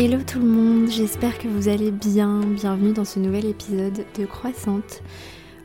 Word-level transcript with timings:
Hello 0.00 0.18
tout 0.24 0.38
le 0.38 0.46
monde, 0.46 0.88
j'espère 0.88 1.38
que 1.38 1.48
vous 1.48 1.66
allez 1.66 1.90
bien. 1.90 2.38
Bienvenue 2.38 2.92
dans 2.92 3.04
ce 3.04 3.18
nouvel 3.18 3.46
épisode 3.46 4.04
de 4.16 4.26
Croissante. 4.26 5.02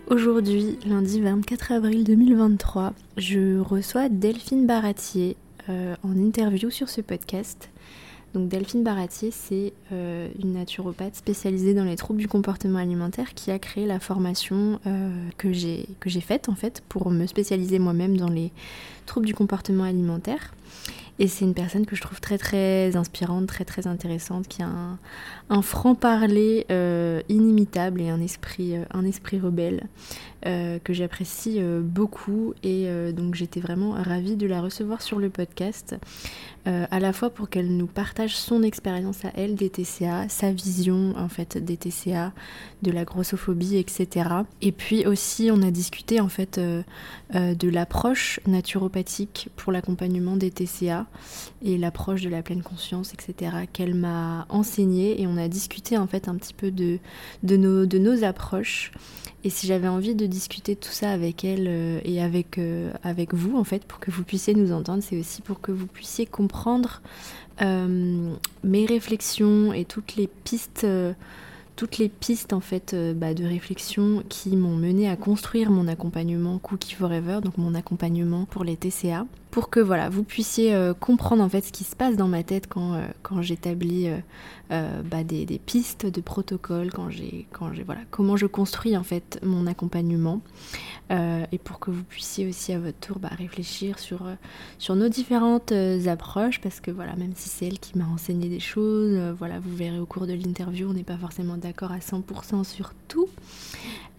Aujourd'hui, 0.07 0.80
lundi 0.88 1.21
24 1.21 1.74
avril 1.74 2.04
2023, 2.04 2.93
je 3.18 3.60
reçois 3.60 4.10
Delphine 4.10 4.66
Baratier 4.66 5.38
euh, 5.70 5.96
en 6.02 6.18
interview 6.18 6.71
sur 6.71 6.89
ce 6.89 7.02
podcast. 7.02 7.70
Donc 8.34 8.50
Delphine 8.50 8.84
Baratier, 8.84 9.30
c'est 9.30 9.71
euh, 9.92 10.28
une 10.42 10.54
naturopathe 10.54 11.15
spécialisée 11.15 11.75
dans 11.75 11.84
les 11.84 11.96
troubles 11.96 12.20
du 12.20 12.28
comportement 12.28 12.79
alimentaire 12.79 13.36
qui 13.36 13.52
a 13.52 13.60
créé 13.60 13.86
la 13.86 14.00
formation 14.00 14.79
euh, 14.88 15.29
que 15.38 15.54
j'ai 15.54 15.86
faite 16.21 16.50
en 16.50 16.56
fait 16.56 16.82
pour 16.89 17.11
me 17.11 17.28
spécialiser 17.28 17.78
moi-même 17.78 18.18
dans 18.18 18.29
les 18.29 18.52
troubles 19.06 19.28
du 19.28 19.36
comportement 19.36 19.84
alimentaire. 19.84 20.56
Et 21.20 21.28
c'est 21.28 21.46
une 21.46 21.54
personne 21.54 21.86
que 21.86 21.96
je 21.96 22.02
trouve 22.02 22.20
très 22.20 22.40
très 22.40 22.96
inspirante, 22.96 23.46
très 23.46 23.66
très 23.66 23.86
intéressante, 23.86 24.48
qui 24.48 24.64
a 24.64 24.70
un, 25.50 25.62
franc-parler 25.62 26.66
euh, 26.72 27.22
inimitable 27.30 28.02
et 28.02 28.10
un 28.10 28.20
esprit, 28.20 28.76
euh, 28.76 28.86
un 28.92 29.06
esprit 29.06 29.39
rebelle 29.39 29.84
euh, 30.48 30.80
que 30.84 30.92
j'apprécie 30.92 31.62
beaucoup. 31.82 32.56
Et 32.64 32.88
donc 33.14 33.36
j'étais 33.36 33.59
vraiment 33.59 33.92
ravie 33.92 34.36
de 34.36 34.48
la 34.48 34.62
recevoir 34.62 35.02
sur 35.02 35.20
le 35.20 35.30
podcast, 35.30 35.95
à 36.66 37.00
la 37.00 37.14
fois 37.14 37.30
pour 37.30 37.50
qu'elle 37.50 37.75
nous 37.75 37.88
partage 37.88 38.38
son 38.38 38.64
expérience 38.64 39.25
à 39.25 39.31
elle 39.36 39.56
des 39.56 39.70
TCA, 39.70 40.30
sa 40.30 40.52
vision 40.52 41.14
en 41.17 41.30
fait 41.30 41.58
des 41.58 41.78
TCA, 41.78 42.31
de 42.81 42.92
la 42.92 43.03
grossophobie, 43.03 43.78
etc. 43.78 44.30
Et 44.61 44.72
puis 44.72 45.06
aussi 45.06 45.50
on 45.52 45.61
a 45.61 45.72
discuté 45.72 46.20
en 46.20 46.30
fait 46.30 46.59
de 46.59 47.70
l'approche 47.70 48.39
naturopathique 48.48 49.50
pour 49.55 49.72
l'accompagnement 49.72 50.36
des 50.36 50.52
TCA 50.52 51.05
et 51.64 51.78
l'approche 51.78 52.22
de 52.22 52.30
la 52.30 52.42
pleine 52.42 52.61
conscience, 52.61 53.14
etc., 53.14 53.52
qu'elle 53.72 53.95
m'a 53.95 54.45
enseigné 54.50 55.22
et 55.22 55.28
on 55.28 55.38
a 55.38 55.47
discuté 55.47 55.97
en 55.97 56.08
fait 56.08 56.28
un 56.28 56.36
petit 56.36 56.53
peu 56.53 56.72
de, 56.72 57.00
nos, 57.44 58.23
approches. 58.23 58.92
Et 59.44 59.50
si 59.50 59.67
j'avais 59.67 59.88
envie 59.88 60.16
de 60.16 60.25
discuter 60.25 60.75
tout 60.75 60.92
ça 60.92 61.11
avec 61.11 61.44
elle 61.44 61.66
euh, 61.67 62.00
et 62.05 62.22
avec, 62.22 62.58
euh, 62.58 62.92
avec 63.03 63.33
vous, 63.33 63.58
en 63.58 63.64
fait, 63.64 63.83
pour 63.83 64.00
que 64.00 64.09
vous 64.09 64.23
puissiez 64.23 64.53
nous 64.53 64.72
entendre, 64.72 65.03
c'est 65.03 65.20
aussi 65.20 65.42
pour 65.42 65.59
que 65.59 65.72
vous 65.72 65.88
puissiez 65.88 66.25
comprendre 66.25 67.02
euh, 67.61 68.33
mes 68.64 68.86
réflexions 68.86 69.73
et 69.73 69.86
toutes 69.86 70.16
les 70.16 70.27
pistes 70.27 70.88
toutes 71.75 71.98
les 71.98 72.08
pistes 72.08 72.53
en 72.53 72.59
fait 72.59 72.95
bah, 73.16 73.33
de 73.33 73.44
réflexion 73.44 74.23
qui 74.30 74.55
m'ont 74.55 74.75
mené 74.75 75.09
à 75.09 75.16
construire 75.16 75.72
mon 75.72 75.88
accompagnement 75.88 76.59
Cookie 76.59 76.94
Forever, 76.94 77.39
donc 77.44 77.58
mon 77.58 77.73
accompagnement 77.73 78.45
pour 78.45 78.64
les 78.64 78.77
TCA 78.77 79.25
pour 79.53 79.69
que 79.69 79.79
voilà, 79.79 80.09
vous 80.09 80.23
puissiez 80.23 80.73
euh, 80.73 80.95
comprendre 80.95 81.43
en 81.43 81.47
fait 81.47 81.61
ce 81.61 81.71
qui 81.71 81.83
se 81.83 81.95
passe 81.95 82.17
dans 82.17 82.27
ma 82.27 82.41
tête 82.41 82.65
quand, 82.65 82.95
euh, 82.95 83.41
j'établis 83.41 84.09
euh, 84.71 85.01
bah, 85.03 85.23
des, 85.23 85.45
pistes 85.63 86.07
de 86.07 86.21
protocole, 86.21 86.89
quand 86.91 87.07
voilà 87.85 88.01
comment 88.09 88.35
je 88.35 88.47
construis 88.47 88.97
en 88.97 89.03
fait 89.03 89.39
mon 89.43 89.67
accompagnement 89.67 90.41
et 91.11 91.59
pour 91.63 91.77
que 91.77 91.91
vous 91.91 92.03
puissiez 92.03 92.47
aussi 92.47 92.73
à 92.73 92.79
votre 92.79 92.97
tour 92.97 93.19
bah, 93.19 93.29
réfléchir 93.37 93.99
sur, 93.99 94.25
sur 94.79 94.95
nos 94.95 95.09
différentes 95.09 95.71
approches 96.07 96.59
parce 96.59 96.79
que 96.79 96.89
voilà 96.89 97.15
même 97.15 97.33
si 97.35 97.49
c'est 97.49 97.67
elle 97.67 97.77
qui 97.77 97.95
m'a 97.95 98.05
enseigné 98.05 98.49
des 98.49 98.59
choses, 98.59 99.35
voilà 99.37 99.59
vous 99.59 99.75
verrez 99.75 99.99
au 99.99 100.07
cours 100.07 100.25
de 100.25 100.33
l'interview 100.33 100.89
on 100.89 100.93
n'est 100.93 101.03
pas 101.03 101.17
forcément 101.17 101.57
d'accord 101.57 101.91
à 101.91 101.99
100% 101.99 102.63
sur 102.63 102.93
tout. 103.07 103.29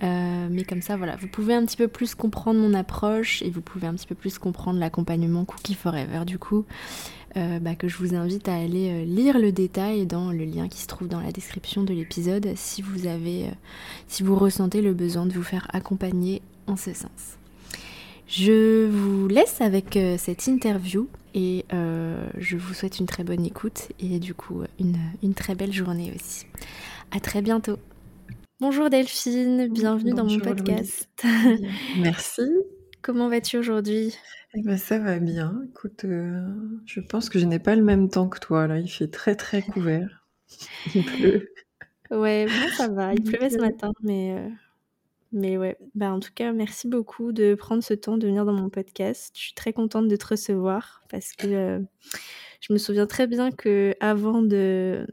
Euh, 0.05 0.49
mais 0.51 0.65
comme 0.65 0.83
ça, 0.83 0.97
voilà, 0.97 1.17
vous 1.17 1.29
pouvez 1.29 1.55
un 1.55 1.65
petit 1.65 1.77
peu 1.77 1.89
plus 1.89 2.15
comprendre 2.15 2.61
mon 2.61 2.75
approche 2.75 3.43
et 3.43 3.51
vous 3.51 3.63
pouvez 3.63 3.87
un 3.87 3.95
petit 3.95 4.07
peu 4.07 4.15
plus 4.15 4.39
comprendre 4.39 4.79
l'accompagnement 4.79 5.45
Cookie 5.45 5.75
Forever. 5.75 6.25
Du 6.27 6.39
coup, 6.39 6.65
euh, 7.37 7.59
bah, 7.59 7.75
que 7.75 7.89
je 7.89 7.97
vous 7.97 8.15
invite 8.15 8.49
à 8.49 8.55
aller 8.55 8.91
euh, 8.91 9.05
lire 9.05 9.39
le 9.39 9.51
détail 9.51 10.07
dans 10.07 10.31
le 10.31 10.45
lien 10.45 10.69
qui 10.69 10.79
se 10.79 10.87
trouve 10.87 11.09
dans 11.09 11.21
la 11.21 11.33
description 11.33 11.83
de 11.83 11.95
l'épisode 11.95 12.53
si 12.55 12.83
vous 12.83 13.07
avez, 13.07 13.51
si 14.09 14.23
vous 14.23 14.37
ressentez 14.37 14.83
le 14.83 14.93
besoin 14.93 15.27
de 15.27 15.33
vous 15.33 15.43
faire 15.43 15.67
accompagner 15.73 16.43
en 16.67 16.77
ce 16.77 16.93
sens. 16.93 17.39
Je 18.27 18.89
vous 18.89 19.29
laisse 19.29 19.61
avec 19.61 19.99
cette 20.17 20.47
interview 20.47 21.09
et 21.35 21.67
je 21.71 22.57
vous 22.57 22.73
souhaite 22.73 22.99
une 22.99 23.05
très 23.05 23.23
bonne 23.23 23.45
écoute 23.45 23.89
et 24.01 24.19
du 24.19 24.33
coup 24.33 24.63
une, 24.81 24.97
une 25.23 25.35
très 25.35 25.55
belle 25.55 25.75
journée 25.75 26.11
aussi. 26.17 26.47
À 27.15 27.21
très 27.21 27.43
bientôt. 27.43 27.77
Bonjour 28.61 28.89
Delphine, 28.89 29.67
bienvenue 29.67 30.13
dans 30.13 30.25
mon 30.25 30.39
podcast. 30.39 31.09
Merci. 31.99 32.43
Comment 33.03 33.29
vas-tu 33.29 33.59
aujourd'hui? 33.59 34.15
Eh 34.55 34.63
ben, 34.63 34.77
Ça 34.77 35.01
va 35.01 35.19
bien. 35.19 35.61
Écoute, 35.69 36.05
euh, 36.05 36.47
je 36.87 37.01
pense 37.01 37.29
que 37.29 37.41
je 37.41 37.47
n'ai 37.47 37.59
pas 37.59 37.75
le 37.75 37.83
même 37.83 38.09
temps 38.09 38.29
que 38.29 38.39
toi. 38.39 38.69
Là, 38.69 38.79
il 38.79 38.89
fait 38.89 39.09
très 39.09 39.35
très 39.35 39.61
couvert. 39.73 40.25
Il 40.95 41.05
pleut. 41.05 41.53
Ouais, 42.13 42.47
moi 42.47 42.71
ça 42.77 42.87
va. 42.87 43.13
Il 43.15 43.25
pleuvait 43.25 43.51
ce 43.51 43.59
matin, 43.59 43.91
mais, 44.03 44.37
euh, 44.39 44.49
mais 45.33 45.59
ouais. 45.59 45.77
Bah, 45.97 46.13
en 46.13 46.21
tout 46.21 46.33
cas, 46.33 46.53
merci 46.53 46.87
beaucoup 46.87 47.33
de 47.33 47.57
prendre 47.57 47.83
ce 47.83 47.95
temps 47.95 48.19
de 48.19 48.27
venir 48.29 48.45
dans 48.45 48.53
mon 48.55 48.71
podcast. 48.71 49.33
Je 49.35 49.41
suis 49.41 49.55
très 49.55 49.73
contente 49.73 50.07
de 50.07 50.15
te 50.15 50.29
recevoir 50.29 51.03
parce 51.11 51.33
que 51.33 51.49
euh, 51.49 51.81
je 52.61 52.73
me 52.73 52.79
souviens 52.79 53.09
très 53.09 53.27
bien 53.27 53.51
que 53.51 53.97
avant 53.99 54.43
de 54.43 55.09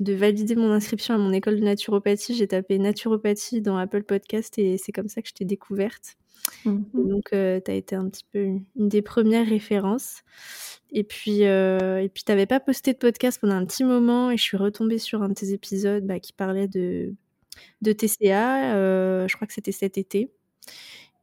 de 0.00 0.14
valider 0.14 0.56
mon 0.56 0.72
inscription 0.72 1.14
à 1.14 1.18
mon 1.18 1.32
école 1.32 1.60
de 1.60 1.64
naturopathie, 1.64 2.34
j'ai 2.34 2.48
tapé 2.48 2.78
naturopathie 2.78 3.60
dans 3.60 3.76
Apple 3.76 4.02
Podcast 4.02 4.58
et 4.58 4.78
c'est 4.78 4.92
comme 4.92 5.08
ça 5.08 5.20
que 5.20 5.28
je 5.28 5.34
t'ai 5.34 5.44
découverte. 5.44 6.16
Mhm. 6.64 6.84
Donc, 6.94 7.32
euh, 7.34 7.60
tu 7.62 7.70
as 7.70 7.74
été 7.74 7.94
un 7.94 8.08
petit 8.08 8.24
peu 8.32 8.40
une, 8.40 8.64
des 8.76 9.02
premières 9.02 9.46
références. 9.46 10.22
Et 10.90 11.04
puis, 11.04 11.44
euh, 11.44 12.02
et 12.02 12.08
puis 12.08 12.24
tu 12.24 12.32
n'avais 12.32 12.46
pas 12.46 12.60
posté 12.60 12.94
de 12.94 12.98
podcast 12.98 13.38
pendant 13.40 13.54
un 13.54 13.66
petit 13.66 13.84
moment 13.84 14.30
et 14.30 14.36
je 14.36 14.42
suis 14.42 14.56
retombée 14.56 14.98
sur 14.98 15.22
un 15.22 15.28
de 15.28 15.34
tes 15.34 15.52
épisodes 15.52 16.04
bah, 16.04 16.18
qui 16.18 16.32
parlait 16.32 16.66
de, 16.66 17.14
de 17.82 17.92
TCA. 17.92 18.74
Euh, 18.74 19.28
je 19.28 19.36
crois 19.36 19.46
que 19.46 19.52
c'était 19.52 19.70
cet 19.70 19.98
été. 19.98 20.32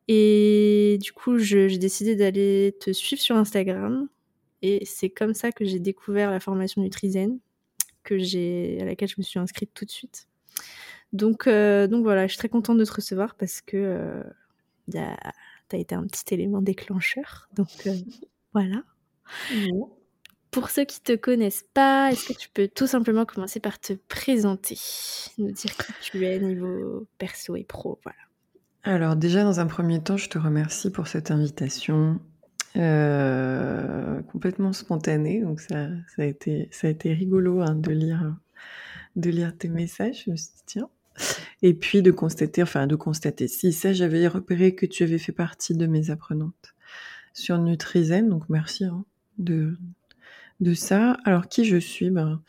Et 0.08 1.00
du 1.02 1.12
coup, 1.12 1.40
j'ai 1.40 1.78
décidé 1.80 2.16
d'aller 2.16 2.76
te 2.80 2.94
suivre 2.94 3.22
sur 3.22 3.36
Instagram. 3.36 4.08
Et 4.62 4.86
c'est 4.86 5.10
comme 5.10 5.34
ça 5.34 5.52
que 5.52 5.66
j'ai 5.66 5.80
découvert 5.80 6.32
la 6.32 6.40
formation 6.40 6.82
Nutrizen 6.82 7.40
que 8.08 8.18
j'ai, 8.18 8.80
à 8.82 8.86
laquelle 8.86 9.10
je 9.10 9.16
me 9.18 9.24
suis 9.24 9.38
inscrite 9.38 9.72
tout 9.74 9.84
de 9.84 9.92
suite. 9.92 10.28
Donc, 11.12 11.48
euh, 11.48 11.88
donc 11.88 12.04
voilà, 12.04 12.26
je 12.26 12.32
suis 12.32 12.38
très 12.38 12.50
contente 12.50 12.78
de 12.78 12.86
te 12.86 12.94
recevoir 12.94 13.36
parce 13.36 13.62
que 13.62 13.78
euh, 13.78 14.24
tu 14.90 14.98
as 14.98 15.78
été 15.78 15.94
un 15.94 16.08
petit 16.08 16.34
élément 16.34 16.62
déclencheur. 16.62 17.50
Donc 17.56 17.68
euh, 17.86 17.94
voilà. 18.54 18.84
Pour 20.52 20.70
ceux 20.70 20.86
qui 20.86 21.02
te 21.02 21.16
connaissent 21.16 21.66
pas, 21.74 22.12
est-ce 22.12 22.28
que 22.30 22.38
tu 22.38 22.50
peux 22.50 22.70
tout 22.70 22.88
simplement 22.88 23.26
commencer 23.26 23.60
par 23.60 23.78
te 23.80 23.94
présenter, 23.94 24.78
nous 25.38 25.52
dire 25.52 25.76
qui 25.76 25.94
tu 26.02 26.26
es 26.26 26.40
niveau 26.40 27.06
perso 27.18 27.58
et 27.58 27.66
pro, 27.66 28.00
voilà. 28.04 28.18
Alors 28.84 29.18
déjà, 29.18 29.44
dans 29.44 29.60
un 29.60 29.68
premier 29.68 30.02
temps, 30.02 30.16
je 30.16 30.30
te 30.30 30.38
remercie 30.38 30.92
pour 30.92 31.08
cette 31.08 31.30
invitation. 31.30 32.22
Euh, 32.78 34.22
complètement 34.24 34.72
spontané, 34.74 35.42
donc 35.42 35.62
ça, 35.62 35.90
ça, 36.16 36.22
a 36.22 36.26
été, 36.26 36.68
ça 36.72 36.88
a 36.88 36.90
été 36.90 37.14
rigolo 37.14 37.62
hein, 37.62 37.74
de, 37.76 37.92
lire, 37.92 38.36
de 39.16 39.30
lire 39.30 39.58
tes 39.58 39.68
messages. 39.68 40.24
Je 40.26 40.32
me 40.32 40.36
suis 40.36 40.52
dit, 40.56 40.64
tiens. 40.66 40.90
Et 41.64 41.74
puis 41.74 42.04
de 42.04 42.12
constater, 42.12 42.62
enfin 42.62 42.86
de 42.86 42.96
constater, 42.96 43.48
si 43.48 43.74
ça 43.74 43.92
j'avais 43.92 44.28
repéré 44.28 44.76
que 44.76 44.86
tu 44.86 45.04
avais 45.04 45.18
fait 45.18 45.32
partie 45.32 45.74
de 45.74 45.88
mes 45.88 46.12
apprenantes 46.12 46.76
sur 47.34 47.58
Nutrizen, 47.58 48.30
donc 48.30 48.44
merci 48.50 48.86
hein, 48.86 49.04
de, 49.40 49.76
de 50.60 50.74
ça. 50.76 51.18
Alors 51.26 51.48
qui 51.48 51.66
je 51.66 51.78
suis? 51.78 52.12
Ben, 52.12 52.42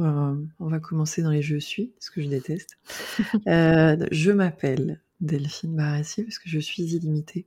euh, 0.00 0.34
On 0.58 0.68
va 0.68 0.80
commencer 0.80 1.22
dans 1.22 1.30
les 1.30 1.42
je 1.42 1.56
suis, 1.56 1.92
ce 2.00 2.10
que 2.10 2.22
je 2.22 2.28
déteste. 2.28 2.78
Euh, 3.46 4.06
je 4.10 4.30
m'appelle 4.30 5.00
Delphine 5.20 5.74
Barassi 5.74 6.22
parce 6.24 6.38
que 6.38 6.48
je 6.48 6.58
suis 6.58 6.82
illimitée. 6.82 7.46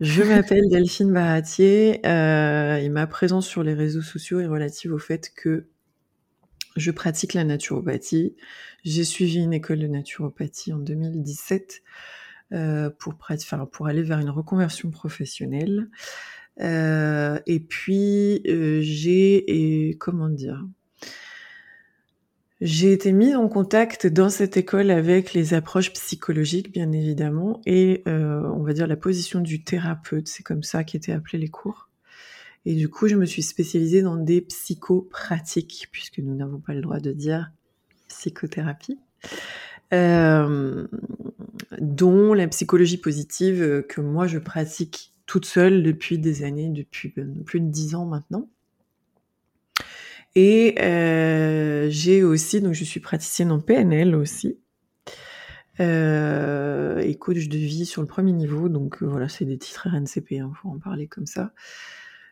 Je 0.00 0.22
m'appelle 0.22 0.66
Delphine 0.70 1.12
Baratier 1.12 2.00
euh, 2.06 2.76
et 2.76 2.88
ma 2.88 3.06
présence 3.06 3.46
sur 3.46 3.62
les 3.62 3.74
réseaux 3.74 4.00
sociaux 4.00 4.40
est 4.40 4.46
relative 4.46 4.94
au 4.94 4.98
fait 4.98 5.30
que 5.34 5.68
je 6.76 6.90
pratique 6.90 7.34
la 7.34 7.44
naturopathie. 7.44 8.34
J'ai 8.82 9.04
suivi 9.04 9.40
une 9.40 9.52
école 9.52 9.80
de 9.80 9.88
naturopathie 9.88 10.72
en 10.72 10.78
2017 10.78 11.82
euh, 12.52 12.88
pour, 12.98 13.86
aller 13.86 14.02
vers 14.02 14.20
une 14.20 14.30
reconversion 14.30 14.90
professionnelle. 14.90 15.90
Euh, 16.62 17.38
et 17.46 17.60
puis 17.60 18.40
j'ai, 18.82 19.96
comment 20.00 20.30
dire, 20.30 20.64
j'ai 22.60 22.92
été 22.92 23.12
mise 23.12 23.36
en 23.36 23.48
contact 23.48 24.06
dans 24.06 24.28
cette 24.28 24.58
école 24.58 24.90
avec 24.90 25.32
les 25.32 25.54
approches 25.54 25.92
psychologiques, 25.94 26.72
bien 26.72 26.92
évidemment, 26.92 27.60
et 27.64 28.02
euh, 28.06 28.42
on 28.54 28.62
va 28.62 28.74
dire 28.74 28.86
la 28.86 28.96
position 28.96 29.40
du 29.40 29.64
thérapeute, 29.64 30.28
c'est 30.28 30.42
comme 30.42 30.62
ça 30.62 30.84
qu'étaient 30.84 31.12
appelés 31.12 31.38
les 31.38 31.48
cours. 31.48 31.88
Et 32.66 32.74
du 32.74 32.90
coup, 32.90 33.08
je 33.08 33.16
me 33.16 33.24
suis 33.24 33.42
spécialisée 33.42 34.02
dans 34.02 34.16
des 34.16 34.42
psychopratiques, 34.42 35.88
puisque 35.90 36.18
nous 36.18 36.34
n'avons 36.34 36.58
pas 36.58 36.74
le 36.74 36.82
droit 36.82 37.00
de 37.00 37.12
dire 37.12 37.50
psychothérapie, 38.08 38.98
euh, 39.94 40.86
dont 41.80 42.34
la 42.34 42.46
psychologie 42.48 42.98
positive 42.98 43.84
que 43.88 44.02
moi 44.02 44.26
je 44.26 44.38
pratique 44.38 45.14
toute 45.24 45.46
seule 45.46 45.82
depuis 45.82 46.18
des 46.18 46.44
années, 46.44 46.68
depuis 46.68 47.14
plus 47.46 47.60
de 47.60 47.70
dix 47.70 47.94
ans 47.94 48.04
maintenant. 48.04 48.50
Et 50.36 50.74
j'ai 51.90 52.22
aussi, 52.22 52.60
donc 52.60 52.74
je 52.74 52.84
suis 52.84 53.00
praticienne 53.00 53.50
en 53.50 53.60
PNL 53.60 54.14
aussi. 54.14 54.58
et 55.78 57.16
coach 57.18 57.48
de 57.48 57.58
vie 57.58 57.86
sur 57.86 58.02
le 58.02 58.08
premier 58.08 58.32
niveau. 58.32 58.68
Donc 58.68 59.02
voilà, 59.02 59.28
c'est 59.28 59.44
des 59.44 59.58
titres 59.58 59.88
RNCP, 59.88 60.32
il 60.32 60.38
hein, 60.40 60.52
faut 60.60 60.68
en 60.68 60.78
parler 60.78 61.08
comme 61.08 61.26
ça. 61.26 61.52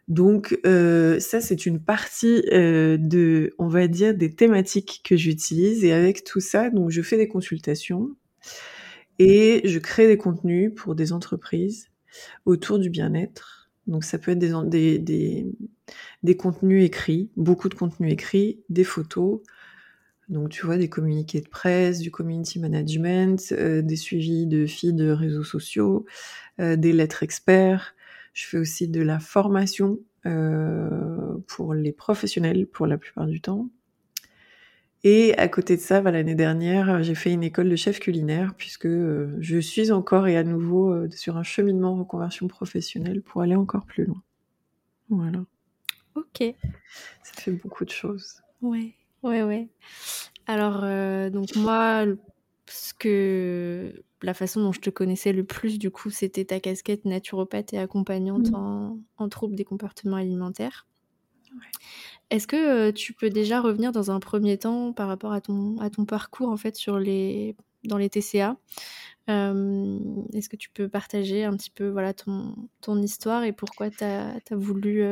Donc 0.06 0.58
ça, 0.64 1.40
c'est 1.40 1.66
une 1.66 1.80
partie 1.82 2.42
de, 2.42 3.54
on 3.58 3.68
va 3.68 3.88
dire, 3.88 4.14
des 4.14 4.34
thématiques 4.34 5.02
que 5.04 5.16
j'utilise. 5.16 5.84
Et 5.84 5.92
avec 5.92 6.24
tout 6.24 6.40
ça, 6.40 6.70
donc 6.70 6.90
je 6.90 7.02
fais 7.02 7.16
des 7.16 7.28
consultations 7.28 8.10
et 9.18 9.60
je 9.64 9.78
crée 9.78 10.06
des 10.06 10.16
contenus 10.16 10.72
pour 10.76 10.94
des 10.94 11.12
entreprises 11.12 11.88
autour 12.46 12.78
du 12.78 12.88
bien-être. 12.88 13.57
Donc 13.88 14.04
ça 14.04 14.18
peut 14.18 14.32
être 14.32 14.38
des, 14.68 16.36
contenus 16.36 16.84
écrits, 16.84 17.30
beaucoup 17.36 17.68
de 17.68 17.74
contenus 17.74 18.12
écrits, 18.12 18.60
des 18.68 18.84
photos, 18.84 19.40
donc 20.28 20.50
tu 20.50 20.66
vois 20.66 20.76
des 20.76 20.90
communiqués 20.90 21.40
de 21.40 21.48
presse, 21.48 22.00
du 22.00 22.10
community 22.10 22.58
management, 22.58 23.52
euh, 23.52 23.80
des 23.80 23.96
suivis 23.96 24.46
de 24.46 24.66
feeds 24.66 24.92
de 24.92 25.10
réseaux 25.10 25.42
sociaux, 25.42 26.04
euh, 26.60 26.76
des 26.76 26.92
lettres 26.92 27.22
experts. 27.22 27.94
Je 28.34 28.46
fais 28.46 28.58
aussi 28.58 28.88
de 28.88 29.00
la 29.00 29.18
formation 29.20 29.98
euh, 30.26 31.38
pour 31.46 31.72
les 31.72 31.92
professionnels 31.92 32.66
pour 32.66 32.86
la 32.86 32.98
plupart 32.98 33.26
du 33.26 33.40
temps. 33.40 33.70
Et 35.04 35.36
à 35.38 35.48
côté 35.48 35.76
de 35.76 35.80
ça, 35.80 36.00
bah, 36.00 36.10
l'année 36.10 36.34
dernière, 36.34 37.02
j'ai 37.02 37.14
fait 37.14 37.32
une 37.32 37.44
école 37.44 37.68
de 37.68 37.76
chef 37.76 38.00
culinaire 38.00 38.54
puisque 38.56 38.86
euh, 38.86 39.36
je 39.40 39.58
suis 39.58 39.92
encore 39.92 40.26
et 40.26 40.36
à 40.36 40.42
nouveau 40.42 40.90
euh, 40.90 41.08
sur 41.12 41.36
un 41.36 41.44
cheminement 41.44 41.94
de 41.94 42.00
reconversion 42.00 42.48
professionnelle 42.48 43.22
pour 43.22 43.42
aller 43.42 43.54
encore 43.54 43.86
plus 43.86 44.04
loin. 44.04 44.22
Voilà. 45.08 45.44
Ok. 46.16 46.42
Ça 47.22 47.32
fait 47.40 47.52
beaucoup 47.52 47.84
de 47.84 47.90
choses. 47.90 48.42
Ouais, 48.60 48.94
ouais, 49.22 49.44
ouais. 49.44 49.68
Alors, 50.46 50.80
euh, 50.82 51.30
donc 51.30 51.54
moi, 51.54 52.04
ce 52.66 52.92
que 52.92 54.02
la 54.22 54.34
façon 54.34 54.60
dont 54.60 54.72
je 54.72 54.80
te 54.80 54.90
connaissais 54.90 55.32
le 55.32 55.44
plus, 55.44 55.78
du 55.78 55.92
coup, 55.92 56.10
c'était 56.10 56.44
ta 56.44 56.58
casquette 56.58 57.04
naturopathe 57.04 57.72
et 57.72 57.78
accompagnante 57.78 58.50
mmh. 58.50 58.56
en, 58.56 58.98
en 59.16 59.28
troubles 59.28 59.54
des 59.54 59.64
comportements 59.64 60.16
alimentaires. 60.16 60.88
Est-ce 62.30 62.46
que 62.46 62.90
tu 62.90 63.14
peux 63.14 63.30
déjà 63.30 63.60
revenir 63.60 63.90
dans 63.92 64.10
un 64.10 64.20
premier 64.20 64.58
temps 64.58 64.92
par 64.92 65.08
rapport 65.08 65.32
à 65.32 65.40
ton, 65.40 65.76
parcours 66.06 66.50
en 66.50 66.56
fait 66.56 66.76
sur 66.76 66.98
les, 66.98 67.56
dans 67.84 67.96
les 67.96 68.10
TCA 68.10 68.56
Est-ce 69.28 70.48
que 70.48 70.56
tu 70.56 70.68
peux 70.70 70.88
partager 70.88 71.44
un 71.44 71.56
petit 71.56 71.70
peu 71.70 71.88
voilà, 71.88 72.12
ton, 72.12 73.02
histoire 73.02 73.44
et 73.44 73.52
pourquoi 73.52 73.90
tu 73.90 74.04
as, 74.04 74.40
voulu 74.50 75.02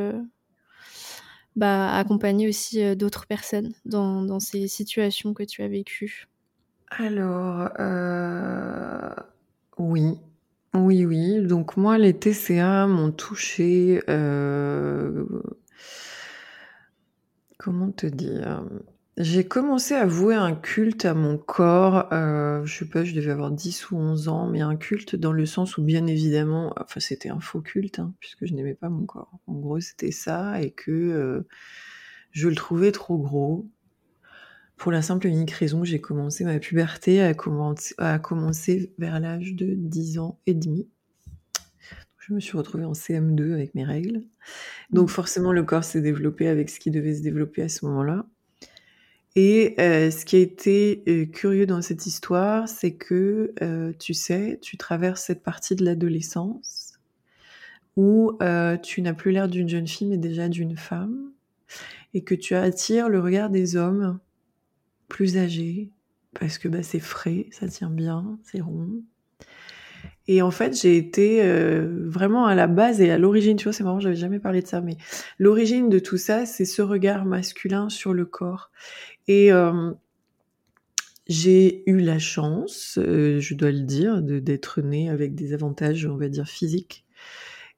bah, 1.55 1.95
accompagner 1.95 2.47
aussi 2.47 2.95
d'autres 2.95 3.25
personnes 3.25 3.73
dans, 3.85 4.21
dans, 4.21 4.39
ces 4.39 4.67
situations 4.67 5.33
que 5.33 5.43
tu 5.43 5.63
as 5.63 5.67
vécues? 5.67 6.27
Alors, 6.91 7.69
oui. 9.79 10.19
Oui, 10.73 11.05
oui. 11.05 11.41
Donc 11.41 11.77
moi, 11.77 11.97
les 11.97 12.13
TCA 12.13 12.85
m'ont 12.85 13.11
touché 13.11 14.01
Comment 17.57 17.91
te 17.91 18.05
dire? 18.07 18.63
J'ai 19.17 19.47
commencé 19.47 19.95
à 19.95 20.05
vouer 20.05 20.35
un 20.35 20.53
culte 20.55 21.05
à 21.05 21.15
mon 21.15 21.39
corps, 21.39 22.07
euh, 22.13 22.63
je 22.65 22.77
sais 22.79 22.85
pas, 22.85 23.03
je 23.03 23.15
devais 23.15 23.31
avoir 23.31 23.49
10 23.49 23.89
ou 23.89 23.97
11 23.97 24.27
ans, 24.27 24.47
mais 24.47 24.61
un 24.61 24.75
culte 24.75 25.15
dans 25.15 25.31
le 25.33 25.47
sens 25.47 25.77
où 25.79 25.83
bien 25.83 26.05
évidemment 26.05 26.71
enfin 26.79 26.99
c'était 26.99 27.29
un 27.29 27.39
faux 27.39 27.61
culte, 27.61 27.97
hein, 27.97 28.13
puisque 28.19 28.45
je 28.45 28.53
n'aimais 28.53 28.75
pas 28.75 28.89
mon 28.89 29.07
corps. 29.07 29.39
En 29.47 29.55
gros, 29.55 29.79
c'était 29.79 30.11
ça 30.11 30.61
et 30.61 30.69
que, 30.71 30.91
euh, 30.91 31.47
je 32.31 32.47
le 32.47 32.55
trouvais 32.55 32.91
trop 32.91 33.17
gros. 33.17 33.67
Pour 34.75 34.91
la 34.91 35.01
simple 35.01 35.25
et 35.27 35.31
unique 35.31 35.51
raison 35.51 35.81
que 35.81 35.87
j'ai 35.87 35.99
commencé 36.01 36.43
ma 36.45 36.59
puberté 36.59 37.21
à 37.23 37.33
commencer 38.19 38.93
vers 38.99 39.19
l'âge 39.19 39.55
de 39.55 39.73
10 39.73 40.19
ans 40.19 40.39
et 40.45 40.53
demi. 40.53 40.87
Je 42.27 42.33
me 42.33 42.41
suis 42.41 42.57
retrouvée 42.57 42.83
en 42.83 42.91
CM2 42.91 43.53
avec 43.53 43.73
mes 43.73 43.85
règles. 43.85 44.21
Donc 44.89 45.07
mmh. 45.07 45.11
forcément, 45.11 45.53
le 45.53 45.63
corps 45.63 45.85
s'est 45.85 46.01
développé 46.01 46.49
avec 46.49 46.69
ce 46.69 46.77
qui 46.77 46.91
devait 46.91 47.15
se 47.15 47.21
développer 47.21 47.61
à 47.61 47.69
ce 47.69 47.85
moment-là. 47.85 48.25
Et 49.37 49.75
euh, 49.79 50.11
ce 50.11 50.25
qui 50.25 50.35
a 50.35 50.39
été 50.39 51.03
euh, 51.07 51.25
curieux 51.25 51.65
dans 51.65 51.81
cette 51.81 52.05
histoire, 52.05 52.67
c'est 52.67 52.95
que, 52.95 53.53
euh, 53.61 53.93
tu 53.97 54.13
sais, 54.13 54.59
tu 54.61 54.77
traverses 54.77 55.21
cette 55.21 55.43
partie 55.43 55.75
de 55.75 55.85
l'adolescence 55.85 56.99
où 57.95 58.37
tu 58.83 59.01
n'as 59.01 59.13
plus 59.13 59.31
l'air 59.31 59.47
d'une 59.47 59.69
jeune 59.69 59.87
fille, 59.87 60.07
mais 60.07 60.17
déjà 60.17 60.49
d'une 60.49 60.77
femme, 60.77 61.31
et 62.13 62.23
que 62.23 62.35
tu 62.35 62.53
attires 62.53 63.09
le 63.09 63.19
regard 63.19 63.49
des 63.49 63.75
hommes 63.75 64.19
plus 65.07 65.35
âgés, 65.37 65.89
parce 66.39 66.59
que 66.59 66.67
bah, 66.67 66.83
c'est 66.83 66.99
frais, 66.99 67.47
ça 67.49 67.67
tient 67.67 67.89
bien, 67.89 68.37
c'est 68.43 68.61
rond, 68.61 69.01
et 70.27 70.41
en 70.41 70.51
fait, 70.51 70.79
j'ai 70.79 70.97
été 70.97 71.41
euh, 71.43 71.87
vraiment 72.05 72.45
à 72.47 72.55
la 72.55 72.67
base 72.67 72.99
et 72.99 73.09
à 73.09 73.17
l'origine, 73.17 73.55
tu 73.55 73.63
vois, 73.63 73.73
c'est 73.73 73.83
marrant, 73.83 73.99
j'avais 73.99 74.15
jamais 74.15 74.39
parlé 74.39 74.61
de 74.61 74.67
ça, 74.67 74.81
mais 74.81 74.97
l'origine 75.39 75.89
de 75.89 75.99
tout 75.99 76.17
ça, 76.17 76.45
c'est 76.45 76.65
ce 76.65 76.81
regard 76.81 77.25
masculin 77.25 77.87
sur 77.89 78.13
le 78.13 78.25
corps. 78.25 78.71
Et 79.29 79.53
euh, 79.53 79.91
j'ai 81.27 81.89
eu 81.89 81.99
la 81.99 82.19
chance, 82.19 82.99
euh, 83.01 83.39
je 83.39 83.55
dois 83.55 83.71
le 83.71 83.81
dire, 83.81 84.21
d'être 84.21 84.81
née 84.81 85.09
avec 85.09 85.33
des 85.33 85.53
avantages, 85.53 86.05
on 86.05 86.17
va 86.17 86.27
dire, 86.27 86.47
physiques. 86.47 87.05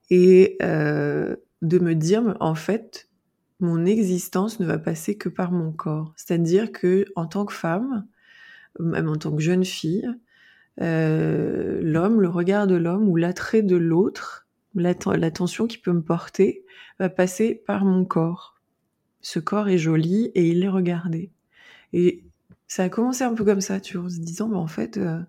Et 0.10 0.58
de 0.60 1.78
me 1.78 1.94
dire, 1.94 2.36
en 2.40 2.56
fait, 2.56 3.10
mon 3.60 3.86
existence 3.86 4.60
ne 4.60 4.66
va 4.66 4.80
passer 4.80 5.18
que 5.18 5.30
par 5.30 5.52
mon 5.52 5.72
corps. 5.72 6.14
C'est-à-dire 6.16 6.72
que 6.72 7.06
en 7.16 7.28
tant 7.28 7.46
que 7.46 7.54
femme, 7.54 8.08
même 8.80 9.08
en 9.08 9.18
tant 9.18 9.36
que 9.36 9.42
jeune 9.42 9.66
fille, 9.66 10.10
euh, 10.82 11.80
l'homme, 11.82 12.22
le 12.22 12.30
regard 12.30 12.68
de 12.68 12.76
l'homme 12.76 13.08
ou 13.10 13.16
l'attrait 13.16 13.62
de 13.62 13.76
l'autre, 13.76 14.48
l'attention 14.76 15.68
qui 15.68 15.78
peut 15.78 15.92
me 15.92 16.02
porter, 16.02 16.66
va 17.00 17.10
passer 17.10 17.56
par 17.56 17.86
mon 17.86 18.06
corps. 18.06 18.60
Ce 19.22 19.40
corps 19.40 19.68
est 19.68 19.78
joli 19.78 20.32
et 20.36 20.48
il 20.48 20.64
est 20.64 20.70
regardé. 20.70 21.32
Et 21.92 22.24
ça 22.68 22.84
a 22.84 22.90
commencé 22.90 23.24
un 23.24 23.34
peu 23.34 23.44
comme 23.44 23.62
ça, 23.62 23.80
tu 23.80 23.98
vois, 23.98 24.06
en 24.06 24.10
se 24.10 24.20
disant, 24.20 24.48
mais 24.48 24.58
en 24.58 24.68
fait, 24.68 24.98
euh, 24.98 25.20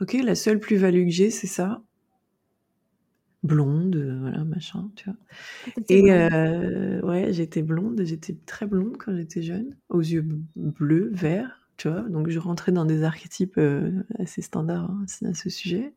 ok, 0.00 0.14
la 0.22 0.34
seule 0.34 0.60
plus-value 0.60 1.04
que 1.04 1.12
j'ai, 1.12 1.30
c'est 1.30 1.46
ça. 1.46 1.82
Blonde, 3.42 3.96
euh, 3.96 4.18
voilà, 4.20 4.44
machin, 4.44 4.90
tu 4.96 5.04
vois. 5.04 5.16
Et 5.88 6.02
ouais, 7.02 7.32
j'étais 7.32 7.62
blonde, 7.62 8.02
j'étais 8.04 8.36
très 8.46 8.66
blonde 8.66 8.96
quand 8.98 9.14
j'étais 9.14 9.42
jeune, 9.42 9.76
aux 9.88 10.00
yeux 10.00 10.26
bleus, 10.56 11.10
verts, 11.12 11.63
tu 11.76 11.88
vois. 11.88 12.02
Donc 12.02 12.28
je 12.28 12.38
rentrais 12.38 12.72
dans 12.72 12.84
des 12.84 13.02
archétypes 13.02 13.58
euh, 13.58 13.90
assez 14.18 14.42
standards 14.42 14.90
hein, 14.90 15.04
à 15.24 15.34
ce 15.34 15.50
sujet. 15.50 15.92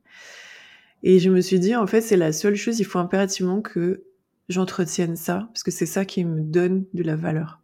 Et 1.04 1.20
je 1.20 1.30
me 1.30 1.42
suis 1.42 1.60
dit, 1.60 1.76
en 1.76 1.88
fait, 1.88 2.02
c'est 2.02 2.18
la 2.18 2.32
seule 2.32 2.56
chose, 2.56 2.80
il 2.80 2.86
faut 2.86 3.00
impérativement 3.00 3.62
que 3.62 4.04
j'entretienne 4.50 5.16
ça, 5.16 5.50
parce 5.54 5.64
que 5.64 5.72
c'est 5.72 5.86
ça 5.86 6.06
qui 6.06 6.26
me 6.26 6.42
donne 6.42 6.86
de 6.94 7.04
la 7.04 7.16
valeur. 7.16 7.62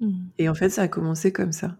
Mmh. 0.00 0.12
Et 0.38 0.48
en 0.48 0.54
fait, 0.54 0.70
ça 0.70 0.82
a 0.82 0.88
commencé 0.88 1.32
comme 1.32 1.52
ça. 1.52 1.76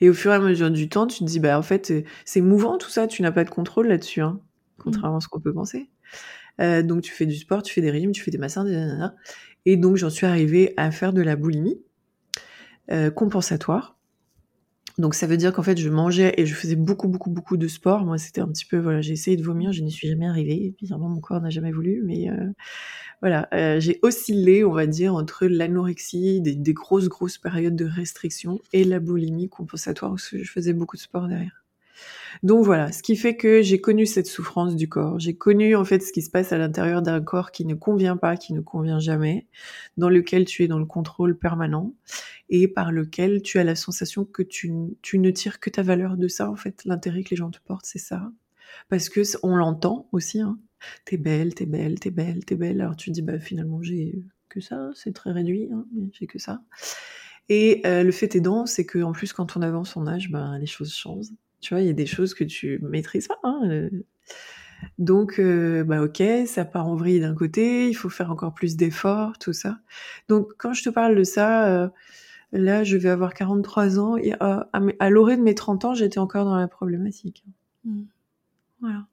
Et 0.00 0.10
au 0.10 0.14
fur 0.14 0.32
et 0.32 0.34
à 0.34 0.38
mesure 0.40 0.70
du 0.70 0.88
temps, 0.88 1.06
tu 1.06 1.20
te 1.20 1.24
dis, 1.24 1.40
bah 1.40 1.58
en 1.58 1.62
fait, 1.62 1.92
c'est 2.24 2.40
mouvant 2.40 2.78
tout 2.78 2.90
ça, 2.90 3.06
tu 3.06 3.22
n'as 3.22 3.32
pas 3.32 3.44
de 3.44 3.50
contrôle 3.50 3.86
là-dessus, 3.86 4.20
hein, 4.20 4.40
contrairement 4.78 5.18
à 5.18 5.20
ce 5.20 5.28
qu'on 5.28 5.40
peut 5.40 5.52
penser. 5.52 5.88
Euh, 6.60 6.82
donc 6.82 7.02
tu 7.02 7.12
fais 7.12 7.26
du 7.26 7.36
sport, 7.36 7.62
tu 7.62 7.72
fais 7.72 7.80
des 7.80 7.90
régimes, 7.90 8.12
tu 8.12 8.22
fais 8.22 8.30
des 8.30 8.38
massins, 8.38 8.64
des 8.64 8.96
Et 9.66 9.76
donc 9.76 9.96
j'en 9.96 10.10
suis 10.10 10.26
arrivée 10.26 10.74
à 10.76 10.90
faire 10.90 11.12
de 11.12 11.22
la 11.22 11.36
boulimie 11.36 11.80
euh, 12.90 13.10
compensatoire. 13.10 13.93
Donc 14.96 15.14
ça 15.14 15.26
veut 15.26 15.36
dire 15.36 15.52
qu'en 15.52 15.62
fait 15.64 15.76
je 15.76 15.88
mangeais 15.88 16.34
et 16.36 16.46
je 16.46 16.54
faisais 16.54 16.76
beaucoup 16.76 17.08
beaucoup 17.08 17.30
beaucoup 17.30 17.56
de 17.56 17.66
sport. 17.66 18.04
Moi 18.04 18.16
c'était 18.18 18.40
un 18.40 18.48
petit 18.48 18.64
peu 18.64 18.78
voilà 18.78 19.00
j'ai 19.00 19.12
essayé 19.12 19.36
de 19.36 19.42
vomir, 19.42 19.72
je 19.72 19.82
n'y 19.82 19.90
suis 19.90 20.08
jamais 20.08 20.26
arrivée. 20.26 20.74
Bizarrement 20.78 21.08
mon 21.08 21.20
corps 21.20 21.40
n'a 21.40 21.50
jamais 21.50 21.72
voulu, 21.72 22.02
mais 22.04 22.30
euh, 22.30 22.50
voilà 23.20 23.48
euh, 23.54 23.80
j'ai 23.80 23.98
oscillé 24.02 24.64
on 24.64 24.72
va 24.72 24.86
dire 24.86 25.14
entre 25.14 25.46
l'anorexie, 25.46 26.40
des, 26.40 26.74
grosses 26.74 27.08
grosses 27.08 27.38
périodes 27.38 27.76
de 27.76 27.86
restriction 27.86 28.60
et 28.72 28.84
la 28.84 29.00
boulimie 29.00 29.48
compensatoire 29.48 30.12
parce 30.12 30.28
que 30.28 30.44
je 30.44 30.50
faisais 30.50 30.72
beaucoup 30.72 30.96
de 30.96 31.02
sport 31.02 31.26
derrière. 31.28 31.63
Donc 32.42 32.64
voilà, 32.64 32.92
ce 32.92 33.02
qui 33.02 33.16
fait 33.16 33.36
que 33.36 33.62
j'ai 33.62 33.80
connu 33.80 34.06
cette 34.06 34.26
souffrance 34.26 34.76
du 34.76 34.88
corps. 34.88 35.18
J'ai 35.18 35.36
connu 35.36 35.76
en 35.76 35.84
fait 35.84 36.00
ce 36.00 36.12
qui 36.12 36.22
se 36.22 36.30
passe 36.30 36.52
à 36.52 36.58
l'intérieur 36.58 37.02
d'un 37.02 37.20
corps 37.22 37.52
qui 37.52 37.64
ne 37.64 37.74
convient 37.74 38.16
pas, 38.16 38.36
qui 38.36 38.52
ne 38.52 38.60
convient 38.60 38.98
jamais, 38.98 39.46
dans 39.96 40.08
lequel 40.08 40.44
tu 40.44 40.64
es 40.64 40.68
dans 40.68 40.78
le 40.78 40.86
contrôle 40.86 41.38
permanent 41.38 41.94
et 42.50 42.68
par 42.68 42.92
lequel 42.92 43.42
tu 43.42 43.58
as 43.58 43.64
la 43.64 43.74
sensation 43.74 44.24
que 44.24 44.42
tu, 44.42 44.70
ne 44.70 45.30
tires 45.30 45.60
que 45.60 45.70
ta 45.70 45.82
valeur 45.82 46.16
de 46.16 46.28
ça 46.28 46.50
en 46.50 46.56
fait. 46.56 46.84
L'intérêt 46.84 47.22
que 47.22 47.30
les 47.30 47.36
gens 47.36 47.50
te 47.50 47.60
portent, 47.64 47.86
c'est 47.86 47.98
ça. 47.98 48.30
Parce 48.88 49.08
que 49.08 49.22
on 49.42 49.56
l'entend 49.56 50.08
aussi. 50.12 50.40
Hein. 50.40 50.58
T'es 51.04 51.16
belle, 51.16 51.54
t'es 51.54 51.66
belle, 51.66 51.98
t'es 51.98 52.10
belle, 52.10 52.44
t'es 52.44 52.56
belle. 52.56 52.80
Alors 52.80 52.96
tu 52.96 53.10
dis 53.10 53.22
bah 53.22 53.38
finalement 53.38 53.82
j'ai 53.82 54.22
que 54.48 54.60
ça, 54.60 54.90
c'est 54.94 55.12
très 55.12 55.32
réduit, 55.32 55.68
hein, 55.72 55.86
j'ai 56.12 56.26
que 56.26 56.38
ça. 56.38 56.62
Et 57.48 57.82
euh, 57.86 58.02
le 58.02 58.12
fait 58.12 58.34
aidant, 58.36 58.66
c'est 58.66 58.86
que 58.86 59.02
en 59.02 59.12
plus 59.12 59.32
quand 59.32 59.56
on 59.56 59.62
avance 59.62 59.96
en 59.96 60.06
âge, 60.06 60.30
ben 60.30 60.58
les 60.58 60.66
choses 60.66 60.94
changent. 60.94 61.30
Tu 61.64 61.72
vois, 61.72 61.80
il 61.80 61.86
y 61.86 61.90
a 61.90 61.94
des 61.94 62.04
choses 62.04 62.34
que 62.34 62.44
tu 62.44 62.78
maîtrises 62.82 63.26
pas. 63.26 63.38
Hein, 63.42 63.88
Donc, 64.98 65.38
euh, 65.38 65.82
bah 65.82 66.02
ok, 66.02 66.22
ça 66.46 66.66
part 66.66 66.86
en 66.86 66.94
vrille 66.94 67.20
d'un 67.20 67.34
côté, 67.34 67.88
il 67.88 67.94
faut 67.94 68.10
faire 68.10 68.30
encore 68.30 68.52
plus 68.52 68.76
d'efforts, 68.76 69.38
tout 69.38 69.54
ça. 69.54 69.78
Donc, 70.28 70.48
quand 70.58 70.74
je 70.74 70.82
te 70.82 70.90
parle 70.90 71.16
de 71.16 71.24
ça, 71.24 71.68
euh, 71.68 71.88
là, 72.52 72.84
je 72.84 72.98
vais 72.98 73.08
avoir 73.08 73.32
43 73.32 73.98
ans 73.98 74.18
et 74.18 74.34
à, 74.40 74.68
à, 74.98 75.08
l'orée 75.08 75.38
de 75.38 75.42
mes 75.42 75.54
30 75.54 75.86
ans, 75.86 75.94
j'étais 75.94 76.18
encore 76.18 76.44
dans 76.44 76.56
la 76.56 76.68
problématique. 76.68 77.42
Mm. 77.84 78.02
Voilà. 78.80 79.06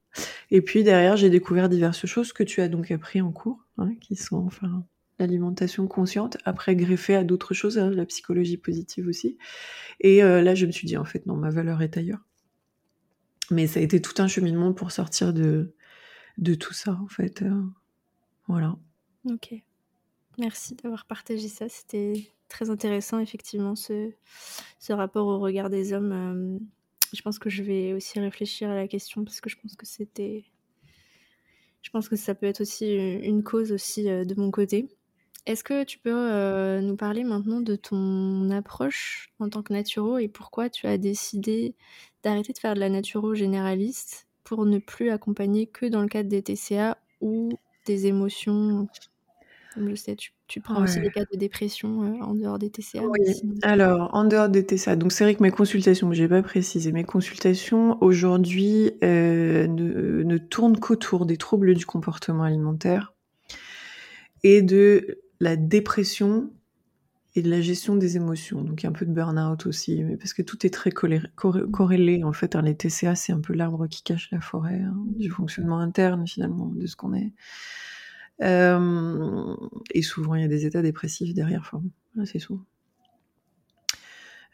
Et 0.50 0.62
puis 0.62 0.84
derrière, 0.84 1.16
j'ai 1.16 1.30
découvert 1.30 1.70
diverses 1.70 2.06
choses 2.06 2.34
que 2.34 2.44
tu 2.44 2.60
as 2.60 2.68
donc 2.68 2.92
appris 2.92 3.22
en 3.22 3.32
cours, 3.32 3.66
hein, 3.78 3.94
qui 4.02 4.18
sont 4.18 4.46
enfin 4.46 4.84
l'alimentation 5.22 5.88
consciente, 5.88 6.38
après 6.44 6.76
greffé 6.76 7.16
à 7.16 7.24
d'autres 7.24 7.54
choses, 7.54 7.78
hein, 7.78 7.92
la 7.92 8.06
psychologie 8.06 8.58
positive 8.58 9.08
aussi. 9.08 9.38
Et 10.00 10.24
euh, 10.24 10.42
là, 10.42 10.56
je 10.56 10.66
me 10.66 10.72
suis 10.72 10.88
dit, 10.88 10.98
en 10.98 11.06
fait, 11.06 11.26
non, 11.26 11.36
ma 11.36 11.50
valeur 11.50 11.82
est 11.82 11.96
ailleurs. 11.96 12.26
Mais 13.52 13.68
ça 13.68 13.80
a 13.80 13.84
été 13.84 14.02
tout 14.02 14.20
un 14.22 14.28
cheminement 14.28 14.74
pour 14.74 14.92
sortir 14.92 15.34
de, 15.34 15.76
de 16.38 16.56
tout 16.56 16.74
ça, 16.74 16.98
en 17.04 17.08
fait. 17.08 17.42
Euh, 17.42 17.62
voilà. 18.48 18.78
Ok. 19.30 19.54
Merci 20.40 20.76
d'avoir 20.76 21.06
partagé 21.06 21.48
ça. 21.48 21.68
C'était 21.70 22.32
très 22.48 22.70
intéressant, 22.70 23.20
effectivement, 23.20 23.76
ce, 23.76 24.12
rapport 24.90 25.28
au 25.28 25.40
regard 25.40 25.70
des 25.70 25.94
hommes. 25.94 26.12
Euh, 26.12 26.60
je 27.14 27.22
pense 27.22 27.40
que 27.40 27.50
je 27.50 27.62
vais 27.62 27.94
aussi 27.94 28.20
réfléchir 28.20 28.70
à 28.70 28.76
la 28.76 28.88
question 28.88 29.24
parce 29.26 29.42
que 29.42 29.50
je 29.50 29.58
pense 29.62 29.76
que 29.76 29.86
c'était. 29.86 30.46
Je 31.82 31.90
pense 31.90 32.08
que 32.08 32.16
ça 32.16 32.34
peut 32.34 32.46
être 32.46 32.62
aussi 32.62 32.94
une 32.94 33.44
cause 33.44 33.72
aussi 33.72 34.04
de 34.04 34.36
mon 34.40 34.52
côté. 34.52 34.88
Est-ce 35.46 35.64
que 35.64 35.84
tu 35.84 35.98
peux 35.98 36.12
euh, 36.14 36.82
nous 36.82 36.96
parler 36.96 37.24
maintenant 37.24 37.62
de 37.62 37.76
ton 37.76 38.50
approche 38.52 39.32
en 39.40 39.50
tant 39.50 39.64
que 39.64 39.74
naturo 39.74 40.18
et 40.18 40.28
pourquoi 40.28 40.70
tu 40.70 40.86
as 40.86 40.98
décidé 40.98 41.76
d'arrêter 42.24 42.54
de 42.54 42.60
faire 42.60 42.76
de 42.76 42.80
la 42.80 42.90
naturo 42.90 43.34
généraliste 43.34 44.28
pour 44.44 44.66
ne 44.66 44.78
plus 44.78 45.10
accompagner 45.10 45.66
que 45.66 45.88
dans 45.88 46.02
le 46.02 46.08
cadre 46.08 46.30
des 46.30 46.44
TCA 46.44 46.98
ou 47.22 47.50
des 47.86 48.08
émotions 48.08 48.88
je 49.78 49.96
sais, 49.96 50.18
tu, 50.48 50.60
prends 50.60 50.84
aussi 50.84 51.00
des 51.00 51.10
cas 51.12 51.24
de 51.32 51.38
dépression 51.38 52.04
euh, 52.04 52.24
en 52.26 52.34
dehors 52.34 52.60
des 52.60 52.70
TCA. 52.70 53.04
Oui. 53.04 53.20
Alors, 53.62 54.10
en 54.14 54.26
dehors 54.26 54.50
des 54.50 54.66
TCA, 54.66 54.98
donc 54.98 55.14
c'est 55.14 55.24
vrai 55.24 55.34
que 55.34 55.42
mes 55.42 55.52
consultations, 55.52 56.12
je 56.12 56.22
n'ai 56.22 56.28
pas 56.28 56.44
précisé, 56.44 56.92
mes 56.92 57.06
consultations 57.06 57.98
aujourd'hui 58.04 58.92
euh, 59.02 59.68
ne, 59.68 60.24
ne 60.24 60.38
tournent 60.38 60.78
qu'autour 60.78 61.26
des 61.26 61.38
troubles 61.38 61.74
du 61.74 61.86
comportement 61.86 62.44
alimentaire 62.44 63.14
et 64.44 64.62
de 64.62 65.22
la 65.42 65.56
dépression 65.56 66.52
et 67.34 67.42
de 67.42 67.50
la 67.50 67.62
gestion 67.62 67.96
des 67.96 68.16
émotions. 68.16 68.62
Donc 68.62 68.82
il 68.82 68.86
y 68.86 68.88
a 68.88 68.90
un 68.90 68.94
peu 68.94 69.06
de 69.06 69.12
burn-out 69.12 69.66
aussi, 69.66 70.04
mais 70.04 70.16
parce 70.16 70.34
que 70.34 70.44
tout 70.44 70.66
est 70.66 70.70
très 70.70 70.92
corrélé. 70.92 72.24
En 72.24 72.34
fait, 72.34 72.56
hein, 72.56 72.62
les 72.62 72.76
TCA, 72.76 73.16
c'est 73.16 73.34
un 73.34 73.40
peu 73.40 73.54
l'arbre 73.54 73.88
qui 73.88 74.04
cache 74.04 74.30
la 74.32 74.40
forêt 74.40 74.82
hein, 74.82 74.96
du 75.18 75.30
fonctionnement 75.30 75.80
interne 75.80 76.28
finalement 76.28 76.68
de 76.68 76.86
ce 76.86 76.96
qu'on 76.96 77.14
est. 77.16 77.34
Euh, 78.44 79.56
et 79.92 80.04
souvent, 80.04 80.36
il 80.36 80.42
y 80.42 80.46
a 80.46 80.48
des 80.48 80.66
états 80.66 80.84
dépressifs 80.84 81.34
derrière. 81.34 81.62
Enfin, 81.62 81.82
c'est 82.26 82.40
souvent. 82.40 82.66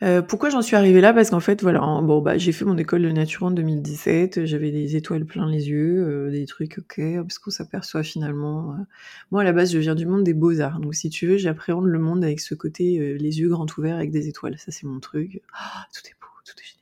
Euh, 0.04 0.22
pourquoi 0.22 0.50
j'en 0.52 0.62
suis 0.62 0.76
arrivée 0.76 1.02
là? 1.02 1.12
Parce 1.12 1.32
qu'en 1.32 1.40
fait, 1.40 1.64
voilà, 1.64 1.80
bon, 1.80 2.22
bah, 2.22 2.38
j'ai 2.38 2.52
fait 2.52 2.66
mon 2.66 2.78
école 2.78 3.02
de 3.02 3.10
nature 3.10 3.44
en 3.44 3.52
2017, 3.52 4.46
j'avais 4.46 4.72
des 4.72 4.96
étoiles 4.96 5.26
plein 5.26 5.50
les 5.50 5.70
yeux, 5.70 6.06
euh, 6.08 6.30
des 6.30 6.46
trucs, 6.46 6.78
ok, 6.78 7.02
parce 7.24 7.40
qu'on 7.40 7.50
s'aperçoit 7.50 8.04
finalement. 8.04 8.74
Euh, 8.74 8.84
moi, 9.32 9.42
à 9.42 9.44
la 9.44 9.54
base, 9.54 9.72
je 9.74 9.80
viens 9.80 9.96
du 9.96 10.06
monde 10.06 10.24
des 10.24 10.36
beaux-arts, 10.36 10.80
donc 10.80 10.94
si 10.94 11.10
tu 11.10 11.26
veux, 11.26 11.38
j'appréhende 11.38 11.86
le 11.86 11.98
monde 12.00 12.24
avec 12.24 12.40
ce 12.42 12.54
côté, 12.54 13.18
les 13.18 13.40
yeux 13.40 13.50
grands 13.50 13.66
ouverts 13.78 13.96
avec 13.96 14.12
des 14.12 14.28
étoiles, 14.28 14.58
ça 14.60 14.72
c'est 14.72 14.86
mon 14.86 15.00
truc. 15.00 15.42
Ah, 15.54 15.88
tout 15.92 16.08
est 16.08 16.16
beau, 16.22 16.28
tout 16.46 16.54
est 16.60 16.66
génial. 16.66 16.78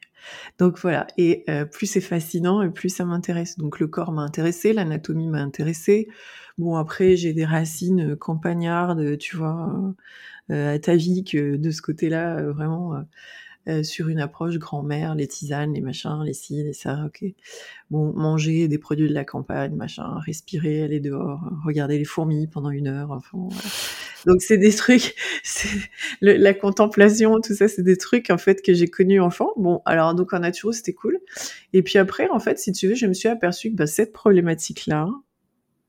Donc 0.58 0.78
voilà, 0.80 1.08
et 1.18 1.46
plus 1.72 1.86
c'est 1.88 2.02
fascinant, 2.02 2.62
et 2.62 2.70
plus 2.70 2.90
ça 2.90 3.06
m'intéresse. 3.06 3.58
Donc 3.58 3.80
le 3.80 3.88
corps 3.88 4.12
m'a 4.12 4.24
intéressé, 4.24 4.74
l'anatomie 4.74 5.28
m'a 5.28 5.42
intéressé. 5.42 6.10
Bon, 6.58 6.76
après, 6.78 7.16
j'ai 7.18 7.34
des 7.34 7.46
racines 7.46 8.16
campagnardes, 8.16 9.18
tu 9.18 9.38
vois 9.38 9.74
euh, 10.52 10.78
que 10.78 11.56
de 11.56 11.72
ce 11.72 11.82
côté-là, 11.82 12.38
euh, 12.38 12.52
vraiment 12.54 13.06
euh, 13.68 13.82
sur 13.82 14.10
une 14.10 14.20
approche 14.20 14.60
grand-mère, 14.60 15.16
les 15.16 15.28
tisanes, 15.28 15.74
les 15.74 15.82
machins, 15.82 16.22
les 16.24 16.34
ci, 16.34 16.64
les 16.64 16.74
ça, 16.74 17.06
ok. 17.08 17.26
Bon, 17.90 18.14
manger 18.14 18.68
des 18.68 18.78
produits 18.78 19.10
de 19.10 19.14
la 19.14 19.26
campagne, 19.26 19.74
machin, 19.74 20.20
respirer, 20.26 20.84
aller 20.84 21.00
dehors, 21.00 21.42
regarder 21.66 21.98
les 21.98 22.06
fourmis 22.06 22.46
pendant 22.46 22.70
une 22.70 22.88
heure, 22.88 23.12
enfin. 23.12 23.48
Donc 24.28 24.42
c'est 24.42 24.58
des 24.58 24.74
trucs, 24.74 25.16
c'est 25.44 25.80
la 26.22 26.54
contemplation, 26.54 27.40
tout 27.42 27.56
ça, 27.56 27.68
c'est 27.68 27.84
des 27.84 27.98
trucs 27.98 28.30
en 28.30 28.38
fait 28.38 28.62
que 28.62 28.74
j'ai 28.74 28.88
connus 28.88 29.20
enfant. 29.20 29.52
Bon, 29.58 29.82
alors 29.86 30.14
donc 30.14 30.34
en 30.34 30.40
naturo 30.40 30.72
c'était 30.72 30.94
cool. 30.94 31.20
Et 31.74 31.82
puis 31.82 31.98
après, 31.98 32.30
en 32.30 32.40
fait, 32.40 32.60
si 32.60 32.72
tu 32.72 32.88
veux, 32.88 32.96
je 32.96 33.08
me 33.08 33.14
suis 33.14 33.30
aperçue 33.30 33.72
que 33.72 33.76
bah, 33.78 33.88
cette 33.88 34.14
problématique-là, 34.14 35.10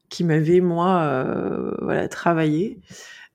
qui 0.08 0.24
m'avait 0.24 0.60
moi, 0.60 1.02
euh, 1.02 1.74
voilà, 1.82 2.08
travaillé, 2.08 2.78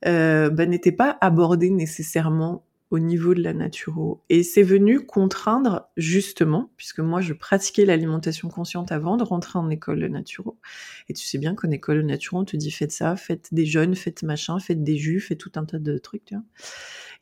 euh, 0.06 0.50
bah, 0.50 0.66
n'était 0.66 0.92
pas 0.92 1.18
abordé 1.22 1.70
nécessairement 1.70 2.66
au 2.92 3.00
niveau 3.00 3.34
de 3.34 3.42
la 3.42 3.54
naturo. 3.54 4.22
Et 4.28 4.44
c'est 4.44 4.64
venu 4.64 5.06
contraindre, 5.06 5.90
justement, 5.96 6.72
puisque 6.76 7.00
moi 7.00 7.22
je 7.22 7.34
pratiquais 7.34 7.86
l'alimentation 7.86 8.50
consciente 8.50 8.92
avant 8.92 9.16
de 9.16 9.24
rentrer 9.24 9.58
en 9.58 9.70
école 9.70 10.02
de 10.02 10.10
naturo. 10.10 10.60
Et 11.08 11.14
tu 11.14 11.26
sais 11.26 11.38
bien 11.38 11.56
qu'en 11.56 11.72
école 11.72 11.98
de 11.98 12.02
naturo, 12.02 12.40
on 12.40 12.46
te 12.46 12.58
dit 12.58 12.70
faites 12.70 12.92
ça, 12.92 13.16
faites 13.16 13.54
des 13.54 13.66
jeunes, 13.66 13.96
faites 13.96 14.24
machin, 14.24 14.60
faites 14.60 14.84
des 14.84 14.98
jus, 14.98 15.22
faites 15.22 15.38
tout 15.38 15.54
un 15.56 15.64
tas 15.64 15.80
de 15.80 15.98
trucs. 15.98 16.26
Tu 16.26 16.36
vois. 16.36 16.44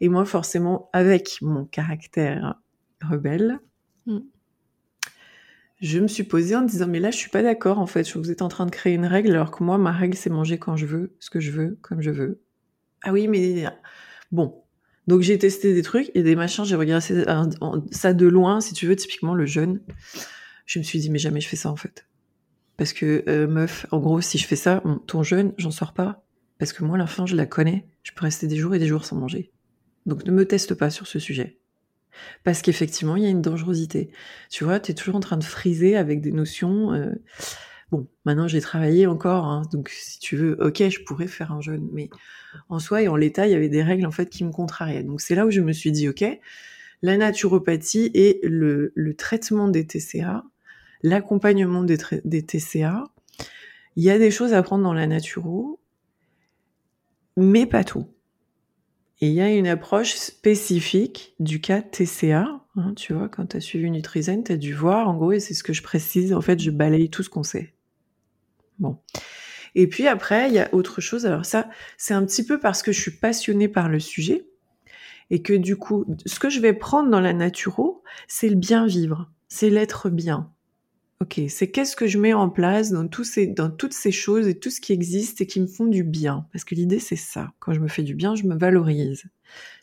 Et 0.02 0.10
moi, 0.10 0.26
forcément, 0.26 0.90
avec 0.92 1.38
mon 1.44 1.66
caractère 1.66 2.56
rebelle, 3.08 3.60
mm. 4.08 4.20
je 5.82 6.00
me 6.00 6.08
suis 6.08 6.24
posée 6.24 6.56
en 6.56 6.64
disant 6.64 6.88
mais 6.88 7.00
là 7.00 7.12
je 7.12 7.18
suis 7.18 7.30
pas 7.30 7.44
d'accord 7.44 7.80
en 7.80 7.86
fait, 7.86 8.18
vous 8.18 8.32
êtes 8.32 8.42
en 8.42 8.50
train 8.50 8.66
de 8.66 8.72
créer 8.72 8.94
une 8.94 9.06
règle 9.06 9.32
alors 9.32 9.52
que 9.52 9.64
moi 9.64 9.78
ma 9.78 9.92
règle 9.92 10.18
c'est 10.18 10.30
manger 10.30 10.58
quand 10.58 10.76
je 10.76 10.86
veux, 10.86 11.16
ce 11.20 11.30
que 11.30 11.40
je 11.40 11.52
veux, 11.52 11.78
comme 11.82 12.02
je 12.02 12.12
veux, 12.12 12.42
ah 13.04 13.12
oui, 13.12 13.28
mais 13.28 13.66
bon. 14.32 14.64
Donc 15.08 15.22
j'ai 15.22 15.38
testé 15.38 15.74
des 15.74 15.82
trucs 15.82 16.12
et 16.14 16.22
des 16.22 16.36
machins, 16.36 16.66
j'ai 16.66 16.76
regardé 16.76 17.26
ça 17.92 18.14
de 18.14 18.28
loin, 18.28 18.62
si 18.62 18.74
tu 18.74 18.86
veux, 18.86 18.96
typiquement 18.96 19.34
le 19.34 19.46
jeûne. 19.46 19.82
Je 20.66 20.80
me 20.80 20.84
suis 20.84 21.00
dit, 21.00 21.10
mais 21.10 21.18
jamais 21.18 21.42
je 21.42 21.48
fais 21.48 21.56
ça 21.56 21.72
en 21.72 21.76
fait. 21.76 22.06
Parce 22.78 22.94
que, 22.94 23.24
euh, 23.28 23.48
meuf, 23.48 23.86
en 23.92 24.00
gros, 24.00 24.22
si 24.22 24.38
je 24.38 24.46
fais 24.48 24.56
ça, 24.56 24.82
ton 25.08 25.24
jeûne, 25.24 25.54
j'en 25.58 25.72
sors 25.72 25.94
pas. 25.94 26.24
Parce 26.60 26.74
que 26.74 26.84
moi, 26.84 26.98
la 26.98 27.08
faim, 27.08 27.26
je 27.26 27.36
la 27.36 27.46
connais. 27.46 27.88
Je 28.04 28.12
peux 28.14 28.22
rester 28.22 28.48
des 28.48 28.56
jours 28.56 28.76
et 28.76 28.80
des 28.80 28.88
jours 28.88 29.04
sans 29.04 29.16
manger. 29.16 29.52
Donc 30.06 30.26
ne 30.26 30.32
me 30.32 30.46
teste 30.46 30.76
pas 30.76 30.90
sur 30.90 31.08
ce 31.08 31.20
sujet. 31.20 31.60
Parce 32.44 32.62
qu'effectivement, 32.62 33.16
il 33.16 33.24
y 33.24 33.26
a 33.26 33.30
une 33.30 33.42
dangerosité. 33.42 34.12
Tu 34.50 34.64
vois, 34.64 34.80
tu 34.80 34.92
es 34.92 34.94
toujours 34.94 35.16
en 35.16 35.20
train 35.20 35.38
de 35.38 35.44
friser 35.44 35.96
avec 35.96 36.22
des 36.22 36.32
notions. 36.32 36.94
Euh, 36.94 37.12
Bon, 37.92 38.08
maintenant 38.24 38.48
j'ai 38.48 38.62
travaillé 38.62 39.08
encore, 39.08 39.46
hein, 39.46 39.64
donc 39.72 39.90
si 39.90 40.20
tu 40.20 40.38
veux, 40.38 40.64
ok, 40.64 40.90
je 40.90 41.04
pourrais 41.04 41.28
faire 41.28 41.52
un 41.52 41.62
jeûne, 41.62 41.90
mais 41.92 42.10
en 42.70 42.78
soi 42.78 43.02
et 43.02 43.08
en 43.08 43.16
l'état, 43.16 43.48
il 43.48 43.52
y 43.52 43.56
avait 43.56 43.70
des 43.70 43.82
règles 43.82 44.06
en 44.06 44.12
fait 44.12 44.30
qui 44.30 44.44
me 44.44 44.52
contrariaient. 44.52 45.04
Donc 45.04 45.22
c'est 45.22 45.34
là 45.34 45.46
où 45.48 45.52
je 45.52 45.62
me 45.62 45.74
suis 45.74 45.92
dit, 45.92 46.08
ok, 46.08 46.24
la 47.02 47.18
naturopathie 47.18 48.12
et 48.14 48.40
le, 48.44 48.94
traitement 49.18 49.68
des 49.70 49.88
TCA, 49.88 50.44
l'accompagnement 51.02 51.84
des, 51.84 51.98
TCA, 51.98 53.06
il 53.96 54.04
y 54.04 54.10
a 54.10 54.20
des 54.20 54.32
choses 54.32 54.54
à 54.54 54.62
prendre 54.62 54.84
dans 54.84 54.94
la 54.94 55.08
naturo, 55.08 55.80
mais 57.38 57.66
pas 57.66 57.84
tout. 57.84 58.08
Et 59.22 59.28
il 59.28 59.34
y 59.34 59.42
a 59.42 59.50
une 59.50 59.68
approche 59.68 60.14
spécifique 60.16 61.36
du 61.40 61.60
cas 61.60 61.82
TCA. 61.82 62.66
Hein, 62.76 62.94
tu 62.96 63.14
vois, 63.14 63.28
quand 63.28 63.48
tu 63.48 63.58
as 63.58 63.62
suivi 63.62 63.90
Nutrizen, 63.92 64.44
tu 64.44 64.52
as 64.54 64.58
dû 64.58 64.74
voir, 64.74 65.10
en 65.10 65.16
gros, 65.16 65.34
et 65.34 65.40
c'est 65.40 65.54
ce 65.54 65.64
que 65.64 65.74
je 65.74 65.84
précise, 65.84 66.34
en 66.34 66.42
fait, 66.42 66.60
je 66.60 66.72
balaye 66.72 67.10
tout 67.10 67.24
ce 67.24 67.30
qu'on 67.30 67.44
sait. 67.44 67.74
Bon. 68.80 69.00
Et 69.76 69.88
puis 69.88 70.08
après, 70.08 70.50
il 70.50 70.56
y 70.56 70.60
a 70.60 70.74
autre 70.74 71.02
chose. 71.02 71.26
Alors 71.26 71.46
ça, 71.46 71.70
c'est 71.98 72.14
un 72.14 72.26
petit 72.26 72.46
peu 72.46 72.60
parce 72.60 72.82
que 72.82 72.92
je 72.92 73.00
suis 73.00 73.12
passionnée 73.12 73.68
par 73.68 73.90
le 73.90 74.00
sujet 74.00 74.48
et 75.30 75.42
que 75.42 75.54
du 75.54 75.76
coup, 75.76 76.06
ce 76.26 76.40
que 76.40 76.50
je 76.50 76.60
vais 76.60 76.74
prendre 76.74 77.10
dans 77.10 77.20
la 77.20 77.34
naturo, 77.34 78.04
c'est 78.28 78.50
le 78.50 78.56
bien 78.56 78.88
vivre, 78.88 79.30
c'est 79.48 79.70
l'être 79.70 80.10
bien. 80.10 80.52
Ok, 81.22 81.42
c'est 81.50 81.70
qu'est-ce 81.70 81.98
que 81.98 82.08
je 82.08 82.18
mets 82.18 82.34
en 82.34 82.50
place 82.50 82.92
dans, 82.92 83.08
ces, 83.24 83.46
dans 83.46 83.70
toutes 83.70 83.94
ces 83.94 84.12
choses 84.12 84.48
et 84.48 84.58
tout 84.58 84.70
ce 84.70 84.80
qui 84.80 84.94
existe 84.94 85.42
et 85.42 85.48
qui 85.48 85.60
me 85.60 85.68
font 85.68 85.86
du 85.86 86.06
bien. 86.06 86.48
Parce 86.54 86.64
que 86.64 86.76
l'idée, 86.76 87.00
c'est 87.00 87.18
ça. 87.18 87.52
Quand 87.60 87.74
je 87.74 87.82
me 87.82 87.90
fais 87.90 88.04
du 88.04 88.16
bien, 88.16 88.36
je 88.36 88.44
me 88.46 88.56
valorise. 88.58 89.26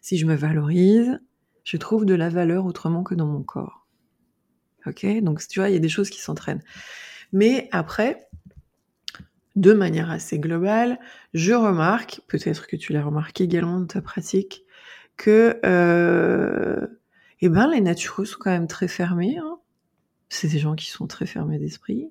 Si 0.00 0.16
je 0.16 0.24
me 0.24 0.34
valorise, 0.34 1.20
je 1.62 1.76
trouve 1.76 2.06
de 2.06 2.14
la 2.14 2.30
valeur 2.30 2.64
autrement 2.64 3.02
que 3.02 3.14
dans 3.14 3.26
mon 3.26 3.42
corps. 3.42 3.86
Ok, 4.86 5.04
donc 5.20 5.46
tu 5.46 5.60
vois, 5.60 5.68
il 5.68 5.74
y 5.74 5.76
a 5.76 5.80
des 5.80 5.90
choses 5.90 6.08
qui 6.08 6.22
s'entraînent. 6.22 6.62
Mais 7.32 7.68
après, 7.70 8.25
de 9.56 9.72
manière 9.72 10.10
assez 10.10 10.38
globale, 10.38 10.98
je 11.34 11.54
remarque, 11.54 12.20
peut-être 12.28 12.66
que 12.66 12.76
tu 12.76 12.92
l'as 12.92 13.02
remarqué 13.02 13.44
également 13.44 13.80
dans 13.80 13.86
ta 13.86 14.02
pratique, 14.02 14.64
que 15.16 15.58
euh, 15.64 16.86
eh 17.40 17.48
ben, 17.48 17.68
les 17.70 17.80
natureux 17.80 18.26
sont 18.26 18.38
quand 18.38 18.50
même 18.50 18.66
très 18.66 18.88
fermés. 18.88 19.38
Hein. 19.38 19.58
C'est 20.28 20.48
des 20.48 20.58
gens 20.58 20.74
qui 20.74 20.90
sont 20.90 21.06
très 21.06 21.26
fermés 21.26 21.58
d'esprit. 21.58 22.10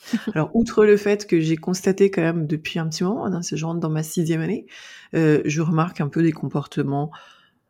Alors, 0.34 0.54
outre 0.54 0.84
le 0.84 0.96
fait 0.96 1.26
que 1.26 1.40
j'ai 1.40 1.56
constaté 1.56 2.10
quand 2.10 2.22
même 2.22 2.46
depuis 2.46 2.78
un 2.78 2.88
petit 2.88 3.04
moment, 3.04 3.26
hein, 3.26 3.42
c'est 3.42 3.56
genre 3.56 3.74
dans 3.74 3.90
ma 3.90 4.02
sixième 4.02 4.40
année, 4.40 4.66
euh, 5.14 5.42
je 5.44 5.60
remarque 5.60 6.00
un 6.00 6.08
peu 6.08 6.22
des 6.22 6.32
comportements 6.32 7.10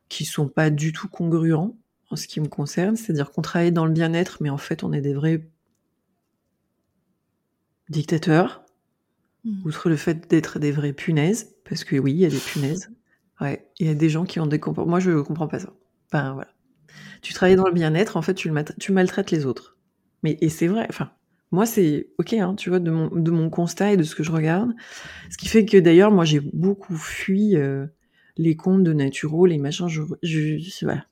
qui 0.09 0.25
sont 0.25 0.49
pas 0.49 0.71
du 0.71 0.93
tout 0.93 1.09
congruents 1.09 1.77
en 2.11 2.17
ce 2.17 2.27
qui 2.27 2.41
me 2.41 2.49
concerne, 2.49 2.97
c'est-à-dire 2.97 3.31
qu'on 3.31 3.43
travaille 3.43 3.73
dans 3.73 3.87
le 3.87 3.93
bien-être, 3.93 4.39
mais 4.41 4.51
en 4.51 4.59
fait 4.59 4.83
on 4.83 4.93
est 4.93 5.01
des 5.01 5.15
vrais 5.15 5.49
dictateurs, 7.89 8.60
Mmh. 9.45 9.63
outre 9.65 9.89
le 9.89 9.97
fait 9.97 10.29
d'être 10.31 10.59
des 10.59 10.73
vraies 10.73 10.93
punaises, 10.93 11.55
parce 11.69 11.85
que 11.85 11.97
oui, 11.97 12.13
il 12.13 12.19
y 12.19 12.27
a 12.27 12.31
des 12.31 12.41
punaises. 12.41 12.91
Ouais, 13.41 13.67
il 13.79 13.87
y 13.87 13.91
a 13.91 13.95
des 13.95 14.11
gens 14.11 14.27
qui 14.27 14.39
ont 14.39 14.47
des 14.47 14.61
comportements. 14.61 14.91
Moi, 14.91 15.01
je 15.01 15.19
comprends 15.23 15.49
pas 15.49 15.59
ça. 15.59 15.73
Enfin, 16.13 16.35
voilà. 16.35 16.51
Tu 17.23 17.35
travailles 17.35 17.57
dans 17.57 17.67
le 17.67 17.73
bien-être, 17.73 18.17
en 18.17 18.23
fait, 18.23 18.35
tu, 18.35 18.49
le 18.51 18.65
tu 18.79 18.93
maltraites 18.93 19.31
les 19.31 19.47
autres. 19.47 19.79
Mais, 20.23 20.39
et 20.41 20.49
c'est 20.49 20.67
vrai, 20.69 20.87
enfin, 20.91 21.11
moi, 21.53 21.67
c'est 21.67 22.11
ok, 22.19 22.35
hein, 22.35 22.55
tu 22.57 22.71
vois, 22.71 22.81
de 22.81 22.91
mon, 22.91 23.09
de 23.09 23.31
mon 23.31 23.51
constat 23.51 23.93
et 23.93 23.97
de 23.97 24.03
ce 24.03 24.15
que 24.15 24.23
je 24.23 24.33
regarde. 24.33 24.73
Ce 25.31 25.39
qui 25.39 25.49
fait 25.49 25.65
que 25.67 25.79
d'ailleurs, 25.79 26.11
moi, 26.13 26.25
j'ai 26.25 26.41
beaucoup 26.41 26.97
fui 26.97 27.57
euh, 27.57 27.87
les 28.37 28.57
comptes 28.57 28.85
de 28.85 28.93
Naturo, 28.93 29.47
les 29.47 29.59
machins. 29.59 29.89
Je, 29.89 30.03
je, 30.23 30.59
je- 30.59 30.87
voilà. 30.87 31.07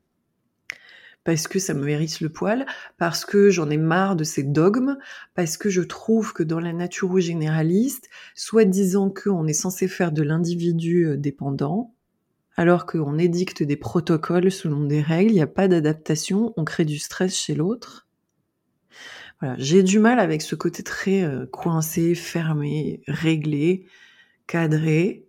Parce 1.29 1.47
que 1.47 1.59
ça 1.59 1.75
me 1.75 1.87
hérisse 1.87 2.23
le 2.23 2.31
poil, 2.31 2.65
parce 2.97 3.27
que 3.27 3.51
j'en 3.51 3.69
ai 3.69 3.77
marre 3.77 4.17
de 4.17 4.25
ces 4.25 4.43
dogmes, 4.43 4.97
parce 5.35 5.59
que 5.59 5.69
je 5.69 5.83
trouve 5.83 6.33
que 6.33 6.43
dans 6.43 6.59
la 6.59 6.73
naturo 6.73 7.21
généraliste, 7.21 8.09
soi-disant 8.35 9.11
qu'on 9.11 9.47
est 9.47 9.53
censé 9.53 9.89
faire 9.89 10.11
de 10.11 10.23
l'individu 10.23 11.05
euh, 11.05 11.19
dépendant, 11.19 11.93
alors 12.57 12.87
qu'on 12.87 13.19
édicte 13.19 13.63
des 13.63 13.77
protocoles 13.77 14.51
selon 14.51 14.87
des 14.87 15.03
règles, 15.03 15.33
il 15.33 15.35
n'y 15.35 15.43
a 15.43 15.47
pas 15.47 15.69
d'adaptation, 15.69 16.55
on 16.57 16.65
crée 16.65 16.87
du 16.87 16.99
stress 16.99 17.37
chez 17.37 17.55
l'autre. 17.55 18.09
Voilà, 19.41 19.55
j'ai 19.59 19.83
du 19.83 19.99
mal 19.99 20.21
avec 20.21 20.41
ce 20.41 20.55
côté 20.55 20.83
très 20.83 21.25
euh, 21.25 21.45
coincé, 21.45 22.15
fermé, 22.15 23.03
réglé, 23.07 23.85
cadré. 24.47 25.27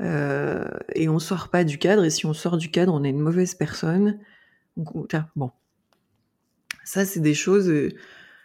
Euh, 0.00 0.64
et 0.96 1.08
on 1.08 1.20
sort 1.20 1.48
pas 1.48 1.62
du 1.62 1.78
cadre, 1.78 2.02
et 2.02 2.10
si 2.10 2.26
on 2.26 2.32
sort 2.32 2.56
du 2.56 2.72
cadre, 2.72 2.92
on 2.92 3.04
est 3.04 3.10
une 3.10 3.20
mauvaise 3.20 3.54
personne. 3.54 4.18
Bon. 5.36 5.50
Ça, 6.84 7.04
c'est 7.04 7.20
des 7.20 7.34
choses, 7.34 7.68
euh, 7.68 7.90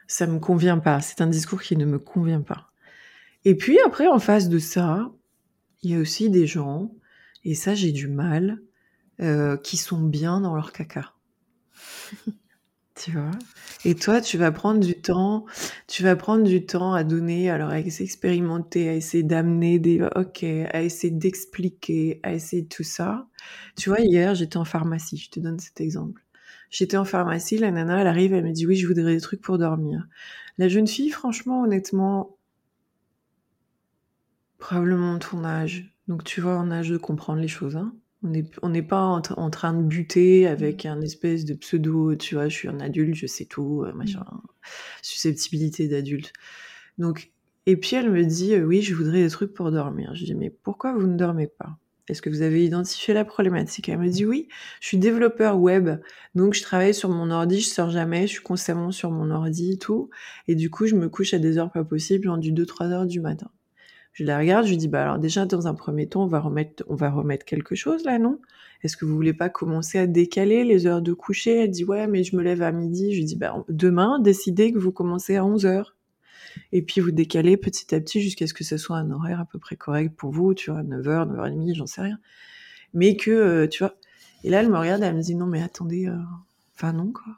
ça 0.08 0.28
me 0.28 0.40
convient 0.40 0.78
pas. 0.80 1.02
C'est 1.02 1.22
un 1.22 1.28
discours 1.28 1.62
qui 1.62 1.78
ne 1.78 1.86
me 1.86 2.00
convient 2.00 2.42
pas. 2.42 2.72
Et 3.46 3.56
puis 3.56 3.80
après, 3.86 4.08
en 4.08 4.20
face 4.20 4.50
de 4.50 4.60
ça, 4.60 5.12
il 5.84 5.92
y 5.92 5.96
a 5.96 6.00
aussi 6.00 6.30
des 6.30 6.48
gens, 6.48 6.92
et 7.44 7.56
ça, 7.56 7.76
j'ai 7.76 7.92
du 7.92 8.08
mal, 8.08 8.60
euh, 9.22 9.56
qui 9.58 9.78
sont 9.78 10.02
bien 10.02 10.42
dans 10.42 10.56
leur 10.56 10.74
caca. 10.74 11.14
tu 12.96 13.12
vois? 13.12 13.32
Et 13.86 13.96
toi, 13.96 14.20
tu 14.20 14.38
vas 14.38 14.52
prendre 14.52 14.80
du 14.80 15.00
temps, 15.00 15.46
tu 15.88 16.04
vas 16.04 16.16
prendre 16.16 16.44
du 16.44 16.66
temps 16.66 16.94
à 16.94 17.04
donner, 17.04 17.50
alors 17.50 17.70
à 17.70 17.80
expérimenter, 17.80 18.90
à 18.90 18.94
essayer 18.96 19.24
d'amener 19.24 19.80
des 19.80 20.02
ok, 20.16 20.44
à 20.44 20.82
essayer 20.82 21.14
d'expliquer, 21.14 22.20
à 22.24 22.34
essayer 22.34 22.66
tout 22.66 22.84
ça. 22.84 23.28
Tu 23.78 23.90
vois, 23.90 24.02
hier, 24.02 24.34
j'étais 24.34 24.58
en 24.58 24.66
pharmacie, 24.66 25.18
je 25.18 25.30
te 25.30 25.40
donne 25.40 25.60
cet 25.60 25.82
exemple. 25.82 26.25
J'étais 26.78 26.98
en 26.98 27.06
pharmacie, 27.06 27.58
la 27.58 27.72
nana, 27.72 28.02
elle 28.02 28.08
arrive, 28.08 28.34
elle 28.34 28.44
me 28.44 28.52
dit 28.52 28.68
oui, 28.68 28.76
je 28.76 28.86
voudrais 28.86 29.14
des 29.16 29.22
trucs 29.22 29.42
pour 29.42 29.58
dormir. 29.58 30.06
La 30.58 30.68
jeune 30.68 30.88
fille, 30.88 31.10
franchement, 31.10 31.62
honnêtement, 31.62 32.36
probablement 34.58 35.18
ton 35.18 35.46
âge. 35.46 35.96
Donc 36.10 36.26
tu 36.26 36.42
vois, 36.42 36.58
en 36.58 36.72
âge 36.72 36.90
de 36.90 36.98
comprendre 36.98 37.40
les 37.40 37.48
choses. 37.48 37.78
Hein. 37.78 37.96
On 38.24 38.28
n'est 38.28 38.52
on 38.62 38.74
pas 38.84 39.00
en, 39.00 39.22
tra- 39.22 39.40
en 39.40 39.50
train 39.50 39.74
de 39.74 39.84
buter 39.84 40.48
avec 40.48 40.86
un 40.86 41.00
espèce 41.00 41.46
de 41.46 41.54
pseudo, 41.54 42.14
tu 42.18 42.36
vois, 42.36 42.50
je 42.50 42.56
suis 42.56 42.68
un 42.68 42.82
adulte, 42.82 43.16
je 43.16 43.26
sais 43.26 43.46
tout, 43.46 43.84
euh, 43.86 43.94
machin. 43.94 44.26
Susceptibilité 45.02 45.88
d'adulte. 45.88 46.34
Donc, 46.98 47.32
et 47.68 47.78
puis 47.78 47.96
elle 47.96 48.12
me 48.12 48.26
dit, 48.26 48.54
euh, 48.54 48.66
oui, 48.66 48.82
je 48.82 48.94
voudrais 48.96 49.24
des 49.24 49.30
trucs 49.30 49.54
pour 49.54 49.72
dormir. 49.72 50.14
Je 50.14 50.26
dis, 50.26 50.36
mais 50.36 50.50
pourquoi 50.50 50.94
vous 50.94 51.08
ne 51.08 51.16
dormez 51.16 51.48
pas? 51.48 51.78
Est-ce 52.08 52.22
que 52.22 52.30
vous 52.30 52.44
avez 52.44 52.64
identifié 52.64 53.14
la 53.14 53.26
problématique? 53.26 53.90
Elle 53.90 53.98
me 53.98 54.10
dit, 54.10 54.26
oui, 54.26 54.48
je 54.80 54.88
suis 54.88 54.98
développeur 54.98 55.60
web, 55.60 56.00
donc 56.36 56.54
je 56.54 56.62
travaille 56.62 56.94
sur 56.94 57.10
mon 57.10 57.32
ordi, 57.32 57.62
je 57.62 57.68
sors 57.68 57.90
jamais, 57.90 58.28
je 58.28 58.34
suis 58.34 58.44
constamment 58.44 58.92
sur 58.92 59.10
mon 59.10 59.32
ordi 59.32 59.74
et 59.74 59.78
tout. 59.78 60.10
Et 60.48 60.56
du 60.56 60.70
coup, 60.70 60.86
je 60.86 60.96
me 60.96 61.10
couche 61.10 61.34
à 61.34 61.40
des 61.40 61.58
heures 61.58 61.72
pas 61.72 61.84
possibles, 61.84 62.30
en 62.30 62.38
du 62.38 62.52
2-3 62.54 62.92
heures 62.92 63.06
du 63.08 63.20
matin. 63.22 63.50
Je 64.14 64.24
la 64.24 64.38
regarde, 64.38 64.66
je 64.66 64.70
lui 64.70 64.78
dis, 64.78 64.88
bah 64.88 65.02
alors 65.02 65.20
déjà, 65.20 65.46
dans 65.46 65.68
un 65.68 65.74
premier 65.74 66.08
temps, 66.08 66.24
on 66.24 66.28
va 66.28 66.40
remettre, 66.40 66.86
on 66.88 66.96
va 66.96 67.10
remettre 67.10 67.44
quelque 67.44 67.76
chose 67.76 68.06
là, 68.06 68.18
non? 68.18 68.40
Est-ce 68.84 68.96
que 68.98 69.04
vous 69.04 69.16
voulez 69.16 69.34
pas 69.34 69.50
commencer 69.50 69.98
à 69.98 70.08
décaler 70.08 70.64
les 70.64 70.86
heures 70.86 71.02
de 71.02 71.12
coucher? 71.12 71.64
Elle 71.64 71.72
dit, 71.72 71.84
ouais, 71.84 72.08
mais 72.08 72.24
je 72.24 72.36
me 72.36 72.44
lève 72.44 72.62
à 72.62 72.72
midi. 72.72 73.12
Je 73.14 73.18
lui 73.18 73.26
dis, 73.26 73.36
bah 73.36 73.66
demain, 73.68 74.20
décidez 74.20 74.72
que 74.72 74.78
vous 74.78 74.92
commencez 74.92 75.36
à 75.36 75.46
11 75.46 75.66
heures. 75.66 75.95
Et 76.72 76.82
puis 76.82 77.02
vous 77.02 77.12
décalez 77.12 77.58
petit 77.58 77.94
à 77.94 78.00
petit 78.00 78.22
jusqu'à 78.22 78.48
ce 78.48 78.54
que 78.54 78.64
ce 78.64 78.78
soit 78.78 78.98
un 78.98 79.12
horaire 79.12 79.40
à 79.40 79.46
peu 79.46 79.60
près 79.60 79.76
correct 79.76 80.16
pour 80.16 80.32
vous, 80.32 80.54
tu 80.54 80.72
vois, 80.72 80.84
9h, 80.84 81.34
9h30, 81.34 81.76
j'en 81.76 81.88
sais 81.88 82.02
rien. 82.02 82.20
Mais 82.94 83.16
que, 83.16 83.32
euh, 83.32 83.68
tu 83.68 83.84
vois. 83.84 83.96
Et 84.44 84.50
là, 84.50 84.62
elle 84.62 84.70
me 84.70 84.78
regarde, 84.78 85.04
elle 85.04 85.16
me 85.16 85.22
dit, 85.22 85.36
non, 85.36 85.48
mais 85.48 85.62
attendez, 85.62 86.08
euh, 86.08 86.18
enfin 86.76 86.94
non, 86.94 87.12
quoi. 87.12 87.34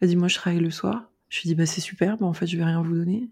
Elle 0.00 0.08
dit, 0.08 0.16
moi, 0.16 0.28
je 0.28 0.36
travaille 0.36 0.60
le 0.60 0.70
soir. 0.70 1.10
Je 1.28 1.40
lui 1.40 1.48
dis, 1.48 1.54
bah 1.54 1.66
c'est 1.66 1.80
super, 1.80 2.16
mais 2.20 2.26
en 2.26 2.32
fait, 2.32 2.46
je 2.46 2.56
vais 2.56 2.64
rien 2.64 2.82
vous 2.82 2.94
donner. 2.94 3.28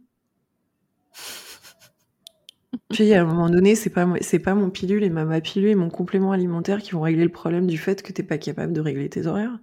Puis 2.91 3.13
à 3.15 3.23
un 3.23 3.25
moment 3.25 3.49
donné, 3.49 3.75
c'est 3.75 3.91
pas, 3.91 4.09
c'est 4.21 4.39
pas 4.39 4.55
mon 4.55 4.71
pilule 4.71 5.03
et 5.03 5.11
ma, 5.11 5.41
pilule 5.41 5.71
et 5.71 5.75
mon 5.75 5.89
complément 5.89 6.33
alimentaire 6.33 6.83
qui 6.83 6.93
vont 6.93 7.01
régler 7.01 7.25
le 7.25 7.31
problème 7.31 7.67
du 7.67 7.79
fait 7.79 8.03
que 8.03 8.13
t'es 8.13 8.23
pas 8.23 8.39
capable 8.39 8.73
de 8.73 8.81
régler 8.81 9.09
tes 9.09 9.27
horaires. 9.27 9.59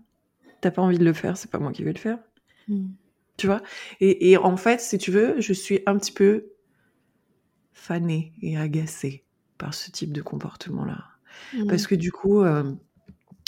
T'as 0.62 0.72
pas 0.72 0.82
envie 0.82 0.98
de 0.98 1.06
le 1.06 1.14
faire, 1.14 1.38
c'est 1.38 1.50
pas 1.50 1.60
moi 1.60 1.72
qui 1.72 1.84
vais 1.84 1.94
le 1.94 2.00
faire. 2.00 2.20
Mmh. 2.68 2.88
Tu 3.40 3.48
vois 3.48 3.62
et, 4.02 4.32
et 4.32 4.38
en 4.38 4.58
fait, 4.58 4.82
si 4.82 4.98
tu 4.98 5.12
veux, 5.12 5.40
je 5.40 5.54
suis 5.54 5.80
un 5.86 5.98
petit 5.98 6.12
peu 6.12 6.52
fanée 7.72 8.34
et 8.42 8.58
agacée 8.58 9.24
par 9.58 9.74
ce 9.74 9.90
type 9.92 10.12
de 10.12 10.22
comportement-là. 10.22 11.06
Mmh. 11.54 11.68
Parce 11.68 11.88
que 11.88 11.96
du 11.96 12.12
coup, 12.12 12.42
euh, 12.42 12.72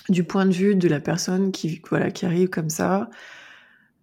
du 0.09 0.23
point 0.23 0.45
de 0.45 0.53
vue 0.53 0.75
de 0.75 0.87
la 0.87 0.99
personne 0.99 1.51
qui, 1.51 1.81
voilà, 1.89 2.09
qui 2.09 2.25
arrive 2.25 2.49
comme 2.49 2.69
ça, 2.69 3.09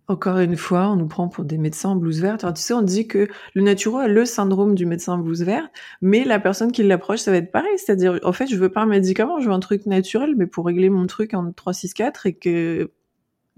encore 0.08 0.38
une 0.38 0.56
fois, 0.56 0.88
on 0.90 0.96
nous 0.96 1.06
prend 1.06 1.28
pour 1.28 1.44
des 1.44 1.58
médecins 1.58 1.90
en 1.90 1.96
blouse 1.96 2.20
verte. 2.20 2.42
Alors, 2.42 2.54
tu 2.54 2.62
sais, 2.62 2.72
on 2.72 2.82
dit 2.82 3.06
que 3.06 3.28
le 3.54 3.62
naturo 3.62 3.98
a 3.98 4.08
le 4.08 4.24
syndrome 4.24 4.74
du 4.74 4.86
médecin 4.86 5.14
en 5.14 5.18
blouse 5.18 5.42
verte, 5.42 5.70
mais 6.00 6.24
la 6.24 6.40
personne 6.40 6.72
qui 6.72 6.82
l'approche, 6.82 7.20
ça 7.20 7.30
va 7.30 7.36
être 7.36 7.52
pareil. 7.52 7.76
C'est-à-dire, 7.76 8.18
en 8.22 8.32
fait, 8.32 8.46
je 8.46 8.56
veux 8.56 8.70
pas 8.70 8.80
un 8.82 8.86
médicament, 8.86 9.38
je 9.40 9.48
veux 9.48 9.54
un 9.54 9.60
truc 9.60 9.84
naturel, 9.84 10.34
mais 10.36 10.46
pour 10.46 10.64
régler 10.64 10.88
mon 10.88 11.06
truc 11.06 11.34
en 11.34 11.52
3, 11.52 11.74
6, 11.74 11.92
4 11.92 12.26
et 12.26 12.34
que, 12.34 12.90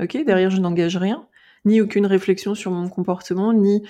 ok, 0.03 0.25
derrière, 0.27 0.51
je 0.51 0.61
n'engage 0.61 0.97
rien, 0.97 1.29
ni 1.64 1.81
aucune 1.81 2.07
réflexion 2.07 2.55
sur 2.55 2.70
mon 2.70 2.88
comportement, 2.88 3.53
ni 3.53 3.83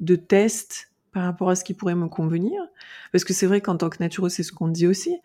de 0.00 0.16
test 0.16 0.90
par 1.12 1.24
rapport 1.24 1.48
à 1.50 1.54
ce 1.54 1.64
qui 1.64 1.74
pourrait 1.74 1.94
me 1.94 2.08
convenir. 2.08 2.60
Parce 3.12 3.24
que 3.24 3.32
c'est 3.32 3.46
vrai 3.46 3.60
qu'en 3.60 3.76
tant 3.76 3.88
que 3.88 3.98
naturo, 4.00 4.28
c'est 4.28 4.42
ce 4.42 4.52
qu'on 4.52 4.68
dit 4.68 4.86
aussi. 4.86 5.16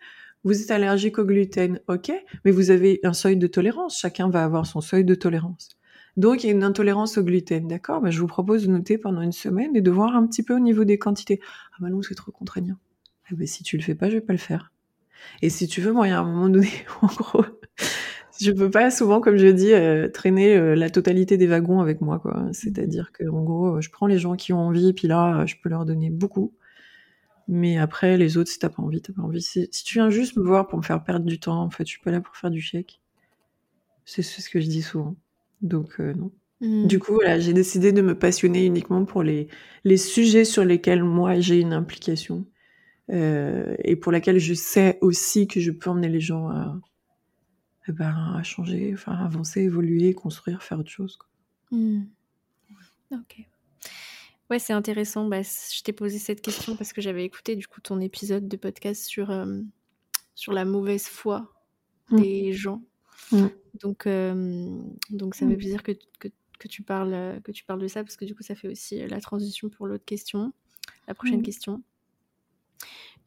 Vous 0.44 0.62
êtes 0.62 0.70
allergique 0.70 1.18
au 1.18 1.24
gluten, 1.24 1.80
ok, 1.88 2.12
mais 2.44 2.50
vous 2.50 2.70
avez 2.70 3.00
un 3.02 3.12
seuil 3.12 3.36
de 3.36 3.46
tolérance. 3.46 3.98
Chacun 3.98 4.30
va 4.30 4.42
avoir 4.44 4.64
son 4.64 4.80
seuil 4.80 5.04
de 5.04 5.14
tolérance. 5.14 5.68
Donc, 6.16 6.42
il 6.42 6.46
y 6.46 6.50
a 6.50 6.52
une 6.52 6.64
intolérance 6.64 7.18
au 7.18 7.22
gluten, 7.22 7.68
d'accord? 7.68 8.00
Ben, 8.00 8.10
Je 8.10 8.20
vous 8.20 8.26
propose 8.26 8.66
de 8.66 8.72
noter 8.72 8.96
pendant 8.96 9.20
une 9.20 9.32
semaine 9.32 9.76
et 9.76 9.80
de 9.80 9.90
voir 9.90 10.16
un 10.16 10.26
petit 10.26 10.42
peu 10.42 10.54
au 10.54 10.58
niveau 10.58 10.84
des 10.84 10.98
quantités. 10.98 11.40
Ah 11.72 11.76
bah 11.80 11.90
non, 11.90 12.02
c'est 12.02 12.14
trop 12.14 12.32
contraignant. 12.32 12.76
Eh 13.30 13.34
ben, 13.34 13.46
si 13.46 13.62
tu 13.62 13.76
le 13.76 13.82
fais 13.82 13.94
pas, 13.94 14.08
je 14.08 14.14
vais 14.14 14.20
pas 14.20 14.32
le 14.32 14.38
faire. 14.38 14.72
Et 15.42 15.50
si 15.50 15.68
tu 15.68 15.80
veux, 15.80 15.92
moi, 15.92 16.06
il 16.08 16.10
y 16.10 16.12
a 16.12 16.20
un 16.20 16.24
moment 16.24 16.48
donné, 16.48 16.70
en 17.02 17.06
gros, 17.08 17.44
je 18.40 18.52
peux 18.52 18.70
pas 18.70 18.90
souvent, 18.90 19.20
comme 19.20 19.36
je 19.36 19.48
dis, 19.48 19.72
euh, 19.72 20.08
traîner 20.08 20.56
euh, 20.56 20.74
la 20.74 20.90
totalité 20.90 21.36
des 21.36 21.46
wagons 21.46 21.80
avec 21.80 22.00
moi, 22.00 22.18
quoi. 22.18 22.48
C'est-à-dire 22.52 23.12
que, 23.12 23.28
en 23.28 23.42
gros, 23.42 23.76
euh, 23.76 23.80
je 23.80 23.90
prends 23.90 24.06
les 24.06 24.18
gens 24.18 24.36
qui 24.36 24.52
ont 24.52 24.60
envie, 24.60 24.88
et 24.88 24.92
puis 24.92 25.08
là, 25.08 25.44
je 25.46 25.56
peux 25.62 25.68
leur 25.68 25.84
donner 25.84 26.10
beaucoup. 26.10 26.54
Mais 27.48 27.78
après, 27.78 28.16
les 28.16 28.36
autres, 28.36 28.50
si 28.50 28.58
t'as 28.58 28.68
pas 28.68 28.82
envie, 28.82 29.02
t'as 29.02 29.12
pas 29.12 29.22
envie. 29.22 29.42
Si, 29.42 29.68
tu 29.68 29.94
viens 29.94 30.10
juste 30.10 30.36
me 30.36 30.44
voir 30.44 30.68
pour 30.68 30.78
me 30.78 30.84
faire 30.84 31.02
perdre 31.02 31.26
du 31.26 31.40
temps, 31.40 31.60
en 31.62 31.70
fait, 31.70 31.84
je 31.84 31.90
suis 31.90 32.00
pas 32.00 32.12
là 32.12 32.20
pour 32.20 32.36
faire 32.36 32.50
du 32.50 32.60
chèque. 32.60 33.00
C'est 34.04 34.22
c'est 34.22 34.40
ce 34.40 34.50
que 34.50 34.60
je 34.60 34.68
dis 34.68 34.82
souvent. 34.82 35.16
Donc, 35.60 36.00
euh, 36.00 36.14
non. 36.14 36.30
Mmh. 36.60 36.86
Du 36.86 36.98
coup, 36.98 37.14
voilà, 37.14 37.38
j'ai 37.40 37.52
décidé 37.52 37.92
de 37.92 38.02
me 38.02 38.14
passionner 38.14 38.64
uniquement 38.66 39.04
pour 39.04 39.22
les, 39.22 39.48
les 39.84 39.96
sujets 39.96 40.44
sur 40.44 40.64
lesquels 40.64 41.02
moi 41.02 41.40
j'ai 41.40 41.58
une 41.58 41.72
implication 41.72 42.46
euh, 43.10 43.74
et 43.82 43.96
pour 43.96 44.12
laquelle 44.12 44.38
je 44.38 44.54
sais 44.54 44.98
aussi 45.00 45.48
que 45.48 45.58
je 45.58 45.70
peux 45.70 45.90
emmener 45.90 46.08
les 46.08 46.20
gens 46.20 46.48
à, 46.48 46.78
eh 47.90 47.92
ben, 47.92 48.34
à 48.36 48.42
changer, 48.42 48.92
enfin, 48.94 49.12
avancer, 49.12 49.62
évoluer, 49.62 50.14
construire, 50.14 50.62
faire 50.62 50.78
autre 50.78 50.90
chose. 50.90 51.16
quoi. 51.16 51.28
Mmh. 51.70 52.02
Ok. 53.12 53.46
Ouais, 54.50 54.58
c'est 54.58 54.72
intéressant. 54.72 55.28
Bah, 55.28 55.42
je 55.42 55.82
t'ai 55.82 55.92
posé 55.92 56.18
cette 56.18 56.42
question 56.42 56.76
parce 56.76 56.92
que 56.92 57.00
j'avais 57.00 57.24
écouté 57.24 57.54
du 57.54 57.66
coup 57.68 57.80
ton 57.80 58.00
épisode 58.00 58.48
de 58.48 58.56
podcast 58.56 59.04
sur, 59.04 59.30
euh, 59.30 59.60
sur 60.34 60.52
la 60.52 60.64
mauvaise 60.64 61.06
foi 61.06 61.52
Mm. 62.10 62.20
des 62.20 62.52
gens. 62.52 62.82
Mm. 63.32 63.46
Donc, 63.80 64.06
euh, 64.06 64.82
donc 65.10 65.34
ça 65.34 65.44
me 65.44 65.50
fait 65.52 65.56
plaisir 65.56 65.82
que, 65.82 65.92
que, 66.18 66.28
que 66.58 66.68
tu 66.68 66.82
parles, 66.82 67.40
que 67.44 67.52
tu 67.52 67.64
parles 67.64 67.80
de 67.80 67.88
ça 67.88 68.02
parce 68.02 68.16
que 68.16 68.24
du 68.24 68.34
coup, 68.34 68.42
ça 68.42 68.54
fait 68.54 68.68
aussi 68.68 69.00
euh, 69.00 69.06
la 69.08 69.20
transition 69.20 69.68
pour 69.68 69.86
l'autre 69.86 70.04
question, 70.04 70.52
la 71.06 71.14
prochaine 71.14 71.42
question. 71.42 71.82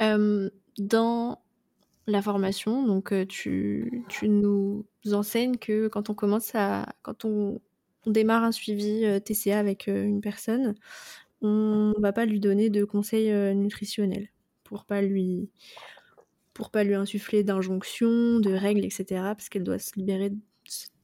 Euh, 0.02 0.50
dans 0.78 1.43
la 2.08 2.22
formation, 2.22 2.86
donc 2.86 3.14
euh, 3.14 3.26
tu, 3.26 4.04
nous 4.24 4.86
enseignes 5.12 5.58
que 5.58 5.88
quand 5.88 6.10
on 6.10 6.14
commence 6.14 6.54
à, 6.54 6.94
quand 7.02 7.26
on, 7.26 7.62
démarre 8.06 8.44
un 8.44 8.52
suivi 8.52 9.06
euh, 9.06 9.22
TCA 9.22 9.58
avec 9.58 9.88
euh, 9.88 10.04
une 10.04 10.20
personne, 10.20 10.76
on 11.42 11.94
va 12.00 12.12
pas 12.12 12.26
lui 12.26 12.42
donner 12.42 12.70
de 12.70 12.84
conseils 12.84 13.32
nutritionnels 13.56 14.30
pour 14.64 14.86
pas 14.86 15.02
lui, 15.02 15.50
pour 16.54 16.70
pas 16.70 16.84
lui 16.84 16.96
insuffler 16.96 17.44
d'injonctions, 17.44 18.40
de 18.40 18.54
règles, 18.54 18.86
etc. 18.86 19.06
Parce 19.10 19.50
qu'elle 19.50 19.64
doit 19.64 19.80
se 19.80 19.92
libérer 19.98 20.30
de 20.30 20.40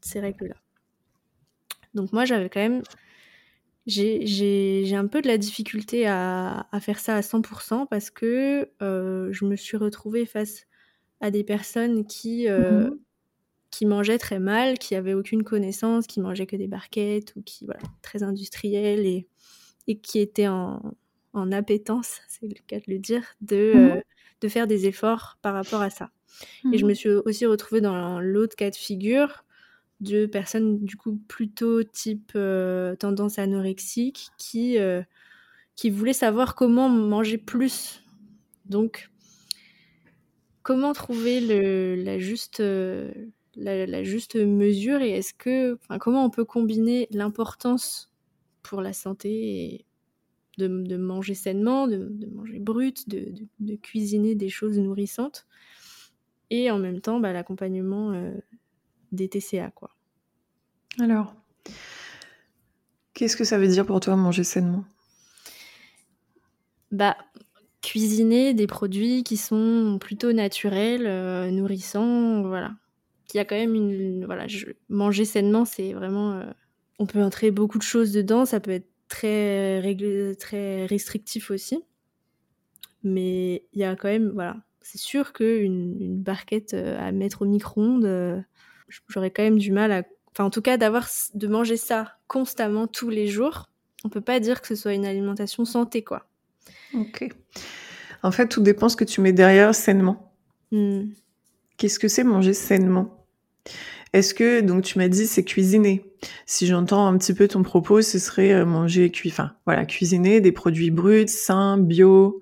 ces 0.02 0.20
règles-là. 0.22 0.56
Donc 1.94 2.14
moi, 2.14 2.24
j'avais 2.24 2.50
quand 2.50 2.62
même 2.62 2.84
j'ai 3.86 4.96
un 4.96 5.08
peu 5.08 5.22
de 5.22 5.28
la 5.28 5.38
difficulté 5.38 6.08
à, 6.08 6.68
à, 6.72 6.80
faire 6.80 7.00
ça 7.00 7.16
à 7.16 7.22
100% 7.22 7.88
parce 7.88 8.10
que 8.10 8.70
je 8.80 9.46
me 9.46 9.58
suis 9.58 9.76
retrouvée 9.76 10.26
face 10.26 10.69
à 11.22 11.32
des 11.32 11.44
personnes 11.44 12.06
qui, 12.06 12.48
euh, 12.48 12.90
mmh 12.92 13.00
qui 13.72 13.86
mangeaient 13.86 14.18
très 14.18 14.40
mal, 14.40 14.80
qui 14.80 14.96
avaient 14.96 15.14
aucune 15.14 15.44
connaissance, 15.44 16.08
qui 16.08 16.22
mangeaient 16.22 16.48
que 16.48 16.56
des 16.56 16.68
barquettes 16.68 17.34
ou 17.36 17.42
qui, 17.44 17.66
voilà, 17.66 17.82
très 18.02 18.24
industrielles 18.24 19.06
et, 19.06 19.28
et 19.88 20.00
qui 20.00 20.20
étaient 20.20 20.48
en, 20.48 20.82
en 21.34 21.52
appétence, 21.52 22.20
c'est 22.30 22.48
le 22.48 22.56
cas 22.68 22.78
de 22.80 22.86
le 22.88 23.00
dire, 23.00 23.24
de, 23.42 23.74
mmh 23.76 23.98
euh, 23.98 24.02
de 24.42 24.48
faire 24.48 24.68
des 24.68 24.88
efforts 24.88 25.38
par 25.42 25.54
rapport 25.54 25.82
à 25.82 25.90
ça. 25.90 26.12
Et 26.72 26.78
je 26.78 26.86
me 26.86 26.94
mmh 26.94 26.96
suis 26.96 27.10
aussi 27.10 27.46
retrouvée 27.46 27.82
dans 27.82 28.20
l'autre 28.22 28.56
cas 28.56 28.70
de 28.70 28.76
figure 28.76 29.46
de 30.02 30.26
personnes 30.28 30.80
du 30.86 30.98
coup 30.98 31.18
plutôt 31.28 31.84
type 31.84 32.32
euh, 32.36 32.96
tendance 32.96 33.40
anorexique 33.40 34.30
qui, 34.38 34.80
euh, 34.80 35.02
qui 35.76 35.90
voulaient 35.90 36.14
savoir 36.14 36.56
comment 36.56 36.90
manger 36.90 37.38
plus. 37.38 38.04
Donc, 38.66 39.10
comment 40.70 40.94
trouver 40.94 41.42
le, 41.42 41.96
la, 41.96 42.20
juste, 42.20 42.60
euh, 42.60 43.12
la, 43.56 44.04
juste 44.04 44.36
mesure 44.36 45.02
et 45.02 45.10
est-ce 45.10 45.34
que, 45.34 45.80
comment 46.00 46.24
on 46.24 46.30
peut 46.30 46.46
combiner 46.46 47.08
l'importance 47.10 48.12
pour 48.62 48.84
la 48.84 48.94
santé 48.94 49.88
de, 50.60 50.68
de, 50.68 50.96
manger 50.96 51.34
sainement, 51.34 51.88
de, 51.88 52.10
de 52.12 52.28
manger 52.28 52.60
brut, 52.60 53.10
de, 53.10 53.34
de, 53.60 53.76
cuisiner 53.78 54.36
des 54.36 54.50
choses 54.50 54.78
nourrissantes 54.78 55.48
et 56.52 56.70
en 56.70 56.78
même 56.78 57.02
temps 57.02 57.20
bah, 57.20 57.34
l'accompagnement 57.34 58.32
des 59.12 59.28
TCA 59.28 59.72
quoi. 59.72 59.90
Alors, 61.00 61.34
qu'est-ce 63.16 63.36
que 63.36 63.44
ça 63.44 63.58
veut 63.58 63.70
dire 63.70 63.88
pour 63.88 64.02
toi 64.02 64.16
manger 64.16 64.44
sainement? 64.44 64.86
Bah, 66.92 67.18
cuisiner 67.82 68.54
des 68.54 68.68
produits 68.68 69.24
qui 69.24 69.38
sont 69.38 69.98
plutôt 70.00 70.34
naturels, 70.34 71.06
euh, 71.06 71.52
nourrissants, 71.52 72.42
voilà. 72.44 72.74
Il 73.34 73.38
y 73.38 73.40
a 73.40 73.46
quand 73.46 73.56
même 73.56 73.76
une. 73.76 74.26
Voilà, 74.26 74.48
manger 74.90 75.26
sainement, 75.26 75.66
c'est 75.66 75.94
vraiment. 75.94 76.34
Euh, 76.34 76.46
on 77.00 77.06
peut 77.06 77.22
entrer 77.24 77.52
beaucoup 77.52 77.78
de 77.78 77.84
choses 77.84 78.12
dedans, 78.12 78.46
ça 78.46 78.60
peut 78.60 78.72
être 78.72 78.90
très, 79.08 79.82
très 80.40 80.86
restrictif 80.88 81.52
aussi. 81.52 81.80
Mais 83.04 83.64
il 83.74 83.80
y 83.80 83.84
a 83.84 83.96
quand 83.96 84.10
même. 84.10 84.30
Voilà. 84.34 84.58
C'est 84.82 84.98
sûr 84.98 85.34
qu'une 85.34 86.02
une 86.02 86.22
barquette 86.22 86.74
euh, 86.74 87.00
à 87.00 87.12
mettre 87.12 87.44
au 87.44 87.46
micro-ondes, 87.46 88.44
j'aurais 89.08 89.32
quand 89.32 89.44
même 89.44 89.60
du 89.60 89.72
mal 89.72 89.92
à 89.92 90.04
enfin 90.32 90.46
en 90.46 90.50
tout 90.50 90.62
cas 90.62 90.78
d'avoir 90.78 91.08
de 91.34 91.48
manger 91.48 91.78
ça 91.78 92.18
constamment 92.28 92.88
tous 92.88 93.10
les 93.10 93.28
jours, 93.28 93.70
on 94.04 94.10
peut 94.10 94.22
pas 94.22 94.40
dire 94.40 94.62
que 94.62 94.68
ce 94.68 94.76
soit 94.76 94.94
une 94.94 95.06
alimentation 95.06 95.66
santé 95.66 96.04
quoi. 96.04 96.29
Ok. 96.94 97.30
En 98.24 98.32
fait, 98.32 98.48
tout 98.48 98.62
dépend 98.62 98.90
ce 98.90 98.96
que 98.96 99.04
tu 99.04 99.22
mets 99.22 99.34
derrière 99.34 99.74
sainement. 99.74 100.34
Hmm. 100.72 101.06
Qu'est-ce 101.78 102.00
que 102.00 102.08
c'est 102.08 102.24
manger 102.24 102.54
sainement? 102.54 103.26
Est-ce 104.12 104.34
que 104.34 104.62
donc 104.62 104.84
tu 104.84 104.98
m'as 104.98 105.08
dit 105.08 105.28
c'est 105.28 105.44
cuisiner 105.44 106.04
Si 106.46 106.66
j'entends 106.68 107.08
un 107.08 107.18
petit 107.18 107.34
peu 107.34 107.48
ton 107.48 107.64
propos, 107.64 108.02
ce 108.02 108.18
serait 108.18 108.54
euh, 108.54 108.66
manger 108.66 109.12
cuit, 109.12 109.30
enfin 109.30 109.54
voilà, 109.66 109.86
cuisiner 109.86 110.42
des 110.42 110.52
produits 110.52 110.92
bruts, 110.92 111.28
sains, 111.28 111.78
bio, 111.78 112.42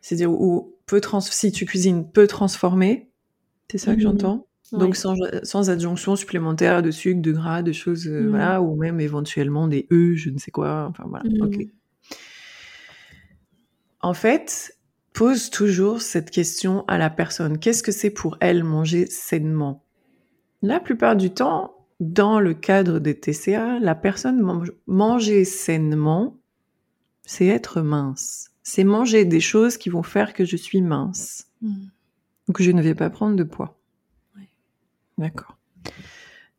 c'est-à-dire 0.00 0.32
ou 0.32 0.76
peu 0.86 1.00
trans 1.00 1.20
si 1.20 1.52
tu 1.52 1.66
cuisines 1.66 2.10
peu 2.10 2.26
transformé, 2.26 3.10
c'est 3.70 3.78
ça 3.78 3.92
que 3.94 4.00
hmm. 4.00 4.02
j'entends? 4.02 4.46
Donc 4.72 4.96
sans, 4.96 5.14
sans, 5.44 5.70
adjonction 5.70 6.16
supplémentaire 6.16 6.82
de 6.82 6.90
sucre, 6.90 7.20
de 7.20 7.32
gras, 7.32 7.62
de 7.62 7.70
choses, 7.70 8.08
euh, 8.08 8.26
voilà, 8.28 8.60
ou 8.60 8.74
même 8.74 8.98
éventuellement 8.98 9.68
des 9.68 9.86
œufs, 9.92 10.16
je 10.16 10.30
ne 10.30 10.38
sais 10.38 10.50
quoi, 10.50 10.86
enfin 10.90 11.04
voilà, 11.06 11.24
ok. 11.40 11.68
En 14.04 14.12
fait, 14.12 14.76
pose 15.14 15.48
toujours 15.48 16.02
cette 16.02 16.30
question 16.30 16.84
à 16.88 16.98
la 16.98 17.08
personne. 17.08 17.58
Qu'est-ce 17.58 17.82
que 17.82 17.90
c'est 17.90 18.10
pour 18.10 18.36
elle 18.40 18.62
manger 18.62 19.06
sainement? 19.06 19.82
La 20.60 20.78
plupart 20.78 21.16
du 21.16 21.30
temps, 21.30 21.74
dans 22.00 22.38
le 22.38 22.52
cadre 22.52 22.98
des 22.98 23.18
TCA, 23.18 23.78
la 23.78 23.94
personne 23.94 24.42
mange, 24.42 24.72
manger 24.86 25.46
sainement, 25.46 26.36
c'est 27.24 27.46
être 27.46 27.80
mince. 27.80 28.50
C'est 28.62 28.84
manger 28.84 29.24
des 29.24 29.40
choses 29.40 29.78
qui 29.78 29.88
vont 29.88 30.02
faire 30.02 30.34
que 30.34 30.44
je 30.44 30.56
suis 30.58 30.82
mince. 30.82 31.46
Mmh. 31.62 31.86
que 32.52 32.62
je 32.62 32.72
ne 32.72 32.82
vais 32.82 32.94
pas 32.94 33.08
prendre 33.08 33.36
de 33.36 33.44
poids. 33.44 33.80
D'accord. 35.16 35.56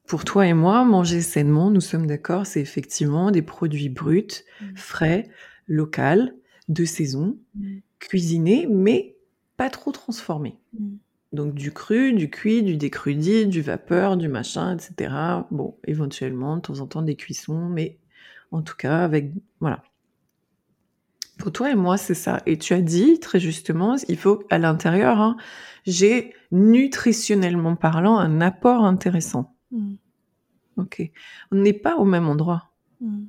Pour 0.07 0.25
toi 0.25 0.47
et 0.47 0.55
moi, 0.55 0.83
manger 0.83 1.21
sainement, 1.21 1.69
nous 1.69 1.81
sommes 1.81 2.07
d'accord, 2.07 2.47
c'est 2.47 2.61
effectivement 2.61 3.29
des 3.29 3.43
produits 3.43 3.89
bruts, 3.89 4.45
mmh. 4.61 4.65
frais, 4.75 5.29
locaux, 5.67 6.31
de 6.67 6.85
saison, 6.85 7.37
mmh. 7.55 7.77
cuisinés, 7.99 8.67
mais 8.69 9.15
pas 9.57 9.69
trop 9.69 9.91
transformés. 9.91 10.57
Mmh. 10.73 10.95
Donc 11.33 11.53
du 11.53 11.71
cru, 11.71 12.13
du 12.13 12.29
cuit, 12.29 12.63
du 12.63 12.77
décrudit, 12.77 13.45
du 13.45 13.61
vapeur, 13.61 14.17
du 14.17 14.27
machin, 14.27 14.77
etc. 14.77 15.13
Bon, 15.51 15.77
éventuellement, 15.85 16.55
de 16.55 16.61
temps 16.61 16.79
en 16.79 16.87
temps, 16.87 17.01
des 17.01 17.15
cuissons, 17.15 17.69
mais 17.69 17.99
en 18.51 18.61
tout 18.61 18.75
cas, 18.75 19.03
avec... 19.03 19.31
Voilà. 19.59 19.83
Pour 21.37 21.51
toi 21.51 21.69
et 21.69 21.75
moi, 21.75 21.97
c'est 21.97 22.13
ça. 22.13 22.41
Et 22.45 22.57
tu 22.57 22.73
as 22.73 22.81
dit 22.81 23.19
très 23.19 23.41
justement, 23.41 23.97
il 24.07 24.17
faut 24.17 24.43
à 24.49 24.57
l'intérieur, 24.57 25.19
hein, 25.19 25.35
j'ai 25.85 26.33
nutritionnellement 26.51 27.75
parlant 27.75 28.17
un 28.17 28.39
apport 28.39 28.85
intéressant. 28.85 29.53
Mm. 29.71 29.95
Ok. 30.77 31.11
On 31.51 31.57
n'est 31.57 31.73
pas 31.73 31.97
au 31.97 32.05
même 32.05 32.29
endroit. 32.29 32.71
Mm. 33.01 33.25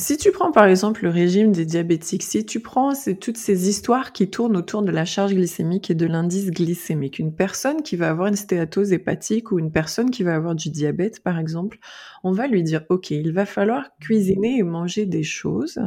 Si 0.00 0.16
tu 0.16 0.30
prends 0.30 0.52
par 0.52 0.66
exemple 0.66 1.02
le 1.02 1.10
régime 1.10 1.50
des 1.50 1.66
diabétiques, 1.66 2.22
si 2.22 2.46
tu 2.46 2.60
prends 2.60 2.92
toutes 3.20 3.36
ces 3.36 3.68
histoires 3.68 4.12
qui 4.12 4.30
tournent 4.30 4.56
autour 4.56 4.82
de 4.82 4.92
la 4.92 5.04
charge 5.04 5.34
glycémique 5.34 5.90
et 5.90 5.96
de 5.96 6.06
l'indice 6.06 6.52
glycémique, 6.52 7.18
une 7.18 7.34
personne 7.34 7.82
qui 7.82 7.96
va 7.96 8.08
avoir 8.08 8.28
une 8.28 8.36
stéatose 8.36 8.92
hépatique 8.92 9.50
ou 9.50 9.58
une 9.58 9.72
personne 9.72 10.12
qui 10.12 10.22
va 10.22 10.36
avoir 10.36 10.54
du 10.54 10.70
diabète 10.70 11.20
par 11.20 11.36
exemple, 11.40 11.80
on 12.22 12.30
va 12.30 12.46
lui 12.46 12.62
dire 12.62 12.84
ok, 12.90 13.10
il 13.10 13.32
va 13.32 13.44
falloir 13.44 13.90
cuisiner 13.98 14.58
et 14.58 14.62
manger 14.62 15.04
des 15.04 15.24
choses 15.24 15.80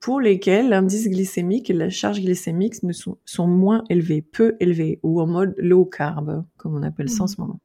pour 0.00 0.18
lesquels 0.18 0.70
l'indice 0.70 1.06
glycémique 1.06 1.68
et 1.68 1.74
la 1.74 1.90
charge 1.90 2.22
glycémique 2.22 2.82
ne 2.82 2.94
sont, 2.94 3.18
sont, 3.26 3.46
moins 3.46 3.84
élevés, 3.90 4.22
peu 4.22 4.56
élevés, 4.58 5.00
ou 5.02 5.20
en 5.20 5.26
mode 5.26 5.54
low 5.58 5.84
carb, 5.84 6.46
comme 6.56 6.74
on 6.74 6.82
appelle 6.82 7.10
ça 7.10 7.24
en 7.24 7.26
mmh. 7.26 7.28
ce 7.28 7.40
moment. 7.42 7.60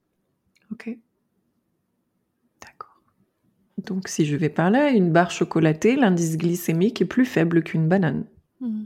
Ok? 0.73 0.97
Donc 3.78 4.08
si 4.08 4.26
je 4.26 4.36
vais 4.36 4.50
par 4.50 4.72
là, 4.72 4.90
une 4.90 5.12
barre 5.12 5.32
chocolatée, 5.32 5.96
l'indice 5.96 6.38
glycémique 6.38 7.02
est 7.02 7.06
plus 7.06 7.26
faible 7.26 7.63
qu'une 7.63 7.88
banane. 7.88 8.26
Mmh. 8.60 8.84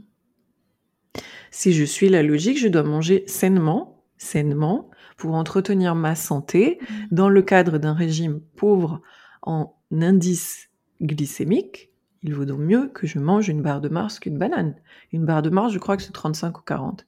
Si 1.50 1.72
je 1.72 1.84
suis 1.84 2.08
la 2.08 2.22
logique, 2.22 2.58
je 2.58 2.68
dois 2.68 2.82
manger 2.82 3.24
sainement, 3.26 4.04
sainement, 4.16 4.90
pour 5.16 5.34
entretenir 5.34 5.94
ma 5.94 6.14
santé 6.14 6.78
mmh. 6.80 6.94
dans 7.10 7.28
le 7.28 7.42
cadre 7.42 7.78
d'un 7.78 7.94
régime 7.94 8.40
pauvre 8.56 9.00
en 9.42 9.74
indice 9.90 10.68
glycémique 11.00 11.92
il 12.22 12.34
vaut 12.34 12.44
donc 12.44 12.60
mieux 12.60 12.88
que 12.88 13.06
je 13.06 13.18
mange 13.18 13.48
une 13.48 13.62
barre 13.62 13.80
de 13.80 13.88
Mars 13.88 14.20
qu'une 14.20 14.38
banane. 14.38 14.76
Une 15.12 15.24
barre 15.24 15.42
de 15.42 15.50
Mars, 15.50 15.72
je 15.72 15.78
crois 15.78 15.96
que 15.96 16.02
c'est 16.02 16.12
35 16.12 16.58
ou 16.58 16.62
40. 16.62 17.06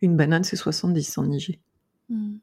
Une 0.00 0.16
banane, 0.16 0.44
c'est 0.44 0.56
70 0.56 1.18
en 1.18 1.30
IG. 1.30 1.60
Hmm. 2.08 2.36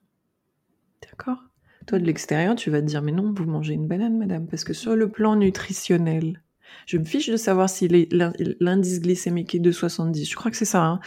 D'accord? 1.02 1.44
Toi, 1.88 2.00
de 2.00 2.06
l'extérieur, 2.06 2.56
tu 2.56 2.70
vas 2.70 2.82
te 2.82 2.86
dire, 2.86 3.02
mais 3.02 3.12
non, 3.12 3.34
vous 3.34 3.46
mangez 3.46 3.74
une 3.74 3.88
banane, 3.88 4.18
madame, 4.18 4.48
parce 4.48 4.64
que 4.64 4.74
sur 4.74 4.96
le 4.96 5.10
plan 5.10 5.36
nutritionnel, 5.36 6.42
je 6.86 6.98
me 6.98 7.04
fiche 7.04 7.30
de 7.30 7.38
savoir 7.38 7.70
si 7.70 7.88
l'indice 7.90 9.02
glycémique 9.02 9.56
est 9.56 9.60
de 9.60 9.72
70. 9.72 10.30
Je 10.30 10.36
crois 10.36 10.52
que 10.52 10.58
c'est 10.58 10.66
ça. 10.66 10.84
Hein. 10.84 11.00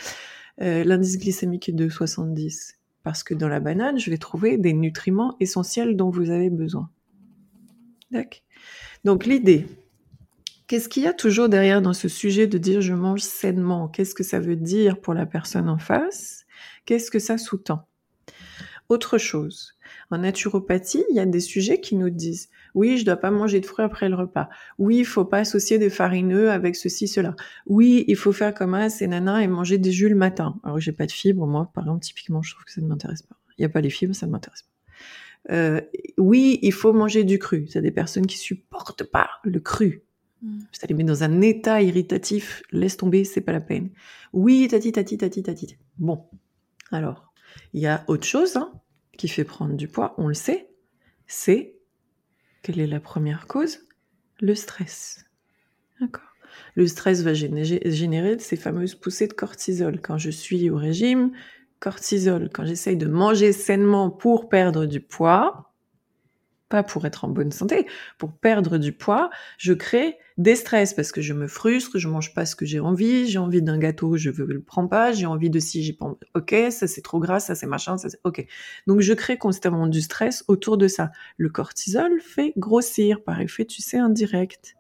Euh, 0.61 0.85
l'indice 0.85 1.19
glycémique 1.19 1.69
est 1.69 1.73
de 1.73 1.89
70. 1.89 2.79
Parce 3.03 3.23
que 3.23 3.35
dans 3.35 3.49
la 3.49 3.61
banane, 3.61 3.99
je 3.99 4.11
vais 4.11 4.19
trouver 4.19 4.59
des 4.59 4.73
nutriments 4.73 5.37
essentiels 5.41 5.97
dont 5.97 6.11
vous 6.11 6.31
avez 6.31 6.51
besoin. 6.51 6.91
D'accord 8.11 8.41
Donc 9.05 9.27
l'idée, 9.27 9.67
Qu'est-ce 10.67 10.89
qu'il 10.89 11.03
y 11.03 11.07
a 11.07 11.13
toujours 11.13 11.51
derrière 11.51 11.83
dans 11.83 11.93
ce 11.93 12.09
sujet 12.09 12.47
de 12.47 12.57
dire 12.57 12.81
je 12.81 12.95
mange 12.95 13.21
sainement? 13.21 13.87
Qu'est-ce 13.87 14.15
que 14.15 14.23
ça 14.23 14.41
veut 14.41 14.57
dire 14.57 14.99
pour 14.99 15.13
la 15.13 15.27
personne 15.27 15.69
en 15.69 15.77
face? 15.77 16.47
Qu'est-ce 16.87 17.11
que 17.11 17.19
ça 17.19 17.37
sous-tend? 17.37 17.87
Autre 18.89 19.19
chose, 19.19 19.75
en 20.15 20.19
naturopathie, 20.19 21.05
il 21.11 21.17
y 21.17 21.21
a 21.21 21.27
des 21.27 21.41
sujets 21.41 21.81
qui 21.81 21.97
nous 21.97 22.11
disent 22.11 22.49
oui, 22.75 22.99
je 22.99 23.05
dois 23.05 23.17
pas 23.17 23.31
manger 23.31 23.61
de 23.61 23.67
fruits 23.67 23.85
après 23.85 24.09
le 24.09 24.17
repas. 24.17 24.49
Oui, 24.79 24.99
il 24.99 25.05
faut 25.05 25.25
pas 25.25 25.39
associer 25.39 25.79
des 25.79 25.91
farineux 25.91 26.51
avec 26.51 26.77
ceci, 26.77 27.07
cela. 27.07 27.37
Oui, 27.67 28.05
il 28.09 28.17
faut 28.17 28.33
faire 28.33 28.53
comme 28.53 28.75
un 28.75 28.89
et 28.89 29.07
nana 29.07 29.43
et 29.43 29.47
manger 29.47 29.79
des 29.79 29.93
jus 29.93 30.09
le 30.09 30.17
matin. 30.17 30.61
Alors 30.65 30.81
j'ai 30.81 30.93
pas 30.93 31.07
de 31.07 31.13
fibres, 31.13 31.47
moi, 31.47 31.71
par 31.73 31.85
exemple, 31.85 32.05
typiquement, 32.05 32.43
je 32.43 32.53
trouve 32.53 32.65
que 32.65 32.73
ça 32.73 32.81
ne 32.81 32.87
m'intéresse 32.87 33.23
pas. 33.23 33.37
Il 33.57 33.63
n'y 33.63 33.67
a 33.67 33.69
pas 33.69 33.81
les 33.81 33.91
fibres, 33.91 34.15
ça 34.15 34.27
ne 34.27 34.33
m'intéresse 34.33 34.63
pas. 34.63 35.55
Euh, 35.55 35.81
oui, 36.19 36.59
il 36.63 36.73
faut 36.73 36.93
manger 36.93 37.23
du 37.25 37.39
cru. 37.39 37.67
Il 37.69 37.75
y 37.75 37.79
a 37.79 37.83
des 37.83 37.91
personnes 37.91 38.27
qui 38.27 38.39
supportent 38.39 39.05
pas 39.05 39.29
le 39.45 39.61
cru. 39.61 40.03
Mm. 40.43 40.61
Ça 40.73 40.87
les 40.89 40.95
met 40.95 41.05
dans 41.05 41.23
un 41.23 41.41
état 41.43 41.83
irritatif. 41.83 42.63
Laisse 42.73 42.97
tomber, 42.97 43.25
c'est 43.25 43.43
pas 43.43 43.53
la 43.53 43.61
peine. 43.61 43.91
Oui, 44.33 44.67
tati, 44.69 44.91
tati, 44.91 45.19
tati, 45.19 45.43
tati. 45.43 45.77
Bon. 45.99 46.25
Alors, 46.91 47.33
il 47.73 47.81
y 47.81 47.87
a 47.87 48.05
autre 48.09 48.27
chose 48.27 48.57
hein, 48.57 48.73
qui 49.17 49.29
fait 49.29 49.45
prendre 49.45 49.75
du 49.75 49.89
poids, 49.89 50.15
on 50.19 50.29
le 50.29 50.35
sait. 50.35 50.69
C'est, 51.27 51.77
quelle 52.63 52.81
est 52.81 52.87
la 52.87 53.01
première 53.01 53.47
cause? 53.47 53.87
Le 54.41 54.55
stress. 54.55 55.25
Le 56.77 56.87
stress 56.87 57.23
va 57.23 57.35
générer 57.35 58.39
ces 58.39 58.57
fameuses 58.57 58.95
poussées 58.95 59.27
de 59.27 59.33
cortisol. 59.33 60.01
Quand 60.01 60.19
je 60.19 60.31
suis 60.31 60.71
au 60.71 60.77
régime, 60.77 61.33
cortisol. 61.81 62.49
Quand 62.53 62.65
j'essaye 62.65 62.97
de 62.97 63.07
manger 63.07 63.53
sainement 63.53 64.11
pour 64.11 64.49
perdre 64.49 64.87
du 64.87 65.01
poids, 65.01 65.73
pas 66.69 66.83
pour 66.83 67.05
être 67.07 67.25
en 67.25 67.29
bonne 67.29 67.53
santé, 67.53 67.87
pour 68.19 68.33
perdre 68.33 68.79
du 68.79 68.93
poids, 68.93 69.31
je 69.59 69.73
crée 69.73 70.17
des 70.37 70.55
parce 70.97 71.13
que 71.13 71.21
je 71.21 71.33
me 71.33 71.47
frustre, 71.47 71.99
je 71.99 72.09
mange 72.09 72.35
pas 72.35 72.45
ce 72.45 72.57
que 72.57 72.67
j'ai 72.67 72.81
envie, 72.81 73.29
j'ai 73.29 73.39
envie 73.39 73.63
d'un 73.63 73.79
gâteau, 73.79 74.17
je 74.17 74.31
ne 74.31 74.45
le 74.45 74.61
prends 74.61 74.89
pas, 74.89 75.13
j'ai 75.13 75.27
envie 75.27 75.49
de 75.49 75.61
si 75.61 75.85
j'ai 75.85 75.93
pas 75.93 76.17
OK, 76.35 76.55
ça 76.71 76.89
c'est 76.89 77.03
trop 77.03 77.21
gras, 77.21 77.39
ça 77.39 77.55
c'est 77.55 77.67
machin, 77.67 77.97
ça 77.99 78.09
c'est 78.09 78.21
OK. 78.25 78.45
Donc 78.89 79.01
je 79.01 79.13
crée 79.13 79.39
constamment 79.39 79.87
du 79.87 80.01
stress 80.01 80.45
autour 80.49 80.77
de 80.77 80.89
ça. 80.89 81.13
Le 81.37 81.49
cortisol 81.51 82.21
fait 82.21 82.53
grossir 82.57 83.23
par 83.23 83.41
effet, 83.41 83.65
tu 83.65 83.81
sais, 83.81 83.99
indirect. 83.99 84.75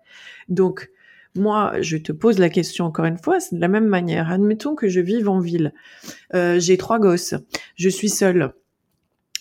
Donc 0.48 0.90
moi, 1.36 1.80
je 1.80 1.96
te 1.96 2.12
pose 2.12 2.38
la 2.38 2.48
question 2.48 2.84
encore 2.84 3.04
une 3.04 3.18
fois, 3.18 3.38
c'est 3.38 3.54
de 3.54 3.60
la 3.60 3.68
même 3.68 3.86
manière. 3.86 4.30
Admettons 4.30 4.74
que 4.74 4.88
je 4.88 5.00
vive 5.00 5.28
en 5.28 5.38
ville. 5.38 5.72
Euh, 6.34 6.58
j'ai 6.58 6.76
trois 6.78 6.98
gosses. 6.98 7.34
Je 7.76 7.88
suis 7.88 8.08
seule 8.08 8.54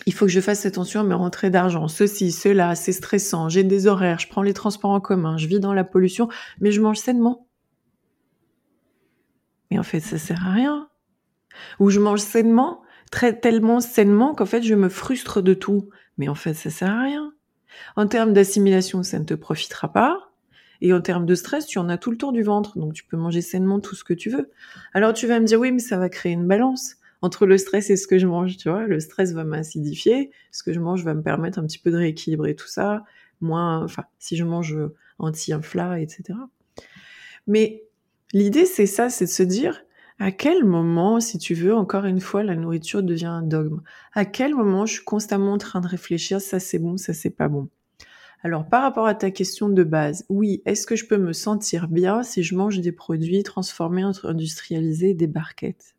il 0.06 0.12
faut 0.12 0.26
que 0.26 0.32
je 0.32 0.40
fasse 0.40 0.66
attention 0.66 1.00
à 1.00 1.04
mes 1.04 1.14
rentrées 1.14 1.50
d'argent, 1.50 1.88
ceci, 1.88 2.32
cela, 2.32 2.74
c'est 2.74 2.92
stressant, 2.92 3.48
j'ai 3.48 3.64
des 3.64 3.86
horaires, 3.86 4.18
je 4.18 4.28
prends 4.28 4.42
les 4.42 4.52
transports 4.52 4.90
en 4.90 5.00
commun, 5.00 5.36
je 5.38 5.46
vis 5.46 5.60
dans 5.60 5.72
la 5.72 5.84
pollution, 5.84 6.28
mais 6.60 6.72
je 6.72 6.80
mange 6.80 6.98
sainement. 6.98 7.46
Mais 9.70 9.78
en 9.78 9.82
fait, 9.82 10.00
ça 10.00 10.18
sert 10.18 10.46
à 10.46 10.52
rien. 10.52 10.88
Ou 11.80 11.90
je 11.90 12.00
mange 12.00 12.20
sainement, 12.20 12.82
tellement 13.40 13.80
sainement 13.80 14.34
qu'en 14.34 14.46
fait, 14.46 14.62
je 14.62 14.74
me 14.74 14.88
frustre 14.88 15.42
de 15.42 15.54
tout. 15.54 15.88
Mais 16.18 16.28
en 16.28 16.34
fait, 16.34 16.54
ça 16.54 16.70
sert 16.70 16.90
à 16.90 17.02
rien. 17.02 17.32
En 17.96 18.06
termes 18.06 18.32
d'assimilation, 18.32 19.02
ça 19.02 19.18
ne 19.18 19.24
te 19.24 19.34
profitera 19.34 19.92
pas. 19.92 20.30
Et 20.80 20.92
en 20.92 21.00
termes 21.00 21.26
de 21.26 21.34
stress, 21.34 21.66
tu 21.66 21.78
en 21.78 21.88
as 21.88 21.98
tout 21.98 22.10
le 22.10 22.16
tour 22.16 22.32
du 22.32 22.42
ventre. 22.42 22.78
Donc, 22.78 22.92
tu 22.92 23.04
peux 23.04 23.16
manger 23.16 23.40
sainement 23.40 23.80
tout 23.80 23.94
ce 23.94 24.04
que 24.04 24.14
tu 24.14 24.30
veux. 24.30 24.50
Alors, 24.92 25.12
tu 25.12 25.26
vas 25.26 25.40
me 25.40 25.46
dire, 25.46 25.58
oui, 25.58 25.72
mais 25.72 25.78
ça 25.78 25.96
va 25.96 26.08
créer 26.08 26.32
une 26.32 26.46
balance 26.46 26.96
entre 27.24 27.46
le 27.46 27.56
stress 27.56 27.88
et 27.88 27.96
ce 27.96 28.06
que 28.06 28.18
je 28.18 28.26
mange, 28.26 28.58
tu 28.58 28.68
vois. 28.68 28.86
Le 28.86 29.00
stress 29.00 29.32
va 29.32 29.44
m'acidifier, 29.44 30.30
ce 30.52 30.62
que 30.62 30.74
je 30.74 30.80
mange 30.80 31.02
va 31.04 31.14
me 31.14 31.22
permettre 31.22 31.58
un 31.58 31.66
petit 31.66 31.78
peu 31.78 31.90
de 31.90 31.96
rééquilibrer 31.96 32.54
tout 32.54 32.68
ça, 32.68 33.02
moins, 33.40 33.82
enfin, 33.82 34.04
si 34.18 34.36
je 34.36 34.44
mange 34.44 34.76
anti-inflat, 35.18 36.00
etc. 36.00 36.38
Mais 37.46 37.84
l'idée, 38.34 38.66
c'est 38.66 38.84
ça, 38.84 39.08
c'est 39.08 39.24
de 39.24 39.30
se 39.30 39.42
dire, 39.42 39.86
à 40.18 40.32
quel 40.32 40.64
moment, 40.66 41.18
si 41.18 41.38
tu 41.38 41.54
veux, 41.54 41.74
encore 41.74 42.04
une 42.04 42.20
fois, 42.20 42.42
la 42.42 42.56
nourriture 42.56 43.02
devient 43.02 43.24
un 43.24 43.42
dogme 43.42 43.80
À 44.12 44.26
quel 44.26 44.54
moment 44.54 44.84
je 44.84 44.96
suis 44.96 45.04
constamment 45.04 45.54
en 45.54 45.58
train 45.58 45.80
de 45.80 45.88
réfléchir, 45.88 46.42
ça 46.42 46.60
c'est 46.60 46.78
bon, 46.78 46.98
ça 46.98 47.14
c'est 47.14 47.30
pas 47.30 47.48
bon 47.48 47.70
alors, 48.46 48.68
par 48.68 48.82
rapport 48.82 49.06
à 49.06 49.14
ta 49.14 49.30
question 49.30 49.70
de 49.70 49.82
base, 49.84 50.26
oui, 50.28 50.60
est-ce 50.66 50.86
que 50.86 50.96
je 50.96 51.06
peux 51.06 51.16
me 51.16 51.32
sentir 51.32 51.88
bien 51.88 52.22
si 52.22 52.42
je 52.42 52.54
mange 52.54 52.78
des 52.80 52.92
produits 52.92 53.42
transformés, 53.42 54.02
industrialisés, 54.22 55.14
des 55.14 55.26
barquettes? 55.26 55.94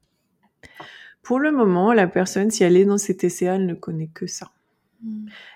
Pour 1.25 1.39
le 1.39 1.51
moment, 1.51 1.91
la 1.91 2.05
personne, 2.05 2.51
si 2.51 2.63
elle 2.63 2.77
est 2.77 2.85
dans 2.85 2.99
cet 2.99 3.17
TCA, 3.17 3.55
elle 3.55 3.65
ne 3.65 3.73
connaît 3.73 4.11
que 4.13 4.27
ça. 4.27 4.51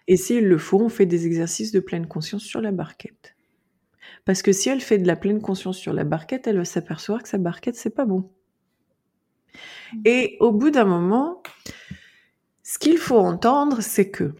Et 0.08 0.18
s'il 0.18 0.48
le 0.48 0.58
faut, 0.58 0.80
on 0.80 0.90
fait 0.90 1.06
des 1.06 1.28
exercices 1.28 1.72
de 1.72 1.80
pleine 1.80 2.08
conscience 2.08 2.42
sur 2.42 2.60
la 2.60 2.72
barquette. 2.72 3.36
Parce 4.26 4.42
que 4.42 4.52
si 4.52 4.70
elle 4.70 4.82
fait 4.82 4.98
de 4.98 5.06
la 5.06 5.16
pleine 5.16 5.42
conscience 5.42 5.78
sur 5.78 5.94
la 5.94 6.06
barquette, 6.06 6.48
elle 6.48 6.58
va 6.58 6.66
s'apercevoir 6.66 7.22
que 7.22 7.30
sa 7.30 7.38
barquette, 7.38 7.76
c'est 7.76 7.92
pas 7.92 8.06
bon. 8.06 8.32
Hmm. 9.94 10.02
Et 10.06 10.38
au 10.40 10.52
bout 10.52 10.72
d'un 10.72 10.86
moment, 10.86 11.44
ce 12.64 12.80
qu'il 12.80 12.98
faut 12.98 13.20
entendre, 13.20 13.82
c'est 13.82 14.10
que 14.10 14.34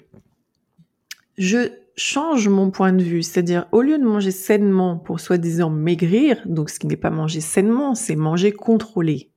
je 1.38 1.70
change 1.96 2.50
mon 2.50 2.72
point 2.72 2.92
de 2.92 3.04
vue. 3.04 3.22
C'est-à-dire, 3.22 3.68
au 3.72 3.84
lieu 3.84 4.00
de 4.00 4.04
manger 4.04 4.32
sainement 4.32 4.98
pour 4.98 5.20
soi-disant 5.20 5.70
maigrir, 5.70 6.42
donc 6.48 6.72
ce 6.72 6.80
qui 6.80 6.88
n'est 6.88 6.98
pas 6.98 7.12
manger 7.12 7.40
sainement, 7.40 7.94
c'est 7.94 8.16
manger 8.16 8.52
contrôlé. 8.52 9.32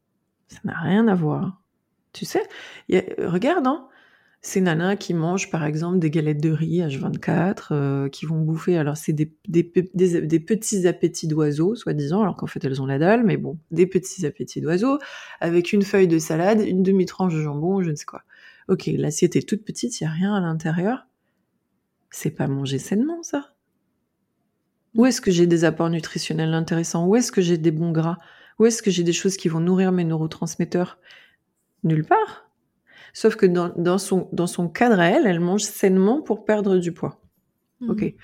Ça 0.49 0.61
n'a 0.65 0.81
rien 0.81 1.07
à 1.07 1.15
voir. 1.15 1.62
Tu 2.13 2.25
sais, 2.25 2.43
regarde, 3.19 3.67
hein, 3.67 3.89
ces 4.45 4.61
nanas 4.61 4.97
qui 4.97 5.15
mangent 5.15 5.51
par 5.51 5.65
exemple 5.65 6.01
des 6.01 6.11
galettes 6.11 6.43
de 6.43 6.51
riz 6.51 6.81
H24, 6.81 7.69
euh, 7.71 8.09
qui 8.09 8.27
vont 8.27 8.41
bouffer, 8.41 8.77
alors 8.77 8.97
c'est 8.97 9.13
des, 9.13 9.33
des, 9.47 9.63
petits 9.63 10.87
appétits 10.89 11.29
d'oiseaux, 11.29 11.77
soi-disant, 11.77 12.23
alors 12.23 12.37
qu'en 12.37 12.49
fait 12.49 12.63
elles 12.65 12.83
ont 12.83 12.87
la 12.87 12.99
dalle, 12.99 13.23
mais 13.25 13.37
bon, 13.37 13.59
des 13.71 13.87
petits 13.87 14.27
appétits 14.27 14.61
d'oiseaux, 14.61 14.99
avec 15.41 15.73
une 15.73 15.83
feuille 15.83 16.09
de 16.09 16.19
salade, 16.19 16.61
une 16.61 16.83
demi-tranche 16.83 17.33
de 17.33 17.41
jambon, 17.41 17.83
je 17.83 17.91
ne 17.91 17.95
sais 17.95 18.05
quoi. 18.05 18.23
Ok, 18.67 18.87
l'assiette 18.87 19.37
est 19.37 19.49
toute 19.49 19.65
petite, 19.65 20.01
il 20.01 20.05
n'y 20.05 20.11
a 20.11 20.13
rien 20.13 20.35
à 20.35 20.41
l'intérieur. 20.41 21.07
C'est 22.11 22.33
pas 22.33 22.49
manger 22.49 22.79
sainement, 22.79 23.23
ça. 23.23 23.55
Où 24.95 25.07
est-ce 25.07 25.21
que 25.21 25.31
j'ai 25.31 25.47
des 25.47 25.65
apports 25.65 25.89
nutritionnels 25.89 26.53
intéressants? 26.53 27.07
Où 27.07 27.15
est-ce 27.15 27.33
que 27.33 27.41
j'ai 27.41 27.59
des 27.59 27.71
bons 27.71 27.93
gras? 27.93 28.19
Où 28.59 28.67
est-ce 28.67 28.83
que 28.83 28.91
j'ai 28.91 29.05
des 29.05 29.13
choses 29.13 29.37
qui 29.37 29.49
vont 29.49 29.61
nourrir 29.61 29.93
mes 29.93 30.05
neurotransmetteurs? 30.05 30.99
Nulle 31.85 32.05
part. 32.05 32.51
Sauf 33.13 33.37
que 33.37 33.47
dans, 33.47 33.99
son, 33.99 34.29
dans 34.33 34.47
son 34.47 34.69
cadre 34.69 35.01
à 35.01 35.07
elle, 35.07 35.27
elle 35.27 35.41
mange 35.41 35.63
sainement 35.63 36.23
pour 36.23 36.45
perdre 36.45 36.79
du 36.79 36.93
poids. 36.93 37.21
Mhm. 37.81 37.91
Ok. 37.91 38.15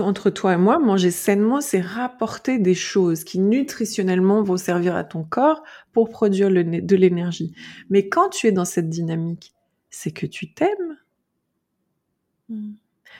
entre 0.00 0.30
toi 0.30 0.54
et 0.54 0.56
moi, 0.56 0.78
manger 0.78 1.10
sainement, 1.10 1.60
c'est 1.60 1.80
rapporter 1.80 2.58
des 2.58 2.74
choses 2.74 3.24
qui 3.24 3.38
nutritionnellement 3.38 4.42
vont 4.42 4.56
servir 4.56 4.96
à 4.96 5.04
ton 5.04 5.24
corps 5.24 5.62
pour 5.92 6.10
produire 6.10 6.48
de 6.50 6.96
l'énergie. 6.96 7.54
Mais 7.88 8.08
quand 8.08 8.30
tu 8.30 8.46
es 8.46 8.52
dans 8.52 8.64
cette 8.64 8.88
dynamique, 8.88 9.54
c'est 9.90 10.12
que 10.12 10.26
tu 10.26 10.52
t'aimes. 10.52 10.96
Mhm. 12.48 12.76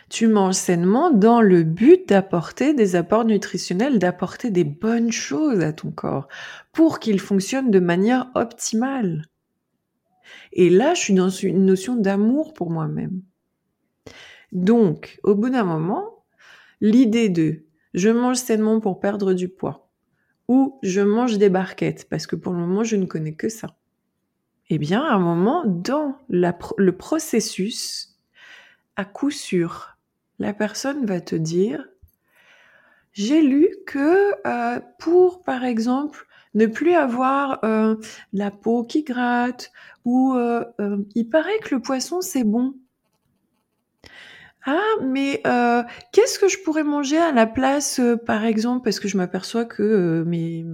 Tu 0.09 0.27
manges 0.27 0.55
sainement 0.55 1.11
dans 1.11 1.41
le 1.41 1.63
but 1.63 2.09
d'apporter 2.09 2.75
des 2.75 2.97
apports 2.97 3.25
nutritionnels, 3.25 3.99
d'apporter 3.99 4.51
des 4.51 4.65
bonnes 4.65 5.13
choses 5.13 5.61
à 5.61 5.73
ton 5.73 5.93
corps 5.93 6.27
pour 6.73 6.99
qu'il 6.99 7.21
fonctionne 7.21 7.71
de 7.71 7.79
manière 7.79 8.31
optimale. 8.35 9.30
Et 10.53 10.71
là, 10.71 10.95
je 10.95 11.01
suis 11.01 11.15
dans 11.15 11.29
une 11.29 11.65
notion 11.65 11.97
d'amour 11.97 12.53
pour 12.53 12.71
moi-même. 12.71 13.23
Donc, 14.53 15.21
au 15.23 15.35
bout 15.35 15.51
d'un 15.51 15.65
moment, 15.65 16.25
l'idée 16.81 17.29
de 17.29 17.65
je 17.95 18.09
mange 18.09 18.37
sainement 18.37 18.81
pour 18.81 19.01
perdre 19.01 19.33
du 19.33 19.49
poids 19.49 19.91
ou 20.49 20.79
je 20.83 21.01
mange 21.01 21.39
des 21.39 21.49
barquettes 21.49 22.09
parce 22.09 22.27
que 22.27 22.37
pour 22.37 22.53
le 22.53 22.59
moment, 22.59 22.83
je 22.83 22.97
ne 22.97 23.07
connais 23.07 23.35
que 23.35 23.49
ça. 23.49 23.77
Eh 24.69 24.79
bien, 24.79 25.03
à 25.03 25.15
un 25.15 25.19
moment, 25.19 25.65
dans 25.67 26.17
le 26.29 26.91
processus, 26.91 28.19
à 28.97 29.05
coup 29.05 29.31
sûr, 29.31 29.99
la 30.39 30.53
personne 30.53 31.07
va 31.07 31.21
te 31.21 31.35
dire, 31.35 31.89
j'ai 33.13 33.43
lu 33.43 33.69
que 33.87 34.33
euh, 34.47 34.81
pour, 34.99 35.43
par 35.43 35.65
exemple, 35.65 36.27
ne 36.55 36.67
plus 36.67 36.95
avoir 36.95 37.63
euh, 37.65 37.97
la 38.33 38.51
peau 38.51 38.85
qui 38.85 39.03
gratte, 39.03 39.73
ou 40.05 40.35
euh, 40.35 40.65
euh, 40.81 40.99
il 41.15 41.29
paraît 41.29 41.59
que 41.59 41.75
le 41.75 41.81
poisson 41.81 42.21
c'est 42.21 42.45
bon. 42.45 42.75
Ah, 44.67 44.79
mais 45.03 45.43
qu'est-ce 46.13 46.39
que 46.39 46.49
je 46.49 46.59
pourrais 46.59 46.85
manger 46.85 47.17
à 47.17 47.33
la 47.33 47.47
place, 47.47 47.99
par 48.27 48.45
exemple, 48.45 48.85
parce 48.85 49.01
que 49.01 49.09
je 49.09 49.17
m'aperçois 49.17 49.65
que 49.65 50.23
mes, 50.27 50.67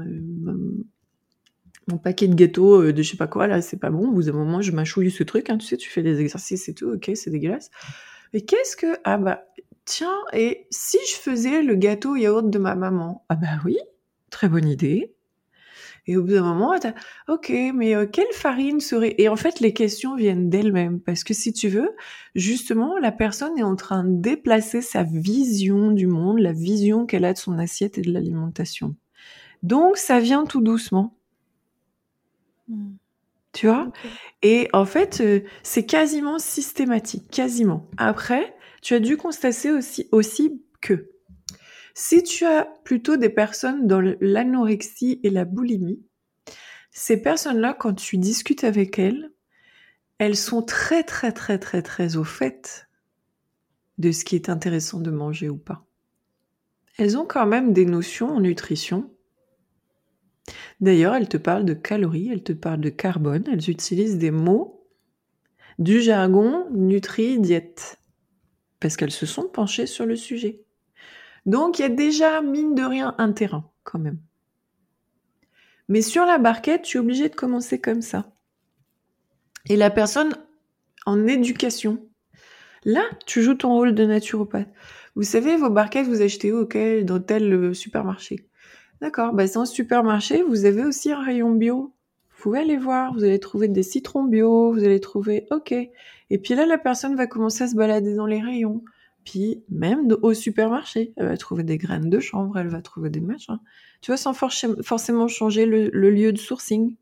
mon 1.88 1.98
paquet 1.98 2.26
de 2.26 2.34
gâteaux 2.34 2.90
de 2.90 3.02
je 3.02 3.10
sais 3.10 3.16
pas 3.16 3.28
quoi 3.28 3.46
là, 3.46 3.62
c'est 3.62 3.76
pas 3.76 3.90
bon. 3.90 4.08
Au 4.08 4.12
bout 4.12 4.24
d'un 4.24 4.32
moment, 4.32 4.60
je 4.60 4.72
mâchouille 4.72 5.12
ce 5.12 5.22
truc. 5.22 5.50
Hein, 5.50 5.58
tu 5.58 5.66
sais, 5.66 5.76
tu 5.76 5.88
fais 5.88 6.02
des 6.02 6.20
exercices 6.20 6.68
et 6.68 6.74
tout. 6.74 6.94
Ok, 6.94 7.12
c'est 7.14 7.30
dégueulasse. 7.30 7.70
Mais 8.32 8.40
qu'est-ce 8.40 8.76
que 8.76 8.98
ah 9.04 9.18
bah 9.18 9.44
tiens 9.84 10.18
et 10.32 10.66
si 10.70 10.98
je 11.08 11.16
faisais 11.16 11.62
le 11.62 11.76
gâteau 11.76 12.16
yaourt 12.16 12.50
de 12.50 12.58
ma 12.58 12.74
maman? 12.74 13.24
Ah 13.28 13.36
bah 13.36 13.60
oui, 13.64 13.78
très 14.30 14.48
bonne 14.48 14.68
idée. 14.68 15.15
Et 16.08 16.16
au 16.16 16.22
bout 16.22 16.34
d'un 16.34 16.54
moment, 16.54 16.74
ok, 17.28 17.52
mais 17.74 17.96
euh, 17.96 18.06
quelle 18.06 18.32
farine 18.32 18.80
serait 18.80 19.16
Et 19.18 19.28
en 19.28 19.34
fait, 19.34 19.58
les 19.58 19.72
questions 19.72 20.14
viennent 20.14 20.48
d'elles-mêmes 20.48 21.00
parce 21.00 21.24
que 21.24 21.34
si 21.34 21.52
tu 21.52 21.68
veux, 21.68 21.90
justement, 22.36 22.96
la 22.98 23.10
personne 23.10 23.58
est 23.58 23.64
en 23.64 23.74
train 23.74 24.04
de 24.04 24.20
déplacer 24.20 24.82
sa 24.82 25.02
vision 25.02 25.90
du 25.90 26.06
monde, 26.06 26.38
la 26.38 26.52
vision 26.52 27.06
qu'elle 27.06 27.24
a 27.24 27.32
de 27.32 27.38
son 27.38 27.58
assiette 27.58 27.98
et 27.98 28.02
de 28.02 28.12
l'alimentation. 28.12 28.94
Donc, 29.64 29.96
ça 29.96 30.20
vient 30.20 30.44
tout 30.44 30.60
doucement. 30.60 31.16
Hmm. 32.68 32.94
Tu 33.52 33.66
vois? 33.66 33.90
Et 34.42 34.68
en 34.74 34.84
fait, 34.84 35.20
euh, 35.20 35.40
c'est 35.62 35.86
quasiment 35.86 36.38
systématique, 36.38 37.30
quasiment. 37.30 37.88
Après, 37.96 38.54
tu 38.82 38.94
as 38.94 39.00
dû 39.00 39.16
constater 39.16 39.72
aussi, 39.72 40.08
aussi 40.12 40.62
que 40.80 41.10
si 41.98 42.22
tu 42.22 42.44
as 42.44 42.66
plutôt 42.84 43.16
des 43.16 43.30
personnes 43.30 43.86
dans 43.86 44.02
l'anorexie 44.20 45.18
et 45.22 45.30
la 45.30 45.46
boulimie, 45.46 46.04
ces 46.90 47.22
personnes-là, 47.22 47.72
quand 47.72 47.94
tu 47.94 48.18
discutes 48.18 48.64
avec 48.64 48.98
elles, 48.98 49.32
elles 50.18 50.36
sont 50.36 50.60
très 50.60 51.04
très 51.04 51.32
très 51.32 51.58
très 51.58 51.80
très 51.80 52.16
au 52.16 52.24
fait 52.24 52.86
de 53.96 54.12
ce 54.12 54.26
qui 54.26 54.34
est 54.34 54.50
intéressant 54.50 55.00
de 55.00 55.10
manger 55.10 55.48
ou 55.48 55.56
pas. 55.56 55.86
Elles 56.98 57.16
ont 57.16 57.24
quand 57.24 57.46
même 57.46 57.72
des 57.72 57.86
notions 57.86 58.28
en 58.28 58.40
nutrition. 58.40 59.10
D'ailleurs, 60.80 61.14
elles 61.14 61.30
te 61.30 61.38
parlent 61.38 61.64
de 61.64 61.72
calories, 61.72 62.28
elles 62.30 62.44
te 62.44 62.52
parlent 62.52 62.82
de 62.82 62.90
carbone, 62.90 63.44
elles 63.50 63.70
utilisent 63.70 64.18
des 64.18 64.30
mots 64.30 64.86
du 65.78 66.02
jargon 66.02 66.66
nutri-diète 66.72 67.98
parce 68.80 68.98
qu'elles 68.98 69.10
se 69.10 69.24
sont 69.24 69.48
penchées 69.48 69.86
sur 69.86 70.04
le 70.04 70.16
sujet. 70.16 70.65
Donc 71.46 71.78
il 71.78 71.82
y 71.82 71.84
a 71.84 71.88
déjà, 71.88 72.42
mine 72.42 72.74
de 72.74 72.82
rien, 72.82 73.14
un 73.18 73.32
terrain 73.32 73.70
quand 73.84 73.98
même. 73.98 74.18
Mais 75.88 76.02
sur 76.02 76.26
la 76.26 76.38
barquette, 76.38 76.82
tu 76.82 76.96
es 76.96 77.00
obligé 77.00 77.28
de 77.28 77.34
commencer 77.34 77.80
comme 77.80 78.02
ça. 78.02 78.32
Et 79.68 79.76
la 79.76 79.90
personne 79.90 80.34
en 81.06 81.26
éducation, 81.26 82.04
là, 82.84 83.02
tu 83.26 83.42
joues 83.42 83.54
ton 83.54 83.72
rôle 83.72 83.94
de 83.94 84.04
naturopathe. 84.04 84.68
Vous 85.14 85.22
savez, 85.22 85.56
vos 85.56 85.70
barquettes, 85.70 86.08
vous 86.08 86.22
achetez 86.22 86.52
où 86.52 86.66
Dans 87.04 87.20
tel 87.20 87.52
euh, 87.52 87.74
supermarché. 87.74 88.48
D'accord, 89.00 89.32
bah, 89.32 89.46
dans 89.46 89.64
supermarché, 89.64 90.42
vous 90.42 90.64
avez 90.64 90.84
aussi 90.84 91.12
un 91.12 91.22
rayon 91.22 91.52
bio. 91.52 91.94
Vous 92.30 92.42
pouvez 92.42 92.60
aller 92.60 92.76
voir, 92.76 93.14
vous 93.14 93.24
allez 93.24 93.40
trouver 93.40 93.68
des 93.68 93.82
citrons 93.82 94.24
bio, 94.24 94.72
vous 94.72 94.84
allez 94.84 95.00
trouver, 95.00 95.46
ok. 95.50 95.72
Et 95.72 96.38
puis 96.38 96.54
là, 96.54 96.66
la 96.66 96.78
personne 96.78 97.16
va 97.16 97.26
commencer 97.26 97.64
à 97.64 97.68
se 97.68 97.76
balader 97.76 98.14
dans 98.14 98.26
les 98.26 98.40
rayons. 98.40 98.82
Puis 99.26 99.64
même 99.68 100.16
au 100.22 100.34
supermarché, 100.34 101.12
elle 101.16 101.26
va 101.26 101.36
trouver 101.36 101.64
des 101.64 101.78
graines 101.78 102.08
de 102.08 102.20
chanvre, 102.20 102.56
elle 102.58 102.68
va 102.68 102.80
trouver 102.80 103.10
des 103.10 103.20
machins. 103.20 103.58
Tu 104.00 104.12
vois, 104.12 104.16
sans 104.16 104.32
forcément 104.32 105.26
changer 105.26 105.66
le, 105.66 105.88
lieu 106.10 106.32
de 106.32 106.38
sourcing. 106.38 106.94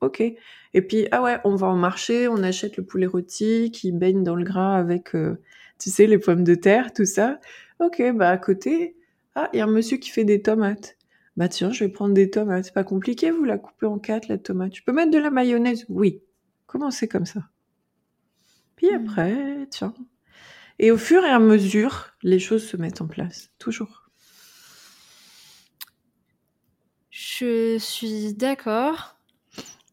Ok. 0.00 0.22
Et 0.22 0.82
puis, 0.82 1.06
ah 1.12 1.22
ouais, 1.22 1.38
on 1.44 1.54
va 1.54 1.66
en 1.66 1.76
marché, 1.76 2.26
on 2.26 2.42
achète 2.42 2.78
le 2.78 2.84
poulet 2.84 3.04
rôti 3.04 3.70
qui 3.70 3.92
baigne 3.92 4.24
dans 4.24 4.34
le 4.34 4.44
gras 4.44 4.76
avec, 4.76 5.14
euh, 5.14 5.38
tu 5.78 5.90
sais, 5.90 6.06
les 6.06 6.18
pommes 6.18 6.42
de 6.42 6.54
terre, 6.54 6.94
tout 6.94 7.04
ça. 7.04 7.38
Ok, 7.80 8.02
bah 8.14 8.30
à 8.30 8.38
côté, 8.38 8.96
ah, 9.34 9.50
il 9.52 9.58
y 9.58 9.60
a 9.60 9.64
un 9.64 9.70
monsieur 9.70 9.98
qui 9.98 10.08
fait 10.08 10.24
des 10.24 10.40
tomates. 10.40 10.96
Bah 11.36 11.48
tiens, 11.48 11.70
je 11.70 11.84
vais 11.84 11.90
prendre 11.90 12.14
des 12.14 12.30
tomates. 12.30 12.64
C'est 12.64 12.74
pas 12.74 12.82
compliqué, 12.82 13.30
vous 13.30 13.44
la 13.44 13.58
coupez 13.58 13.86
en 13.86 13.98
quatre, 13.98 14.26
la 14.28 14.38
tomate. 14.38 14.72
Tu 14.72 14.82
peux 14.82 14.92
mettre 14.92 15.10
de 15.10 15.18
la 15.18 15.30
mayonnaise? 15.30 15.84
Oui. 15.90 16.22
Commencez 16.66 17.08
comme 17.08 17.26
ça? 17.26 17.42
Puis 18.76 18.90
hmm. 18.90 19.04
après, 19.04 19.66
tiens. 19.70 19.92
Et 20.82 20.90
au 20.90 20.98
fur 20.98 21.24
et 21.24 21.30
à 21.30 21.38
mesure, 21.38 22.08
les 22.24 22.40
choses 22.40 22.66
se 22.68 22.76
mettent 22.76 23.00
en 23.00 23.06
place. 23.06 23.50
Toujours. 23.60 24.10
Je 27.10 27.78
suis 27.78 28.34
d'accord. 28.34 29.16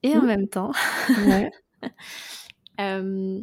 Et 0.02 0.18
en 0.18 0.24
même 0.24 0.48
temps. 0.48 0.72
Ouais. 1.26 1.52
Euh, 2.82 3.42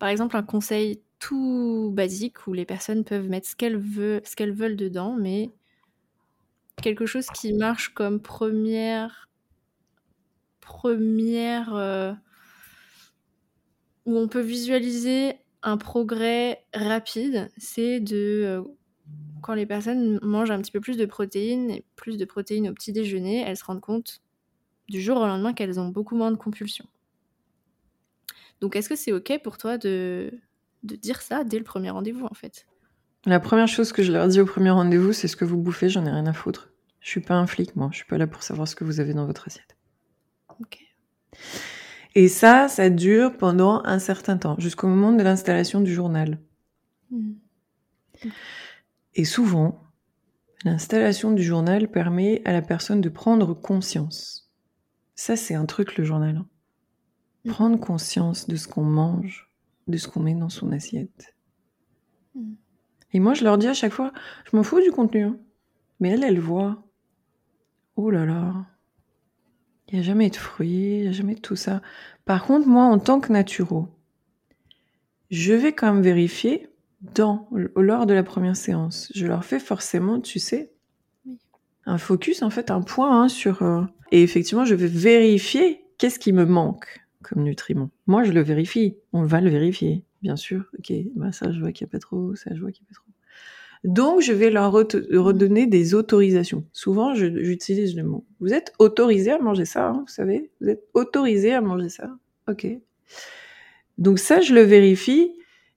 par 0.00 0.08
exemple, 0.08 0.36
un 0.36 0.42
conseil 0.42 1.00
tout 1.20 1.92
basique 1.94 2.48
où 2.48 2.52
les 2.52 2.64
personnes 2.64 3.04
peuvent 3.04 3.28
mettre 3.28 3.46
ce 3.46 3.54
qu'elles 3.54 3.76
veulent, 3.76 4.20
ce 4.24 4.34
qu'elles 4.34 4.52
veulent 4.52 4.74
dedans, 4.74 5.14
mais 5.16 5.52
quelque 6.82 7.06
chose 7.06 7.26
qui 7.28 7.52
marche 7.52 7.94
comme 7.94 8.20
première 8.20 9.28
première 10.60 11.72
euh, 11.74 12.12
où 14.06 14.16
on 14.18 14.28
peut 14.28 14.40
visualiser 14.40 15.36
un 15.62 15.76
progrès 15.76 16.64
rapide, 16.74 17.50
c'est 17.56 18.00
de 18.00 18.42
euh, 18.44 18.62
quand 19.42 19.54
les 19.54 19.66
personnes 19.66 20.18
mangent 20.22 20.50
un 20.50 20.60
petit 20.60 20.72
peu 20.72 20.80
plus 20.80 20.96
de 20.96 21.06
protéines 21.06 21.70
et 21.70 21.84
plus 21.96 22.16
de 22.16 22.24
protéines 22.24 22.68
au 22.68 22.72
petit 22.72 22.92
déjeuner, 22.92 23.42
elles 23.42 23.56
se 23.56 23.64
rendent 23.64 23.80
compte 23.80 24.20
du 24.88 25.00
jour 25.00 25.16
au 25.18 25.26
lendemain 25.26 25.52
qu'elles 25.52 25.80
ont 25.80 25.88
beaucoup 25.88 26.16
moins 26.16 26.30
de 26.30 26.36
compulsions. 26.36 26.86
Donc 28.60 28.76
est-ce 28.76 28.88
que 28.88 28.96
c'est 28.96 29.12
ok 29.12 29.40
pour 29.42 29.58
toi 29.58 29.78
de, 29.78 30.32
de 30.82 30.96
dire 30.96 31.20
ça 31.20 31.44
dès 31.44 31.58
le 31.58 31.64
premier 31.64 31.90
rendez-vous 31.90 32.26
en 32.26 32.34
fait? 32.34 32.66
La 33.24 33.40
première 33.40 33.68
chose 33.68 33.92
que 33.92 34.02
je 34.02 34.12
leur 34.12 34.26
dis 34.28 34.40
au 34.40 34.46
premier 34.46 34.70
rendez-vous, 34.70 35.12
c'est 35.12 35.28
ce 35.28 35.36
que 35.36 35.44
vous 35.44 35.56
bouffez, 35.56 35.88
j'en 35.88 36.04
ai 36.04 36.10
rien 36.10 36.26
à 36.26 36.32
foutre. 36.32 36.70
Je 37.00 37.08
suis 37.08 37.20
pas 37.20 37.34
un 37.34 37.46
flic, 37.46 37.76
moi. 37.76 37.88
Je 37.90 37.98
suis 37.98 38.06
pas 38.06 38.18
là 38.18 38.26
pour 38.26 38.42
savoir 38.42 38.66
ce 38.66 38.76
que 38.76 38.84
vous 38.84 39.00
avez 39.00 39.14
dans 39.14 39.26
votre 39.26 39.46
assiette. 39.46 39.76
Ok. 40.60 40.78
Et 42.14 42.28
ça, 42.28 42.68
ça 42.68 42.90
dure 42.90 43.36
pendant 43.36 43.82
un 43.84 43.98
certain 43.98 44.36
temps, 44.36 44.56
jusqu'au 44.58 44.86
moment 44.86 45.12
de 45.12 45.22
l'installation 45.22 45.80
du 45.80 45.92
journal. 45.92 46.38
Hmm. 47.10 47.32
Et 49.14 49.24
souvent, 49.24 49.82
l'installation 50.64 51.32
du 51.32 51.42
journal 51.42 51.90
permet 51.90 52.42
à 52.44 52.52
la 52.52 52.62
personne 52.62 53.00
de 53.00 53.08
prendre 53.08 53.54
conscience. 53.54 54.50
Ça, 55.14 55.36
c'est 55.36 55.54
un 55.54 55.66
truc, 55.66 55.96
le 55.96 56.04
journal. 56.04 56.36
Hein. 56.36 56.46
Hmm. 57.44 57.50
Prendre 57.50 57.80
conscience 57.80 58.46
de 58.46 58.56
ce 58.56 58.68
qu'on 58.68 58.84
mange, 58.84 59.50
de 59.88 59.96
ce 59.96 60.08
qu'on 60.08 60.20
met 60.20 60.34
dans 60.34 60.50
son 60.50 60.70
assiette. 60.72 61.34
Hmm. 62.34 62.54
Et 63.14 63.20
moi, 63.20 63.32
je 63.34 63.44
leur 63.44 63.56
dis 63.56 63.68
à 63.68 63.74
chaque 63.74 63.92
fois, 63.92 64.12
je 64.50 64.56
m'en 64.56 64.62
fous 64.62 64.80
du 64.80 64.90
contenu. 64.90 65.24
Hein. 65.24 65.38
Mais 66.00 66.10
elle, 66.10 66.24
elle 66.24 66.40
voit. 66.40 66.82
Oh 67.96 68.10
là 68.10 68.24
là. 68.26 68.66
Il 69.92 69.98
n'y 69.98 70.00
a 70.00 70.06
jamais 70.06 70.30
de 70.30 70.36
fruits, 70.36 70.70
il 70.70 71.02
n'y 71.02 71.08
a 71.08 71.12
jamais 71.12 71.34
de 71.34 71.40
tout 71.40 71.54
ça. 71.54 71.82
Par 72.24 72.44
contre, 72.44 72.66
moi, 72.66 72.84
en 72.84 72.98
tant 72.98 73.20
que 73.20 73.30
naturo, 73.30 73.88
je 75.30 75.52
vais 75.52 75.74
quand 75.74 75.92
même 75.92 76.02
vérifier 76.02 76.68
dans, 77.14 77.46
lors 77.76 78.06
de 78.06 78.14
la 78.14 78.22
première 78.22 78.56
séance. 78.56 79.12
Je 79.14 79.26
leur 79.26 79.44
fais 79.44 79.58
forcément, 79.58 80.18
tu 80.18 80.38
sais, 80.38 80.72
un 81.84 81.98
focus, 81.98 82.42
en 82.42 82.48
fait, 82.48 82.70
un 82.70 82.80
point 82.80 83.24
hein, 83.24 83.28
sur... 83.28 83.62
Euh, 83.62 83.82
et 84.12 84.22
effectivement, 84.22 84.64
je 84.64 84.74
vais 84.74 84.86
vérifier 84.86 85.84
qu'est-ce 85.98 86.18
qui 86.18 86.32
me 86.32 86.46
manque 86.46 87.04
comme 87.22 87.42
nutriment. 87.42 87.90
Moi, 88.06 88.24
je 88.24 88.32
le 88.32 88.40
vérifie. 88.40 88.96
On 89.12 89.24
va 89.24 89.42
le 89.42 89.50
vérifier, 89.50 90.04
bien 90.22 90.36
sûr. 90.36 90.64
Ok, 90.78 90.92
bah 91.16 91.32
ça, 91.32 91.52
je 91.52 91.60
vois 91.60 91.72
qu'il 91.72 91.84
n'y 91.84 91.90
a 91.90 91.92
pas 91.92 91.98
trop, 91.98 92.34
ça, 92.34 92.54
je 92.54 92.60
vois 92.60 92.72
qu'il 92.72 92.82
n'y 92.84 92.88
a 92.88 92.90
pas 92.90 92.94
trop. 92.94 93.11
Donc, 93.84 94.20
je 94.20 94.32
vais 94.32 94.50
leur 94.50 94.72
redonner 94.72 95.66
des 95.66 95.94
autorisations. 95.94 96.64
Souvent, 96.72 97.14
j'utilise 97.14 97.96
le 97.96 98.04
mot. 98.04 98.24
Vous 98.38 98.54
êtes 98.54 98.72
autorisé 98.78 99.32
à 99.32 99.38
manger 99.38 99.64
ça, 99.64 99.88
hein, 99.88 100.04
vous 100.06 100.12
savez 100.12 100.50
Vous 100.60 100.68
êtes 100.68 100.84
autorisé 100.94 101.52
à 101.52 101.60
manger 101.60 101.88
ça. 101.88 102.10
Ok. 102.48 102.66
Donc 103.98 104.18
ça, 104.18 104.40
je 104.40 104.54
le 104.54 104.62
vérifie. 104.62 105.32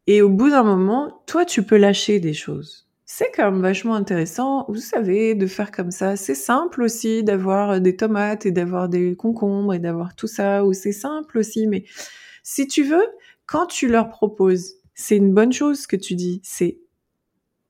Et 0.07 0.21
au 0.21 0.29
bout 0.29 0.49
d'un 0.49 0.63
moment, 0.63 1.23
toi, 1.25 1.45
tu 1.45 1.63
peux 1.63 1.77
lâcher 1.77 2.19
des 2.19 2.33
choses. 2.33 2.87
C'est 3.05 3.31
quand 3.35 3.51
même 3.51 3.61
vachement 3.61 3.95
intéressant, 3.95 4.65
vous 4.67 4.75
savez, 4.75 5.35
de 5.35 5.47
faire 5.47 5.71
comme 5.71 5.91
ça. 5.91 6.15
C'est 6.15 6.35
simple 6.35 6.81
aussi 6.83 7.23
d'avoir 7.23 7.79
des 7.79 7.95
tomates 7.95 8.45
et 8.45 8.51
d'avoir 8.51 8.89
des 8.89 9.15
concombres 9.15 9.73
et 9.73 9.79
d'avoir 9.79 10.15
tout 10.15 10.27
ça, 10.27 10.65
ou 10.65 10.73
c'est 10.73 10.91
simple 10.91 11.37
aussi. 11.37 11.67
Mais 11.67 11.85
si 12.43 12.67
tu 12.67 12.83
veux, 12.83 13.05
quand 13.45 13.67
tu 13.67 13.87
leur 13.87 14.09
proposes, 14.09 14.75
c'est 14.95 15.17
une 15.17 15.33
bonne 15.33 15.53
chose 15.53 15.81
ce 15.81 15.87
que 15.87 15.95
tu 15.95 16.15
dis. 16.15 16.41
C'est 16.43 16.79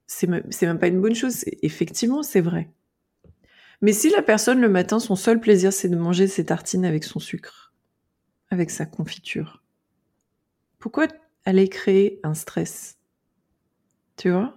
c'est 0.07 0.27
même, 0.27 0.43
même 0.61 0.79
pas 0.79 0.87
une 0.87 1.01
bonne 1.01 1.15
chose. 1.15 1.43
Effectivement, 1.61 2.23
c'est 2.23 2.41
vrai. 2.41 2.69
Mais 3.81 3.93
si 3.93 4.09
la 4.09 4.21
personne 4.21 4.61
le 4.61 4.69
matin, 4.69 4.99
son 4.99 5.15
seul 5.15 5.39
plaisir, 5.39 5.73
c'est 5.73 5.89
de 5.89 5.95
manger 5.95 6.27
ses 6.27 6.45
tartines 6.45 6.85
avec 6.85 7.03
son 7.03 7.19
sucre, 7.19 7.73
avec 8.49 8.71
sa 8.71 8.85
confiture, 8.85 9.63
pourquoi 10.79 11.07
aller 11.45 11.67
créer 11.67 12.19
un 12.23 12.33
stress? 12.33 12.97
Tu 14.17 14.29
vois? 14.29 14.55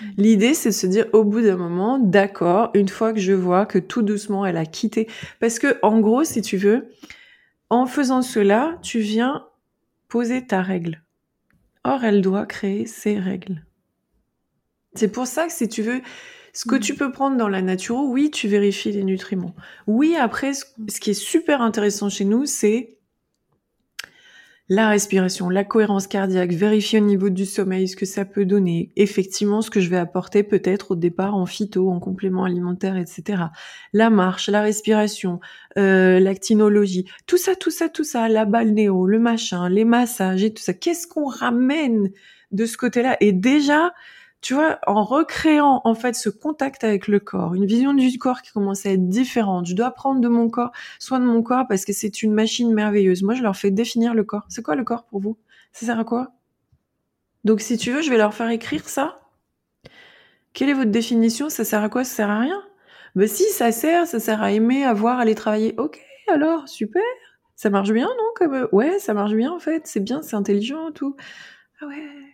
Mmh. 0.00 0.06
L'idée, 0.16 0.54
c'est 0.54 0.70
de 0.70 0.74
se 0.74 0.86
dire 0.86 1.06
au 1.12 1.24
bout 1.24 1.42
d'un 1.42 1.56
moment, 1.56 1.98
d'accord, 1.98 2.70
une 2.74 2.88
fois 2.88 3.12
que 3.12 3.20
je 3.20 3.32
vois 3.32 3.66
que 3.66 3.78
tout 3.78 4.02
doucement 4.02 4.46
elle 4.46 4.56
a 4.56 4.66
quitté, 4.66 5.08
parce 5.40 5.58
que 5.58 5.78
en 5.82 6.00
gros, 6.00 6.24
si 6.24 6.40
tu 6.40 6.56
veux, 6.56 6.88
en 7.68 7.86
faisant 7.86 8.22
cela, 8.22 8.78
tu 8.82 9.00
viens 9.00 9.46
poser 10.08 10.46
ta 10.46 10.62
règle. 10.62 11.02
Or, 11.82 12.04
elle 12.04 12.22
doit 12.22 12.46
créer 12.46 12.86
ses 12.86 13.18
règles. 13.18 13.64
C'est 14.94 15.08
pour 15.08 15.26
ça 15.26 15.46
que 15.46 15.52
si 15.52 15.68
tu 15.68 15.82
veux, 15.82 16.00
ce 16.52 16.66
que 16.66 16.76
tu 16.76 16.94
peux 16.94 17.10
prendre 17.10 17.36
dans 17.36 17.48
la 17.48 17.62
nature, 17.62 17.98
oui, 17.98 18.30
tu 18.30 18.46
vérifies 18.46 18.92
les 18.92 19.02
nutriments. 19.02 19.54
Oui, 19.88 20.14
après, 20.16 20.52
ce, 20.54 21.00
qui 21.00 21.10
est 21.10 21.14
super 21.14 21.60
intéressant 21.60 22.08
chez 22.08 22.24
nous, 22.24 22.46
c'est 22.46 22.98
la 24.68 24.88
respiration, 24.88 25.50
la 25.50 25.64
cohérence 25.64 26.06
cardiaque, 26.06 26.52
vérifier 26.52 27.00
au 27.00 27.04
niveau 27.04 27.28
du 27.28 27.44
sommeil 27.44 27.86
ce 27.88 27.96
que 27.96 28.06
ça 28.06 28.24
peut 28.24 28.46
donner, 28.46 28.92
effectivement 28.96 29.60
ce 29.60 29.68
que 29.68 29.80
je 29.80 29.90
vais 29.90 29.98
apporter 29.98 30.42
peut-être 30.42 30.92
au 30.92 30.96
départ 30.96 31.34
en 31.34 31.44
phyto, 31.44 31.90
en 31.90 32.00
complément 32.00 32.44
alimentaire, 32.44 32.96
etc. 32.96 33.42
La 33.92 34.08
marche, 34.08 34.48
la 34.48 34.62
respiration, 34.62 35.40
euh, 35.76 36.18
l'actinologie, 36.18 37.04
tout 37.26 37.36
ça, 37.36 37.56
tout 37.56 37.70
ça, 37.70 37.90
tout 37.90 38.04
ça, 38.04 38.28
la 38.28 38.46
balnéo, 38.46 39.06
le 39.06 39.18
machin, 39.18 39.68
les 39.68 39.84
massages 39.84 40.44
et 40.44 40.54
tout 40.54 40.62
ça. 40.62 40.72
Qu'est-ce 40.72 41.06
qu'on 41.08 41.26
ramène 41.26 42.10
de 42.52 42.64
ce 42.64 42.78
côté-là? 42.78 43.18
Et 43.20 43.32
déjà, 43.32 43.92
tu 44.44 44.52
vois, 44.52 44.78
en 44.86 45.04
recréant 45.04 45.80
en 45.84 45.94
fait 45.94 46.14
ce 46.14 46.28
contact 46.28 46.84
avec 46.84 47.08
le 47.08 47.18
corps, 47.18 47.54
une 47.54 47.64
vision 47.64 47.94
du 47.94 48.18
corps 48.18 48.42
qui 48.42 48.52
commence 48.52 48.84
à 48.84 48.90
être 48.90 49.08
différente. 49.08 49.64
Je 49.64 49.74
dois 49.74 49.90
prendre 49.90 50.20
de 50.20 50.28
mon 50.28 50.50
corps, 50.50 50.70
soin 50.98 51.18
de 51.18 51.24
mon 51.24 51.42
corps 51.42 51.66
parce 51.66 51.86
que 51.86 51.94
c'est 51.94 52.22
une 52.22 52.34
machine 52.34 52.74
merveilleuse. 52.74 53.22
Moi, 53.22 53.32
je 53.32 53.42
leur 53.42 53.56
fais 53.56 53.70
définir 53.70 54.12
le 54.12 54.22
corps. 54.22 54.44
C'est 54.50 54.62
quoi 54.62 54.76
le 54.76 54.84
corps 54.84 55.06
pour 55.06 55.20
vous? 55.20 55.38
Ça 55.72 55.86
sert 55.86 55.98
à 55.98 56.04
quoi? 56.04 56.32
Donc, 57.44 57.62
si 57.62 57.78
tu 57.78 57.90
veux, 57.90 58.02
je 58.02 58.10
vais 58.10 58.18
leur 58.18 58.34
faire 58.34 58.50
écrire 58.50 58.86
ça. 58.86 59.18
Quelle 60.52 60.68
est 60.68 60.74
votre 60.74 60.90
définition? 60.90 61.48
Ça 61.48 61.64
sert 61.64 61.82
à 61.82 61.88
quoi? 61.88 62.04
Ça 62.04 62.16
sert 62.16 62.30
à 62.30 62.40
rien 62.40 62.62
Ben 63.14 63.26
si, 63.26 63.44
ça 63.44 63.72
sert, 63.72 64.06
ça 64.06 64.20
sert 64.20 64.42
à 64.42 64.52
aimer, 64.52 64.84
à 64.84 64.92
voir, 64.92 65.20
à 65.20 65.22
aller 65.22 65.34
travailler. 65.34 65.74
Ok, 65.78 65.98
alors 66.28 66.68
super. 66.68 67.02
Ça 67.56 67.70
marche 67.70 67.92
bien, 67.92 68.08
non? 68.08 68.32
Comme 68.36 68.68
ouais, 68.72 68.98
ça 68.98 69.14
marche 69.14 69.32
bien 69.32 69.52
en 69.52 69.58
fait. 69.58 69.86
C'est 69.86 70.00
bien, 70.00 70.20
c'est 70.20 70.36
intelligent, 70.36 70.92
tout. 70.92 71.16
Ah 71.80 71.86
ouais 71.86 72.33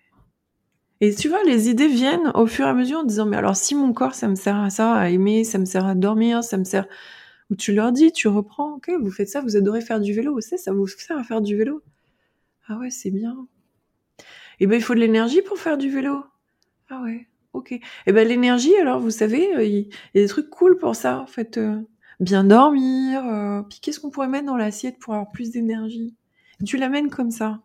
et 1.01 1.15
tu 1.15 1.29
vois, 1.29 1.43
les 1.45 1.69
idées 1.71 1.89
viennent 1.89 2.31
au 2.35 2.47
fur 2.47 2.67
et 2.67 2.71
à 2.71 2.75
mesure 2.75 3.01
en 3.01 3.05
disant, 3.05 3.27
mais 3.27 3.37
alors 3.37 3.57
si 3.57 3.75
mon 3.75 3.93
corps, 3.93 4.15
ça 4.15 4.29
me 4.29 4.35
sert 4.35 4.57
à 4.57 4.71
ça, 4.71 4.95
à 4.95 5.09
aimer, 5.09 5.45
ça 5.45 5.59
me 5.59 5.65
sert 5.65 5.87
à 5.87 5.95
dormir, 5.95 6.45
ça 6.45 6.57
me 6.59 6.65
sert... 6.65 6.87
Ou 7.51 7.57
tu 7.57 7.73
leur 7.73 7.91
dis, 7.91 8.13
tu 8.13 8.29
reprends, 8.29 8.75
ok, 8.75 8.91
vous 9.01 9.11
faites 9.11 9.29
ça, 9.29 9.41
vous 9.41 9.57
adorez 9.57 9.81
faire 9.81 10.01
du 10.01 10.13
vélo, 10.13 10.41
c'est 10.41 10.57
ça 10.57 10.73
vous 10.73 10.87
sert 10.87 11.19
à 11.19 11.25
faire 11.25 11.41
du 11.41 11.57
vélo. 11.57 11.83
Ah 12.69 12.79
ouais, 12.79 12.91
c'est 12.91 13.11
bien. 13.11 13.49
Eh 14.61 14.67
ben 14.67 14.77
il 14.77 14.83
faut 14.83 14.95
de 14.95 15.01
l'énergie 15.01 15.43
pour 15.43 15.59
faire 15.59 15.79
du 15.79 15.91
vélo. 15.91 16.23
Ah 16.91 17.03
ouais. 17.03 17.27
ok. 17.55 17.81
Eh 18.07 18.13
ben 18.13 18.29
l'énergie, 18.29 18.77
alors, 18.77 19.01
vous 19.01 19.11
savez, 19.11 19.57
euh, 19.57 19.65
il 19.65 19.89
y, 20.15 20.19
a 20.19 20.23
des 20.23 20.29
trucs 20.29 20.51
cool 20.51 20.77
pour 20.77 20.95
ça, 20.95 21.21
en 21.21 21.27
fait. 21.27 21.57
Euh, 21.59 21.81
bien 22.21 22.45
dormir. 22.45 23.25
Euh, 23.27 23.63
puis 23.63 23.81
qu'est-ce 23.81 23.99
qu'on 23.99 24.11
pourrait 24.11 24.29
mettre 24.29 24.47
dans 24.47 24.57
l'assiette 24.57 24.99
pour 24.99 25.15
avoir 25.15 25.31
plus 25.33 25.51
d'énergie? 25.51 26.15
Tu 26.65 26.77
l'amènes 26.77 27.11
comme 27.11 27.31
ça. 27.31 27.61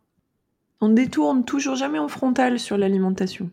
On 0.81 0.89
détourne 0.89 1.45
toujours 1.45 1.75
jamais 1.75 1.99
en 1.99 2.07
frontal 2.07 2.59
sur 2.59 2.77
l'alimentation. 2.77 3.49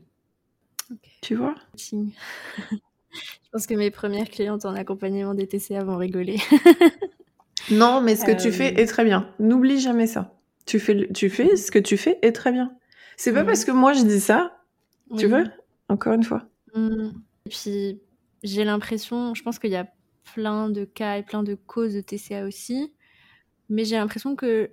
Tu 1.21 1.35
vois? 1.35 1.55
Je 1.77 3.51
pense 3.53 3.67
que 3.67 3.75
mes 3.75 3.91
premières 3.91 4.29
clientes 4.31 4.65
en 4.65 4.75
accompagnement 4.75 5.35
des 5.35 5.47
TCA 5.47 5.85
vont 5.85 5.97
rigoler. 5.97 6.39
non, 7.71 8.01
mais 8.01 8.17
ce 8.17 8.25
que 8.25 8.33
tu 8.33 8.51
fais 8.51 8.81
est 8.81 8.87
très 8.87 9.05
bien. 9.05 9.29
N'oublie 9.39 9.79
jamais 9.79 10.07
ça. 10.07 10.35
Tu 10.65 10.79
fais, 10.79 11.09
tu 11.13 11.29
fais 11.29 11.57
ce 11.57 11.71
que 11.71 11.79
tu 11.79 11.97
fais 11.97 12.19
est 12.23 12.33
très 12.33 12.53
bien. 12.53 12.73
C'est 13.17 13.33
pas 13.33 13.45
parce 13.45 13.65
que 13.65 13.71
moi 13.71 13.93
je 13.93 14.03
dis 14.03 14.21
ça, 14.21 14.59
tu 15.19 15.27
veux 15.27 15.45
Encore 15.89 16.15
une 16.15 16.23
fois. 16.23 16.45
Mmh. 16.75 17.11
Et 17.47 17.51
puis 17.51 18.01
j'ai 18.43 18.65
l'impression, 18.65 19.35
je 19.35 19.43
pense 19.43 19.59
qu'il 19.59 19.71
y 19.71 19.77
a 19.77 19.87
plein 20.35 20.71
de 20.71 20.85
cas 20.85 21.19
et 21.19 21.23
plein 21.23 21.43
de 21.43 21.55
causes 21.55 21.95
de 21.95 22.01
TCA 22.01 22.45
aussi, 22.45 22.93
mais 23.69 23.85
j'ai 23.85 23.97
l'impression 23.97 24.35
que 24.35 24.71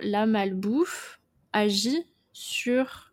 la 0.00 0.26
malbouffe 0.26 1.20
agit 1.52 2.06
sur 2.32 3.12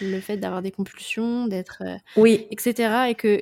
le 0.00 0.20
fait 0.20 0.36
d'avoir 0.36 0.62
des 0.62 0.70
compulsions, 0.70 1.46
d'être, 1.46 1.82
euh, 1.84 1.96
oui, 2.16 2.46
etc. 2.50 3.10
Et 3.10 3.14
que 3.14 3.40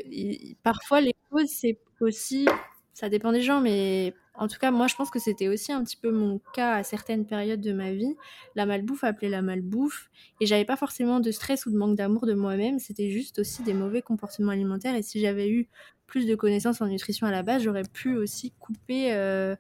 parfois 0.63 1.01
les 1.01 1.15
causes 1.31 1.49
c'est 1.49 1.79
aussi, 2.01 2.47
ça 2.95 3.09
dépend 3.09 3.33
des 3.33 3.43
gens, 3.43 3.61
mais 3.61 4.15
en 4.39 4.49
tout 4.49 4.59
cas, 4.59 4.71
moi, 4.71 4.87
je 4.87 4.95
pense 4.95 5.11
que 5.11 5.19
c'était 5.19 5.49
aussi 5.49 5.73
un 5.73 5.83
petit 5.83 5.97
peu 5.97 6.11
mon 6.11 6.41
cas 6.53 6.75
à 6.75 6.83
certaines 6.83 7.27
périodes 7.27 7.61
de 7.61 7.73
ma 7.73 7.93
vie. 7.93 8.15
La 8.55 8.67
malbouffe 8.67 9.05
appelait 9.05 9.29
la 9.31 9.43
malbouffe. 9.43 10.11
Et 10.41 10.47
j'avais 10.47 10.65
pas 10.65 10.77
forcément 10.77 11.21
de 11.21 11.31
stress 11.31 11.65
ou 11.67 11.71
de 11.71 11.77
manque 11.77 11.97
d'amour 11.97 12.27
de 12.27 12.35
moi-même. 12.35 12.79
C'était 12.79 13.11
juste 13.11 13.39
aussi 13.39 13.63
des 13.63 13.73
mauvais 13.73 14.03
comportements 14.03 14.53
alimentaires. 14.53 14.95
Et 14.95 15.03
si 15.03 15.21
j'avais 15.21 15.49
eu 15.51 15.69
plus 16.07 16.27
de 16.27 16.35
connaissances 16.35 16.81
en 16.83 16.87
nutrition 16.87 17.27
à 17.27 17.31
la 17.31 17.43
base, 17.43 17.63
j'aurais 17.63 17.85
pu 17.91 18.17
aussi 18.17 18.53
couper. 18.59 19.15
Euh, 19.15 19.57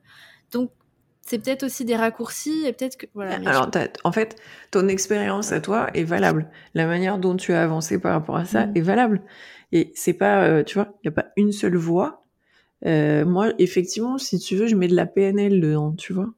donc, 0.52 0.70
c'est 1.26 1.38
peut-être 1.38 1.64
aussi 1.64 1.84
des 1.84 1.96
raccourcis 1.96 2.64
et 2.66 2.72
peut-être 2.72 2.96
que 2.96 3.06
voilà. 3.14 3.36
Alors, 3.46 3.70
en 4.04 4.12
fait, 4.12 4.36
ton 4.70 4.88
expérience 4.88 5.52
à 5.52 5.60
toi 5.60 5.88
est 5.94 6.04
valable. 6.04 6.48
La 6.74 6.86
manière 6.86 7.18
dont 7.18 7.36
tu 7.36 7.52
as 7.52 7.62
avancé 7.62 7.98
par 7.98 8.12
rapport 8.12 8.36
à 8.36 8.44
ça 8.44 8.66
mmh. 8.66 8.76
est 8.76 8.80
valable. 8.80 9.22
Et 9.72 9.92
c'est 9.94 10.14
pas, 10.14 10.44
euh, 10.44 10.62
tu 10.62 10.74
vois, 10.74 10.94
il 11.02 11.06
y 11.06 11.08
a 11.08 11.12
pas 11.12 11.26
une 11.36 11.52
seule 11.52 11.76
voie 11.76 12.26
euh, 12.84 13.24
moi, 13.24 13.52
effectivement, 13.58 14.18
si 14.18 14.38
tu 14.38 14.56
veux, 14.56 14.66
je 14.66 14.76
mets 14.76 14.88
de 14.88 14.94
la 14.94 15.06
PNL 15.06 15.60
dedans, 15.60 15.92
tu 15.92 16.12
vois. 16.12 16.32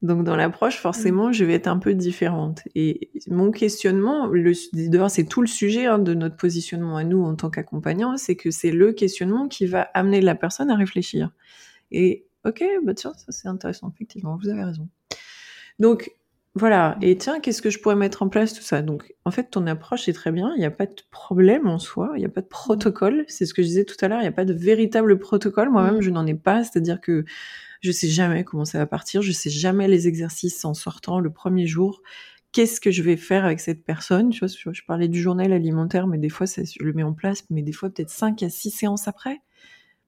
Donc 0.00 0.22
dans 0.22 0.36
l'approche, 0.36 0.76
forcément, 0.76 1.32
je 1.32 1.44
vais 1.44 1.54
être 1.54 1.66
un 1.66 1.78
peu 1.78 1.92
différente. 1.92 2.62
Et 2.76 3.10
mon 3.26 3.50
questionnement, 3.50 4.26
le, 4.28 4.52
d'ailleurs, 4.72 5.10
c'est 5.10 5.24
tout 5.24 5.40
le 5.40 5.48
sujet 5.48 5.86
hein, 5.86 5.98
de 5.98 6.14
notre 6.14 6.36
positionnement 6.36 6.96
à 6.96 7.02
nous 7.02 7.24
en 7.24 7.34
tant 7.34 7.50
qu'accompagnants, 7.50 8.16
c'est 8.16 8.36
que 8.36 8.52
c'est 8.52 8.70
le 8.70 8.92
questionnement 8.92 9.48
qui 9.48 9.66
va 9.66 9.82
amener 9.94 10.20
la 10.20 10.36
personne 10.36 10.70
à 10.70 10.76
réfléchir. 10.76 11.30
Et 11.90 12.27
ok, 12.44 12.64
bah 12.84 12.94
tiens, 12.94 13.12
ça 13.14 13.32
c'est 13.32 13.48
intéressant, 13.48 13.92
effectivement, 13.94 14.36
vous 14.36 14.48
avez 14.48 14.64
raison. 14.64 14.88
Donc 15.78 16.12
voilà, 16.54 16.98
et 17.02 17.16
tiens, 17.16 17.38
qu'est-ce 17.40 17.62
que 17.62 17.70
je 17.70 17.78
pourrais 17.78 17.94
mettre 17.94 18.22
en 18.22 18.28
place, 18.28 18.52
tout 18.52 18.62
ça? 18.62 18.82
Donc, 18.82 19.14
en 19.24 19.30
fait, 19.30 19.44
ton 19.50 19.66
approche 19.66 20.08
est 20.08 20.12
très 20.12 20.32
bien, 20.32 20.52
il 20.56 20.58
n'y 20.58 20.66
a 20.66 20.72
pas 20.72 20.86
de 20.86 21.02
problème 21.10 21.68
en 21.68 21.78
soi, 21.78 22.10
il 22.16 22.18
n'y 22.18 22.24
a 22.24 22.30
pas 22.30 22.40
de 22.40 22.46
protocole, 22.46 23.24
c'est 23.28 23.46
ce 23.46 23.54
que 23.54 23.62
je 23.62 23.68
disais 23.68 23.84
tout 23.84 23.96
à 24.00 24.08
l'heure, 24.08 24.18
il 24.18 24.22
n'y 24.22 24.28
a 24.28 24.32
pas 24.32 24.44
de 24.44 24.54
véritable 24.54 25.18
protocole, 25.18 25.70
moi-même, 25.70 26.00
je 26.00 26.10
n'en 26.10 26.26
ai 26.26 26.34
pas, 26.34 26.64
c'est-à-dire 26.64 27.00
que 27.00 27.24
je 27.80 27.92
sais 27.92 28.08
jamais 28.08 28.42
comment 28.42 28.64
ça 28.64 28.78
va 28.78 28.86
partir, 28.86 29.22
je 29.22 29.30
sais 29.30 29.50
jamais 29.50 29.86
les 29.86 30.08
exercices 30.08 30.64
en 30.64 30.74
sortant 30.74 31.20
le 31.20 31.30
premier 31.30 31.66
jour, 31.68 32.02
qu'est-ce 32.50 32.80
que 32.80 32.90
je 32.90 33.02
vais 33.02 33.16
faire 33.16 33.44
avec 33.44 33.60
cette 33.60 33.84
personne, 33.84 34.30
tu 34.30 34.44
vois, 34.44 34.48
je 34.72 34.82
parlais 34.84 35.06
du 35.06 35.20
journal 35.20 35.52
alimentaire, 35.52 36.08
mais 36.08 36.18
des 36.18 36.30
fois, 36.30 36.48
ça, 36.48 36.62
je 36.64 36.82
le 36.82 36.92
mets 36.92 37.04
en 37.04 37.12
place, 37.12 37.44
mais 37.50 37.62
des 37.62 37.72
fois, 37.72 37.90
peut-être 37.90 38.10
5 38.10 38.42
à 38.42 38.48
6 38.48 38.70
séances 38.70 39.06
après, 39.06 39.42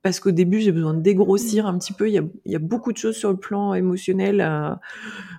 parce 0.03 0.19
qu'au 0.19 0.31
début, 0.31 0.61
j'ai 0.61 0.73
besoin 0.73 0.95
de 0.95 1.01
dégrossir 1.01 1.67
un 1.67 1.79
petit 1.79 1.93
peu. 1.93 2.09
Il 2.09 2.15
y, 2.15 2.19
a, 2.19 2.23
il 2.47 2.53
y, 2.53 2.57
a, 2.57 2.59
beaucoup 2.59 2.93
de 2.93 2.97
choses 2.97 3.17
sur 3.17 3.31
le 3.31 3.37
plan 3.37 3.75
émotionnel 3.75 4.41
à 4.41 4.81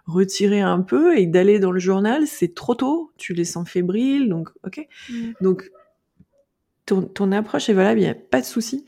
retirer 0.06 0.62
un 0.62 0.82
peu 0.82 1.18
et 1.18 1.26
d'aller 1.26 1.60
dans 1.60 1.72
le 1.72 1.80
journal, 1.80 2.28
c'est 2.28 2.54
trop 2.54 2.76
tôt. 2.76 3.12
Tu 3.18 3.34
les 3.34 3.46
sens 3.46 3.68
fébriles, 3.68 4.30
donc 4.30 4.50
ok. 4.64 4.88
Mm. 5.10 5.32
Donc 5.42 5.72
ton, 6.86 7.02
ton, 7.02 7.32
approche 7.32 7.70
est 7.70 7.74
valable, 7.74 8.00
il 8.02 8.04
n'y 8.04 8.10
a 8.10 8.16
pas 8.16 8.42
de 8.42 8.46
souci. 8.46 8.86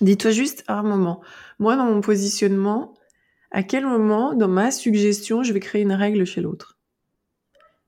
Dis-toi 0.00 0.30
juste 0.30 0.62
à 0.68 0.78
un 0.78 0.84
moment, 0.84 1.22
moi 1.58 1.74
dans 1.74 1.86
mon 1.86 2.00
positionnement, 2.00 2.94
à 3.50 3.64
quel 3.64 3.84
moment 3.84 4.34
dans 4.34 4.48
ma 4.48 4.70
suggestion 4.70 5.42
je 5.42 5.52
vais 5.52 5.60
créer 5.60 5.82
une 5.82 5.92
règle 5.92 6.24
chez 6.24 6.40
l'autre? 6.40 6.78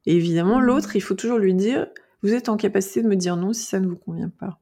Et 0.07 0.17
évidemment, 0.17 0.59
mm. 0.59 0.65
l'autre, 0.65 0.97
il 0.97 1.01
faut 1.01 1.15
toujours 1.15 1.39
lui 1.39 1.55
dire, 1.55 1.87
vous 2.25 2.35
êtes 2.35 2.49
en 2.49 2.57
capacité 2.57 3.03
de 3.03 3.09
me 3.09 3.17
dire 3.17 3.37
non 3.37 3.53
si 3.53 3.65
ça 3.65 3.79
ne 3.79 3.87
vous 3.87 3.97
convient 3.97 4.31
pas. 4.31 4.59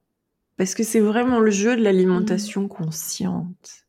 Parce 0.59 0.75
que 0.75 0.83
c'est 0.83 0.99
vraiment 0.99 1.39
le 1.39 1.51
jeu 1.51 1.77
de 1.77 1.81
l'alimentation 1.81 2.67
consciente. 2.67 3.87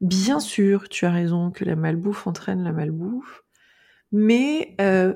Bien 0.00 0.40
sûr, 0.40 0.88
tu 0.88 1.04
as 1.04 1.10
raison 1.10 1.50
que 1.50 1.66
la 1.66 1.76
malbouffe 1.76 2.26
entraîne 2.26 2.64
la 2.64 2.72
malbouffe, 2.72 3.44
mais 4.10 4.74
euh, 4.80 5.12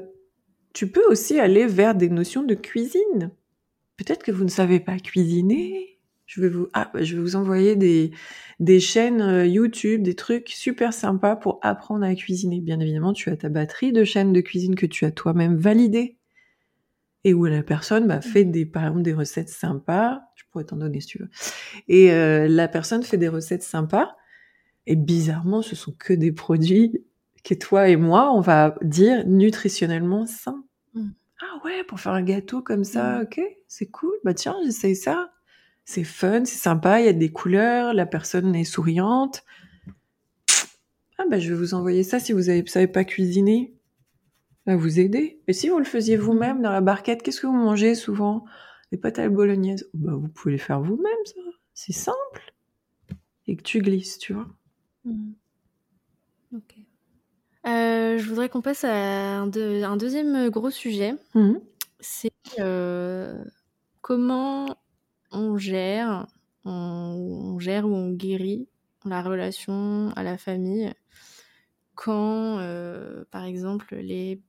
tu 0.75 0.91
peux 0.91 1.05
aussi 1.09 1.41
aller 1.41 1.67
vers 1.67 1.95
des 1.95 2.11
notions 2.11 2.43
de 2.43 2.55
cuisine. 2.55 3.31
Peut-être 3.97 4.23
que 4.23 4.33
vous 4.33 4.45
ne 4.45 4.51
savez 4.51 4.81
pas 4.81 4.99
cuisiner. 4.99 5.99
Je 6.27 6.43
vais 6.43 6.51
vous, 6.51 6.69
ah, 6.75 6.91
je 6.97 7.17
vais 7.17 7.23
vous 7.23 7.37
envoyer 7.37 7.75
des, 7.75 8.11
des 8.61 8.81
chaînes 8.81 9.23
euh, 9.23 9.47
YouTube, 9.47 10.03
des 10.03 10.15
trucs 10.15 10.51
super 10.51 10.93
sympas 10.93 11.37
pour 11.37 11.59
apprendre 11.63 12.05
à 12.05 12.15
cuisiner. 12.15 12.61
Bien 12.61 12.81
évidemment, 12.81 13.15
tu 13.15 13.31
as 13.31 13.37
ta 13.39 13.49
batterie 13.49 13.93
de 13.93 14.05
chaînes 14.05 14.35
de 14.35 14.43
cuisine 14.43 14.75
que 14.75 14.85
tu 14.85 15.07
as 15.07 15.11
toi-même 15.11 15.57
validées 15.57 16.16
et 17.27 17.35
où 17.35 17.45
la 17.45 17.65
personne 17.65 18.07
bah, 18.07 18.21
fait 18.21 18.45
des, 18.45 18.65
par 18.65 18.85
exemple, 18.85 19.03
des 19.03 19.13
recettes 19.13 19.49
sympas. 19.49 20.21
Je 20.37 20.45
pourrais 20.49 20.63
t'en 20.63 20.77
donner 20.77 21.01
si 21.01 21.09
tu 21.09 21.19
veux. 21.19 21.29
Et 21.89 22.13
euh, 22.13 22.47
la 22.47 22.69
personne 22.69 23.03
fait 23.03 23.17
des 23.17 23.27
recettes 23.27 23.65
sympas. 23.65 24.15
Et 24.87 24.95
bizarrement, 24.95 25.61
ce 25.61 25.75
sont 25.75 25.91
que 25.91 26.13
des 26.13 26.31
produits 26.31 27.05
que 27.43 27.55
toi 27.55 27.89
et 27.89 27.97
moi, 27.97 28.33
on 28.33 28.41
va 28.41 28.77
dire 28.81 29.27
nutritionnellement 29.27 30.25
sains. 30.27 30.63
Mmh. 30.95 31.09
Ah 31.43 31.61
ouais, 31.65 31.83
pour 31.83 31.99
faire 31.99 32.13
un 32.13 32.23
gâteau 32.23 32.63
comme 32.63 32.85
ça, 32.85 33.19
mmh. 33.19 33.23
ok, 33.23 33.41
c'est 33.67 33.87
cool. 33.87 34.15
Bah 34.23 34.33
tiens, 34.33 34.55
j'essaye 34.65 34.95
ça. 34.95 35.33
C'est 35.85 36.05
fun, 36.05 36.45
c'est 36.45 36.59
sympa, 36.59 37.01
il 37.01 37.07
y 37.07 37.09
a 37.09 37.13
des 37.13 37.33
couleurs, 37.33 37.93
la 37.93 38.07
personne 38.07 38.55
est 38.55 38.63
souriante. 38.65 39.43
Ah 41.19 41.25
bah 41.29 41.41
je 41.41 41.49
vais 41.49 41.59
vous 41.59 41.75
envoyer 41.75 42.05
ça 42.05 42.21
si 42.21 42.33
vous 42.33 42.51
ne 42.51 42.67
savez 42.67 42.87
pas 42.87 43.05
cuisiner 43.05 43.76
va 44.67 44.77
vous 44.77 45.01
aider. 45.01 45.41
Et 45.47 45.53
si 45.53 45.69
vous 45.69 45.79
le 45.79 45.85
faisiez 45.85 46.17
vous-même 46.17 46.63
dans 46.63 46.73
la 46.73 46.81
barquette, 46.81 47.23
qu'est-ce 47.23 47.41
que 47.41 47.47
vous 47.47 47.53
mangez 47.53 47.95
souvent? 47.95 48.45
Les 48.93 48.99
pâtes 48.99 49.19
à 49.19 49.23
la 49.23 49.31
bolognaise. 49.31 49.89
Bah, 49.95 50.13
vous 50.15 50.29
pouvez 50.29 50.53
les 50.53 50.59
faire 50.59 50.81
vous-même, 50.81 51.25
ça. 51.25 51.41
C'est 51.75 51.93
simple. 51.93 52.55
Et 53.47 53.57
que 53.57 53.63
tu 53.63 53.81
glisses, 53.81 54.19
tu 54.19 54.33
vois. 54.33 54.49
Hmm. 55.05 55.33
Ok. 56.55 56.75
Euh, 57.67 58.19
je 58.19 58.29
voudrais 58.29 58.49
qu'on 58.49 58.63
passe 58.63 58.85
à 58.85 59.41
un, 59.41 59.47
deuxième 59.47 60.51
gros 60.51 60.71
sujet. 60.71 61.15
Hmm. 61.35 61.57
C'est 62.01 62.31
euh, 62.59 63.45
comment 64.01 64.77
on 65.33 65.57
gère, 65.57 66.27
on, 66.65 67.59
gère 67.59 67.87
ou 67.87 67.95
on 67.95 68.13
guérit 68.13 68.69
la 69.05 69.23
relation 69.23 70.11
à 70.17 70.23
la 70.23 70.39
famille 70.39 70.93
quand, 71.95 72.59
euh, 72.59 73.25
par 73.31 73.45
exemple, 73.45 73.97
les 73.97 74.41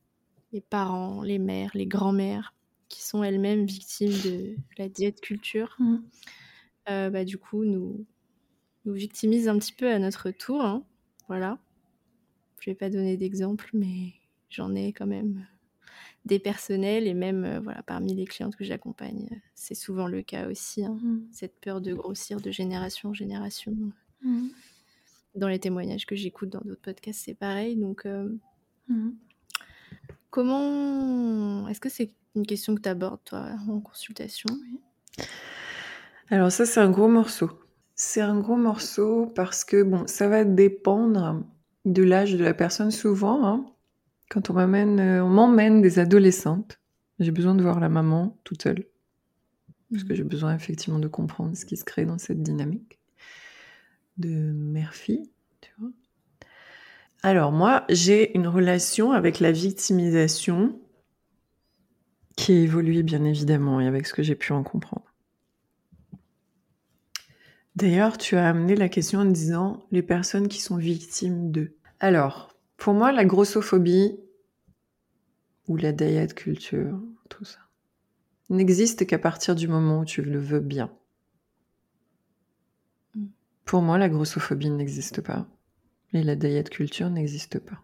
les 0.52 0.62
parents, 0.62 1.22
les 1.22 1.40
mères, 1.40 1.72
les 1.74 1.86
grands-mères, 1.86 2.54
qui 2.90 3.04
sont 3.04 3.24
elles-mêmes 3.24 3.66
victimes 3.66 4.14
de 4.24 4.56
la 4.78 4.90
diète 4.90 5.22
culture, 5.22 5.76
mmh. 5.80 5.98
euh, 6.90 7.10
bah, 7.10 7.26
du 7.26 7.38
coup, 7.38 7.66
nous, 7.66 8.06
nous 8.86 8.94
victimisent 8.94 9.50
un 9.50 9.58
petit 9.58 9.74
peu 9.74 9.92
à 9.92 10.00
notre 10.00 10.32
tour. 10.32 10.62
Hein. 10.62 10.84
Voilà. 11.28 11.60
Je 12.60 12.70
vais 12.70 12.76
pas 12.76 12.90
donner 12.90 13.18
d'exemple, 13.18 13.70
mais 13.74 14.14
j'en 14.50 14.74
ai 14.74 14.94
quand 14.94 15.06
même 15.06 15.46
des 16.26 16.40
personnels 16.40 17.08
et 17.08 17.14
même 17.14 17.46
euh, 17.46 17.60
voilà 17.60 17.82
parmi 17.84 18.14
les 18.14 18.26
clientes 18.26 18.56
que 18.56 18.66
j'accompagne, 18.66 19.30
c'est 19.56 19.76
souvent 19.76 20.08
le 20.08 20.22
cas 20.22 20.50
aussi. 20.50 20.84
Hein. 20.84 21.00
Mmh. 21.02 21.28
Cette 21.32 21.60
peur 21.60 21.82
de 21.82 21.94
grossir 21.94 22.42
de 22.42 22.52
génération 22.52 23.10
en 23.10 23.14
génération. 23.14 23.74
Mmh. 24.22 24.48
Dans 25.36 25.48
les 25.48 25.60
témoignages 25.60 26.06
que 26.06 26.16
j'écoute 26.16 26.50
dans 26.50 26.62
d'autres 26.62 26.82
podcasts, 26.82 27.22
c'est 27.24 27.34
pareil. 27.34 27.76
Donc, 27.76 28.06
euh, 28.06 28.30
Comment. 30.38 31.68
Est-ce 31.68 31.80
que 31.80 31.90
c'est 31.90 32.12
une 32.36 32.46
question 32.46 32.76
que 32.76 32.82
tu 32.82 32.90
abordes, 32.90 33.24
toi, 33.26 33.54
en 33.68 33.80
consultation? 33.80 34.48
Alors, 36.30 36.52
ça, 36.52 36.68
c'est 36.68 36.80
un 36.80 36.92
gros 36.92 37.08
morceau. 37.08 37.50
C'est 37.96 38.22
un 38.22 38.40
gros 38.40 38.56
morceau 38.56 39.26
parce 39.34 39.66
que, 39.66 39.82
bon, 39.82 40.06
ça 40.06 40.28
va 40.28 40.44
dépendre 40.44 41.44
de 41.86 42.04
l'âge 42.04 42.36
de 42.36 42.44
la 42.44 42.54
personne 42.54 42.92
souvent. 42.92 43.48
Hein. 43.48 43.66
Quand 44.30 44.52
on 44.52 44.54
m'amène, 44.54 45.00
euh, 45.00 45.24
on 45.24 45.30
m'emmène 45.30 45.82
des 45.82 45.98
adolescentes, 45.98 46.80
j'ai 47.18 47.32
besoin 47.32 47.56
de 47.56 47.64
voir 47.64 47.80
la 47.80 47.90
maman 47.90 48.40
toute 48.44 48.62
seule. 48.62 48.86
Parce 49.90 50.04
que 50.04 50.14
mmh. 50.14 50.18
j'ai 50.18 50.24
besoin 50.24 50.54
effectivement 50.54 51.00
de 51.00 51.08
comprendre 51.08 51.58
ce 51.58 51.66
qui 51.66 51.78
se 51.78 51.84
crée 51.84 52.06
dans 52.06 52.20
cette 52.20 52.44
dynamique 52.44 53.00
de 54.18 54.30
mère-fille, 54.30 55.32
tu 55.62 55.72
vois. 55.80 55.90
Alors 57.24 57.52
moi, 57.52 57.84
j'ai 57.90 58.36
une 58.38 58.48
relation 58.48 59.12
avec 59.12 59.40
la 59.40 59.52
victimisation 59.52 60.80
qui 62.36 62.54
évolue 62.54 63.04
bien 63.04 63.24
évidemment 63.24 63.82
et 63.82 63.88
avec 63.88 64.06
ce 64.06 64.14
que 64.14 64.24
j'ai 64.24 64.36
pu 64.36 64.54
en 64.54 64.64
comprendre. 64.64 65.14
D'ailleurs, 67.76 68.18
tu 68.18 68.36
as 68.38 68.48
amené 68.48 68.76
la 68.76 68.90
question 68.90 69.20
en 69.20 69.26
disant 69.26 69.86
les 69.92 70.02
personnes 70.02 70.48
qui 70.48 70.62
sont 70.62 70.78
victimes 70.78 71.52
d'eux. 71.52 71.76
Alors, 72.00 72.56
pour 72.78 72.94
moi, 72.94 73.12
la 73.12 73.26
grossophobie 73.26 74.20
ou 75.68 75.78
la 75.78 75.92
diet 75.92 76.34
culture, 76.34 77.00
tout 77.30 77.46
ça, 77.46 77.60
n'existe 78.50 79.06
qu'à 79.06 79.20
partir 79.20 79.56
du 79.56 79.68
moment 79.68 80.00
où 80.00 80.06
tu 80.06 80.22
le 80.22 80.40
veux 80.40 80.60
bien. 80.60 80.92
Mm. 83.16 83.26
Pour 83.66 83.82
moi, 83.82 83.98
la 83.98 84.10
grossophobie 84.10 84.70
n'existe 84.70 85.22
pas 85.22 85.48
et 86.14 86.24
la 86.24 86.36
diet 86.36 86.70
culture 86.70 87.10
n'existe 87.10 87.60
pas. 87.60 87.82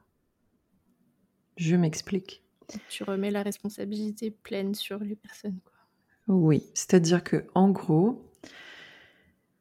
Je 1.57 1.75
m'explique. 1.75 2.43
Tu 2.89 3.03
remets 3.03 3.31
la 3.31 3.43
responsabilité 3.43 4.31
pleine 4.31 4.73
sur 4.73 4.99
les 4.99 5.15
personnes. 5.15 5.59
Oui, 6.27 6.63
c'est-à-dire 6.73 7.23
que 7.23 7.45
en 7.53 7.69
gros, 7.69 8.25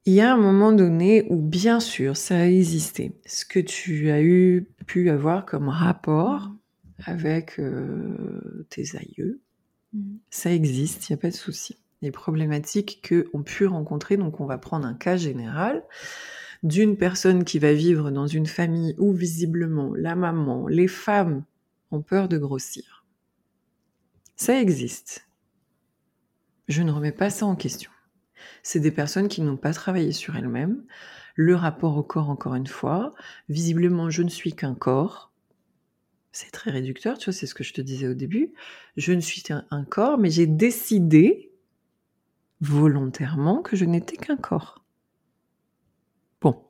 il 0.05 0.15
y 0.15 0.21
a 0.21 0.33
un 0.33 0.37
moment 0.37 0.73
donné 0.73 1.27
où 1.29 1.37
bien 1.37 1.81
sûr 1.81 2.17
ça 2.17 2.37
a 2.39 2.47
existé. 2.47 3.13
Ce 3.27 3.45
que 3.45 3.59
tu 3.59 4.11
as 4.11 4.23
eu 4.23 4.69
pu 4.87 5.11
avoir 5.11 5.45
comme 5.45 5.69
rapport 5.69 6.49
mm. 6.49 6.57
avec 7.07 7.59
euh, 7.59 8.67
tes 8.71 8.97
aïeux, 8.97 9.41
mm. 9.93 10.17
ça 10.31 10.53
existe, 10.53 11.09
il 11.09 11.13
n'y 11.13 11.19
a 11.19 11.21
pas 11.21 11.31
de 11.31 11.37
souci. 11.37 11.79
Les 12.01 12.11
problématiques 12.11 13.01
que 13.03 13.29
ont 13.33 13.43
pu 13.43 13.67
rencontrer, 13.67 14.17
donc 14.17 14.41
on 14.41 14.47
va 14.47 14.59
prendre 14.59 14.87
un 14.87 14.95
cas 14.95 15.17
général 15.17 15.85
d'une 16.63 16.97
personne 16.97 17.45
qui 17.45 17.59
va 17.59 17.73
vivre 17.73 18.11
dans 18.11 18.27
une 18.27 18.47
famille 18.47 18.95
où 18.99 19.13
visiblement 19.13 19.93
la 19.95 20.15
maman, 20.15 20.69
les 20.69 20.89
femmes 20.89 21.45
ont 21.91 22.03
peur 22.03 22.29
de 22.29 22.39
grossir. 22.39 23.05
Ça 24.37 24.61
existe. 24.61 25.29
Je 26.69 26.83
ne 26.83 26.93
remets 26.93 27.13
pas 27.13 27.31
ça 27.31 27.47
en 27.47 27.57
question. 27.57 27.91
C'est 28.63 28.81
des 28.81 28.91
personnes 28.91 29.29
qui 29.29 29.41
n'ont 29.41 29.57
pas 29.57 29.73
travaillé 29.73 30.13
sur 30.13 30.37
elles-mêmes. 30.37 30.85
Le 31.35 31.55
rapport 31.55 31.97
au 31.97 32.03
corps, 32.03 32.31
encore 32.31 32.55
une 32.55 32.67
fois. 32.67 33.13
Visiblement, 33.49 34.11
je 34.11 34.23
ne 34.23 34.29
suis 34.29 34.55
qu'un 34.55 34.75
corps. 34.75 35.33
C'est 36.33 36.51
très 36.51 36.71
réducteur, 36.71 37.19
tu 37.19 37.27
vois, 37.27 37.35
c'est 37.35 37.47
ce 37.47 37.55
que 37.55 37.65
je 37.65 37.75
te 37.75 37.81
disais 37.81 38.09
au 38.09 38.15
début. 38.15 38.53
Je 38.97 39.13
ne 39.13 39.21
suis 39.21 39.43
qu'un 39.43 39.65
corps, 39.91 40.19
mais 40.19 40.31
j'ai 40.31 40.47
décidé 40.47 41.53
volontairement 42.61 43.61
que 43.61 43.77
je 43.77 43.85
n'étais 43.85 44.17
qu'un 44.17 44.37
corps. 44.37 44.85
Bon. 46.41 46.65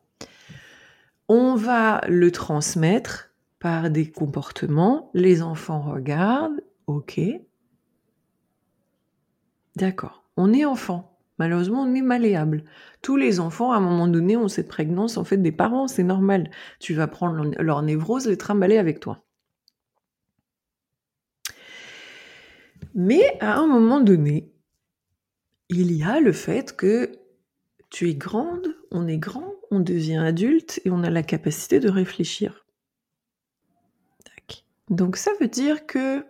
On 1.34 1.54
va 1.54 2.02
le 2.08 2.30
transmettre 2.30 3.30
par 3.58 3.88
des 3.88 4.10
comportements. 4.10 5.10
Les 5.14 5.40
enfants 5.40 5.80
regardent. 5.80 6.62
Ok. 6.86 7.18
D'accord. 9.76 10.24
On 10.36 10.52
est 10.52 10.66
enfant. 10.66 11.18
Malheureusement, 11.38 11.84
on 11.84 11.94
est 11.94 12.02
malléable. 12.02 12.64
Tous 13.00 13.16
les 13.16 13.40
enfants, 13.40 13.72
à 13.72 13.78
un 13.78 13.80
moment 13.80 14.08
donné, 14.08 14.36
ont 14.36 14.48
cette 14.48 14.68
prégnance 14.68 15.16
en 15.16 15.24
fait 15.24 15.38
des 15.38 15.52
parents, 15.52 15.88
c'est 15.88 16.02
normal. 16.02 16.50
Tu 16.80 16.92
vas 16.92 17.06
prendre 17.06 17.50
leur 17.58 17.80
névrose, 17.80 18.26
les 18.26 18.36
trimballer 18.36 18.76
avec 18.76 19.00
toi. 19.00 19.24
Mais 22.94 23.38
à 23.40 23.56
un 23.56 23.66
moment 23.66 24.00
donné, 24.00 24.52
il 25.70 25.92
y 25.92 26.02
a 26.02 26.20
le 26.20 26.32
fait 26.32 26.76
que 26.76 27.10
tu 27.88 28.10
es 28.10 28.14
grande, 28.14 28.76
on 28.90 29.08
est 29.08 29.16
grand, 29.16 29.51
on 29.72 29.80
devient 29.80 30.18
adulte 30.18 30.80
et 30.84 30.90
on 30.90 31.02
a 31.02 31.10
la 31.10 31.22
capacité 31.22 31.80
de 31.80 31.88
réfléchir. 31.88 32.66
Donc 34.90 35.16
ça 35.16 35.30
veut 35.40 35.48
dire 35.48 35.86
que 35.86 36.22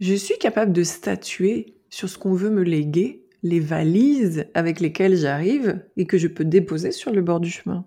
je 0.00 0.14
suis 0.14 0.38
capable 0.38 0.72
de 0.72 0.82
statuer 0.82 1.76
sur 1.90 2.08
ce 2.08 2.16
qu'on 2.16 2.32
veut 2.32 2.50
me 2.50 2.62
léguer, 2.62 3.26
les 3.42 3.60
valises 3.60 4.46
avec 4.54 4.80
lesquelles 4.80 5.16
j'arrive 5.16 5.84
et 5.96 6.06
que 6.06 6.16
je 6.16 6.26
peux 6.26 6.46
déposer 6.46 6.90
sur 6.90 7.12
le 7.12 7.20
bord 7.20 7.40
du 7.40 7.50
chemin. 7.50 7.86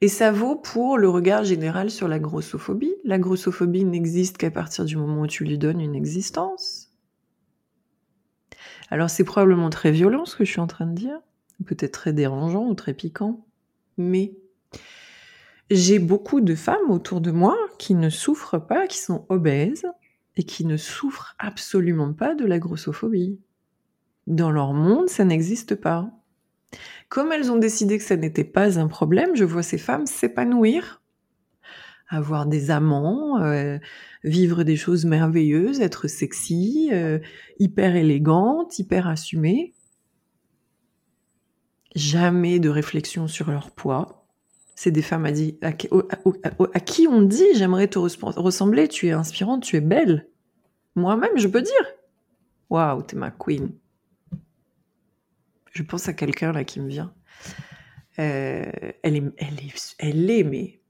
Et 0.00 0.08
ça 0.08 0.32
vaut 0.32 0.56
pour 0.56 0.96
le 0.96 1.10
regard 1.10 1.44
général 1.44 1.90
sur 1.90 2.08
la 2.08 2.18
grossophobie. 2.18 2.94
La 3.04 3.18
grossophobie 3.18 3.84
n'existe 3.84 4.38
qu'à 4.38 4.50
partir 4.50 4.86
du 4.86 4.96
moment 4.96 5.22
où 5.22 5.26
tu 5.26 5.44
lui 5.44 5.58
donnes 5.58 5.80
une 5.80 5.96
existence. 5.96 6.87
Alors 8.90 9.10
c'est 9.10 9.24
probablement 9.24 9.70
très 9.70 9.90
violent 9.90 10.24
ce 10.24 10.36
que 10.36 10.44
je 10.44 10.50
suis 10.50 10.60
en 10.60 10.66
train 10.66 10.86
de 10.86 10.94
dire, 10.94 11.18
peut-être 11.66 11.92
très 11.92 12.12
dérangeant 12.12 12.66
ou 12.66 12.74
très 12.74 12.94
piquant, 12.94 13.44
mais 13.96 14.34
j'ai 15.70 15.98
beaucoup 15.98 16.40
de 16.40 16.54
femmes 16.54 16.90
autour 16.90 17.20
de 17.20 17.30
moi 17.30 17.56
qui 17.78 17.94
ne 17.94 18.08
souffrent 18.08 18.58
pas, 18.58 18.86
qui 18.86 18.98
sont 18.98 19.26
obèses, 19.28 19.86
et 20.36 20.44
qui 20.44 20.64
ne 20.64 20.76
souffrent 20.76 21.34
absolument 21.38 22.12
pas 22.12 22.34
de 22.34 22.46
la 22.46 22.58
grossophobie. 22.58 23.38
Dans 24.28 24.50
leur 24.50 24.72
monde, 24.72 25.08
ça 25.08 25.24
n'existe 25.24 25.74
pas. 25.74 26.10
Comme 27.08 27.32
elles 27.32 27.50
ont 27.50 27.56
décidé 27.56 27.98
que 27.98 28.04
ça 28.04 28.16
n'était 28.16 28.44
pas 28.44 28.78
un 28.78 28.86
problème, 28.86 29.34
je 29.34 29.44
vois 29.44 29.62
ces 29.62 29.78
femmes 29.78 30.06
s'épanouir, 30.06 31.02
avoir 32.08 32.46
des 32.46 32.70
amants, 32.70 33.40
euh, 33.42 33.78
vivre 34.24 34.64
des 34.64 34.76
choses 34.76 35.04
merveilleuses, 35.04 35.80
être 35.80 36.08
sexy, 36.08 36.88
euh, 36.92 37.18
hyper 37.58 37.96
élégante, 37.96 38.78
hyper 38.78 39.06
assumée. 39.06 39.74
Jamais 41.94 42.60
de 42.60 42.68
réflexion 42.68 43.28
sur 43.28 43.50
leur 43.50 43.70
poids. 43.70 44.26
C'est 44.74 44.90
des 44.90 45.02
femmes 45.02 45.26
à, 45.26 45.30
à, 45.62 46.80
qui 46.80 47.08
on 47.08 47.22
dit 47.22 47.44
j'aimerais 47.54 47.88
te 47.88 47.98
ressembler, 47.98 48.86
tu 48.86 49.08
es 49.08 49.12
inspirante, 49.12 49.64
tu 49.64 49.76
es 49.76 49.80
belle. 49.80 50.28
Moi-même, 50.94 51.36
je 51.36 51.48
peux 51.48 51.62
dire 51.62 51.74
Waouh, 52.70 53.02
t'es 53.02 53.16
ma 53.16 53.30
queen. 53.30 53.72
Je 55.72 55.82
pense 55.82 56.08
à 56.08 56.12
quelqu'un 56.12 56.52
là 56.52 56.64
qui 56.64 56.80
me 56.80 56.88
vient. 56.88 57.12
Euh, 58.18 58.64
elle, 59.02 59.16
est, 59.16 59.22
elle, 59.98 60.48
mais 60.48 60.80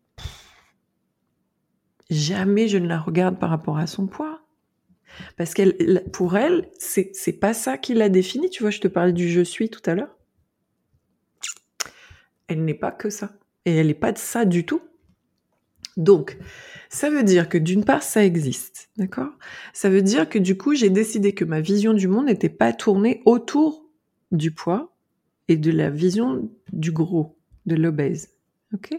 jamais 2.10 2.68
je 2.68 2.78
ne 2.78 2.86
la 2.86 2.98
regarde 2.98 3.38
par 3.38 3.50
rapport 3.50 3.78
à 3.78 3.86
son 3.86 4.06
poids. 4.06 4.40
Parce 5.36 5.54
qu'elle, 5.54 6.04
pour 6.12 6.36
elle, 6.36 6.68
c'est, 6.78 7.10
c'est 7.14 7.32
pas 7.32 7.54
ça 7.54 7.78
qui 7.78 7.94
la 7.94 8.08
définit. 8.08 8.50
Tu 8.50 8.62
vois, 8.62 8.70
je 8.70 8.80
te 8.80 8.88
parlais 8.88 9.12
du 9.12 9.28
je 9.28 9.40
suis 9.40 9.70
tout 9.70 9.82
à 9.86 9.94
l'heure. 9.94 10.16
Elle 12.46 12.64
n'est 12.64 12.74
pas 12.74 12.92
que 12.92 13.10
ça. 13.10 13.32
Et 13.64 13.76
elle 13.76 13.88
n'est 13.88 13.94
pas 13.94 14.12
de 14.12 14.18
ça 14.18 14.44
du 14.44 14.64
tout. 14.64 14.80
Donc, 15.96 16.38
ça 16.90 17.10
veut 17.10 17.24
dire 17.24 17.48
que 17.48 17.58
d'une 17.58 17.84
part, 17.84 18.04
ça 18.04 18.24
existe, 18.24 18.88
d'accord? 18.96 19.32
Ça 19.72 19.90
veut 19.90 20.00
dire 20.00 20.28
que 20.28 20.38
du 20.38 20.56
coup, 20.56 20.74
j'ai 20.74 20.90
décidé 20.90 21.34
que 21.34 21.44
ma 21.44 21.60
vision 21.60 21.92
du 21.92 22.06
monde 22.06 22.26
n'était 22.26 22.48
pas 22.48 22.72
tournée 22.72 23.20
autour 23.24 23.84
du 24.30 24.52
poids 24.52 24.94
et 25.48 25.56
de 25.56 25.72
la 25.72 25.90
vision 25.90 26.48
du 26.72 26.92
gros, 26.92 27.36
de 27.66 27.74
l'obèse, 27.74 28.30
ok? 28.72 28.90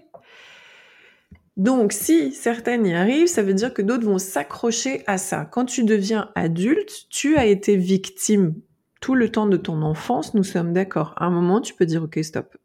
Donc, 1.60 1.92
si 1.92 2.32
certaines 2.32 2.86
y 2.86 2.94
arrivent, 2.94 3.28
ça 3.28 3.44
veut 3.44 3.54
dire 3.54 3.74
que 3.74 3.82
d'autres 3.82 4.06
vont 4.06 4.18
s'accrocher 4.18 5.04
à 5.08 5.18
ça. 5.18 5.44
Quand 5.44 5.66
tu 5.66 5.84
deviens 5.84 6.32
adulte, 6.34 7.08
tu 7.10 7.36
as 7.36 7.46
été 7.46 7.76
victime 7.76 8.56
tout 9.02 9.14
le 9.14 9.30
temps 9.30 9.46
de 9.46 9.58
ton 9.58 9.82
enfance, 9.82 10.34
nous 10.36 10.46
sommes 10.46 10.72
d'accord. 10.72 11.14
À 11.18 11.26
un 11.26 11.32
moment, 11.32 11.60
tu 11.60 11.74
peux 11.74 11.86
dire, 11.86 12.02
OK, 12.04 12.18
stop. 12.24 12.56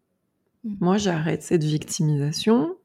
Mm. 0.63 0.75
Moi, 0.79 0.97
j'arrête 0.97 1.43
cette 1.43 1.65
victimisation. 1.65 2.77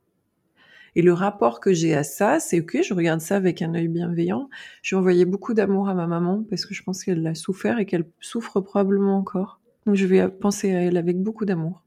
Et 0.96 1.04
le 1.04 1.14
rapport 1.14 1.60
que 1.60 1.74
j'ai 1.74 1.94
à 1.94 2.04
ça, 2.04 2.40
c'est 2.40 2.66
que 2.66 2.82
je 2.82 2.96
regarde 2.96 3.22
ça 3.22 3.36
avec 3.36 3.62
un 3.62 3.76
œil 3.76 3.88
bienveillant. 3.88 4.50
J'ai 4.82 4.96
envoyé 4.96 5.26
beaucoup 5.26 5.54
d'amour 5.54 5.90
à 5.90 5.94
ma 5.94 6.08
maman 6.08 6.44
parce 6.50 6.66
que 6.66 6.74
je 6.74 6.82
pense 6.82 7.04
qu'elle 7.04 7.22
l'a 7.22 7.36
souffert 7.36 7.78
et 7.78 7.86
qu'elle 7.86 8.10
souffre 8.20 8.62
probablement 8.62 9.16
encore. 9.16 9.62
Donc 9.86 9.94
je 9.94 10.08
vais 10.08 10.28
penser 10.28 10.74
à 10.74 10.82
elle 10.82 10.98
avec 10.98 11.22
beaucoup 11.22 11.46
d'amour. 11.46 11.84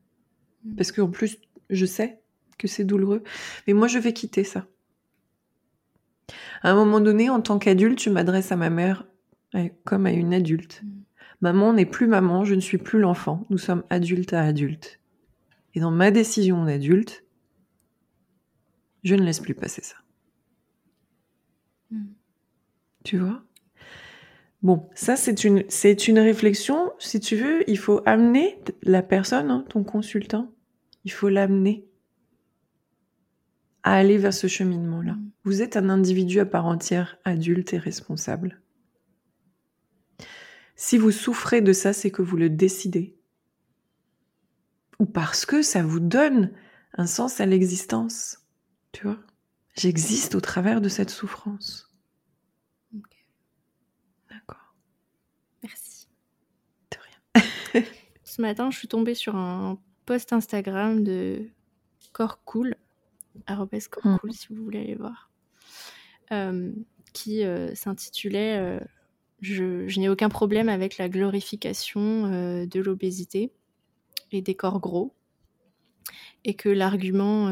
Mm. 0.65 0.77
Parce 0.77 0.93
qu'en 0.93 1.11
plus, 1.11 1.39
je 1.71 1.87
sais 1.87 2.22
que 2.63 2.69
c'est 2.69 2.85
douloureux. 2.85 3.23
Mais 3.67 3.73
moi, 3.73 3.89
je 3.89 3.99
vais 3.99 4.13
quitter 4.13 4.45
ça. 4.45 4.67
À 6.63 6.71
un 6.71 6.75
moment 6.75 7.01
donné, 7.01 7.29
en 7.29 7.41
tant 7.41 7.59
qu'adulte, 7.59 8.01
je 8.01 8.09
m'adresse 8.09 8.53
à 8.53 8.57
ma 8.57 8.71
mère 8.71 9.05
comme 9.85 10.07
à 10.07 10.13
une 10.13 10.33
adulte. 10.33 10.83
Mm. 10.83 11.03
Maman 11.43 11.73
n'est 11.73 11.87
plus 11.87 12.07
maman, 12.07 12.45
je 12.45 12.55
ne 12.55 12.61
suis 12.61 12.79
plus 12.79 13.01
l'enfant. 13.01 13.45
Nous 13.51 13.59
sommes 13.59 13.83
adulte 13.91 14.33
à 14.33 14.43
adulte. 14.43 15.01
Et 15.75 15.81
dans 15.81 15.91
ma 15.91 16.13
décision 16.13 16.65
d'adulte, 16.65 17.25
je 19.03 19.17
ne 19.17 19.25
laisse 19.25 19.41
plus 19.41 19.55
passer 19.55 19.83
ça. 19.83 19.97
Hmm. 21.91 22.13
Tu 23.05 23.19
vois? 23.19 23.43
Bon, 24.63 24.89
ça 24.95 25.17
c'est 25.17 25.43
une, 25.43 25.65
c'est 25.69 26.07
une 26.07 26.21
réflexion. 26.21 26.93
Si 27.01 27.19
tu 27.19 27.35
veux, 27.35 27.69
il 27.69 27.79
faut 27.79 28.01
amener 28.07 28.61
la 28.83 29.03
personne, 29.03 29.51
hein, 29.51 29.65
ton 29.69 29.83
consultant, 29.83 30.53
il 31.05 31.11
faut 31.11 31.29
l'amener 31.29 31.85
à 33.83 33.95
aller 33.95 34.19
vers 34.19 34.35
ce 34.35 34.47
cheminement-là. 34.47 35.13
Hmm. 35.13 35.31
Vous 35.45 35.63
êtes 35.63 35.77
un 35.77 35.89
individu 35.89 36.41
à 36.41 36.47
part 36.47 36.67
entière, 36.67 37.19
adulte 37.25 37.73
et 37.73 37.79
responsable. 37.79 38.61
Si 40.77 40.99
vous 40.99 41.11
souffrez 41.11 41.61
de 41.61 41.73
ça, 41.73 41.93
c'est 41.93 42.11
que 42.11 42.23
vous 42.23 42.37
le 42.37 42.51
décidez. 42.51 43.17
Ou 44.99 45.07
parce 45.07 45.47
que 45.47 45.63
ça 45.63 45.83
vous 45.83 46.01
donne 46.01 46.53
un 46.95 47.07
sens 47.07 47.41
à 47.41 47.47
l'existence. 47.47 48.39
Tu 48.93 49.05
vois 49.05 49.19
J'existe 49.75 50.35
au 50.35 50.41
travers 50.41 50.81
de 50.81 50.89
cette 50.89 51.11
souffrance. 51.11 51.89
D'accord. 54.31 54.75
Merci. 55.63 56.09
De 56.91 56.99
rien. 56.99 57.85
Ce 58.25 58.41
matin, 58.43 58.71
je 58.71 58.79
suis 58.79 58.89
tombée 58.89 59.15
sur 59.15 59.35
un 59.35 59.79
post 60.05 60.33
Instagram 60.33 61.03
de 61.03 61.49
Corps 62.13 62.45
Cool, 62.45 62.77
Hmm. 64.05 64.17
Cool 64.19 64.33
si 64.33 64.49
vous 64.49 64.63
voulez 64.63 64.81
aller 64.81 64.95
voir, 64.95 65.31
euh, 66.33 66.73
qui 67.13 67.45
euh, 67.45 67.75
s'intitulait 67.75 68.59
euh, 68.59 68.81
Je, 69.41 69.87
je 69.89 70.01
n'ai 70.01 70.09
aucun 70.09 70.29
problème 70.29 70.69
avec 70.69 70.99
la 70.99 71.09
glorification 71.09 72.29
de 72.67 72.81
l'obésité 72.81 73.53
et 74.31 74.43
des 74.43 74.55
corps 74.55 74.81
gros. 74.81 75.15
Et 76.45 76.55
que 76.55 76.69
l'argument 76.69 77.49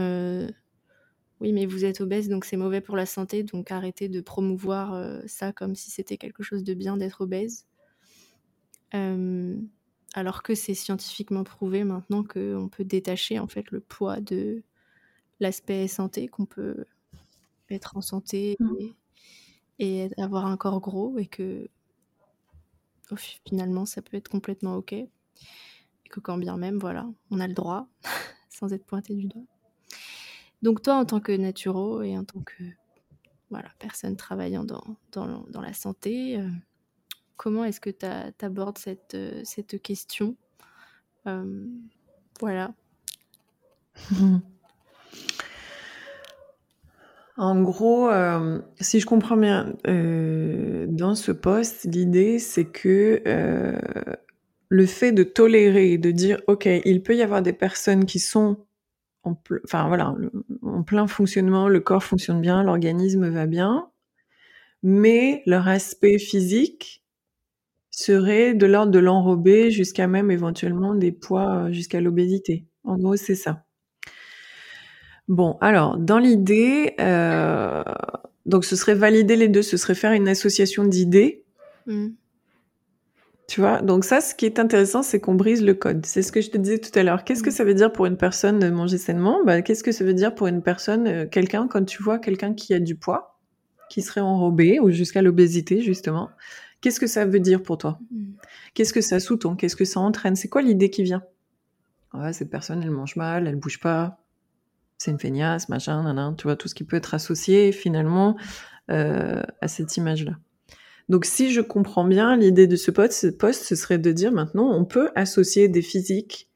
oui, 1.40 1.54
mais 1.54 1.64
vous 1.64 1.86
êtes 1.86 2.02
obèse, 2.02 2.28
donc 2.28 2.44
c'est 2.44 2.58
mauvais 2.58 2.82
pour 2.82 2.96
la 2.96 3.06
santé, 3.06 3.42
donc 3.42 3.70
arrêtez 3.70 4.10
de 4.10 4.20
promouvoir 4.20 5.22
ça 5.26 5.52
comme 5.52 5.74
si 5.74 5.90
c'était 5.90 6.18
quelque 6.18 6.42
chose 6.42 6.64
de 6.64 6.74
bien 6.74 6.98
d'être 6.98 7.22
obèse. 7.22 7.66
Alors 10.14 10.42
que 10.42 10.54
c'est 10.54 10.74
scientifiquement 10.74 11.44
prouvé 11.44 11.84
maintenant 11.84 12.24
qu'on 12.24 12.68
peut 12.68 12.84
détacher 12.84 13.38
en 13.38 13.46
fait 13.46 13.70
le 13.70 13.80
poids 13.80 14.20
de 14.20 14.62
l'aspect 15.40 15.88
santé, 15.88 16.28
qu'on 16.28 16.46
peut 16.46 16.84
être 17.70 17.96
en 17.96 18.00
santé 18.00 18.56
mmh. 18.60 18.74
et, 19.78 20.10
avoir 20.18 20.46
un 20.46 20.56
corps 20.56 20.80
gros 20.80 21.18
et 21.18 21.26
que 21.26 21.68
finalement 23.16 23.86
ça 23.86 24.02
peut 24.02 24.16
être 24.16 24.28
complètement 24.28 24.76
ok. 24.76 24.92
Et 24.92 25.08
que 26.10 26.20
quand 26.20 26.38
bien 26.38 26.56
même, 26.56 26.78
voilà, 26.78 27.08
on 27.30 27.40
a 27.40 27.48
le 27.48 27.54
droit 27.54 27.88
sans 28.48 28.72
être 28.72 28.84
pointé 28.84 29.14
du 29.14 29.26
doigt. 29.26 29.42
Donc 30.62 30.82
toi, 30.82 30.96
en 30.96 31.04
tant 31.06 31.20
que 31.20 31.32
naturo 31.32 32.02
et 32.02 32.16
en 32.16 32.24
tant 32.24 32.40
que 32.40 32.62
voilà, 33.48 33.70
personne 33.78 34.16
travaillant 34.16 34.64
dans, 34.64 34.96
dans, 35.12 35.60
la 35.60 35.72
santé, 35.72 36.38
euh, 36.38 36.48
comment 37.36 37.64
est-ce 37.64 37.80
que 37.80 37.90
tu 37.90 38.44
abordes 38.44 38.78
cette, 38.78 39.14
euh, 39.14 39.40
cette 39.44 39.82
question? 39.82 40.36
Euh, 41.26 41.66
Voilà. 42.40 42.72
En 47.40 47.62
gros, 47.62 48.10
si 48.80 49.00
je 49.00 49.06
comprends 49.06 49.38
bien, 49.38 49.72
dans 49.84 51.14
ce 51.14 51.32
poste, 51.32 51.84
l'idée 51.84 52.38
c'est 52.38 52.66
que 52.66 53.22
le 54.68 54.86
fait 54.86 55.12
de 55.12 55.22
tolérer, 55.22 55.96
de 55.98 56.10
dire, 56.10 56.40
OK, 56.46 56.66
il 56.84 57.02
peut 57.02 57.16
y 57.16 57.22
avoir 57.22 57.40
des 57.42 57.54
personnes 57.54 58.04
qui 58.04 58.18
sont 58.18 58.58
en, 59.24 59.36
enfin 59.64 59.88
voilà, 59.88 60.14
en 60.62 60.82
plein 60.82 61.06
fonctionnement, 61.06 61.68
le 61.68 61.80
corps 61.80 62.04
fonctionne 62.04 62.40
bien, 62.42 62.62
l'organisme 62.62 63.28
va 63.28 63.46
bien, 63.46 63.90
mais 64.82 65.42
leur 65.46 65.68
aspect 65.68 66.18
physique 66.18 67.04
serait 67.90 68.54
de 68.54 68.66
l'ordre 68.66 68.92
de 68.92 68.98
l'enrobé 68.98 69.70
jusqu'à 69.70 70.06
même 70.08 70.30
éventuellement 70.30 70.94
des 70.94 71.12
poids 71.12 71.66
euh, 71.66 71.72
jusqu'à 71.72 72.00
l'obésité. 72.00 72.66
En 72.84 72.96
gros, 72.98 73.16
c'est 73.16 73.34
ça. 73.34 73.64
Bon, 75.30 75.56
alors 75.60 75.96
dans 75.96 76.18
l'idée, 76.18 76.94
euh, 76.98 77.84
donc 78.46 78.64
ce 78.64 78.74
serait 78.74 78.96
valider 78.96 79.36
les 79.36 79.46
deux, 79.46 79.62
ce 79.62 79.76
serait 79.76 79.94
faire 79.94 80.10
une 80.10 80.26
association 80.26 80.84
d'idées. 80.84 81.44
Mmh. 81.86 82.08
Tu 83.46 83.60
vois, 83.60 83.80
donc 83.80 84.04
ça, 84.04 84.20
ce 84.20 84.34
qui 84.34 84.44
est 84.44 84.58
intéressant, 84.58 85.04
c'est 85.04 85.20
qu'on 85.20 85.36
brise 85.36 85.62
le 85.62 85.74
code. 85.74 86.04
C'est 86.04 86.22
ce 86.22 86.32
que 86.32 86.40
je 86.40 86.50
te 86.50 86.58
disais 86.58 86.78
tout 86.78 86.96
à 86.98 87.04
l'heure. 87.04 87.22
Qu'est-ce 87.22 87.44
que 87.44 87.50
mm. 87.50 87.52
ça 87.52 87.64
veut 87.64 87.74
dire 87.74 87.92
pour 87.92 88.06
une 88.06 88.16
personne 88.16 88.58
de 88.58 88.70
manger 88.70 88.98
sainement? 88.98 89.44
Bah, 89.44 89.62
Qu'est-ce 89.62 89.84
que 89.84 89.92
ça 89.92 90.04
veut 90.04 90.14
dire 90.14 90.34
pour 90.34 90.48
une 90.48 90.62
personne, 90.62 91.06
euh, 91.06 91.26
quelqu'un, 91.26 91.68
quand 91.68 91.84
tu 91.84 92.02
vois 92.02 92.18
quelqu'un 92.18 92.54
qui 92.54 92.74
a 92.74 92.80
du 92.80 92.96
poids, 92.96 93.40
qui 93.88 94.02
serait 94.02 94.20
enrobé 94.20 94.78
ou 94.78 94.90
jusqu'à 94.90 95.22
l'obésité, 95.22 95.80
justement? 95.80 96.30
Qu'est-ce 96.80 97.00
que 97.00 97.08
ça 97.08 97.24
veut 97.24 97.40
dire 97.40 97.60
pour 97.62 97.78
toi? 97.78 97.98
Mm. 98.12 98.32
Qu'est-ce 98.74 98.92
que 98.92 99.00
ça 99.00 99.18
sous-tend? 99.18 99.56
Qu'est-ce 99.56 99.76
que 99.76 99.84
ça 99.84 99.98
entraîne? 99.98 100.36
C'est 100.36 100.48
quoi 100.48 100.62
l'idée 100.62 100.90
qui 100.90 101.02
vient? 101.02 101.22
Ouais, 102.14 102.32
cette 102.32 102.50
personne, 102.50 102.82
elle 102.82 102.90
mange 102.90 103.16
mal, 103.16 103.48
elle 103.48 103.56
bouge 103.56 103.80
pas, 103.80 104.20
c'est 105.00 105.10
une 105.10 105.18
feignasse, 105.18 105.70
machin, 105.70 106.12
nan, 106.12 106.36
tu 106.36 106.42
vois, 106.42 106.56
tout 106.56 106.68
ce 106.68 106.74
qui 106.74 106.84
peut 106.84 106.96
être 106.98 107.14
associé 107.14 107.72
finalement 107.72 108.36
euh, 108.90 109.42
à 109.62 109.66
cette 109.66 109.96
image-là. 109.96 110.32
Donc 111.08 111.24
si 111.24 111.52
je 111.52 111.62
comprends 111.62 112.04
bien 112.04 112.36
l'idée 112.36 112.66
de 112.66 112.76
ce 112.76 112.90
poste, 112.90 113.38
poste, 113.38 113.64
ce 113.64 113.74
serait 113.74 113.98
de 113.98 114.12
dire 114.12 114.30
maintenant 114.30 114.70
on 114.70 114.84
peut 114.84 115.10
associer 115.14 115.68
des 115.68 115.80
physiques, 115.80 116.50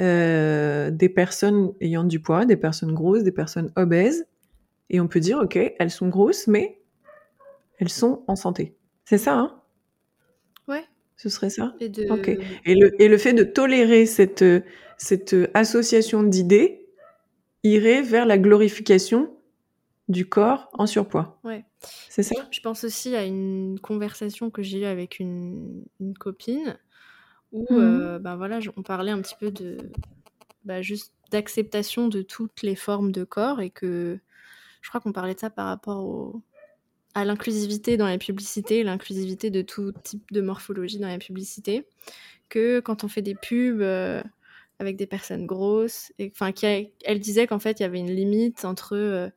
euh, 0.00 0.90
des 0.90 1.08
personnes 1.08 1.72
ayant 1.80 2.04
du 2.04 2.20
poids, 2.20 2.44
des 2.44 2.58
personnes 2.58 2.92
grosses, 2.92 3.22
des 3.22 3.32
personnes 3.32 3.72
obèses, 3.74 4.26
et 4.90 5.00
on 5.00 5.08
peut 5.08 5.20
dire 5.20 5.38
ok, 5.38 5.58
elles 5.78 5.90
sont 5.90 6.08
grosses, 6.08 6.48
mais 6.48 6.78
elles 7.78 7.88
sont 7.88 8.22
en 8.28 8.36
santé. 8.36 8.76
C'est 9.06 9.18
ça, 9.18 9.34
hein? 9.34 9.60
Ouais. 10.68 10.84
Ce 11.16 11.30
serait 11.30 11.50
ça? 11.50 11.74
Et, 11.80 11.90
et, 12.66 12.74
le, 12.74 13.02
et 13.02 13.08
le 13.08 13.16
fait 13.16 13.32
de 13.32 13.44
tolérer 13.44 14.04
cette, 14.04 14.44
cette 14.98 15.34
association 15.54 16.22
d'idées 16.22 16.81
irait 17.64 18.02
vers 18.02 18.26
la 18.26 18.38
glorification 18.38 19.36
du 20.08 20.28
corps 20.28 20.68
en 20.72 20.86
surpoids. 20.86 21.38
Ouais. 21.44 21.64
C'est 22.08 22.22
ça? 22.22 22.34
Je 22.50 22.60
pense 22.60 22.84
aussi 22.84 23.14
à 23.14 23.24
une 23.24 23.78
conversation 23.80 24.50
que 24.50 24.62
j'ai 24.62 24.80
eue 24.80 24.84
avec 24.84 25.18
une, 25.20 25.84
copine 26.18 26.78
où 27.52 27.66
mmh. 27.70 27.78
euh, 27.78 28.18
ben 28.18 28.36
voilà, 28.36 28.58
on 28.76 28.82
parlait 28.82 29.12
un 29.12 29.20
petit 29.20 29.36
peu 29.38 29.50
de 29.50 29.78
bah, 30.64 30.82
juste 30.82 31.12
d'acceptation 31.30 32.08
de 32.08 32.22
toutes 32.22 32.62
les 32.62 32.76
formes 32.76 33.12
de 33.12 33.24
corps 33.24 33.60
et 33.60 33.70
que 33.70 34.18
je 34.80 34.88
crois 34.88 35.00
qu'on 35.00 35.12
parlait 35.12 35.34
de 35.34 35.40
ça 35.40 35.50
par 35.50 35.66
rapport 35.66 36.34
à 37.14 37.24
l'inclusivité 37.24 37.96
dans 37.96 38.06
la 38.06 38.18
publicité, 38.18 38.82
l'inclusivité 38.82 39.50
de 39.50 39.62
tout 39.62 39.92
type 40.02 40.32
de 40.32 40.40
morphologie 40.40 40.98
dans 40.98 41.08
la 41.08 41.18
publicité, 41.18 41.86
que 42.48 42.80
quand 42.80 43.04
on 43.04 43.08
fait 43.08 43.22
des 43.22 43.34
pubs 43.34 43.80
euh, 43.80 44.22
avec 44.82 44.96
des 44.96 45.06
personnes 45.06 45.46
grosses, 45.46 46.12
enfin, 46.20 46.52
elle 46.60 47.20
disait 47.20 47.46
qu'en 47.46 47.58
fait 47.58 47.80
il 47.80 47.84
y 47.84 47.86
avait 47.86 48.00
une 48.00 48.10
limite 48.10 48.64
entre 48.64 48.96
euh, 48.96 49.30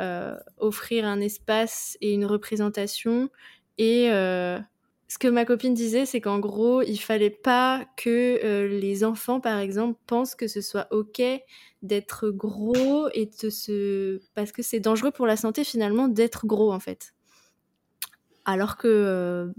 euh, 0.00 0.36
offrir 0.58 1.04
un 1.04 1.20
espace 1.20 1.98
et 2.00 2.12
une 2.12 2.24
représentation. 2.24 3.28
Et 3.78 4.10
euh, 4.10 4.58
ce 5.08 5.18
que 5.18 5.28
ma 5.28 5.44
copine 5.44 5.74
disait, 5.74 6.06
c'est 6.06 6.20
qu'en 6.20 6.38
gros, 6.38 6.82
il 6.82 6.98
fallait 6.98 7.30
pas 7.30 7.84
que 7.96 8.66
les 8.66 9.04
enfants, 9.04 9.40
par 9.40 9.58
exemple, 9.58 9.98
pensent 10.06 10.34
que 10.34 10.46
ce 10.46 10.60
soit 10.60 10.86
ok 10.90 11.20
d'être 11.82 12.30
gros 12.30 13.08
et 13.12 13.26
de 13.26 13.50
se 13.50 14.20
parce 14.34 14.52
que 14.52 14.62
c'est 14.62 14.80
dangereux 14.80 15.10
pour 15.10 15.26
la 15.26 15.36
santé 15.36 15.64
finalement 15.64 16.06
d'être 16.08 16.46
gros 16.46 16.72
en 16.72 16.80
fait. 16.80 17.12
Alors 18.44 18.76
que 18.76 19.52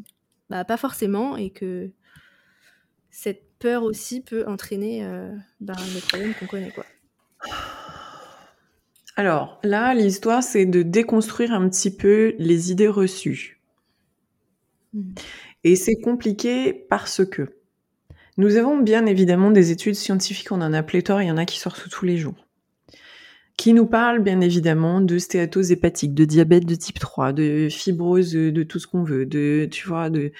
bah, 0.49 0.63
pas 0.63 0.77
forcément 0.77 1.35
et 1.35 1.49
que 1.49 1.91
cette 3.11 3.52
peur 3.64 3.84
aussi 3.84 4.20
peut 4.20 4.45
entraîner 4.45 5.07
bah, 5.61 5.74
les 5.95 6.01
problèmes 6.01 6.34
qu'on 6.38 6.47
connaît 6.47 6.72
quoi. 6.72 6.86
Alors 9.16 9.59
là, 9.64 9.93
l'histoire, 9.93 10.43
c'est 10.43 10.66
de 10.66 10.82
déconstruire 10.82 11.53
un 11.53 11.70
petit 11.70 11.95
peu 11.95 12.36
les 12.39 12.72
idées 12.72 12.88
reçues. 12.88 13.61
Hmm. 14.93 15.14
Et 15.64 15.76
c'est 15.76 15.95
compliqué 15.95 16.74
parce 16.74 17.24
que 17.26 17.57
nous 18.38 18.57
avons 18.57 18.78
bien 18.78 19.05
évidemment 19.05 19.51
des 19.51 19.72
études 19.72 19.95
scientifiques, 19.95 20.51
on 20.51 20.61
en 20.61 20.74
a 20.74 20.84
pléthore, 20.84 21.22
il 21.22 21.28
y 21.28 21.32
en 21.32 21.38
a 21.38 21.45
qui 21.45 21.59
sortent 21.59 21.88
tous 21.89 22.05
les 22.05 22.18
jours, 22.18 22.47
qui 23.57 23.73
nous 23.73 23.85
parlent 23.85 24.21
bien 24.21 24.41
évidemment 24.41 25.01
de 25.01 25.17
stéatose 25.17 25.71
hépatique, 25.71 26.13
de 26.13 26.25
diabète 26.25 26.65
de 26.65 26.75
type 26.75 26.99
3, 26.99 27.33
de 27.33 27.67
fibrose, 27.69 28.33
de 28.33 28.63
tout 28.63 28.79
ce 28.79 28.87
qu'on 28.87 29.03
veut, 29.03 29.25
de, 29.25 29.67
tu 29.71 29.87
vois, 29.87 30.09
de, 30.09 30.31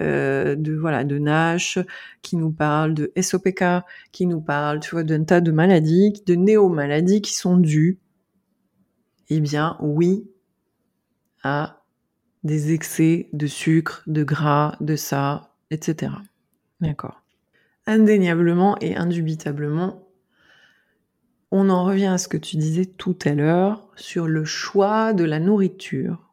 euh, 0.00 0.54
de 0.54 0.72
voilà, 0.74 1.04
de 1.04 1.18
NASH, 1.18 1.78
qui 2.22 2.36
nous 2.36 2.52
parlent 2.52 2.94
de 2.94 3.12
SOPK, 3.20 3.64
qui 4.12 4.26
nous 4.26 4.40
parlent, 4.40 4.80
tu 4.80 4.90
vois, 4.92 5.02
d'un 5.02 5.24
tas 5.24 5.40
de 5.40 5.50
maladies, 5.50 6.12
de 6.26 6.34
néo-maladies 6.34 7.20
qui 7.20 7.34
sont 7.34 7.56
dues 7.56 7.98
eh 9.34 9.40
bien 9.40 9.76
oui 9.80 10.30
à 11.42 11.82
des 12.44 12.72
excès 12.72 13.28
de 13.32 13.46
sucre, 13.46 14.02
de 14.06 14.24
gras, 14.24 14.76
de 14.80 14.96
ça, 14.96 15.54
etc. 15.70 16.12
D'accord. 16.80 17.22
Indéniablement 17.86 18.76
et 18.80 18.96
indubitablement, 18.96 20.01
on 21.52 21.70
en 21.70 21.84
revient 21.84 22.06
à 22.06 22.18
ce 22.18 22.26
que 22.26 22.36
tu 22.36 22.56
disais 22.56 22.86
tout 22.86 23.16
à 23.24 23.34
l'heure 23.34 23.88
sur 23.94 24.26
le 24.26 24.44
choix 24.44 25.12
de 25.12 25.22
la 25.22 25.38
nourriture. 25.38 26.32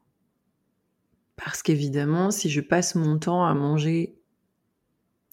Parce 1.36 1.62
qu'évidemment, 1.62 2.32
si 2.32 2.50
je 2.50 2.60
passe 2.60 2.96
mon 2.96 3.18
temps 3.18 3.44
à 3.44 3.54
manger 3.54 4.18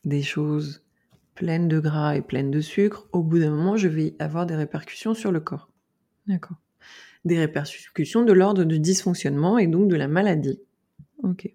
des 0.06 0.22
choses 0.22 0.86
pleines 1.34 1.68
de 1.68 1.80
gras 1.80 2.16
et 2.16 2.22
pleines 2.22 2.52
de 2.52 2.62
sucre, 2.62 3.08
au 3.12 3.24
bout 3.24 3.40
d'un 3.40 3.50
moment, 3.50 3.78
je 3.78 3.88
vais 3.88 4.16
avoir 4.20 4.46
des 4.46 4.56
répercussions 4.56 5.16
sur 5.16 5.32
le 5.32 5.40
corps. 5.40 5.70
D'accord 6.28 6.58
des 7.28 7.38
répercussions 7.38 8.24
de 8.24 8.34
l'ordre 8.34 8.64
du 8.64 8.80
dysfonctionnement 8.80 9.60
et 9.60 9.68
donc 9.68 9.88
de 9.90 9.96
la 9.96 10.08
maladie. 10.08 10.60
Ok. 11.24 11.54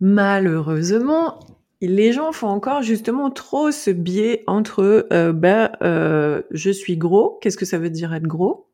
Malheureusement, 0.00 1.40
les 1.88 2.12
gens 2.12 2.32
font 2.32 2.46
encore 2.46 2.82
justement 2.82 3.30
trop 3.30 3.72
ce 3.72 3.90
biais 3.90 4.44
entre 4.46 5.06
euh, 5.12 5.32
ben, 5.32 5.72
euh, 5.82 6.42
je 6.52 6.70
suis 6.70 6.96
gros, 6.96 7.38
qu'est-ce 7.40 7.56
que 7.56 7.64
ça 7.64 7.78
veut 7.78 7.90
dire 7.90 8.14
être 8.14 8.26
gros? 8.26 8.68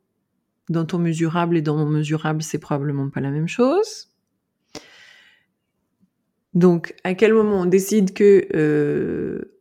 Dans 0.68 0.84
ton 0.84 0.98
mesurable 0.98 1.56
et 1.56 1.62
dans 1.62 1.76
mon 1.76 1.86
mesurable, 1.86 2.42
c'est 2.42 2.59
probablement 2.59 3.09
pas 3.09 3.20
la 3.20 3.30
même 3.30 3.48
chose. 3.48 4.09
Donc, 6.52 6.94
à 7.04 7.14
quel 7.14 7.32
moment 7.32 7.62
on 7.62 7.66
décide 7.66 8.12
que 8.12 8.46
euh, 8.54 9.56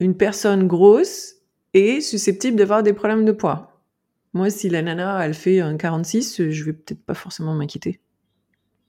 une 0.00 0.16
personne 0.16 0.66
grosse 0.66 1.34
est 1.74 2.00
susceptible 2.00 2.56
d'avoir 2.56 2.82
des 2.82 2.94
problèmes 2.94 3.26
de 3.26 3.32
poids? 3.32 3.82
Moi, 4.32 4.48
si 4.48 4.70
la 4.70 4.80
nana, 4.80 5.22
elle 5.24 5.34
fait 5.34 5.60
un 5.60 5.76
46, 5.76 6.48
je 6.48 6.64
vais 6.64 6.72
peut-être 6.72 7.04
pas 7.04 7.14
forcément 7.14 7.54
m'inquiéter. 7.54 8.00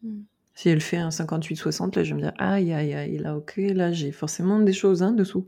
Hmm. 0.04 0.22
Si 0.56 0.70
elle 0.70 0.82
fait 0.82 0.98
un 0.98 1.10
58-60, 1.10 1.96
là, 1.96 2.04
je 2.04 2.10
vais 2.10 2.16
me 2.16 2.22
dire, 2.22 2.34
aïe, 2.38 2.74
aïe, 2.74 2.94
aïe, 2.94 3.18
là, 3.18 3.36
ok, 3.36 3.56
là, 3.58 3.92
j'ai 3.92 4.12
forcément 4.12 4.60
des 4.60 4.74
choses 4.74 5.02
hein, 5.02 5.12
dessous. 5.12 5.48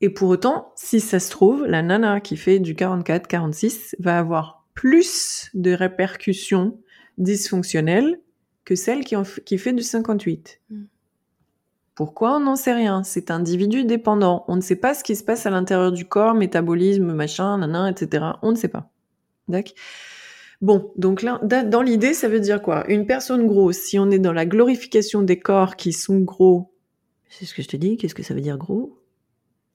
Et 0.00 0.10
pour 0.10 0.28
autant, 0.28 0.72
si 0.74 1.00
ça 1.00 1.20
se 1.20 1.30
trouve, 1.30 1.66
la 1.66 1.82
nana 1.82 2.20
qui 2.20 2.36
fait 2.36 2.58
du 2.58 2.74
44-46 2.74 3.94
va 3.98 4.18
avoir 4.18 4.66
plus 4.74 5.50
de 5.54 5.72
répercussions 5.72 6.78
dysfonctionnelles 7.18 8.20
que 8.64 8.74
celle 8.74 9.04
qui, 9.04 9.14
qui 9.44 9.58
fait 9.58 9.72
du 9.72 9.82
58. 9.82 10.60
Mm. 10.70 10.84
Pourquoi 11.94 12.36
On 12.36 12.40
n'en 12.40 12.56
sait 12.56 12.74
rien? 12.74 13.04
C'est 13.04 13.30
individu 13.30 13.84
dépendant. 13.84 14.44
On 14.48 14.56
ne 14.56 14.60
sait 14.60 14.76
pas 14.76 14.94
ce 14.94 15.04
qui 15.04 15.14
se 15.14 15.22
passe 15.22 15.46
à 15.46 15.50
l'intérieur 15.50 15.92
du 15.92 16.06
corps, 16.06 16.34
métabolisme, 16.34 17.12
machin, 17.12 17.58
nana, 17.58 17.88
etc. 17.88 18.26
On 18.42 18.50
ne 18.50 18.56
sait 18.56 18.68
pas. 18.68 18.90
D'accord? 19.46 19.74
Bon, 20.60 20.92
donc 20.96 21.22
là, 21.22 21.40
dans 21.42 21.82
l'idée, 21.82 22.14
ça 22.14 22.28
veut 22.28 22.40
dire 22.40 22.62
quoi? 22.62 22.88
Une 22.90 23.06
personne 23.06 23.46
grosse, 23.46 23.78
si 23.78 23.98
on 23.98 24.10
est 24.10 24.18
dans 24.18 24.32
la 24.32 24.46
glorification 24.46 25.22
des 25.22 25.38
corps 25.38 25.76
qui 25.76 25.92
sont 25.92 26.20
gros, 26.20 26.72
c'est 27.28 27.44
ce 27.44 27.54
que 27.54 27.62
je 27.62 27.68
te 27.68 27.76
dis, 27.76 27.96
qu'est-ce 27.96 28.14
que 28.14 28.22
ça 28.22 28.34
veut 28.34 28.40
dire 28.40 28.58
gros? 28.58 28.98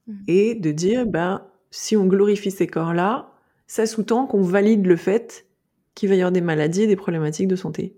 Mm. 0.08 0.14
Et 0.28 0.56
de 0.56 0.72
dire, 0.72 1.06
ben, 1.06 1.46
si 1.72 1.98
on 1.98 2.06
glorifie 2.06 2.52
ces 2.52 2.68
corps-là, 2.68 3.32
ça 3.68 3.86
sous-tend 3.86 4.26
qu'on 4.26 4.42
valide 4.42 4.86
le 4.86 4.96
fait 4.96 5.46
qu'il 5.94 6.10
va 6.10 6.16
y 6.16 6.22
avoir 6.22 6.32
des 6.32 6.42
maladies 6.42 6.84
et 6.84 6.88
des 6.88 6.96
problématiques 6.96 7.48
de 7.48 7.56
santé. 7.56 7.96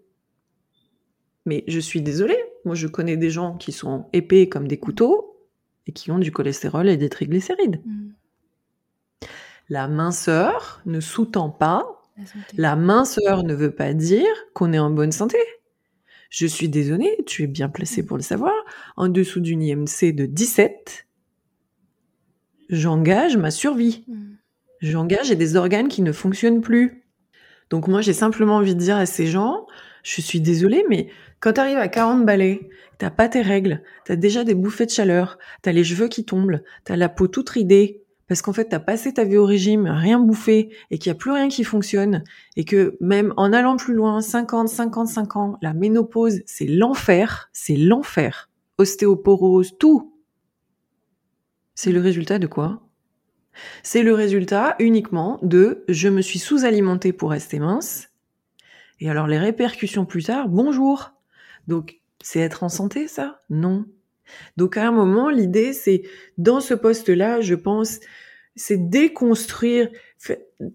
Mais 1.45 1.63
je 1.67 1.79
suis 1.79 2.01
désolée, 2.01 2.38
moi 2.65 2.75
je 2.75 2.88
connais 2.88 3.17
des 3.17 3.29
gens 3.29 3.55
qui 3.57 3.71
sont 3.71 4.05
épais 4.13 4.49
comme 4.49 4.67
des 4.67 4.77
couteaux 4.77 5.45
et 5.88 5.91
qui 5.91 6.11
ont 6.11 6.19
du 6.19 6.32
cholestérol 6.32 6.89
et 6.89 6.97
des 6.97 7.09
triglycérides. 7.09 7.82
Mm. 7.86 8.09
La 9.69 9.88
minceur 9.88 10.82
ne 10.86 10.99
sous-tend 10.99 11.49
pas, 11.49 12.01
la, 12.57 12.76
minceur 12.76 13.43
ne 13.43 13.53
veut 13.53 13.74
pas 13.74 13.93
dire 13.93 14.28
qu'on 14.53 14.74
est 14.74 14.80
en 14.80 14.89
bonne 14.89 15.11
santé. 15.11 15.38
Je 16.30 16.45
suis 16.45 16.69
désolée, 16.69 17.17
tu 17.26 17.43
es 17.43 17.47
bien 17.47 17.69
placé 17.69 18.01
mm. 18.01 18.05
pour 18.05 18.17
le 18.17 18.24
savoir, 18.24 18.53
en 18.95 19.09
dessous 19.09 19.41
d'une 19.41 19.61
IMC 19.61 20.13
de 20.13 20.26
17, 20.26 21.07
j'engage 22.69 23.38
ma 23.38 23.51
survie. 23.51 24.05
Mm. 24.07 24.36
J'engage 24.82 25.30
des 25.30 25.55
organes 25.55 25.89
qui 25.89 26.01
ne 26.01 26.11
fonctionnent 26.11 26.61
plus. 26.61 27.03
Donc 27.69 27.88
moi 27.88 28.01
j'ai 28.01 28.13
simplement 28.13 28.57
envie 28.57 28.76
de 28.76 28.80
dire 28.80 28.97
à 28.97 29.05
ces 29.05 29.28
gens, 29.28 29.67
je 30.03 30.22
suis 30.22 30.41
désolée, 30.41 30.84
mais 30.89 31.09
quand 31.39 31.53
tu 31.53 31.59
arrives 31.59 31.78
à 31.78 31.88
40 31.88 32.26
balais, 32.26 32.69
t'as 32.97 33.09
pas 33.09 33.30
tes 33.30 33.41
règles, 33.41 33.82
t'as 34.05 34.15
déjà 34.15 34.43
des 34.43 34.55
bouffées 34.55 34.86
de 34.86 34.91
chaleur, 34.91 35.38
t'as 35.61 35.72
les 35.72 35.84
cheveux 35.84 36.07
qui 36.07 36.26
tombent, 36.26 36.61
t'as 36.84 36.95
la 36.95 37.09
peau 37.09 37.28
toute 37.28 37.49
ridée, 37.49 38.01
parce 38.32 38.41
qu'en 38.41 38.53
fait 38.53 38.69
t'as 38.69 38.79
passé 38.79 39.13
ta 39.13 39.25
vie 39.25 39.36
au 39.36 39.45
régime, 39.45 39.88
rien 39.88 40.17
bouffé, 40.17 40.73
et 40.89 40.99
qu'il 40.99 41.09
y 41.09 41.11
a 41.11 41.15
plus 41.15 41.32
rien 41.32 41.49
qui 41.49 41.65
fonctionne, 41.65 42.23
et 42.55 42.63
que 42.63 42.95
même 43.01 43.34
en 43.36 43.51
allant 43.51 43.75
plus 43.75 43.93
loin, 43.93 44.21
50, 44.21 44.69
55 44.69 45.36
ans, 45.36 45.57
la 45.61 45.73
ménopause, 45.73 46.39
c'est 46.45 46.65
l'enfer, 46.65 47.49
c'est 47.51 47.75
l'enfer. 47.75 48.49
Ostéoporose, 48.77 49.77
tout. 49.77 50.15
C'est 51.75 51.91
le 51.91 51.99
résultat 51.99 52.39
de 52.39 52.47
quoi? 52.47 52.88
C'est 53.84 54.01
le 54.01 54.13
résultat 54.13 54.77
uniquement 54.79 55.38
de 55.41 55.84
je 55.89 56.07
me 56.07 56.21
suis 56.21 56.39
sous-alimentée 56.39 57.11
pour 57.11 57.32
rester 57.32 57.59
mince, 57.59 58.11
et 59.01 59.09
alors 59.09 59.27
les 59.27 59.39
répercussions 59.39 60.05
plus 60.05 60.23
tard, 60.23 60.47
bonjour. 60.47 61.11
Donc 61.67 61.99
c'est 62.21 62.39
être 62.39 62.63
en 62.63 62.69
santé 62.69 63.09
ça? 63.09 63.41
Non. 63.49 63.88
Donc 64.57 64.77
à 64.77 64.88
un 64.88 64.91
moment, 64.91 65.29
l'idée 65.29 65.73
c'est 65.73 66.03
dans 66.38 66.59
ce 66.59 66.73
poste-là, 66.73 67.41
je 67.41 67.55
pense, 67.55 67.99
c'est 68.55 68.89
déconstruire 68.89 69.89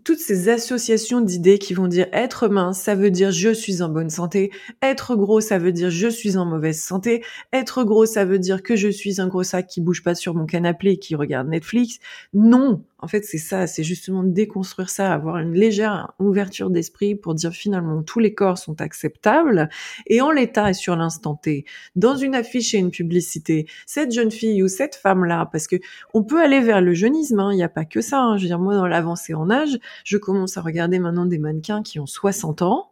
toutes 0.04 0.18
ces 0.18 0.48
associations 0.48 1.20
d'idées 1.20 1.58
qui 1.58 1.74
vont 1.74 1.86
dire 1.86 2.08
être 2.12 2.48
mince, 2.48 2.80
ça 2.80 2.94
veut 2.94 3.10
dire 3.10 3.30
je 3.30 3.50
suis 3.50 3.82
en 3.82 3.88
bonne 3.88 4.10
santé, 4.10 4.50
être 4.82 5.14
gros, 5.14 5.40
ça 5.40 5.58
veut 5.58 5.72
dire 5.72 5.90
je 5.90 6.08
suis 6.08 6.36
en 6.36 6.44
mauvaise 6.44 6.80
santé, 6.80 7.22
être 7.52 7.84
gros, 7.84 8.06
ça 8.06 8.24
veut 8.24 8.38
dire 8.38 8.62
que 8.62 8.74
je 8.74 8.88
suis 8.88 9.20
un 9.20 9.28
gros 9.28 9.44
sac 9.44 9.68
qui 9.68 9.80
bouge 9.80 10.02
pas 10.02 10.14
sur 10.14 10.34
mon 10.34 10.46
canapé 10.46 10.92
et 10.92 10.98
qui 10.98 11.14
regarde 11.14 11.48
Netflix. 11.48 11.98
Non, 12.34 12.82
en 12.98 13.08
fait, 13.08 13.24
c'est 13.24 13.38
ça, 13.38 13.66
c'est 13.66 13.84
justement 13.84 14.24
déconstruire 14.24 14.90
ça, 14.90 15.12
avoir 15.12 15.36
une 15.38 15.52
légère 15.52 16.14
ouverture 16.18 16.70
d'esprit 16.70 17.14
pour 17.14 17.34
dire 17.34 17.52
finalement 17.52 18.02
tous 18.02 18.18
les 18.18 18.34
corps 18.34 18.58
sont 18.58 18.80
acceptables 18.80 19.68
et 20.06 20.20
en 20.20 20.30
l'état 20.30 20.70
et 20.70 20.74
sur 20.74 20.96
l'instant 20.96 21.36
T, 21.36 21.64
dans 21.94 22.16
une 22.16 22.34
affiche 22.34 22.74
et 22.74 22.78
une 22.78 22.90
publicité, 22.90 23.66
cette 23.86 24.12
jeune 24.12 24.30
fille 24.30 24.62
ou 24.62 24.68
cette 24.68 24.96
femme-là, 24.96 25.48
parce 25.52 25.68
que 25.68 25.76
on 26.14 26.24
peut 26.24 26.42
aller 26.42 26.60
vers 26.60 26.80
le 26.80 26.94
jeunisme, 26.94 27.38
hein, 27.38 27.52
il 27.52 27.56
n'y 27.56 27.62
a 27.62 27.68
pas 27.68 27.84
que 27.84 28.00
ça. 28.00 28.20
Hein, 28.20 28.38
je 28.38 28.42
veux 28.42 28.48
dire, 28.48 28.58
moi, 28.58 28.74
dans 28.74 28.86
l'avancée 28.86 29.34
en 29.36 29.50
âge, 29.50 29.78
je 30.04 30.16
commence 30.16 30.56
à 30.56 30.62
regarder 30.62 30.98
maintenant 30.98 31.26
des 31.26 31.38
mannequins 31.38 31.82
qui 31.82 32.00
ont 32.00 32.06
60 32.06 32.62
ans, 32.62 32.90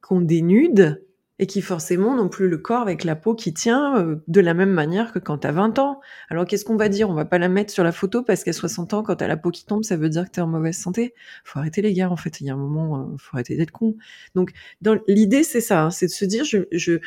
qu'on 0.00 0.20
dénude 0.20 1.02
et 1.40 1.46
qui 1.46 1.62
forcément 1.62 2.14
n'ont 2.14 2.28
plus 2.28 2.48
le 2.48 2.58
corps 2.58 2.82
avec 2.82 3.02
la 3.02 3.16
peau 3.16 3.34
qui 3.34 3.54
tient 3.54 3.96
euh, 3.96 4.16
de 4.28 4.40
la 4.42 4.52
même 4.52 4.70
manière 4.70 5.10
que 5.10 5.18
quand 5.18 5.38
tu 5.38 5.46
as 5.46 5.52
20 5.52 5.78
ans. 5.78 6.00
Alors 6.28 6.44
qu'est-ce 6.44 6.66
qu'on 6.66 6.76
va 6.76 6.90
dire? 6.90 7.08
On 7.08 7.14
va 7.14 7.24
pas 7.24 7.38
la 7.38 7.48
mettre 7.48 7.72
sur 7.72 7.82
la 7.82 7.92
photo 7.92 8.22
parce 8.22 8.44
qu'à 8.44 8.52
60 8.52 8.92
ans, 8.92 9.02
quand 9.02 9.16
tu 9.16 9.24
as 9.24 9.28
la 9.28 9.38
peau 9.38 9.50
qui 9.50 9.64
tombe, 9.64 9.82
ça 9.82 9.96
veut 9.96 10.10
dire 10.10 10.26
que 10.26 10.32
tu 10.32 10.40
es 10.40 10.42
en 10.42 10.46
mauvaise 10.46 10.76
santé. 10.76 11.14
Faut 11.44 11.58
arrêter 11.58 11.80
les 11.80 11.94
gars, 11.94 12.10
en 12.10 12.16
fait, 12.16 12.42
il 12.42 12.46
y 12.46 12.50
a 12.50 12.52
un 12.52 12.58
moment, 12.58 12.98
euh, 12.98 13.16
faut 13.18 13.36
arrêter 13.36 13.56
d'être 13.56 13.70
con. 13.70 13.96
Donc 14.34 14.52
l'idée 15.08 15.42
c'est 15.42 15.62
ça, 15.62 15.84
hein, 15.84 15.90
c'est 15.90 16.06
de 16.06 16.12
se 16.12 16.26
dire 16.26 16.44
je, 16.44 16.98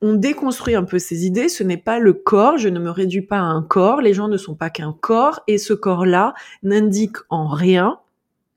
on 0.00 0.14
déconstruit 0.14 0.76
un 0.76 0.84
peu 0.84 1.00
ces 1.00 1.26
idées, 1.26 1.48
ce 1.48 1.64
n'est 1.64 1.76
pas 1.76 1.98
le 1.98 2.12
corps, 2.12 2.58
je 2.58 2.68
ne 2.68 2.78
me 2.78 2.90
réduis 2.90 3.22
pas 3.22 3.38
à 3.38 3.42
un 3.42 3.62
corps, 3.62 4.00
les 4.00 4.14
gens 4.14 4.28
ne 4.28 4.36
sont 4.36 4.54
pas 4.54 4.70
qu'un 4.70 4.96
corps 5.00 5.40
et 5.48 5.58
ce 5.58 5.72
corps-là 5.72 6.34
n'indique 6.62 7.16
en 7.30 7.48
rien 7.48 7.98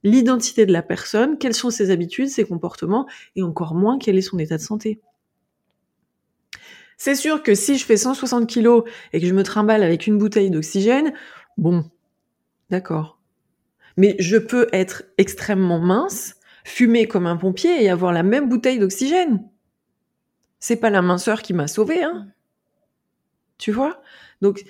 l'identité 0.05 0.65
de 0.65 0.71
la 0.71 0.83
personne, 0.83 1.37
quelles 1.37 1.55
sont 1.55 1.71
ses 1.71 1.89
habitudes, 1.89 2.29
ses 2.29 2.45
comportements, 2.45 3.07
et 3.35 3.43
encore 3.43 3.73
moins 3.73 3.97
quel 3.97 4.17
est 4.17 4.21
son 4.21 4.39
état 4.39 4.55
de 4.55 4.61
santé. 4.61 5.01
C'est 6.97 7.15
sûr 7.15 7.43
que 7.43 7.55
si 7.55 7.77
je 7.77 7.85
fais 7.85 7.97
160 7.97 8.47
kilos 8.47 8.83
et 9.11 9.19
que 9.19 9.25
je 9.27 9.33
me 9.33 9.43
trimballe 9.43 9.83
avec 9.83 10.07
une 10.07 10.17
bouteille 10.17 10.51
d'oxygène, 10.51 11.13
bon, 11.57 11.83
d'accord. 12.69 13.19
Mais 13.97 14.15
je 14.19 14.37
peux 14.37 14.67
être 14.71 15.03
extrêmement 15.17 15.79
mince, 15.79 16.35
fumer 16.63 17.07
comme 17.07 17.25
un 17.27 17.35
pompier 17.35 17.83
et 17.83 17.89
avoir 17.89 18.13
la 18.13 18.23
même 18.23 18.47
bouteille 18.47 18.79
d'oxygène. 18.79 19.43
C'est 20.59 20.77
pas 20.77 20.89
la 20.89 21.01
minceur 21.01 21.41
qui 21.41 21.53
m'a 21.53 21.67
sauvé, 21.67 22.03
hein. 22.03 22.27
Tu 23.57 23.71
vois? 23.71 24.01
Donc, 24.41 24.63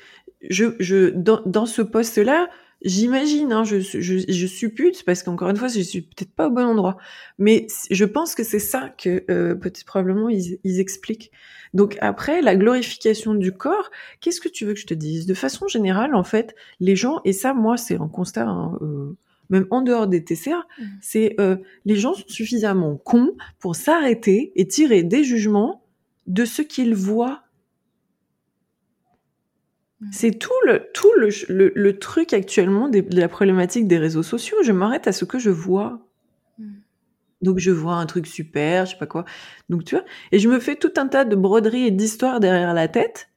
je, 0.50 0.76
je, 0.80 1.10
dans, 1.10 1.42
dans 1.46 1.66
ce 1.66 1.82
poste-là, 1.82 2.50
J'imagine, 2.84 3.52
hein, 3.52 3.64
je, 3.64 3.80
je, 3.80 4.26
je, 4.28 4.48
suppute, 4.48 5.04
parce 5.06 5.24
qu'encore 5.24 5.50
une 5.50 5.58
fois, 5.58 5.70
je 5.70 5.80
suis 5.80 6.02
peut-être 6.02 6.32
pas 6.32 6.48
au 6.48 6.52
bon 6.52 6.66
endroit, 6.66 6.98
mais 7.40 7.68
je 7.90 8.06
pense 8.06 8.36
que 8.36 8.44
c'est 8.44 8.60
ça 8.60 8.90
que 8.90 9.24
euh, 9.32 9.56
peut-être 9.56 9.86
probablement 9.86 10.30
ils, 10.30 10.60
ils, 10.64 10.80
expliquent. 10.80 11.32
Donc 11.74 11.98
après, 12.02 12.42
la 12.42 12.56
glorification 12.56 13.34
du 13.34 13.52
corps, 13.52 13.90
qu'est-ce 14.20 14.40
que 14.40 14.50
tu 14.50 14.66
veux 14.66 14.74
que 14.74 14.80
je 14.80 14.86
te 14.86 14.94
dise? 14.94 15.26
De 15.26 15.34
façon 15.34 15.68
générale, 15.68 16.14
en 16.14 16.24
fait, 16.24 16.56
les 16.80 16.96
gens, 16.96 17.22
et 17.26 17.34
ça, 17.34 17.54
moi, 17.54 17.78
c'est 17.78 17.96
un 17.96 18.08
constat, 18.08 18.48
hein, 18.48 18.78
euh, 18.82 19.18
même 19.50 19.68
en 19.72 19.82
dehors 19.82 20.08
des 20.08 20.24
TCA, 20.24 20.58
mmh. 20.58 20.84
c'est 21.02 21.36
euh, 21.40 21.58
les 21.86 21.96
gens 21.96 22.14
sont 22.14 22.28
suffisamment 22.28 22.98
cons 22.98 23.36
pour 23.60 23.76
s'arrêter 23.76 24.52
et 24.56 24.68
tirer 24.68 25.04
des 25.04 25.24
jugements 25.24 25.84
de 26.28 26.46
ce 26.46 26.62
qu'ils 26.62 26.96
voient. 26.96 27.45
C'est 30.12 30.38
tout 30.38 30.52
le 30.66 30.90
tout 30.94 31.12
le, 31.18 31.30
le, 31.74 32.00
truc 32.00 32.34
actuellement 32.34 32.90
de 32.90 33.04
la 33.18 33.30
problématique 33.30 33.88
des 33.88 33.98
réseaux 33.98 34.24
sociaux. 34.24 34.58
Je 34.64 34.72
m'arrête 34.72 35.08
à 35.08 35.14
ce 35.14 35.24
que 35.26 35.40
je 35.40 35.50
vois. 35.50 36.00
Mm. 36.58 36.74
Donc 37.42 37.60
je 37.60 37.72
vois 37.72 37.96
un 37.96 38.06
truc 38.06 38.28
super, 38.28 38.86
je 38.86 38.92
sais 38.92 38.98
pas 38.98 39.08
quoi. 39.08 39.26
Donc 39.70 39.86
tu 39.86 39.96
vois, 39.96 40.04
et 40.32 40.40
je 40.40 40.50
me 40.50 40.60
fais 40.60 40.76
tout 40.76 40.92
un 40.98 41.08
tas 41.08 41.24
de 41.24 41.36
broderies 41.36 41.88
et 41.88 41.92
d'histoires 41.92 42.40
derrière 42.40 42.74
la 42.74 42.88
tête. 42.88 43.30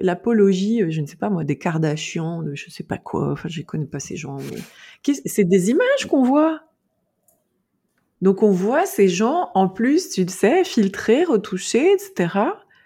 L'apologie, 0.00 0.82
euh, 0.82 0.90
je 0.90 1.00
ne 1.00 1.06
sais 1.06 1.16
pas 1.16 1.28
moi, 1.28 1.44
des 1.44 1.58
Kardashians, 1.58 2.42
de 2.42 2.54
je 2.54 2.70
sais 2.70 2.84
pas 2.84 2.98
quoi. 2.98 3.32
Enfin, 3.32 3.48
je 3.48 3.60
connais 3.62 3.86
pas 3.86 4.00
ces 4.00 4.16
gens. 4.16 4.36
Mais... 4.36 5.14
C'est 5.26 5.44
des 5.44 5.70
images 5.70 6.06
qu'on 6.08 6.22
voit. 6.22 6.62
Donc 8.22 8.44
on 8.44 8.52
voit 8.52 8.86
ces 8.86 9.08
gens, 9.08 9.50
en 9.54 9.68
plus, 9.68 10.10
tu 10.10 10.22
le 10.22 10.30
sais, 10.30 10.62
filtrés, 10.64 11.24
retouchés, 11.24 11.92
etc. 11.92 12.38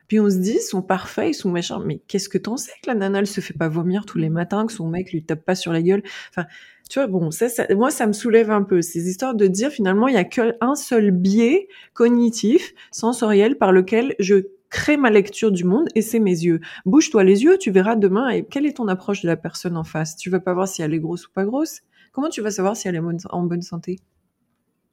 Puis 0.09 0.21
on 0.21 0.31
se 0.31 0.37
dit, 0.37 0.57
ils 0.57 0.61
sont 0.61 0.83
parfaits, 0.83 1.31
ils 1.31 1.35
sont 1.35 1.51
méchants. 1.51 1.81
Mais 1.81 2.01
qu'est-ce 2.07 2.29
que 2.29 2.39
t'en 2.39 2.57
sais 2.57 2.73
que 2.83 2.89
la 2.89 2.95
nana, 2.95 3.21
elle 3.21 3.27
se 3.27 3.41
fait 3.41 3.55
pas 3.55 3.69
vomir 3.69 4.07
tous 4.07 4.19
les 4.19 4.31
matins, 4.31 4.67
que 4.67 4.73
son 4.73 4.89
mec 4.89 5.13
lui 5.13 5.23
tape 5.23 5.45
pas 5.45 5.55
sur 5.55 5.73
la 5.73 5.83
gueule? 5.83 6.03
Enfin, 6.31 6.47
tu 6.89 6.99
vois, 6.99 7.09
bon, 7.09 7.31
ça, 7.31 7.49
ça, 7.49 7.67
moi, 7.75 7.91
ça 7.91 8.07
me 8.07 8.13
soulève 8.13 8.51
un 8.51 8.63
peu 8.63 8.83
ces 8.83 9.09
histoires 9.09 9.35
de 9.35 9.47
dire 9.47 9.71
finalement, 9.71 10.09
il 10.09 10.15
y 10.15 10.19
a 10.19 10.25
qu'un 10.25 10.75
seul 10.77 11.11
biais 11.11 11.69
cognitif, 11.95 12.75
sensoriel, 12.93 13.59
par 13.59 13.73
lequel 13.73 14.15
je 14.21 14.47
crée 14.69 14.97
ma 14.97 15.11
lecture 15.11 15.53
du 15.53 15.65
monde 15.65 15.89
et 15.95 16.03
c'est 16.03 16.19
mes 16.19 16.45
yeux. 16.45 16.61
Bouge-toi 16.85 17.25
les 17.25 17.45
yeux, 17.45 17.59
tu 17.59 17.71
verras 17.71 17.97
demain 17.97 18.29
et 18.29 18.45
quelle 18.45 18.67
est 18.67 18.77
ton 18.77 18.89
approche 18.89 19.23
de 19.23 19.29
la 19.29 19.37
personne 19.37 19.77
en 19.77 19.85
face? 19.85 20.17
Tu 20.17 20.31
vas 20.31 20.41
pas 20.41 20.55
voir 20.55 20.69
si 20.69 20.83
elle 20.83 20.95
est 20.95 20.99
grosse 20.99 21.27
ou 21.27 21.31
pas 21.33 21.45
grosse? 21.45 21.83
Comment 22.13 22.29
tu 22.29 22.41
vas 22.41 22.51
savoir 22.51 22.77
si 22.77 22.89
elle 22.89 22.97
est 22.97 23.27
en 23.31 23.43
bonne 23.43 23.63
santé? 23.63 23.99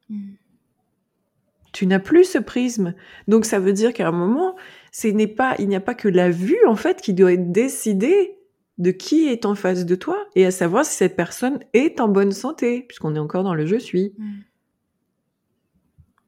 Mm. 0.09 0.33
Tu 1.71 1.87
n'as 1.87 1.99
plus 1.99 2.25
ce 2.25 2.37
prisme. 2.37 2.93
Donc 3.27 3.45
ça 3.45 3.59
veut 3.59 3.73
dire 3.73 3.93
qu'à 3.93 4.07
un 4.07 4.11
moment, 4.11 4.55
ce 4.93 5.07
n'est 5.07 5.27
pas, 5.27 5.55
il 5.57 5.67
n'y 5.67 5.75
a 5.75 5.81
pas 5.81 5.95
que 5.95 6.07
la 6.07 6.29
vue 6.29 6.65
en 6.67 6.75
fait 6.75 7.01
qui 7.01 7.13
doit 7.13 7.33
être 7.33 7.51
décidée 7.51 8.37
de 8.77 8.91
qui 8.91 9.27
est 9.27 9.45
en 9.45 9.55
face 9.55 9.85
de 9.85 9.95
toi 9.95 10.17
et 10.35 10.45
à 10.45 10.51
savoir 10.51 10.85
si 10.85 10.95
cette 10.95 11.15
personne 11.15 11.59
est 11.73 11.99
en 11.99 12.07
bonne 12.07 12.31
santé, 12.31 12.85
puisqu'on 12.87 13.15
est 13.15 13.19
encore 13.19 13.43
dans 13.43 13.55
le 13.55 13.65
je 13.65 13.77
suis. 13.77 14.13
Mm. 14.17 14.33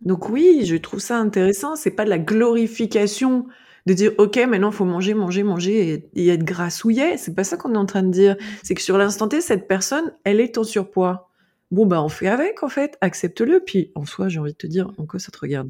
Donc 0.02 0.30
oui, 0.30 0.64
je 0.66 0.76
trouve 0.76 1.00
ça 1.00 1.18
intéressant. 1.18 1.76
C'est 1.76 1.92
pas 1.92 2.06
de 2.06 2.10
la 2.10 2.18
glorification 2.18 3.46
de 3.86 3.94
dire 3.94 4.14
ok 4.18 4.38
maintenant 4.48 4.72
faut 4.72 4.86
manger 4.86 5.14
manger 5.14 5.44
manger 5.44 6.10
et, 6.16 6.28
être 6.30 6.44
grassouillet 6.44 7.18
c'est 7.18 7.36
pas 7.36 7.44
ça 7.44 7.56
qu'on 7.56 7.76
est 7.76 7.78
en 7.78 7.86
train 7.86 8.02
de 8.02 8.12
dire. 8.12 8.36
C'est 8.64 8.74
que 8.74 8.82
sur 8.82 8.98
l'instant 8.98 9.28
T 9.28 9.42
cette 9.42 9.68
personne 9.68 10.12
elle 10.24 10.40
est 10.40 10.58
en 10.58 10.64
surpoids. 10.64 11.30
Bon 11.70 11.86
bah 11.86 12.02
on 12.02 12.10
fait 12.10 12.28
avec 12.28 12.64
en 12.64 12.70
fait. 12.70 12.98
Accepte-le. 13.02 13.60
Puis 13.60 13.92
en 13.94 14.06
soi 14.06 14.28
j'ai 14.28 14.40
envie 14.40 14.54
de 14.54 14.58
te 14.58 14.66
dire 14.66 14.92
en 14.98 15.06
quoi 15.06 15.20
ça 15.20 15.32
te 15.32 15.38
regarde? 15.38 15.70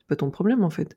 C'est 0.00 0.08
pas 0.08 0.16
ton 0.16 0.30
problème 0.30 0.64
en 0.64 0.70
fait 0.70 0.96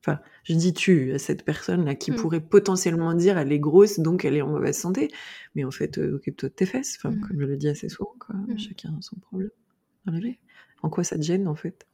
enfin 0.00 0.20
je 0.44 0.54
dis 0.54 0.72
tu 0.72 1.12
à 1.12 1.18
cette 1.18 1.44
personne 1.44 1.84
là 1.84 1.94
qui 1.94 2.12
hmm. 2.12 2.16
pourrait 2.16 2.40
potentiellement 2.40 3.14
dire 3.14 3.38
elle 3.38 3.52
est 3.52 3.58
grosse 3.58 3.98
donc 3.98 4.24
elle 4.24 4.36
est 4.36 4.42
en 4.42 4.48
mauvaise 4.48 4.78
santé 4.78 5.08
mais 5.54 5.64
en 5.64 5.70
fait 5.70 5.98
euh, 5.98 6.14
occupe-toi 6.16 6.48
de 6.48 6.54
tes 6.54 6.66
fesses 6.66 6.96
enfin 6.98 7.14
hmm. 7.14 7.20
comme 7.20 7.40
je 7.40 7.46
le 7.46 7.56
dis 7.56 7.68
assez 7.68 7.88
souvent 7.88 8.14
quoi 8.18 8.36
hmm. 8.36 8.58
chacun 8.58 8.90
a 8.90 9.02
son 9.02 9.16
problème 9.16 9.50
en 10.82 10.90
quoi 10.90 11.04
ça 11.04 11.16
te 11.16 11.22
gêne 11.22 11.48
en 11.48 11.54
fait? 11.54 11.86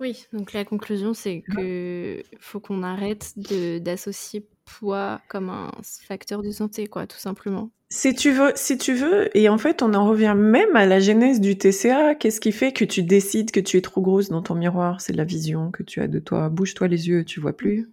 Oui, 0.00 0.26
donc 0.32 0.52
la 0.52 0.64
conclusion, 0.64 1.14
c'est 1.14 1.42
que 1.54 2.22
faut 2.38 2.60
qu'on 2.60 2.82
arrête 2.82 3.34
d'associer 3.82 4.46
poids 4.64 5.20
comme 5.28 5.50
un 5.50 5.70
facteur 6.06 6.42
de 6.42 6.50
santé, 6.50 6.86
quoi, 6.86 7.06
tout 7.06 7.18
simplement. 7.18 7.70
Si 7.90 8.14
tu 8.14 8.32
veux, 8.32 8.52
si 8.54 8.76
tu 8.76 8.92
veux, 8.92 9.34
et 9.36 9.48
en 9.48 9.56
fait, 9.56 9.82
on 9.82 9.94
en 9.94 10.06
revient 10.06 10.34
même 10.36 10.76
à 10.76 10.84
la 10.84 11.00
genèse 11.00 11.40
du 11.40 11.56
TCA. 11.56 12.14
Qu'est-ce 12.14 12.40
qui 12.40 12.52
fait 12.52 12.72
que 12.72 12.84
tu 12.84 13.02
décides 13.02 13.50
que 13.50 13.60
tu 13.60 13.78
es 13.78 13.80
trop 13.80 14.02
grosse 14.02 14.28
dans 14.28 14.42
ton 14.42 14.54
miroir? 14.54 15.00
C'est 15.00 15.14
la 15.14 15.24
vision 15.24 15.70
que 15.70 15.82
tu 15.82 16.00
as 16.00 16.06
de 16.06 16.18
toi. 16.18 16.50
Bouge-toi 16.50 16.86
les 16.86 17.08
yeux, 17.08 17.24
tu 17.24 17.40
vois 17.40 17.56
plus. 17.56 17.88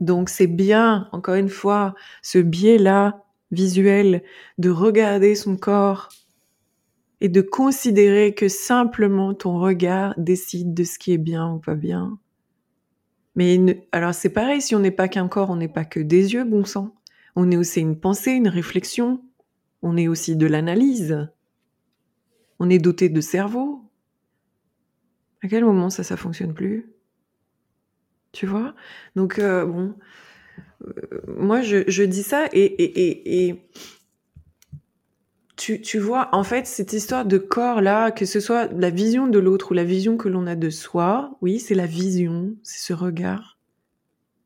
Donc 0.00 0.28
c'est 0.28 0.48
bien, 0.48 1.08
encore 1.12 1.36
une 1.36 1.48
fois, 1.48 1.94
ce 2.22 2.38
biais-là 2.38 3.24
visuel 3.50 4.22
de 4.58 4.70
regarder 4.70 5.34
son 5.34 5.56
corps 5.56 6.08
et 7.20 7.28
de 7.28 7.40
considérer 7.40 8.34
que 8.34 8.48
simplement 8.48 9.34
ton 9.34 9.58
regard 9.58 10.14
décide 10.16 10.74
de 10.74 10.84
ce 10.84 10.98
qui 10.98 11.12
est 11.12 11.18
bien 11.18 11.52
ou 11.52 11.58
pas 11.58 11.74
bien. 11.74 12.18
Mais 13.34 13.86
alors 13.92 14.14
c'est 14.14 14.30
pareil, 14.30 14.60
si 14.60 14.74
on 14.74 14.80
n'est 14.80 14.90
pas 14.90 15.08
qu'un 15.08 15.28
corps, 15.28 15.50
on 15.50 15.56
n'est 15.56 15.68
pas 15.68 15.84
que 15.84 16.00
des 16.00 16.34
yeux, 16.34 16.44
bon 16.44 16.64
sang. 16.64 16.94
On 17.36 17.50
est 17.50 17.56
aussi 17.56 17.80
une 17.80 17.98
pensée, 17.98 18.32
une 18.32 18.48
réflexion. 18.48 19.22
On 19.82 19.96
est 19.96 20.08
aussi 20.08 20.36
de 20.36 20.46
l'analyse. 20.46 21.28
On 22.58 22.68
est 22.68 22.78
doté 22.78 23.08
de 23.08 23.20
cerveau. 23.20 23.84
À 25.42 25.48
quel 25.48 25.64
moment 25.64 25.88
ça, 25.88 26.02
ça 26.02 26.16
fonctionne 26.16 26.52
plus? 26.52 26.90
Tu 28.32 28.46
vois? 28.46 28.74
Donc 29.14 29.38
euh, 29.38 29.64
bon, 29.64 29.94
euh, 30.84 31.20
moi 31.28 31.60
je, 31.62 32.02
dis 32.02 32.22
ça 32.22 32.46
et, 32.52 32.64
et, 32.64 33.48
et 33.48 33.70
tu, 35.58 35.80
tu 35.80 35.98
vois, 35.98 36.28
en 36.32 36.44
fait, 36.44 36.66
cette 36.68 36.92
histoire 36.92 37.26
de 37.26 37.36
corps-là, 37.36 38.12
que 38.12 38.24
ce 38.26 38.38
soit 38.38 38.68
la 38.72 38.90
vision 38.90 39.26
de 39.26 39.40
l'autre 39.40 39.72
ou 39.72 39.74
la 39.74 39.84
vision 39.84 40.16
que 40.16 40.28
l'on 40.28 40.46
a 40.46 40.54
de 40.54 40.70
soi, 40.70 41.36
oui, 41.42 41.58
c'est 41.58 41.74
la 41.74 41.86
vision, 41.86 42.54
c'est 42.62 42.78
ce 42.78 42.92
regard. 42.92 43.58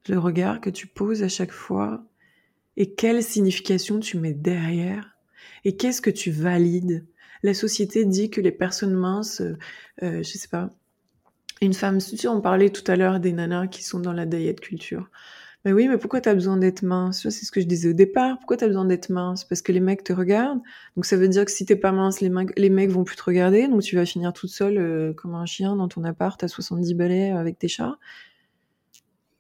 Le 0.08 0.18
regard 0.18 0.60
que 0.60 0.70
tu 0.70 0.86
poses 0.86 1.22
à 1.22 1.28
chaque 1.28 1.52
fois. 1.52 2.02
Et 2.78 2.94
quelle 2.94 3.22
signification 3.22 4.00
tu 4.00 4.18
mets 4.18 4.32
derrière? 4.32 5.18
Et 5.64 5.76
qu'est-ce 5.76 6.00
que 6.00 6.10
tu 6.10 6.30
valides? 6.30 7.06
La 7.42 7.52
société 7.52 8.06
dit 8.06 8.30
que 8.30 8.40
les 8.40 8.50
personnes 8.50 8.94
minces, 8.94 9.42
euh, 9.42 9.58
euh 10.02 10.22
je 10.22 10.38
sais 10.38 10.48
pas, 10.48 10.74
une 11.60 11.74
femme, 11.74 11.98
on 12.26 12.40
parlait 12.40 12.70
tout 12.70 12.90
à 12.90 12.96
l'heure 12.96 13.20
des 13.20 13.32
nanas 13.32 13.66
qui 13.66 13.84
sont 13.84 14.00
dans 14.00 14.14
la 14.14 14.24
diet 14.24 14.58
culture. 14.58 15.10
Mais 15.64 15.72
oui, 15.72 15.86
mais 15.86 15.96
pourquoi 15.96 16.20
tu 16.20 16.28
as 16.28 16.34
besoin 16.34 16.56
d'être 16.56 16.82
mince? 16.82 17.28
C'est 17.28 17.44
ce 17.44 17.52
que 17.52 17.60
je 17.60 17.66
disais 17.66 17.90
au 17.90 17.92
départ. 17.92 18.36
Pourquoi 18.38 18.56
tu 18.56 18.64
as 18.64 18.66
besoin 18.66 18.84
d'être 18.84 19.10
mince? 19.10 19.44
Parce 19.44 19.62
que 19.62 19.70
les 19.70 19.78
mecs 19.78 20.02
te 20.02 20.12
regardent. 20.12 20.60
Donc 20.96 21.06
ça 21.06 21.16
veut 21.16 21.28
dire 21.28 21.44
que 21.44 21.52
si 21.52 21.64
t'es 21.64 21.76
pas 21.76 21.92
mince, 21.92 22.20
les, 22.20 22.30
mecs, 22.30 22.58
les 22.58 22.70
mecs 22.70 22.90
vont 22.90 23.04
plus 23.04 23.16
te 23.16 23.22
regarder. 23.22 23.68
Donc 23.68 23.82
tu 23.82 23.94
vas 23.94 24.04
finir 24.04 24.32
toute 24.32 24.50
seule 24.50 24.78
euh, 24.78 25.12
comme 25.12 25.34
un 25.34 25.46
chien 25.46 25.76
dans 25.76 25.86
ton 25.86 26.02
appart 26.02 26.42
à 26.42 26.48
70 26.48 26.94
balais 26.94 27.30
avec 27.30 27.60
tes 27.60 27.68
chats. 27.68 27.96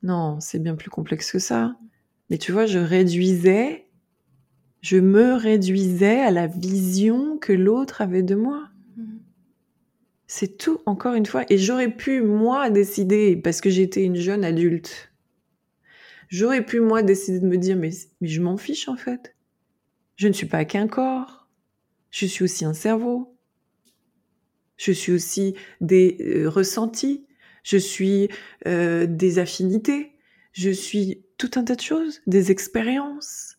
Non, 0.04 0.38
c'est 0.40 0.60
bien 0.60 0.76
plus 0.76 0.90
complexe 0.90 1.32
que 1.32 1.38
ça. 1.40 1.76
Mais 2.30 2.38
tu 2.38 2.52
vois, 2.52 2.66
je 2.66 2.78
réduisais, 2.78 3.88
je 4.80 4.98
me 4.98 5.34
réduisais 5.34 6.20
à 6.20 6.30
la 6.30 6.46
vision 6.46 7.36
que 7.38 7.52
l'autre 7.52 8.00
avait 8.00 8.22
de 8.22 8.34
moi. 8.34 8.68
C'est 10.26 10.56
tout, 10.56 10.80
encore 10.86 11.14
une 11.14 11.26
fois. 11.26 11.44
Et 11.50 11.58
j'aurais 11.58 11.90
pu, 11.90 12.22
moi, 12.22 12.70
décider, 12.70 13.36
parce 13.36 13.60
que 13.60 13.68
j'étais 13.68 14.02
une 14.02 14.16
jeune 14.16 14.44
adulte, 14.44 15.11
J'aurais 16.32 16.64
pu, 16.64 16.80
moi, 16.80 17.02
décider 17.02 17.40
de 17.40 17.46
me 17.46 17.58
dire, 17.58 17.76
mais, 17.76 17.90
mais 18.22 18.28
je 18.28 18.40
m'en 18.40 18.56
fiche, 18.56 18.88
en 18.88 18.96
fait. 18.96 19.36
Je 20.16 20.28
ne 20.28 20.32
suis 20.32 20.46
pas 20.46 20.64
qu'un 20.64 20.88
corps. 20.88 21.46
Je 22.10 22.24
suis 22.24 22.42
aussi 22.42 22.64
un 22.64 22.72
cerveau. 22.72 23.36
Je 24.78 24.92
suis 24.92 25.12
aussi 25.12 25.54
des 25.82 26.16
euh, 26.20 26.48
ressentis. 26.48 27.26
Je 27.64 27.76
suis 27.76 28.30
euh, 28.66 29.06
des 29.06 29.38
affinités. 29.40 30.12
Je 30.52 30.70
suis 30.70 31.22
tout 31.36 31.50
un 31.56 31.64
tas 31.64 31.74
de 31.74 31.82
choses, 31.82 32.22
des 32.26 32.50
expériences. 32.50 33.58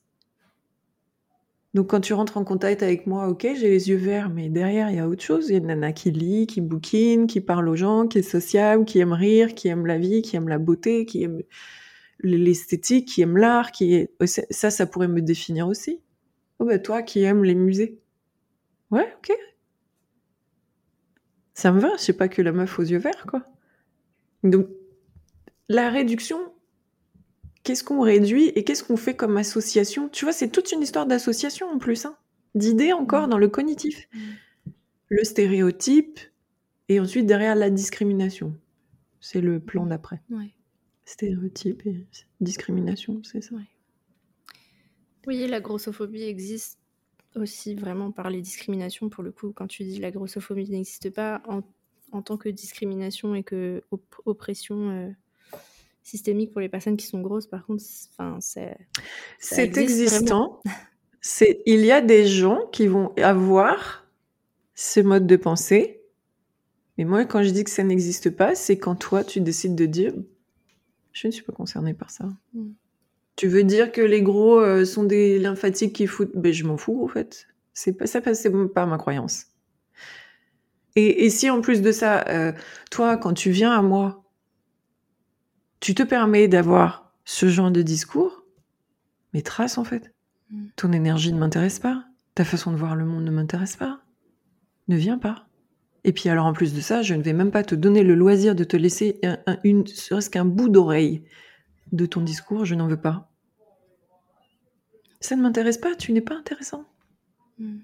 Donc 1.76 1.92
quand 1.92 2.02
tu 2.02 2.14
rentres 2.14 2.38
en 2.38 2.44
contact 2.44 2.82
avec 2.82 3.06
moi, 3.06 3.28
ok, 3.28 3.42
j'ai 3.56 3.70
les 3.70 3.90
yeux 3.90 3.98
verts, 3.98 4.32
mais 4.32 4.50
derrière, 4.50 4.90
il 4.90 4.96
y 4.96 5.00
a 5.00 5.08
autre 5.08 5.24
chose. 5.24 5.50
Il 5.50 5.52
y 5.52 5.56
a 5.56 5.60
une 5.60 5.68
nana 5.68 5.94
qui 5.94 6.10
lit, 6.10 6.48
qui 6.48 6.60
bouquine, 6.60 7.28
qui 7.28 7.40
parle 7.40 7.70
aux 7.70 7.76
gens, 7.76 8.08
qui 8.08 8.18
est 8.18 8.24
sociable, 8.24 8.84
qui 8.86 8.98
aime 8.98 9.14
rire, 9.14 9.54
qui 9.54 9.68
aime 9.68 9.86
la 9.86 10.00
vie, 10.00 10.24
qui 10.24 10.36
aime 10.38 10.48
la 10.48 10.58
beauté, 10.58 11.06
qui 11.06 11.22
aime 11.22 11.44
l'esthétique, 12.24 13.10
qui 13.10 13.22
aime 13.22 13.38
l'art, 13.38 13.72
qui 13.72 13.96
est 13.96 14.12
ça, 14.26 14.72
ça 14.72 14.86
pourrait 14.86 15.08
me 15.08 15.22
définir 15.22 15.68
aussi. 15.68 16.00
Oh 16.60 16.66
bah 16.66 16.80
toi 16.80 17.02
qui 17.04 17.24
aimes 17.24 17.44
les 17.44 17.56
musées. 17.56 18.00
Ouais, 18.92 19.14
ok. 19.18 19.36
Ça 21.54 21.72
me 21.72 21.80
va, 21.80 21.90
je 21.98 22.02
sais 22.02 22.14
pas 22.14 22.28
que 22.28 22.42
la 22.42 22.52
meuf 22.52 22.80
aux 22.80 22.84
yeux 22.84 22.98
verts, 22.98 23.26
quoi. 23.28 23.46
Donc, 24.44 24.68
la 25.70 25.90
réduction, 25.90 26.40
qu'est-ce 27.64 27.84
qu'on 27.84 28.02
réduit 28.02 28.48
et 28.50 28.64
qu'est-ce 28.64 28.84
qu'on 28.84 28.98
fait 28.98 29.16
comme 29.16 29.38
association? 29.38 30.10
Tu 30.10 30.26
vois, 30.26 30.34
c'est 30.34 30.50
toute 30.50 30.72
une 30.72 30.82
histoire 30.82 31.06
d'association 31.06 31.70
en 31.70 31.78
plus, 31.78 32.06
hein. 32.06 32.18
d'idées 32.56 32.94
encore 32.94 33.28
dans 33.28 33.38
le 33.38 33.48
cognitif. 33.48 34.08
Mm. 34.14 34.20
Le 35.10 35.24
stéréotype 35.24 36.20
et 36.90 37.00
ensuite 37.00 37.26
derrière 37.26 37.56
la 37.56 37.70
discrimination. 37.70 38.56
C'est 39.20 39.42
le 39.42 39.60
plan 39.60 39.86
d'après. 39.86 40.22
Ouais. 40.30 40.54
Stéréotypes 41.06 41.86
et 41.86 42.06
discrimination, 42.40 43.22
c'est 43.24 43.42
ça? 43.42 43.56
Oui. 45.26 45.48
la 45.48 45.60
grossophobie 45.60 46.24
existe 46.24 46.80
aussi 47.36 47.76
vraiment 47.76 48.12
par 48.12 48.30
les 48.30 48.42
discriminations. 48.42 49.10
Pour 49.10 49.24
le 49.24 49.32
coup, 49.32 49.52
quand 49.54 49.68
tu 49.68 49.84
dis 49.84 50.00
la 50.00 50.12
grossophobie 50.12 50.70
n'existe 50.70 51.10
pas 51.10 51.42
en, 51.48 52.22
tant 52.22 52.38
que 52.38 52.50
discrimination 52.50 53.36
et 53.36 53.44
que 53.44 53.82
oppression 54.26 54.90
euh, 54.92 55.10
systémique 56.04 56.52
pour 56.52 56.62
les 56.62 56.70
personnes 56.70 56.96
qui 56.96 57.08
sont 57.08 57.22
grosses, 57.22 57.48
par 57.48 57.66
contre, 57.66 57.84
c'est 58.40 58.78
c'est 59.40 59.78
existant. 59.78 60.62
C'est 61.22 61.62
il 61.66 61.86
y 61.86 61.92
a 61.92 62.02
des 62.02 62.28
gens 62.28 62.68
qui 62.72 62.88
vont 62.88 63.14
avoir 63.18 64.06
ce 64.76 65.00
mode 65.00 65.28
de 65.28 65.36
pensée. 65.36 66.02
Mais 66.98 67.06
moi, 67.06 67.26
quand 67.26 67.42
je 67.42 67.50
dis 67.50 67.64
que 67.64 67.72
ça 67.72 67.84
n'existe 67.84 68.30
pas, 68.30 68.56
c'est 68.56 68.78
quand 68.78 68.96
toi, 68.96 69.24
tu 69.24 69.42
décides 69.42 69.76
de 69.76 69.86
dire 69.86 70.14
je 71.14 71.28
ne 71.28 71.32
suis 71.32 71.44
pas 71.44 71.54
concernée 71.54 71.94
par 71.94 72.10
ça. 72.10 72.28
Hmm. 72.54 72.72
Tu 73.36 73.48
veux 73.48 73.64
dire 73.64 73.92
que 73.92 74.02
les 74.02 74.22
gros 74.22 74.60
euh, 74.60 74.86
sont 74.86 75.04
des 75.04 75.40
lymphatiques 75.40 75.94
qui 75.94 76.08
foutent? 76.08 76.36
Ben 76.36 76.52
je 76.52 76.66
m'en 76.66 76.78
fous 76.78 77.04
en 77.04 77.08
fait. 77.08 77.48
C'est 77.74 77.94
pas 77.94 78.06
ça, 78.06 78.22
c'est 78.34 78.52
pas 78.74 78.86
ma 78.86 78.98
croyance. 78.98 79.48
Et, 80.96 81.32
si 81.32 81.50
en 81.50 81.62
plus 81.62 81.82
de 81.82 81.92
ça, 81.92 82.24
euh, 82.28 82.52
toi, 82.92 83.18
quand 83.18 83.34
tu 83.34 83.50
viens 83.50 83.72
à 83.72 83.82
moi, 83.82 84.24
tu 85.80 85.96
te 85.96 86.04
permets 86.04 86.48
d'avoir 86.48 87.12
ce 87.26 87.48
genre 87.48 87.72
de 87.72 87.82
discours, 87.82 88.44
mais 89.34 89.42
trace 89.42 89.80
en 89.80 89.84
fait. 89.84 90.14
Hmm. 90.52 90.68
Ton 90.76 90.92
énergie 90.92 91.34
ne 91.34 91.40
m'intéresse 91.40 91.80
pas. 91.80 92.06
Ta 92.36 92.46
façon 92.46 92.72
de 92.72 92.78
voir 92.78 92.96
le 92.96 93.06
monde 93.06 93.24
ne 93.24 93.32
m'intéresse 93.32 93.76
pas. 93.76 94.02
Ne 94.88 94.96
viens 94.96 95.18
pas. 95.18 95.48
Et 96.04 96.12
puis 96.12 96.30
alors 96.30 96.46
en 96.46 96.54
plus 96.54 96.74
de 96.74 96.82
ça, 96.82 97.02
je 97.02 97.14
ne 97.14 97.22
vais 97.22 97.34
même 97.34 97.52
pas 97.52 97.64
te 97.64 97.76
donner 97.76 98.04
le 98.04 98.16
loisir 98.16 98.56
de 98.56 98.64
te 98.64 98.76
laisser 98.76 99.20
un, 99.24 99.58
une, 99.64 99.88
serait-ce 99.88 100.30
qu'un 100.30 100.46
bout 100.46 100.70
d'oreille 100.70 101.24
de 101.92 102.06
ton 102.06 102.22
discours, 102.22 102.66
je 102.66 102.76
n'en 102.76 102.88
veux 102.88 103.00
pas. 103.00 103.32
Ça 105.22 105.36
ne 105.36 105.42
m'intéresse 105.42 105.78
pas, 105.78 105.96
tu 105.96 106.12
n'es 106.12 106.22
pas 106.22 106.36
intéressant. 106.36 106.86
Hmm. 107.58 107.80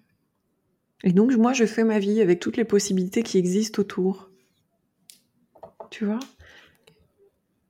Et 1.03 1.13
donc 1.13 1.34
moi, 1.36 1.53
je 1.53 1.65
fais 1.65 1.86
ma 1.86 1.99
vie 1.99 2.20
avec 2.20 2.41
toutes 2.41 2.57
les 2.57 2.65
possibilités 2.65 3.24
qui 3.24 3.38
existent 3.38 3.82
autour. 3.82 4.30
Tu 5.89 6.05
vois? 6.05 6.20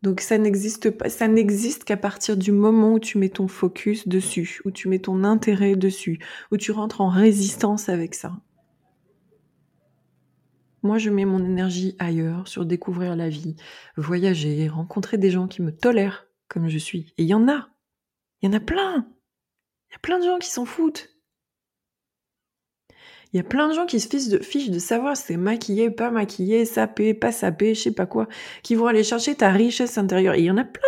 Donc 0.02 0.22
ça 0.22 0.38
n'existe 0.38 0.92
pas, 0.92 1.10
ça 1.10 1.28
n'existe 1.28 1.84
qu'à 1.84 1.98
partir 1.98 2.38
du 2.38 2.52
moment 2.52 2.94
où 2.94 3.00
tu 3.00 3.18
mets 3.18 3.30
ton 3.30 3.48
focus 3.48 4.08
dessus, 4.08 4.62
où 4.64 4.72
tu 4.72 4.88
mets 4.88 5.00
ton 5.00 5.24
intérêt 5.24 5.76
dessus, 5.76 6.20
où 6.52 6.58
tu 6.58 6.72
rentres 6.72 7.02
en 7.02 7.10
résistance 7.10 7.90
avec 7.90 8.16
ça. 8.16 8.34
Moi, 10.84 10.98
je 10.98 11.10
mets 11.10 11.26
mon 11.26 11.44
énergie 11.44 11.96
ailleurs, 12.00 12.48
sur 12.48 12.66
découvrir 12.66 13.16
la 13.16 13.30
vie, 13.30 13.56
voyager, 13.98 14.68
rencontrer 14.70 15.18
des 15.18 15.32
gens 15.32 15.48
qui 15.48 15.62
me 15.62 15.76
tolèrent 15.76 16.28
comme 16.48 16.68
je 16.68 16.78
suis. 16.78 17.14
Et 17.18 17.24
il 17.24 17.28
y 17.28 17.34
en 17.34 17.48
a. 17.48 17.70
Il 18.42 18.48
y 18.48 18.50
en 18.50 18.58
a 18.58 18.60
plein. 18.60 19.08
Il 19.90 19.94
y 19.94 19.96
a 19.96 20.00
plein 20.00 20.20
de 20.20 20.26
gens 20.26 20.40
qui 20.40 20.50
s'en 20.50 20.66
foutent. 20.66 21.10
Il 23.32 23.38
y 23.38 23.40
a 23.40 23.44
plein 23.44 23.68
de 23.68 23.74
gens 23.74 23.86
qui 23.86 24.00
se 24.00 24.08
fichent 24.42 24.70
de, 24.70 24.74
de 24.74 24.80
savoir 24.80 25.16
si 25.16 25.24
c'est 25.24 25.38
maquillé, 25.38 25.92
pas 25.92 26.10
maquillé, 26.10 26.66
sapé, 26.66 27.14
pas 27.14 27.32
sapé, 27.32 27.76
je 27.76 27.82
sais 27.82 27.94
pas 27.94 28.08
quoi, 28.08 28.28
qui 28.64 28.74
vont 28.74 28.88
aller 28.88 29.04
chercher 29.04 29.36
ta 29.36 29.52
richesse 29.52 30.00
intérieure. 30.00 30.34
Et 30.34 30.40
il 30.40 30.46
y 30.46 30.52
en 30.52 30.58
a 30.58 30.64
plein 30.64 30.82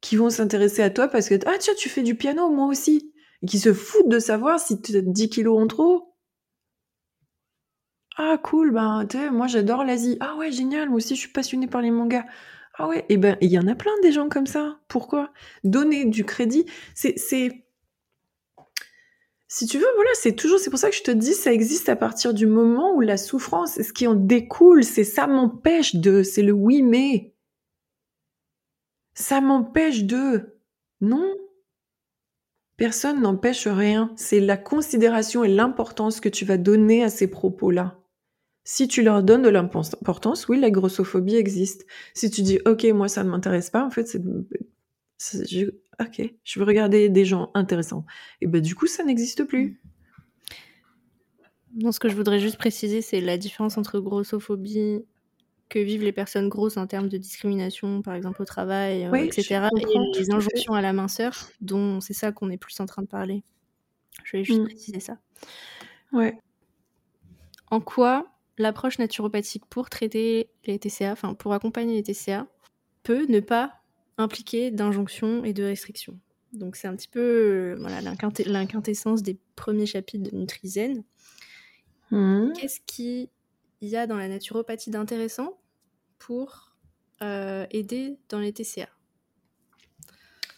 qui 0.00 0.16
vont 0.16 0.30
s'intéresser 0.30 0.82
à 0.82 0.90
toi 0.90 1.08
parce 1.08 1.28
que, 1.28 1.34
ah 1.46 1.56
tiens, 1.58 1.74
tu 1.76 1.88
fais 1.88 2.02
du 2.02 2.16
piano, 2.16 2.50
moi 2.50 2.66
aussi. 2.66 3.12
Et 3.42 3.46
qui 3.46 3.58
se 3.58 3.72
foutent 3.72 4.08
de 4.08 4.18
savoir 4.18 4.58
si 4.58 4.80
tu 4.80 4.96
as 4.96 5.02
10 5.02 5.28
kilos 5.28 5.60
en 5.60 5.66
trop. 5.68 6.15
Ah 8.16 8.38
cool, 8.42 8.72
ben, 8.72 9.06
moi 9.30 9.46
j'adore 9.46 9.84
l'Asie. 9.84 10.16
Ah 10.20 10.36
ouais, 10.36 10.50
génial, 10.50 10.88
moi 10.88 10.96
aussi 10.96 11.14
je 11.14 11.20
suis 11.20 11.32
passionnée 11.32 11.66
par 11.66 11.82
les 11.82 11.90
mangas. 11.90 12.24
Ah 12.74 12.88
ouais, 12.88 13.00
et 13.00 13.14
eh 13.14 13.16
ben, 13.16 13.36
il 13.40 13.50
y 13.50 13.58
en 13.58 13.68
a 13.68 13.74
plein 13.74 13.92
des 14.02 14.12
gens 14.12 14.28
comme 14.28 14.46
ça. 14.46 14.78
Pourquoi? 14.88 15.32
Donner 15.64 16.04
du 16.06 16.24
crédit, 16.24 16.66
c'est 16.94 17.14
si 19.48 19.66
tu 19.66 19.78
veux, 19.78 19.86
voilà, 19.94 20.10
c'est 20.14 20.34
toujours, 20.34 20.58
c'est 20.58 20.70
pour 20.70 20.78
ça 20.78 20.90
que 20.90 20.96
je 20.96 21.02
te 21.02 21.10
dis, 21.10 21.32
ça 21.32 21.52
existe 21.52 21.88
à 21.88 21.96
partir 21.96 22.34
du 22.34 22.46
moment 22.46 22.94
où 22.94 23.00
la 23.00 23.16
souffrance, 23.16 23.80
ce 23.80 23.92
qui 23.92 24.06
en 24.06 24.14
découle, 24.14 24.82
c'est 24.82 25.04
ça 25.04 25.26
m'empêche 25.26 25.94
de, 25.94 26.22
c'est 26.22 26.42
le 26.42 26.52
oui 26.52 26.82
mais. 26.82 27.32
Ça 29.14 29.40
m'empêche 29.40 30.04
de. 30.04 30.58
Non. 31.00 31.32
Personne 32.76 33.22
n'empêche 33.22 33.66
rien. 33.66 34.12
C'est 34.16 34.40
la 34.40 34.56
considération 34.58 35.44
et 35.44 35.48
l'importance 35.48 36.20
que 36.20 36.28
tu 36.28 36.44
vas 36.44 36.58
donner 36.58 37.02
à 37.02 37.08
ces 37.08 37.28
propos-là. 37.28 37.98
Si 38.68 38.88
tu 38.88 39.04
leur 39.04 39.22
donnes 39.22 39.42
de 39.42 39.48
l'importance, 39.48 40.48
oui, 40.48 40.58
la 40.58 40.72
grossophobie 40.72 41.36
existe. 41.36 41.86
Si 42.14 42.32
tu 42.32 42.42
dis, 42.42 42.58
OK, 42.66 42.82
moi, 42.86 43.06
ça 43.06 43.22
ne 43.22 43.30
m'intéresse 43.30 43.70
pas, 43.70 43.86
en 43.86 43.90
fait, 43.90 44.08
c'est, 44.08 44.20
ok, 46.00 46.34
je 46.42 46.58
veux 46.58 46.64
regarder 46.64 47.08
des 47.08 47.24
gens 47.24 47.52
intéressants. 47.54 48.04
Et 48.40 48.48
ben 48.48 48.60
du 48.60 48.74
coup, 48.74 48.88
ça 48.88 49.04
n'existe 49.04 49.44
plus. 49.44 49.80
Non, 51.76 51.92
ce 51.92 52.00
que 52.00 52.08
je 52.08 52.16
voudrais 52.16 52.40
juste 52.40 52.58
préciser, 52.58 53.02
c'est 53.02 53.20
la 53.20 53.38
différence 53.38 53.78
entre 53.78 54.00
grossophobie 54.00 55.04
que 55.68 55.78
vivent 55.78 56.02
les 56.02 56.10
personnes 56.10 56.48
grosses 56.48 56.76
en 56.76 56.88
termes 56.88 57.08
de 57.08 57.18
discrimination, 57.18 58.02
par 58.02 58.14
exemple 58.14 58.42
au 58.42 58.46
travail, 58.46 59.04
euh, 59.04 59.14
etc., 59.14 59.68
et 59.76 60.18
les 60.18 60.32
injonctions 60.32 60.74
à 60.74 60.80
la 60.80 60.92
minceur, 60.92 61.50
dont 61.60 62.00
c'est 62.00 62.14
ça 62.14 62.32
qu'on 62.32 62.50
est 62.50 62.56
plus 62.56 62.80
en 62.80 62.86
train 62.86 63.02
de 63.02 63.06
parler. 63.06 63.44
Je 64.24 64.38
vais 64.38 64.42
juste 64.42 64.62
mm. 64.62 64.64
préciser 64.64 64.98
ça. 64.98 65.18
Ouais. 66.12 66.36
En 67.70 67.80
quoi 67.80 68.26
l'approche 68.58 68.98
naturopathique 68.98 69.66
pour 69.66 69.90
traiter 69.90 70.50
les 70.64 70.78
TCA, 70.78 71.12
enfin 71.12 71.34
pour 71.34 71.52
accompagner 71.52 71.94
les 71.94 72.02
TCA, 72.02 72.46
peut 73.02 73.26
ne 73.28 73.40
pas 73.40 73.74
impliqué 74.18 74.70
d'injonctions 74.70 75.44
et 75.44 75.52
de 75.52 75.64
restrictions. 75.64 76.18
Donc 76.52 76.76
c'est 76.76 76.88
un 76.88 76.96
petit 76.96 77.08
peu 77.08 77.20
euh, 77.20 77.76
voilà, 77.78 78.00
l'inquintessence 78.00 79.22
des 79.22 79.38
premiers 79.56 79.86
chapitres 79.86 80.30
de 80.30 80.36
Nutrizen. 80.36 81.04
Mmh. 82.10 82.52
Qu'est-ce 82.54 82.80
qu'il 82.86 83.28
y 83.82 83.96
a 83.96 84.06
dans 84.06 84.16
la 84.16 84.28
naturopathie 84.28 84.90
d'intéressant 84.90 85.58
pour 86.18 86.72
euh, 87.22 87.66
aider 87.70 88.18
dans 88.28 88.38
les 88.38 88.52
TCA 88.52 88.88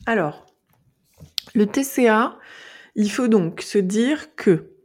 Alors, 0.07 0.47
le 1.55 1.67
TCA, 1.67 2.39
il 2.95 3.11
faut 3.11 3.29
donc 3.29 3.63
se 3.63 3.79
dire 3.79 4.35
que 4.37 4.78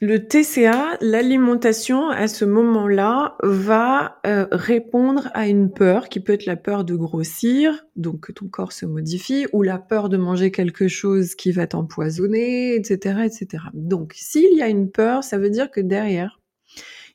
le 0.00 0.18
TCA, 0.18 0.98
l'alimentation 1.00 2.10
à 2.10 2.28
ce 2.28 2.44
moment-là 2.44 3.36
va 3.42 4.18
euh, 4.26 4.46
répondre 4.52 5.30
à 5.32 5.48
une 5.48 5.72
peur 5.72 6.10
qui 6.10 6.20
peut 6.20 6.34
être 6.34 6.44
la 6.44 6.56
peur 6.56 6.84
de 6.84 6.94
grossir, 6.94 7.86
donc 7.96 8.26
que 8.26 8.32
ton 8.32 8.46
corps 8.48 8.72
se 8.72 8.84
modifie, 8.84 9.46
ou 9.54 9.62
la 9.62 9.78
peur 9.78 10.10
de 10.10 10.18
manger 10.18 10.50
quelque 10.50 10.86
chose 10.86 11.34
qui 11.34 11.50
va 11.50 11.66
t'empoisonner, 11.66 12.74
etc., 12.74 13.20
etc. 13.24 13.64
Donc, 13.72 14.12
s'il 14.14 14.54
y 14.54 14.60
a 14.60 14.68
une 14.68 14.90
peur, 14.90 15.24
ça 15.24 15.38
veut 15.38 15.48
dire 15.48 15.70
que 15.70 15.80
derrière, 15.80 16.40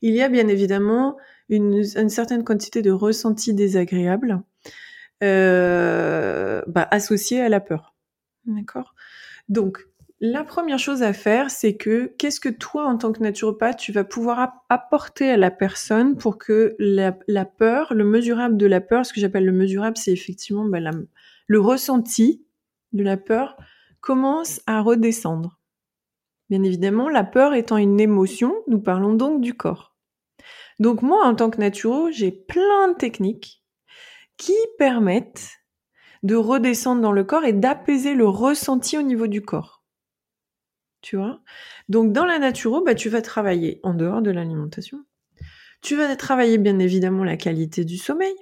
il 0.01 0.15
y 0.15 0.21
a 0.23 0.29
bien 0.29 0.47
évidemment 0.47 1.17
une, 1.49 1.83
certaine 1.83 2.43
quantité 2.43 2.81
de 2.81 2.89
ressentis 2.89 3.53
désagréables 3.53 4.41
euh, 5.21 6.63
bah, 6.65 6.87
associés 6.89 7.41
à 7.41 7.49
la 7.49 7.59
peur. 7.59 7.93
D'accord? 8.47 8.95
Donc, 9.49 9.85
la 10.23 10.43
première 10.43 10.77
chose 10.77 11.01
à 11.01 11.13
faire, 11.13 11.49
c'est 11.49 11.75
que 11.75 12.13
qu'est-ce 12.19 12.39
que 12.39 12.47
toi, 12.47 12.85
en 12.85 12.95
tant 12.95 13.11
que 13.11 13.21
naturopathe, 13.21 13.77
tu 13.77 13.91
vas 13.91 14.03
pouvoir 14.03 14.53
apporter 14.69 15.31
à 15.31 15.35
la 15.35 15.49
personne 15.49 16.15
pour 16.15 16.37
que 16.37 16.75
la, 16.77 17.11
peur, 17.45 17.95
le 17.95 18.03
mesurable 18.03 18.55
de 18.55 18.67
la 18.67 18.81
peur, 18.81 19.03
ce 19.03 19.13
que 19.13 19.19
j'appelle 19.19 19.45
le 19.45 19.51
mesurable, 19.51 19.97
c'est 19.97 20.11
effectivement 20.11 20.63
ben, 20.63 21.07
le 21.47 21.59
ressenti 21.59 22.45
de 22.93 23.03
la 23.03 23.17
peur, 23.17 23.57
commence 23.99 24.61
à 24.67 24.81
redescendre. 24.81 25.59
Bien 26.51 26.61
évidemment, 26.61 27.09
la 27.09 27.23
peur 27.23 27.55
étant 27.55 27.77
une 27.77 27.99
émotion, 27.99 28.53
nous 28.67 28.79
parlons 28.79 29.13
donc 29.13 29.41
du 29.41 29.55
corps. 29.55 29.95
Donc 30.79 31.01
moi, 31.01 31.25
en 31.25 31.33
tant 31.33 31.49
que 31.49 31.59
naturo, 31.59 32.11
j'ai 32.11 32.31
plein 32.31 32.89
de 32.89 32.95
techniques 32.95 33.63
qui 34.37 34.53
permettent 34.77 35.49
de 36.21 36.35
redescendre 36.35 37.01
dans 37.01 37.11
le 37.11 37.23
corps 37.23 37.43
et 37.43 37.53
d'apaiser 37.53 38.13
le 38.13 38.27
ressenti 38.27 38.99
au 38.99 39.01
niveau 39.01 39.25
du 39.25 39.41
corps 39.41 39.80
tu 41.01 41.17
vois. 41.17 41.41
Donc 41.89 42.13
dans 42.13 42.25
la 42.25 42.39
naturo, 42.39 42.83
bah, 42.83 42.95
tu 42.95 43.09
vas 43.09 43.21
travailler 43.21 43.79
en 43.83 43.93
dehors 43.93 44.21
de 44.21 44.31
l'alimentation. 44.31 45.03
Tu 45.81 45.95
vas 45.95 46.15
travailler 46.15 46.57
bien 46.57 46.77
évidemment 46.79 47.23
la 47.23 47.37
qualité 47.37 47.85
du 47.85 47.97
sommeil, 47.97 48.35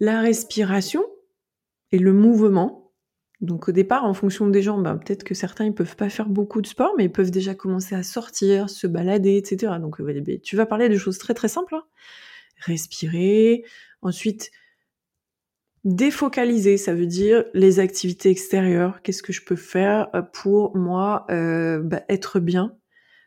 la 0.00 0.20
respiration 0.20 1.04
et 1.90 1.98
le 1.98 2.12
mouvement. 2.12 2.92
Donc 3.40 3.68
au 3.68 3.72
départ, 3.72 4.04
en 4.04 4.14
fonction 4.14 4.48
des 4.48 4.62
gens, 4.62 4.78
bah, 4.78 4.94
peut-être 4.94 5.24
que 5.24 5.34
certains 5.34 5.66
ils 5.66 5.74
peuvent 5.74 5.96
pas 5.96 6.08
faire 6.08 6.28
beaucoup 6.28 6.62
de 6.62 6.66
sport, 6.66 6.94
mais 6.96 7.04
ils 7.04 7.12
peuvent 7.12 7.30
déjà 7.30 7.54
commencer 7.54 7.94
à 7.94 8.02
sortir, 8.02 8.70
se 8.70 8.86
balader, 8.86 9.36
etc. 9.36 9.74
Donc 9.80 9.98
tu 10.42 10.56
vas 10.56 10.66
parler 10.66 10.88
de 10.88 10.96
choses 10.96 11.18
très 11.18 11.34
très 11.34 11.48
simples. 11.48 11.74
Hein. 11.74 11.84
Respirer, 12.64 13.64
ensuite 14.00 14.50
Défocaliser, 15.84 16.76
ça 16.76 16.94
veut 16.94 17.06
dire 17.06 17.44
les 17.54 17.80
activités 17.80 18.30
extérieures. 18.30 19.02
Qu'est-ce 19.02 19.22
que 19.22 19.32
je 19.32 19.44
peux 19.44 19.56
faire 19.56 20.08
euh, 20.14 20.22
pour 20.22 20.76
moi 20.76 21.26
euh, 21.30 21.80
bah, 21.82 22.02
être 22.08 22.38
bien? 22.38 22.76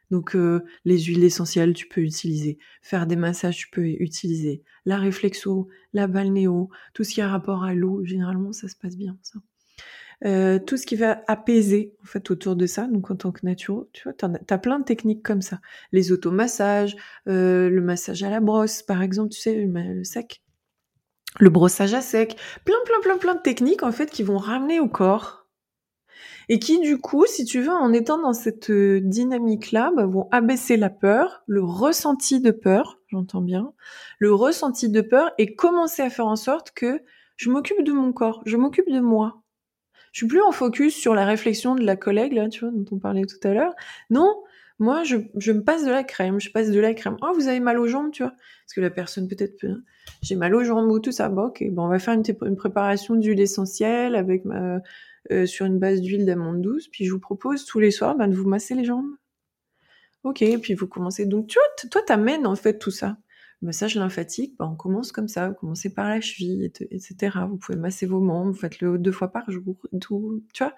Donc 0.10 0.38
euh, 0.38 0.64
les 0.86 0.97
huiles 0.99 1.26
essentielles, 1.26 1.74
tu 1.74 1.86
peux 1.89 1.99
utiliser. 1.99 2.58
Faire 2.82 3.08
des 3.08 3.18
massages, 3.18 3.58
tu 3.58 3.70
peux 3.70 3.86
utiliser. 3.86 4.64
La 4.86 4.97
réflexo, 4.97 5.68
la 5.91 6.08
balnéo, 6.08 6.70
tout 6.93 7.03
ce 7.03 7.14
qui 7.14 7.22
a 7.22 7.28
rapport 7.28 7.66
à 7.66 7.74
l'eau, 7.74 8.06
généralement 8.06 8.53
ça 8.53 8.70
se 8.70 8.76
passe 8.78 8.95
bien 8.95 9.18
ça. 9.22 9.39
tout 10.66 10.78
ce 10.78 10.86
qui 10.86 10.95
va 10.95 11.24
apaiser 11.28 11.93
en 12.03 12.06
fait 12.06 12.32
autour 12.32 12.56
de 12.56 12.68
ça. 12.68 12.88
Donc 12.88 13.12
en 13.12 13.18
tant 13.18 13.34
que 13.34 13.45
nature, 13.45 13.88
tu 13.91 14.03
vois, 14.03 14.14
t'as 14.14 14.30
as 14.49 14.58
plein 14.60 14.80
de 14.80 14.86
techniques 14.86 15.24
comme 15.24 15.41
ça. 15.41 15.60
Les 15.91 16.14
automassages, 16.14 16.95
le 17.26 17.80
massage 17.82 18.24
à 18.24 18.30
la 18.30 18.39
brosse, 18.39 18.82
par 18.82 19.01
exemple, 19.01 19.32
tu 19.34 19.41
sais, 19.41 19.56
le 19.56 20.03
sec 20.06 20.44
le 21.39 21.49
brossage 21.49 21.93
à 21.93 22.01
sec, 22.01 22.38
plein, 22.63 22.75
plein, 22.86 22.99
plein, 23.01 23.17
plein 23.17 23.36
de 23.36 23.41
techniques 23.41 23.83
en 23.83 23.91
fait 23.91 24.09
qui 24.09 24.23
vont 24.23 24.38
ramener 24.38 24.79
au 24.79 24.88
corps 24.88 25.45
et 26.47 26.59
qui 26.59 26.79
du 26.79 26.99
coup, 26.99 27.25
si 27.25 27.45
tu 27.45 27.61
veux, 27.61 27.73
en 27.73 27.91
étant 27.91 28.21
dans 28.21 28.33
cette 28.33 28.69
euh, 28.69 28.99
dynamique-là, 29.01 29.91
bah, 29.95 30.05
vont 30.05 30.27
abaisser 30.31 30.77
la 30.77 30.89
peur, 30.89 31.43
le 31.47 31.63
ressenti 31.63 32.39
de 32.39 32.51
peur, 32.51 32.99
j'entends 33.07 33.41
bien, 33.41 33.73
le 34.19 34.33
ressenti 34.33 34.89
de 34.89 35.01
peur 35.01 35.31
et 35.38 35.55
commencer 35.55 36.03
à 36.03 36.09
faire 36.09 36.27
en 36.27 36.36
sorte 36.36 36.71
que 36.71 37.01
je 37.38 37.49
m'occupe 37.49 37.83
de 37.83 37.91
mon 37.91 38.13
corps, 38.13 38.41
je 38.45 38.57
m'occupe 38.57 38.89
de 38.89 38.99
moi. 38.99 39.41
Je 40.11 40.19
suis 40.19 40.27
plus 40.27 40.41
en 40.41 40.51
focus 40.51 40.95
sur 40.95 41.13
la 41.13 41.25
réflexion 41.25 41.75
de 41.75 41.83
la 41.83 41.97
collègue 41.97 42.33
là, 42.33 42.47
tu 42.47 42.61
vois, 42.61 42.71
dont 42.71 42.86
on 42.91 42.99
parlait 42.99 43.25
tout 43.25 43.45
à 43.45 43.53
l'heure. 43.53 43.73
Non, 44.09 44.43
moi, 44.80 45.03
je, 45.03 45.17
je, 45.38 45.51
me 45.51 45.63
passe 45.63 45.86
de 45.86 45.91
la 45.91 46.03
crème, 46.03 46.39
je 46.39 46.51
passe 46.51 46.69
de 46.69 46.80
la 46.80 46.93
crème. 46.93 47.17
Oh, 47.21 47.32
vous 47.34 47.47
avez 47.47 47.61
mal 47.61 47.80
aux 47.80 47.88
jambes, 47.88 48.11
tu 48.11 48.23
vois 48.23 48.32
Parce 48.32 48.73
que 48.76 48.82
la 48.82 48.89
personne 48.89 49.28
peut-être 49.28 49.57
peut. 49.57 49.84
J'ai 50.21 50.36
mal 50.36 50.53
aux 50.53 50.63
jambes 50.63 50.91
ou 50.91 50.99
tout 50.99 51.13
ça. 51.13 51.30
Bon, 51.30 51.47
ok, 51.47 51.63
bon, 51.71 51.86
on 51.86 51.88
va 51.88 51.99
faire 51.99 52.13
une, 52.13 52.55
préparation 52.55 53.15
d'huile 53.15 53.39
essentielle 53.39 54.15
avec 54.15 54.43
ma, 54.43 54.82
euh, 55.32 55.45
sur 55.45 55.65
une 55.65 55.80
base 55.80 56.01
d'huile 56.01 56.26
d'amande 56.26 56.61
douce. 56.61 56.89
Puis 56.89 57.05
je 57.05 57.11
vous 57.11 57.19
propose 57.19 57.65
tous 57.65 57.80
les 57.80 57.91
soirs 57.91 58.15
ben, 58.15 58.28
de 58.28 58.36
vous 58.36 58.47
masser 58.47 58.76
les 58.76 58.84
jambes. 58.84 59.11
Ok, 60.23 60.43
puis 60.61 60.73
vous 60.73 60.88
commencez. 60.88 61.26
Donc, 61.26 61.47
tu 61.47 61.57
vois, 61.57 61.89
toi, 61.89 62.01
t'amènes 62.05 62.45
en 62.45 62.55
fait 62.55 62.78
tout 62.78 62.91
ça. 62.91 63.17
Le 63.61 63.67
massage 63.67 63.95
lymphatique, 63.95 64.55
ben, 64.59 64.65
on 64.65 64.76
commence 64.76 65.13
comme 65.13 65.30
ça. 65.30 65.49
Vous 65.49 65.55
commencez 65.55 65.93
par 65.93 66.09
la 66.09 66.19
cheville, 66.19 66.71
etc. 66.91 67.38
Vous 67.47 67.57
pouvez 67.57 67.78
masser 67.78 68.07
vos 68.07 68.19
membres, 68.19 68.51
vous 68.51 68.59
faites-le 68.59 68.97
deux 68.97 69.13
fois 69.13 69.30
par 69.30 69.49
jour, 69.49 69.78
tout, 70.01 70.43
tu 70.53 70.63
vois 70.63 70.73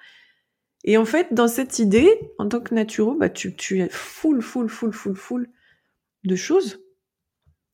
et 0.87 0.97
en 0.97 1.05
fait, 1.05 1.27
dans 1.31 1.47
cette 1.47 1.77
idée, 1.77 2.09
en 2.39 2.47
tant 2.47 2.59
que 2.59 2.73
naturo, 2.73 3.13
bah, 3.13 3.29
tu, 3.29 3.53
es 3.79 3.89
full, 3.89 4.41
full, 4.41 4.67
full, 4.67 4.91
full, 4.91 5.15
full 5.15 5.49
de 6.23 6.35
choses. 6.35 6.79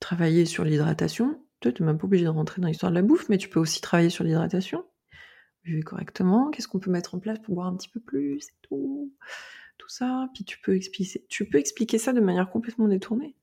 Travailler 0.02 0.46
sur 0.46 0.66
l'hydratation. 0.66 1.40
Tu 1.62 1.70
n'es 1.70 1.86
même 1.86 1.98
pas 1.98 2.06
obligé 2.06 2.26
de 2.26 2.30
rentrer 2.30 2.62
dans 2.62 2.68
l'histoire 2.68 2.92
de 2.92 2.96
la 2.96 3.02
bouffe, 3.02 3.30
mais 3.30 3.38
tu 3.38 3.48
peux 3.48 3.62
aussi 3.62 3.80
travailler 3.80 4.10
sur 4.10 4.26
l'hydratation. 4.26 4.84
Vivre 5.64 5.86
correctement. 5.86 6.50
Qu'est-ce 6.50 6.68
qu'on 6.68 6.80
peut 6.80 6.92
mettre 6.92 7.16
en 7.16 7.20
place 7.20 7.40
pour 7.40 7.56
boire 7.56 7.68
un 7.68 7.78
petit 7.78 7.88
peu 7.88 8.02
plus 8.02 8.48
et 8.48 8.54
tout? 8.64 9.14
tout 9.78 9.90
ça. 9.90 10.30
Puis 10.34 10.44
tu 10.44 10.60
peux 10.60 10.76
expliquer, 10.76 11.26
tu 11.30 11.46
peux 11.46 11.58
expliquer 11.58 11.98
ça 11.98 12.14
de 12.14 12.22
manière 12.22 12.50
complètement 12.50 12.88
détournée. 12.88 13.36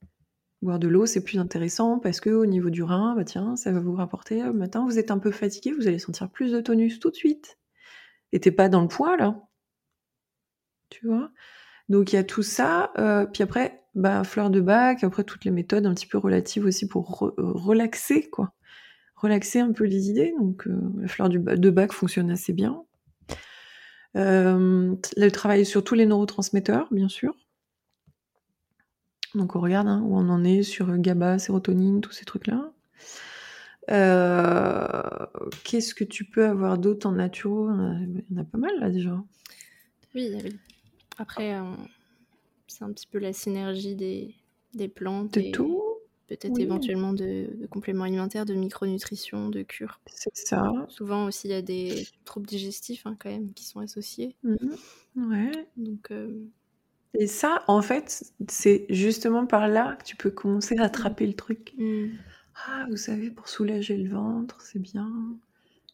Boire 0.62 0.79
de 0.79 0.89
l'eau, 0.89 1.07
c'est 1.07 1.25
plus 1.25 1.39
intéressant 1.39 1.99
parce 1.99 2.21
que 2.21 2.31
au 2.31 2.47
niveau 2.47 2.71
du 2.71 2.83
rein, 2.83 3.14
bah 3.16 3.25
tiens, 3.25 3.57
ça 3.57 3.73
va 3.73 3.81
vous 3.81 3.95
rapporter. 3.95 4.43
Le 4.43 4.53
matin, 4.53 4.85
vous 4.85 4.99
êtes 4.99 5.11
un 5.11 5.18
peu 5.18 5.31
fatigué, 5.31 5.73
vous 5.73 5.89
allez 5.89 5.99
sentir 5.99 6.31
plus 6.31 6.53
de 6.53 6.61
tonus 6.61 7.01
tout 7.01 7.11
de 7.11 7.16
suite. 7.16 7.59
Et 8.33 8.41
t'es 8.41 8.51
pas 8.51 8.68
dans 8.68 8.83
le 8.83 8.89
poids 8.89 9.16
là. 9.16 9.49
Tu 10.91 11.07
vois 11.07 11.30
Donc 11.88 12.12
il 12.12 12.16
y 12.16 12.18
a 12.18 12.24
tout 12.24 12.43
ça. 12.43 12.93
Euh, 12.99 13.26
puis 13.26 13.43
après, 13.43 13.82
bah, 13.95 14.24
fleur 14.24 14.51
de 14.51 14.61
bac, 14.61 15.05
après 15.05 15.24
toutes 15.24 15.45
les 15.45 15.51
méthodes 15.51 15.86
un 15.86 15.95
petit 15.95 16.07
peu 16.07 16.18
relatives 16.18 16.64
aussi 16.66 16.86
pour 16.88 17.26
euh, 17.26 17.32
relaxer, 17.38 18.28
quoi. 18.28 18.53
Relaxer 19.16 19.61
un 19.61 19.72
peu 19.72 19.84
les 19.84 20.11
idées. 20.11 20.34
Donc 20.38 20.66
euh, 20.66 20.78
la 20.99 21.09
fleur 21.09 21.28
de 21.28 21.70
bac 21.70 21.93
fonctionne 21.93 22.30
assez 22.30 22.53
bien. 22.53 22.82
le 24.14 25.28
travail 25.28 25.64
sur 25.64 25.84
tous 25.84 25.95
les 25.95 26.07
neurotransmetteurs, 26.07 26.88
bien 26.91 27.09
sûr. 27.09 27.34
Donc 29.34 29.55
on 29.55 29.61
regarde 29.61 29.86
hein, 29.86 30.03
où 30.05 30.16
on 30.16 30.28
en 30.28 30.45
est 30.45 30.62
sur 30.62 30.97
GABA, 30.99 31.38
sérotonine, 31.38 32.01
tous 32.01 32.12
ces 32.12 32.24
trucs-là. 32.24 32.72
Euh, 33.91 35.03
qu'est-ce 35.64 35.95
que 35.95 36.05
tu 36.05 36.24
peux 36.24 36.47
avoir 36.47 36.78
d'autre 36.78 37.09
en 37.09 37.12
nature 37.12 37.70
Il 38.01 38.24
y 38.30 38.38
en 38.38 38.43
a 38.43 38.45
pas 38.45 38.59
mal 38.59 38.78
là 38.78 38.91
déjà. 38.91 39.22
Oui, 40.14 40.30
oui. 40.32 40.57
Après, 41.21 41.55
euh, 41.55 41.64
c'est 42.66 42.85
un 42.85 42.93
petit 42.93 43.07
peu 43.07 43.18
la 43.18 43.33
synergie 43.33 43.95
des, 43.95 44.35
des 44.75 44.89
plantes. 44.89 45.35
De 45.35 45.51
tout 45.51 45.83
Peut-être 46.27 46.61
éventuellement 46.61 47.12
de, 47.12 47.66
compléments 47.71 48.05
alimentaires, 48.05 48.47
de 48.47 48.55
micronutrition, 48.55 49.49
de 49.49 49.62
cure. 49.62 50.01
C'est 50.07 50.31
ça. 50.37 50.87
Souvent 50.89 51.25
aussi, 51.25 51.49
il 51.49 51.51
y 51.51 51.55
a 51.55 51.62
des 51.62 52.07
troubles 52.25 52.47
digestifs 52.47 53.05
hein, 53.05 53.16
quand 53.18 53.31
même 53.31 53.53
qui 53.53 53.64
sont 53.64 53.81
associés. 53.81 54.37
Mhm. 54.45 54.77
Ouais. 55.16 55.66
Donc, 55.77 56.12
euh, 56.12 56.47
et 57.14 57.27
ça, 57.27 57.64
en 57.66 57.83
fait, 57.83 58.33
c'est 58.49 58.87
justement 58.91 59.45
par 59.45 59.66
là 59.66 59.97
que 59.97 60.05
tu 60.05 60.14
peux 60.14 60.31
commencer 60.31 60.79
à 60.79 60.85
attraper 60.85 61.27
le 61.27 61.35
truc. 61.35 61.75
Mm. 61.77 62.11
Ah, 62.66 62.87
vous 62.89 62.97
savez, 62.97 63.31
pour 63.31 63.49
soulager 63.49 63.97
le 63.97 64.11
ventre, 64.11 64.61
c'est 64.61 64.79
bien. 64.79 65.11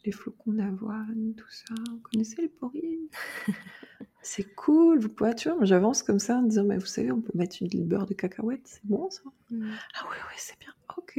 Les 0.05 0.12
flocons 0.12 0.53
d'avoine, 0.53 1.33
tout 1.35 1.51
ça. 1.51 1.74
Vous 1.91 1.99
connaissez 1.99 2.43
les 2.43 2.49
porrines 2.49 3.09
C'est 4.27 4.55
cool. 4.57 4.99
Vous 4.99 5.09
pouvez, 5.09 5.37
tu 5.37 5.49
vois, 5.49 5.64
j'avance 5.64 6.03
comme 6.03 6.18
ça 6.18 6.39
en 6.39 6.43
disant, 6.43 6.64
mais 6.64 6.79
vous 6.79 6.87
savez, 6.87 7.12
on 7.12 7.20
peut 7.20 7.31
mettre 7.35 7.62
du 7.62 7.85
beurre 7.85 8.07
de 8.07 8.14
cacahuète, 8.14 8.62
c'est 8.64 8.85
bon 8.85 9.09
ça 9.09 9.22
mm. 9.51 9.70
Ah 9.95 10.05
oui, 10.11 10.16
oui, 10.29 10.35
c'est 10.37 10.59
bien. 10.59 10.74
Ok. 10.97 11.16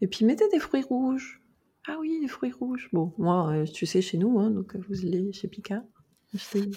Et 0.00 0.06
puis 0.08 0.24
mettez 0.24 0.48
des 0.48 0.58
fruits 0.58 0.82
rouges. 0.82 1.40
Ah 1.86 1.96
oui, 2.00 2.18
des 2.20 2.26
fruits 2.26 2.50
rouges. 2.50 2.88
Bon, 2.92 3.12
moi, 3.18 3.52
euh, 3.52 3.64
tu 3.66 3.86
sais, 3.86 4.02
chez 4.02 4.18
nous, 4.18 4.40
hein, 4.40 4.50
donc 4.50 4.74
vous 4.88 5.06
allez 5.06 5.32
chez 5.32 5.46
Picard 5.46 5.82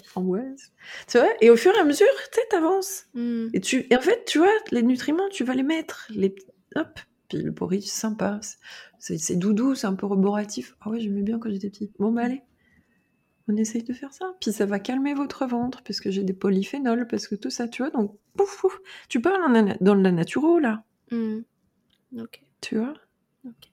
framboise. 0.04 0.72
Tu 1.08 1.18
vois 1.18 1.28
Et 1.40 1.50
au 1.50 1.56
fur 1.56 1.74
et 1.74 1.80
à 1.80 1.84
mesure, 1.84 2.06
tu 2.32 2.40
sais, 2.40 2.46
t'avances. 2.48 3.06
Hmm. 3.14 3.48
Et, 3.52 3.60
tu... 3.60 3.86
et 3.90 3.96
en 3.96 4.00
fait, 4.00 4.24
tu 4.26 4.38
vois, 4.38 4.52
les 4.70 4.82
nutriments, 4.84 5.28
tu 5.28 5.42
vas 5.42 5.54
les 5.54 5.64
mettre. 5.64 6.06
Les... 6.10 6.36
Hop 6.76 7.00
Puis 7.28 7.38
le 7.38 7.52
porridge, 7.52 7.86
sympa. 7.86 8.38
C'est 9.00 9.36
doudou, 9.36 9.74
c'est 9.74 9.88
un 9.88 9.94
peu 9.94 10.06
roboratif. 10.06 10.76
Ah 10.80 10.90
ouais, 10.90 11.00
j'aimais 11.00 11.22
bien 11.22 11.40
quand 11.40 11.50
j'étais 11.50 11.70
petite. 11.70 11.92
Bon, 11.98 12.12
bah 12.12 12.22
allez. 12.22 12.42
On 13.48 13.56
essaye 13.56 13.82
de 13.82 13.92
faire 13.92 14.12
ça. 14.12 14.34
Puis 14.40 14.52
ça 14.52 14.64
va 14.64 14.78
calmer 14.78 15.14
votre 15.14 15.46
ventre, 15.46 15.82
parce 15.82 16.00
que 16.00 16.10
j'ai 16.10 16.22
des 16.22 16.32
polyphénols, 16.32 17.06
parce 17.06 17.28
que 17.28 17.34
tout 17.34 17.50
ça, 17.50 17.68
tu 17.68 17.82
vois. 17.82 17.90
Donc, 17.90 18.16
pouf, 18.36 18.58
pouf. 18.60 18.80
Tu 19.08 19.20
parles 19.20 19.76
dans 19.80 19.94
la 19.94 20.12
naturo, 20.12 20.58
là. 20.58 20.84
Hmm. 21.10 21.40
Ok. 22.18 22.40
Tu 22.60 22.78
vois? 22.78 22.94
Ok. 23.44 23.70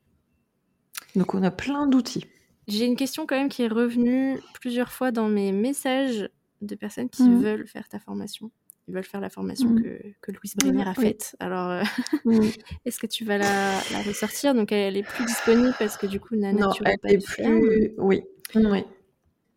Donc, 1.16 1.34
on 1.34 1.44
a 1.44 1.52
plein 1.52 1.88
d'outils. 1.88 2.26
J'ai 2.68 2.86
une 2.86 2.96
question 2.96 3.26
quand 3.26 3.38
même 3.38 3.50
qui 3.50 3.64
est 3.64 3.68
revenue 3.68 4.40
plusieurs 4.60 4.92
fois 4.92 5.12
dans 5.12 5.28
mes 5.28 5.52
messages 5.52 6.30
de 6.62 6.76
personnes 6.76 7.10
qui 7.10 7.24
mmh. 7.24 7.42
veulent 7.42 7.68
faire 7.68 7.88
ta 7.90 8.00
formation. 8.00 8.52
Ils 8.88 8.94
veulent 8.94 9.04
faire 9.04 9.22
la 9.22 9.30
formation 9.30 9.70
mmh. 9.70 9.84
que, 9.84 10.02
que 10.22 10.32
Louise 10.32 10.56
Brenner 10.56 10.84
a 10.84 10.94
faite. 10.94 11.36
Alors, 11.40 11.70
euh, 11.70 11.84
mmh. 12.26 12.40
est-ce 12.86 13.00
que 13.00 13.08
tu 13.08 13.26
vas 13.26 13.38
la, 13.38 13.80
ressortir? 14.06 14.54
Donc, 14.54 14.72
elle, 14.72 14.98
est 14.98 15.04
plus 15.04 15.26
disponible 15.26 15.74
parce 15.80 15.98
que 15.98 16.08
du 16.08 16.20
coup, 16.20 16.36
Nana, 16.36 16.68
non, 16.68 16.72
tu 16.72 16.84
elle 16.86 17.14
est 17.14 17.26
plus. 17.26 17.94
Oui. 17.98 18.22
oui. 18.56 18.84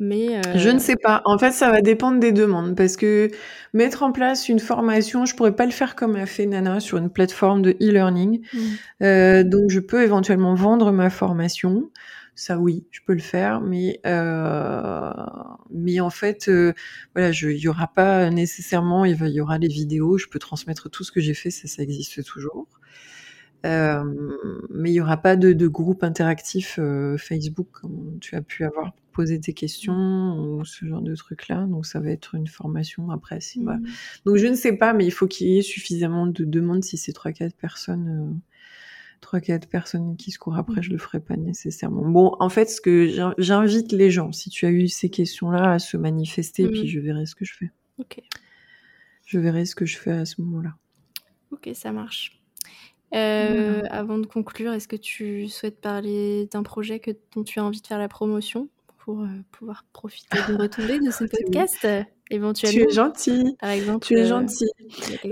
Mais 0.01 0.37
euh, 0.37 0.43
Je 0.57 0.71
ne 0.71 0.79
sais 0.79 0.97
pas. 0.97 1.23
En 1.25 1.39
fait, 1.39 1.53
ça 1.53 1.71
va 1.71 1.81
dépendre 1.81 2.19
des 2.19 2.33
demandes 2.33 2.77
parce 2.77 2.97
que 2.97 3.31
mettre 3.73 4.03
en 4.03 4.13
place 4.13 4.49
une 4.49 4.59
formation, 4.59 5.25
je 5.25 5.37
pourrais 5.37 5.55
pas 5.55 5.67
le 5.67 5.73
faire 5.73 5.95
comme 5.95 6.17
a 6.17 6.27
fait 6.27 6.47
Nana 6.47 6.81
sur 6.81 6.99
une 6.99 7.11
plateforme 7.11 7.63
de 7.63 7.71
e-learning. 7.81 8.41
Euh, 9.03 9.45
donc, 9.45 9.71
je 9.71 9.81
peux 9.81 10.03
éventuellement 10.03 10.55
vendre 10.55 10.91
ma 10.91 11.11
formation 11.11 11.91
ça 12.35 12.59
oui, 12.59 12.87
je 12.91 13.01
peux 13.07 13.15
le 13.15 13.21
faire, 13.21 13.61
mais 13.61 14.01
euh, 14.07 15.13
mais 15.71 16.01
en 16.01 16.11
fait, 16.11 16.49
euh, 16.49 16.73
voilà, 17.15 17.31
il 17.31 17.59
y 17.59 17.69
aura 17.69 17.87
pas 17.87 18.31
nécessairement, 18.31 19.05
il, 19.05 19.17
y 19.29 19.41
aura 19.41 19.59
les 19.59 19.69
vidéos, 19.69 20.19
je 20.19 20.27
peux 20.29 20.39
transmettre 20.39 20.91
tout 20.91 21.05
ce 21.05 21.13
que 21.13 21.21
j'ai 21.21 21.35
fait, 21.35 21.51
ça, 21.51 21.69
ça 21.69 21.83
existe 21.83 22.25
toujours. 22.25 22.67
Euh, 23.65 24.05
mais 24.71 24.91
il 24.91 24.95
y 24.95 25.01
aura 25.01 25.17
pas 25.17 25.37
de, 25.37 25.53
de 25.53 25.67
groupe 25.69 26.05
interactif 26.05 26.79
Facebook 27.17 27.69
comme 27.73 28.19
tu 28.21 28.35
as 28.37 28.43
pu 28.43 28.65
avoir 28.65 28.93
pour 28.93 29.07
poser 29.13 29.41
tes 29.41 29.55
questions 29.55 30.37
ou 30.39 30.65
ce 30.65 30.85
genre 30.85 31.01
de 31.01 31.15
trucs 31.15 31.49
là. 31.49 31.67
Donc 31.67 31.87
ça 31.87 32.01
va 32.01 32.11
être 32.11 32.35
une 32.35 32.47
formation 32.47 33.11
après. 33.11 33.41
Si, 33.41 33.63
voilà. 33.63 33.79
Mmh. 33.79 33.87
Donc 34.27 34.37
je 34.37 34.47
ne 34.47 34.55
sais 34.55 34.77
pas, 34.77 34.93
mais 34.93 35.07
il 35.07 35.13
faut 35.13 35.27
qu'il 35.27 35.49
y 35.49 35.59
ait 35.59 35.63
suffisamment 35.63 36.27
de 36.27 36.45
demandes 36.45 36.85
si 36.85 36.99
c'est 36.99 37.13
trois 37.13 37.33
quatre 37.33 37.57
personnes 37.57 38.39
trois 39.25 39.41
quatre 39.41 39.69
personnes 39.69 40.17
qui 40.17 40.31
se 40.31 40.39
courent 40.39 40.59
après, 40.59 40.83
je 40.83 40.91
le 40.91 40.99
ferai 40.99 41.19
pas 41.19 41.37
nécessairement. 41.37 42.07
Bon, 42.09 42.37
en 42.41 42.51
fait, 42.51 42.67
ce 42.67 42.81
que 42.81 43.33
j'invite 43.39 43.91
les 43.93 44.11
gens, 44.11 44.33
si 44.33 44.51
tu 44.51 44.67
as 44.67 44.71
eu 44.71 44.87
ces 44.87 45.09
questions-là, 45.09 45.73
à 45.73 45.79
se 45.79 45.97
manifester, 45.97 46.69
puis 46.69 46.83
mm. 46.83 46.87
je 46.87 47.01
verrai 47.01 47.27
ce 47.27 47.35
que 47.35 47.45
je 47.45 47.55
fais. 47.55 47.71
Ok. 47.99 48.21
Je 49.25 49.39
verrai 49.39 49.65
ce 49.65 49.75
que 49.75 49.87
je 49.87 49.97
fais 49.97 50.13
à 50.13 50.27
ce 50.27 50.43
moment-là. 50.43 50.75
Ok, 51.51 51.71
ça 51.73 51.91
marche. 51.91 52.44
Euh, 53.15 53.83
avant 53.91 54.19
de 54.19 54.27
conclure, 54.27 54.73
est-ce 54.73 54.89
que 54.89 54.97
tu 54.97 55.49
souhaites 55.49 55.81
parler 55.81 56.49
d'un 56.51 56.63
projet 56.63 56.99
que, 56.99 57.13
dont 57.35 57.45
tu 57.45 57.61
as 57.61 57.65
envie 57.65 57.81
de 57.81 57.87
faire 57.87 57.99
la 57.99 58.09
promotion 58.09 58.69
pour 58.99 59.21
euh, 59.21 59.27
pouvoir 59.53 59.85
profiter 59.93 60.39
de 60.49 60.55
retomber 60.55 60.99
de 60.99 61.11
ce 61.11 61.25
podcast 61.25 61.87
éventuellement. 62.31 62.87
Tu 62.87 62.91
es 62.91 62.95
gentil. 62.95 63.57
Par 63.61 63.71
exemple. 63.71 64.07
Tu 64.07 64.15
es 64.15 64.23
euh, 64.23 64.27
gentil. 64.27 64.67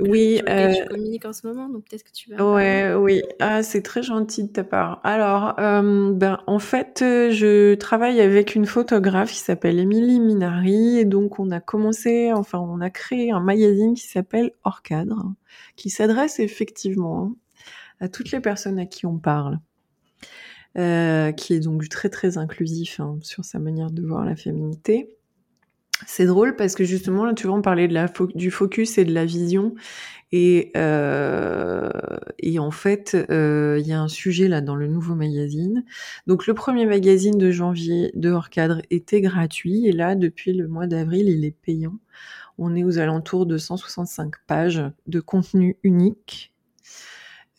oui. 0.01 0.41
Euh... 0.49 0.75
Tu 0.75 0.85
communiques 0.89 1.25
en 1.25 1.33
ce 1.33 1.47
moment, 1.47 1.69
donc 1.69 1.85
peut-être 1.89 2.05
que 2.05 2.13
tu 2.13 2.31
vas. 2.31 2.55
Ouais, 2.55 2.95
oui. 2.95 3.23
Ah, 3.41 3.63
c'est 3.63 3.83
très 3.83 4.03
gentil 4.03 4.45
de 4.45 4.49
ta 4.49 4.65
part. 4.65 5.01
Alors, 5.05 5.55
euh, 5.59 6.13
ben, 6.13 6.39
en 6.47 6.59
fait, 6.59 6.99
je 7.01 7.75
travaille 7.75 8.21
avec 8.21 8.55
une 8.55 8.67
photographe 8.67 9.33
qui 9.33 9.39
s'appelle 9.39 9.79
Émilie 9.79 10.21
Minari, 10.21 10.99
et 10.99 11.05
donc 11.05 11.39
on 11.39 11.51
a 11.51 11.61
commencé, 11.61 12.33
enfin, 12.33 12.59
on 12.59 12.81
a 12.81 12.91
créé 12.91 13.31
un 13.31 13.41
magazine 13.41 13.95
qui 13.95 14.07
s'appelle 14.07 14.53
Hors 14.65 14.83
Cadre, 14.83 15.33
qui 15.77 15.91
s'adresse 15.91 16.41
effectivement 16.41 17.33
à 18.03 18.09
toutes 18.09 18.33
les 18.33 18.41
personnes 18.41 18.79
à 18.79 18.85
qui 18.87 19.07
on 19.07 19.19
parle. 19.19 19.59
Euh, 20.79 21.33
qui 21.33 21.53
est 21.53 21.61
donc 21.61 21.87
très 21.91 22.09
très 22.09 22.39
inclusif 22.39 22.99
hein, 22.99 23.19
sur 23.21 23.45
sa 23.45 23.59
manière 23.59 23.91
de 23.91 24.01
voir 24.01 24.25
la 24.25 24.35
féminité. 24.37 25.19
C'est 26.07 26.25
drôle 26.25 26.57
parce 26.57 26.75
que 26.75 26.83
justement 26.83 27.27
là 27.27 27.35
tu 27.35 27.47
vois 27.47 27.57
on 27.57 27.61
parlait 27.61 27.89
du 28.35 28.51
focus 28.51 28.97
et 28.97 29.05
de 29.05 29.13
la 29.13 29.27
vision 29.27 29.75
et 30.33 30.73
euh, 30.79 31.91
en 32.59 32.71
fait 32.71 33.15
euh, 33.31 33.79
il 33.81 33.87
y 33.87 33.93
a 33.93 34.01
un 34.01 34.09
sujet 34.09 34.49
là 34.49 34.63
dans 34.63 34.77
le 34.77 34.87
nouveau 34.87 35.15
magazine. 35.15 35.85
Donc 36.27 36.47
le 36.47 36.55
premier 36.55 36.87
magazine 36.87 37.37
de 37.37 37.51
janvier 37.51 38.11
de 38.15 38.31
hors 38.31 38.49
cadre 38.49 38.81
était 38.91 39.21
gratuit 39.21 39.87
et 39.87 39.93
là 39.93 40.15
depuis 40.15 40.55
le 40.55 40.69
mois 40.69 40.87
d'avril 40.87 41.29
il 41.29 41.45
est 41.45 41.55
payant. 41.61 41.99
On 42.57 42.75
est 42.75 42.85
aux 42.85 42.99
alentours 42.99 43.45
de 43.45 43.59
165 43.59 44.33
pages 44.47 44.83
de 45.07 45.21
contenu 45.21 45.77
unique 45.83 46.52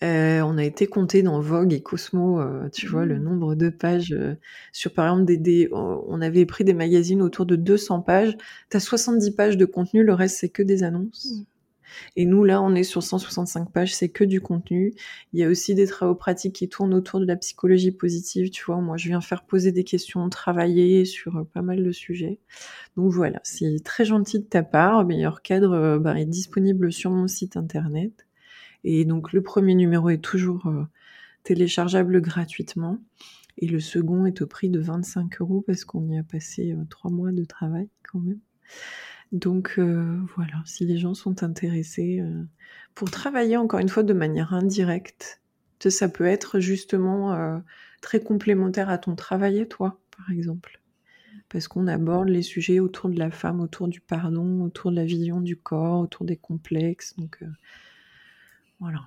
euh, 0.03 0.41
on 0.41 0.57
a 0.57 0.63
été 0.65 0.87
compté 0.87 1.23
dans 1.23 1.39
Vogue 1.39 1.71
et 1.71 1.81
Cosmo, 1.81 2.41
euh, 2.41 2.67
tu 2.69 2.87
vois, 2.87 3.05
le 3.05 3.17
mmh. 3.17 3.23
nombre 3.23 3.55
de 3.55 3.69
pages 3.69 4.11
euh, 4.11 4.35
sur, 4.73 4.93
par 4.93 5.05
exemple, 5.05 5.41
des, 5.41 5.69
on 5.71 6.21
avait 6.21 6.45
pris 6.45 6.65
des 6.65 6.73
magazines 6.73 7.21
autour 7.21 7.45
de 7.45 7.55
200 7.55 8.01
pages. 8.01 8.35
Tu 8.69 8.77
as 8.77 8.81
70 8.81 9.31
pages 9.31 9.55
de 9.55 9.65
contenu, 9.65 10.03
le 10.03 10.13
reste, 10.13 10.37
c'est 10.39 10.49
que 10.49 10.63
des 10.63 10.83
annonces. 10.83 11.31
Mmh. 11.31 11.45
Et 12.15 12.25
nous, 12.25 12.43
là, 12.43 12.61
on 12.61 12.73
est 12.75 12.83
sur 12.83 13.03
165 13.03 13.71
pages, 13.71 13.95
c'est 13.95 14.09
que 14.09 14.23
du 14.23 14.41
contenu. 14.41 14.93
Il 15.31 15.39
y 15.39 15.43
a 15.43 15.47
aussi 15.47 15.75
des 15.75 15.85
travaux 15.85 16.15
pratiques 16.15 16.55
qui 16.55 16.67
tournent 16.67 16.93
autour 16.95 17.19
de 17.19 17.25
la 17.25 17.35
psychologie 17.35 17.91
positive, 17.91 18.49
tu 18.49 18.63
vois. 18.65 18.81
Moi, 18.81 18.97
je 18.97 19.07
viens 19.07 19.21
faire 19.21 19.43
poser 19.45 19.71
des 19.71 19.83
questions, 19.83 20.27
travailler 20.29 21.05
sur 21.05 21.45
pas 21.53 21.61
mal 21.61 21.83
de 21.83 21.91
sujets. 21.91 22.39
Donc 22.97 23.11
voilà, 23.11 23.39
c'est 23.43 23.83
très 23.83 24.05
gentil 24.05 24.39
de 24.39 24.45
ta 24.45 24.63
part. 24.63 25.05
Meilleur 25.05 25.43
cadre 25.43 25.99
bah, 25.99 26.19
est 26.19 26.25
disponible 26.25 26.91
sur 26.91 27.11
mon 27.11 27.27
site 27.27 27.57
internet. 27.57 28.25
Et 28.83 29.05
donc 29.05 29.33
le 29.33 29.41
premier 29.41 29.75
numéro 29.75 30.09
est 30.09 30.23
toujours 30.23 30.67
euh, 30.67 30.83
téléchargeable 31.43 32.21
gratuitement. 32.21 32.99
Et 33.57 33.67
le 33.67 33.79
second 33.79 34.25
est 34.25 34.41
au 34.41 34.47
prix 34.47 34.69
de 34.69 34.79
25 34.79 35.41
euros 35.41 35.61
parce 35.65 35.85
qu'on 35.85 36.07
y 36.09 36.17
a 36.17 36.23
passé 36.23 36.73
euh, 36.73 36.83
trois 36.89 37.11
mois 37.11 37.31
de 37.31 37.45
travail 37.45 37.89
quand 38.11 38.19
même. 38.19 38.39
Donc 39.31 39.75
euh, 39.77 40.19
voilà, 40.35 40.61
si 40.65 40.85
les 40.85 40.97
gens 40.97 41.13
sont 41.13 41.43
intéressés 41.43 42.21
pour 42.93 43.09
travailler 43.09 43.57
encore 43.57 43.79
une 43.79 43.89
fois 43.89 44.03
de 44.03 44.13
manière 44.13 44.53
indirecte, 44.53 45.41
ça 45.87 46.07
peut 46.07 46.25
être 46.25 46.59
justement 46.61 47.61
très 48.01 48.21
complémentaire 48.21 48.89
à 48.89 48.97
ton 48.97 49.15
travail 49.15 49.59
et 49.59 49.67
toi, 49.67 49.99
par 50.15 50.31
exemple. 50.31 50.79
parce 51.49 51.67
qu'on 51.67 51.87
aborde 51.87 52.29
les 52.29 52.41
sujets 52.41 52.79
autour 52.79 53.09
de 53.09 53.19
la 53.19 53.31
femme, 53.31 53.59
autour 53.59 53.87
du 53.87 53.99
pardon, 53.99 54.61
autour 54.61 54.91
de 54.91 54.95
la 54.95 55.03
vision 55.03 55.41
du 55.41 55.57
corps, 55.57 55.99
autour 55.99 56.25
des 56.25 56.37
complexes. 56.37 57.15
Donc 57.17 57.43
voilà. 58.83 58.99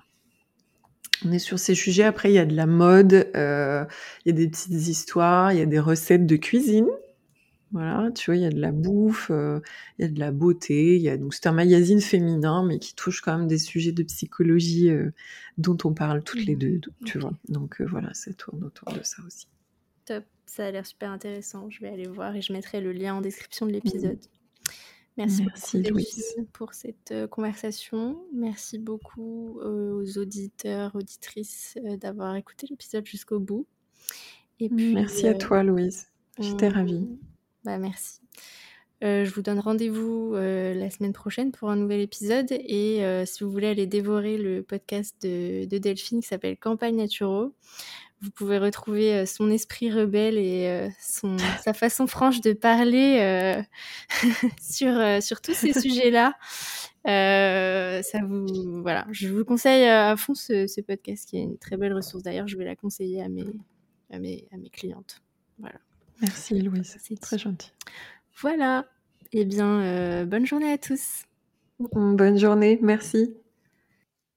On 1.25 1.31
est 1.31 1.39
sur 1.39 1.57
ces 1.57 1.73
sujets. 1.73 2.03
Après, 2.03 2.31
il 2.31 2.35
y 2.35 2.39
a 2.39 2.45
de 2.45 2.55
la 2.55 2.65
mode, 2.65 3.29
euh, 3.35 3.85
il 4.25 4.29
y 4.29 4.31
a 4.31 4.37
des 4.37 4.49
petites 4.49 4.87
histoires, 4.87 5.53
il 5.53 5.59
y 5.59 5.61
a 5.61 5.65
des 5.65 5.79
recettes 5.79 6.25
de 6.25 6.35
cuisine. 6.35 6.87
Voilà, 7.71 8.11
tu 8.11 8.31
vois, 8.31 8.37
il 8.37 8.43
y 8.43 8.45
a 8.45 8.49
de 8.49 8.61
la 8.61 8.71
bouffe, 8.71 9.29
euh, 9.29 9.59
il 9.97 10.03
y 10.03 10.05
a 10.05 10.11
de 10.11 10.19
la 10.19 10.31
beauté. 10.31 10.95
Il 10.95 11.01
y 11.01 11.09
a... 11.09 11.17
Donc, 11.17 11.33
c'est 11.33 11.47
un 11.47 11.53
magazine 11.53 12.01
féminin, 12.01 12.65
mais 12.65 12.79
qui 12.79 12.95
touche 12.95 13.21
quand 13.21 13.37
même 13.37 13.47
des 13.47 13.57
sujets 13.57 13.91
de 13.91 14.03
psychologie 14.03 14.89
dont 15.57 15.77
on 15.83 15.93
parle 15.93 16.23
toutes 16.23 16.45
les 16.45 16.55
deux, 16.55 16.79
tu 17.05 17.19
vois. 17.19 17.33
Donc, 17.49 17.81
voilà, 17.81 18.13
ça 18.13 18.33
tourne 18.33 18.63
autour 18.63 18.91
de 18.93 19.03
ça 19.03 19.21
aussi. 19.25 19.47
Top 20.05 20.23
ça 20.47 20.65
a 20.65 20.71
l'air 20.71 20.85
super 20.85 21.11
intéressant. 21.11 21.69
Je 21.69 21.81
vais 21.81 21.89
aller 21.89 22.07
voir 22.07 22.35
et 22.35 22.41
je 22.41 22.51
mettrai 22.53 22.81
le 22.81 22.91
lien 22.91 23.15
en 23.15 23.21
description 23.21 23.65
de 23.65 23.73
l'épisode. 23.73 24.17
Merci, 25.17 25.43
Merci 25.45 25.81
Louise. 25.81 26.35
pour 26.53 26.75
cette 26.75 27.11
euh, 27.11 27.27
conversation. 27.27 28.21
Merci 28.33 28.77
beaucoup 28.77 29.59
aux 29.63 30.17
auditeurs, 30.19 30.95
auditrices 30.95 31.75
euh, 31.83 31.97
d'avoir 31.97 32.35
écouté 32.35 32.67
l'épisode 32.69 33.05
jusqu'au 33.05 33.39
bout. 33.39 33.65
Et 34.59 34.69
puis, 34.69 34.93
merci 34.93 35.27
à 35.27 35.31
euh, 35.31 35.37
toi 35.37 35.63
Louise. 35.63 36.07
J'étais 36.39 36.69
ravie. 36.69 37.07
Bah, 37.63 37.79
merci. 37.79 38.21
je 39.01 39.29
vous 39.31 39.41
donne 39.41 39.59
rendez-vous 39.59 40.33
la 40.35 40.89
semaine 40.91 41.13
prochaine 41.13 41.51
pour 41.51 41.71
un 41.71 41.75
nouvel 41.75 41.99
épisode. 42.01 42.51
Et 42.51 43.01
si 43.25 43.43
vous 43.43 43.51
voulez 43.51 43.67
aller 43.67 43.87
dévorer 43.87 44.37
le 44.37 44.61
podcast 44.61 45.15
de, 45.23 45.65
de 45.65 45.77
Delphine 45.79 46.21
qui 46.21 46.27
s'appelle 46.27 46.57
Campagne 46.57 46.95
Naturo, 46.95 47.53
vous 48.21 48.31
pouvez 48.31 48.57
retrouver 48.57 49.13
euh, 49.13 49.25
son 49.25 49.51
esprit 49.51 49.91
rebelle 49.91 50.37
et 50.37 50.67
euh, 50.67 50.89
son, 50.99 51.37
sa 51.63 51.73
façon 51.73 52.07
franche 52.07 52.41
de 52.41 52.53
parler 52.53 53.19
euh, 53.19 53.61
sur, 54.61 55.21
sur 55.21 55.41
tous 55.41 55.53
ces 55.53 55.73
sujets-là. 55.79 56.33
ça 57.05 58.19
vous, 58.25 58.81
voilà, 58.81 59.05
je 59.11 59.27
vous 59.27 59.45
conseille 59.45 59.85
à 59.85 60.15
fond 60.17 60.33
ce, 60.33 60.81
podcast 60.81 61.29
qui 61.29 61.37
est 61.37 61.43
une 61.43 61.57
très 61.57 61.77
belle 61.77 61.93
ressource. 61.93 62.23
D'ailleurs, 62.23 62.47
je 62.47 62.57
vais 62.57 62.65
la 62.65 62.75
conseiller 62.75 63.21
à 63.21 63.29
mes, 63.29 63.45
à 64.11 64.19
mes, 64.19 64.47
à 64.51 64.57
mes 64.57 64.69
clientes. 64.69 65.21
Voilà. 65.59 65.79
Merci 66.21 66.59
Louise, 66.59 66.97
c'est 66.99 67.19
très 67.19 67.37
gentil. 67.37 67.71
Voilà. 68.41 68.85
Eh 69.33 69.45
bien, 69.45 70.25
bonne 70.25 70.45
journée 70.45 70.71
à 70.71 70.77
tous. 70.77 71.25
Bonne 71.79 72.37
journée, 72.37 72.79
merci. 72.81 73.35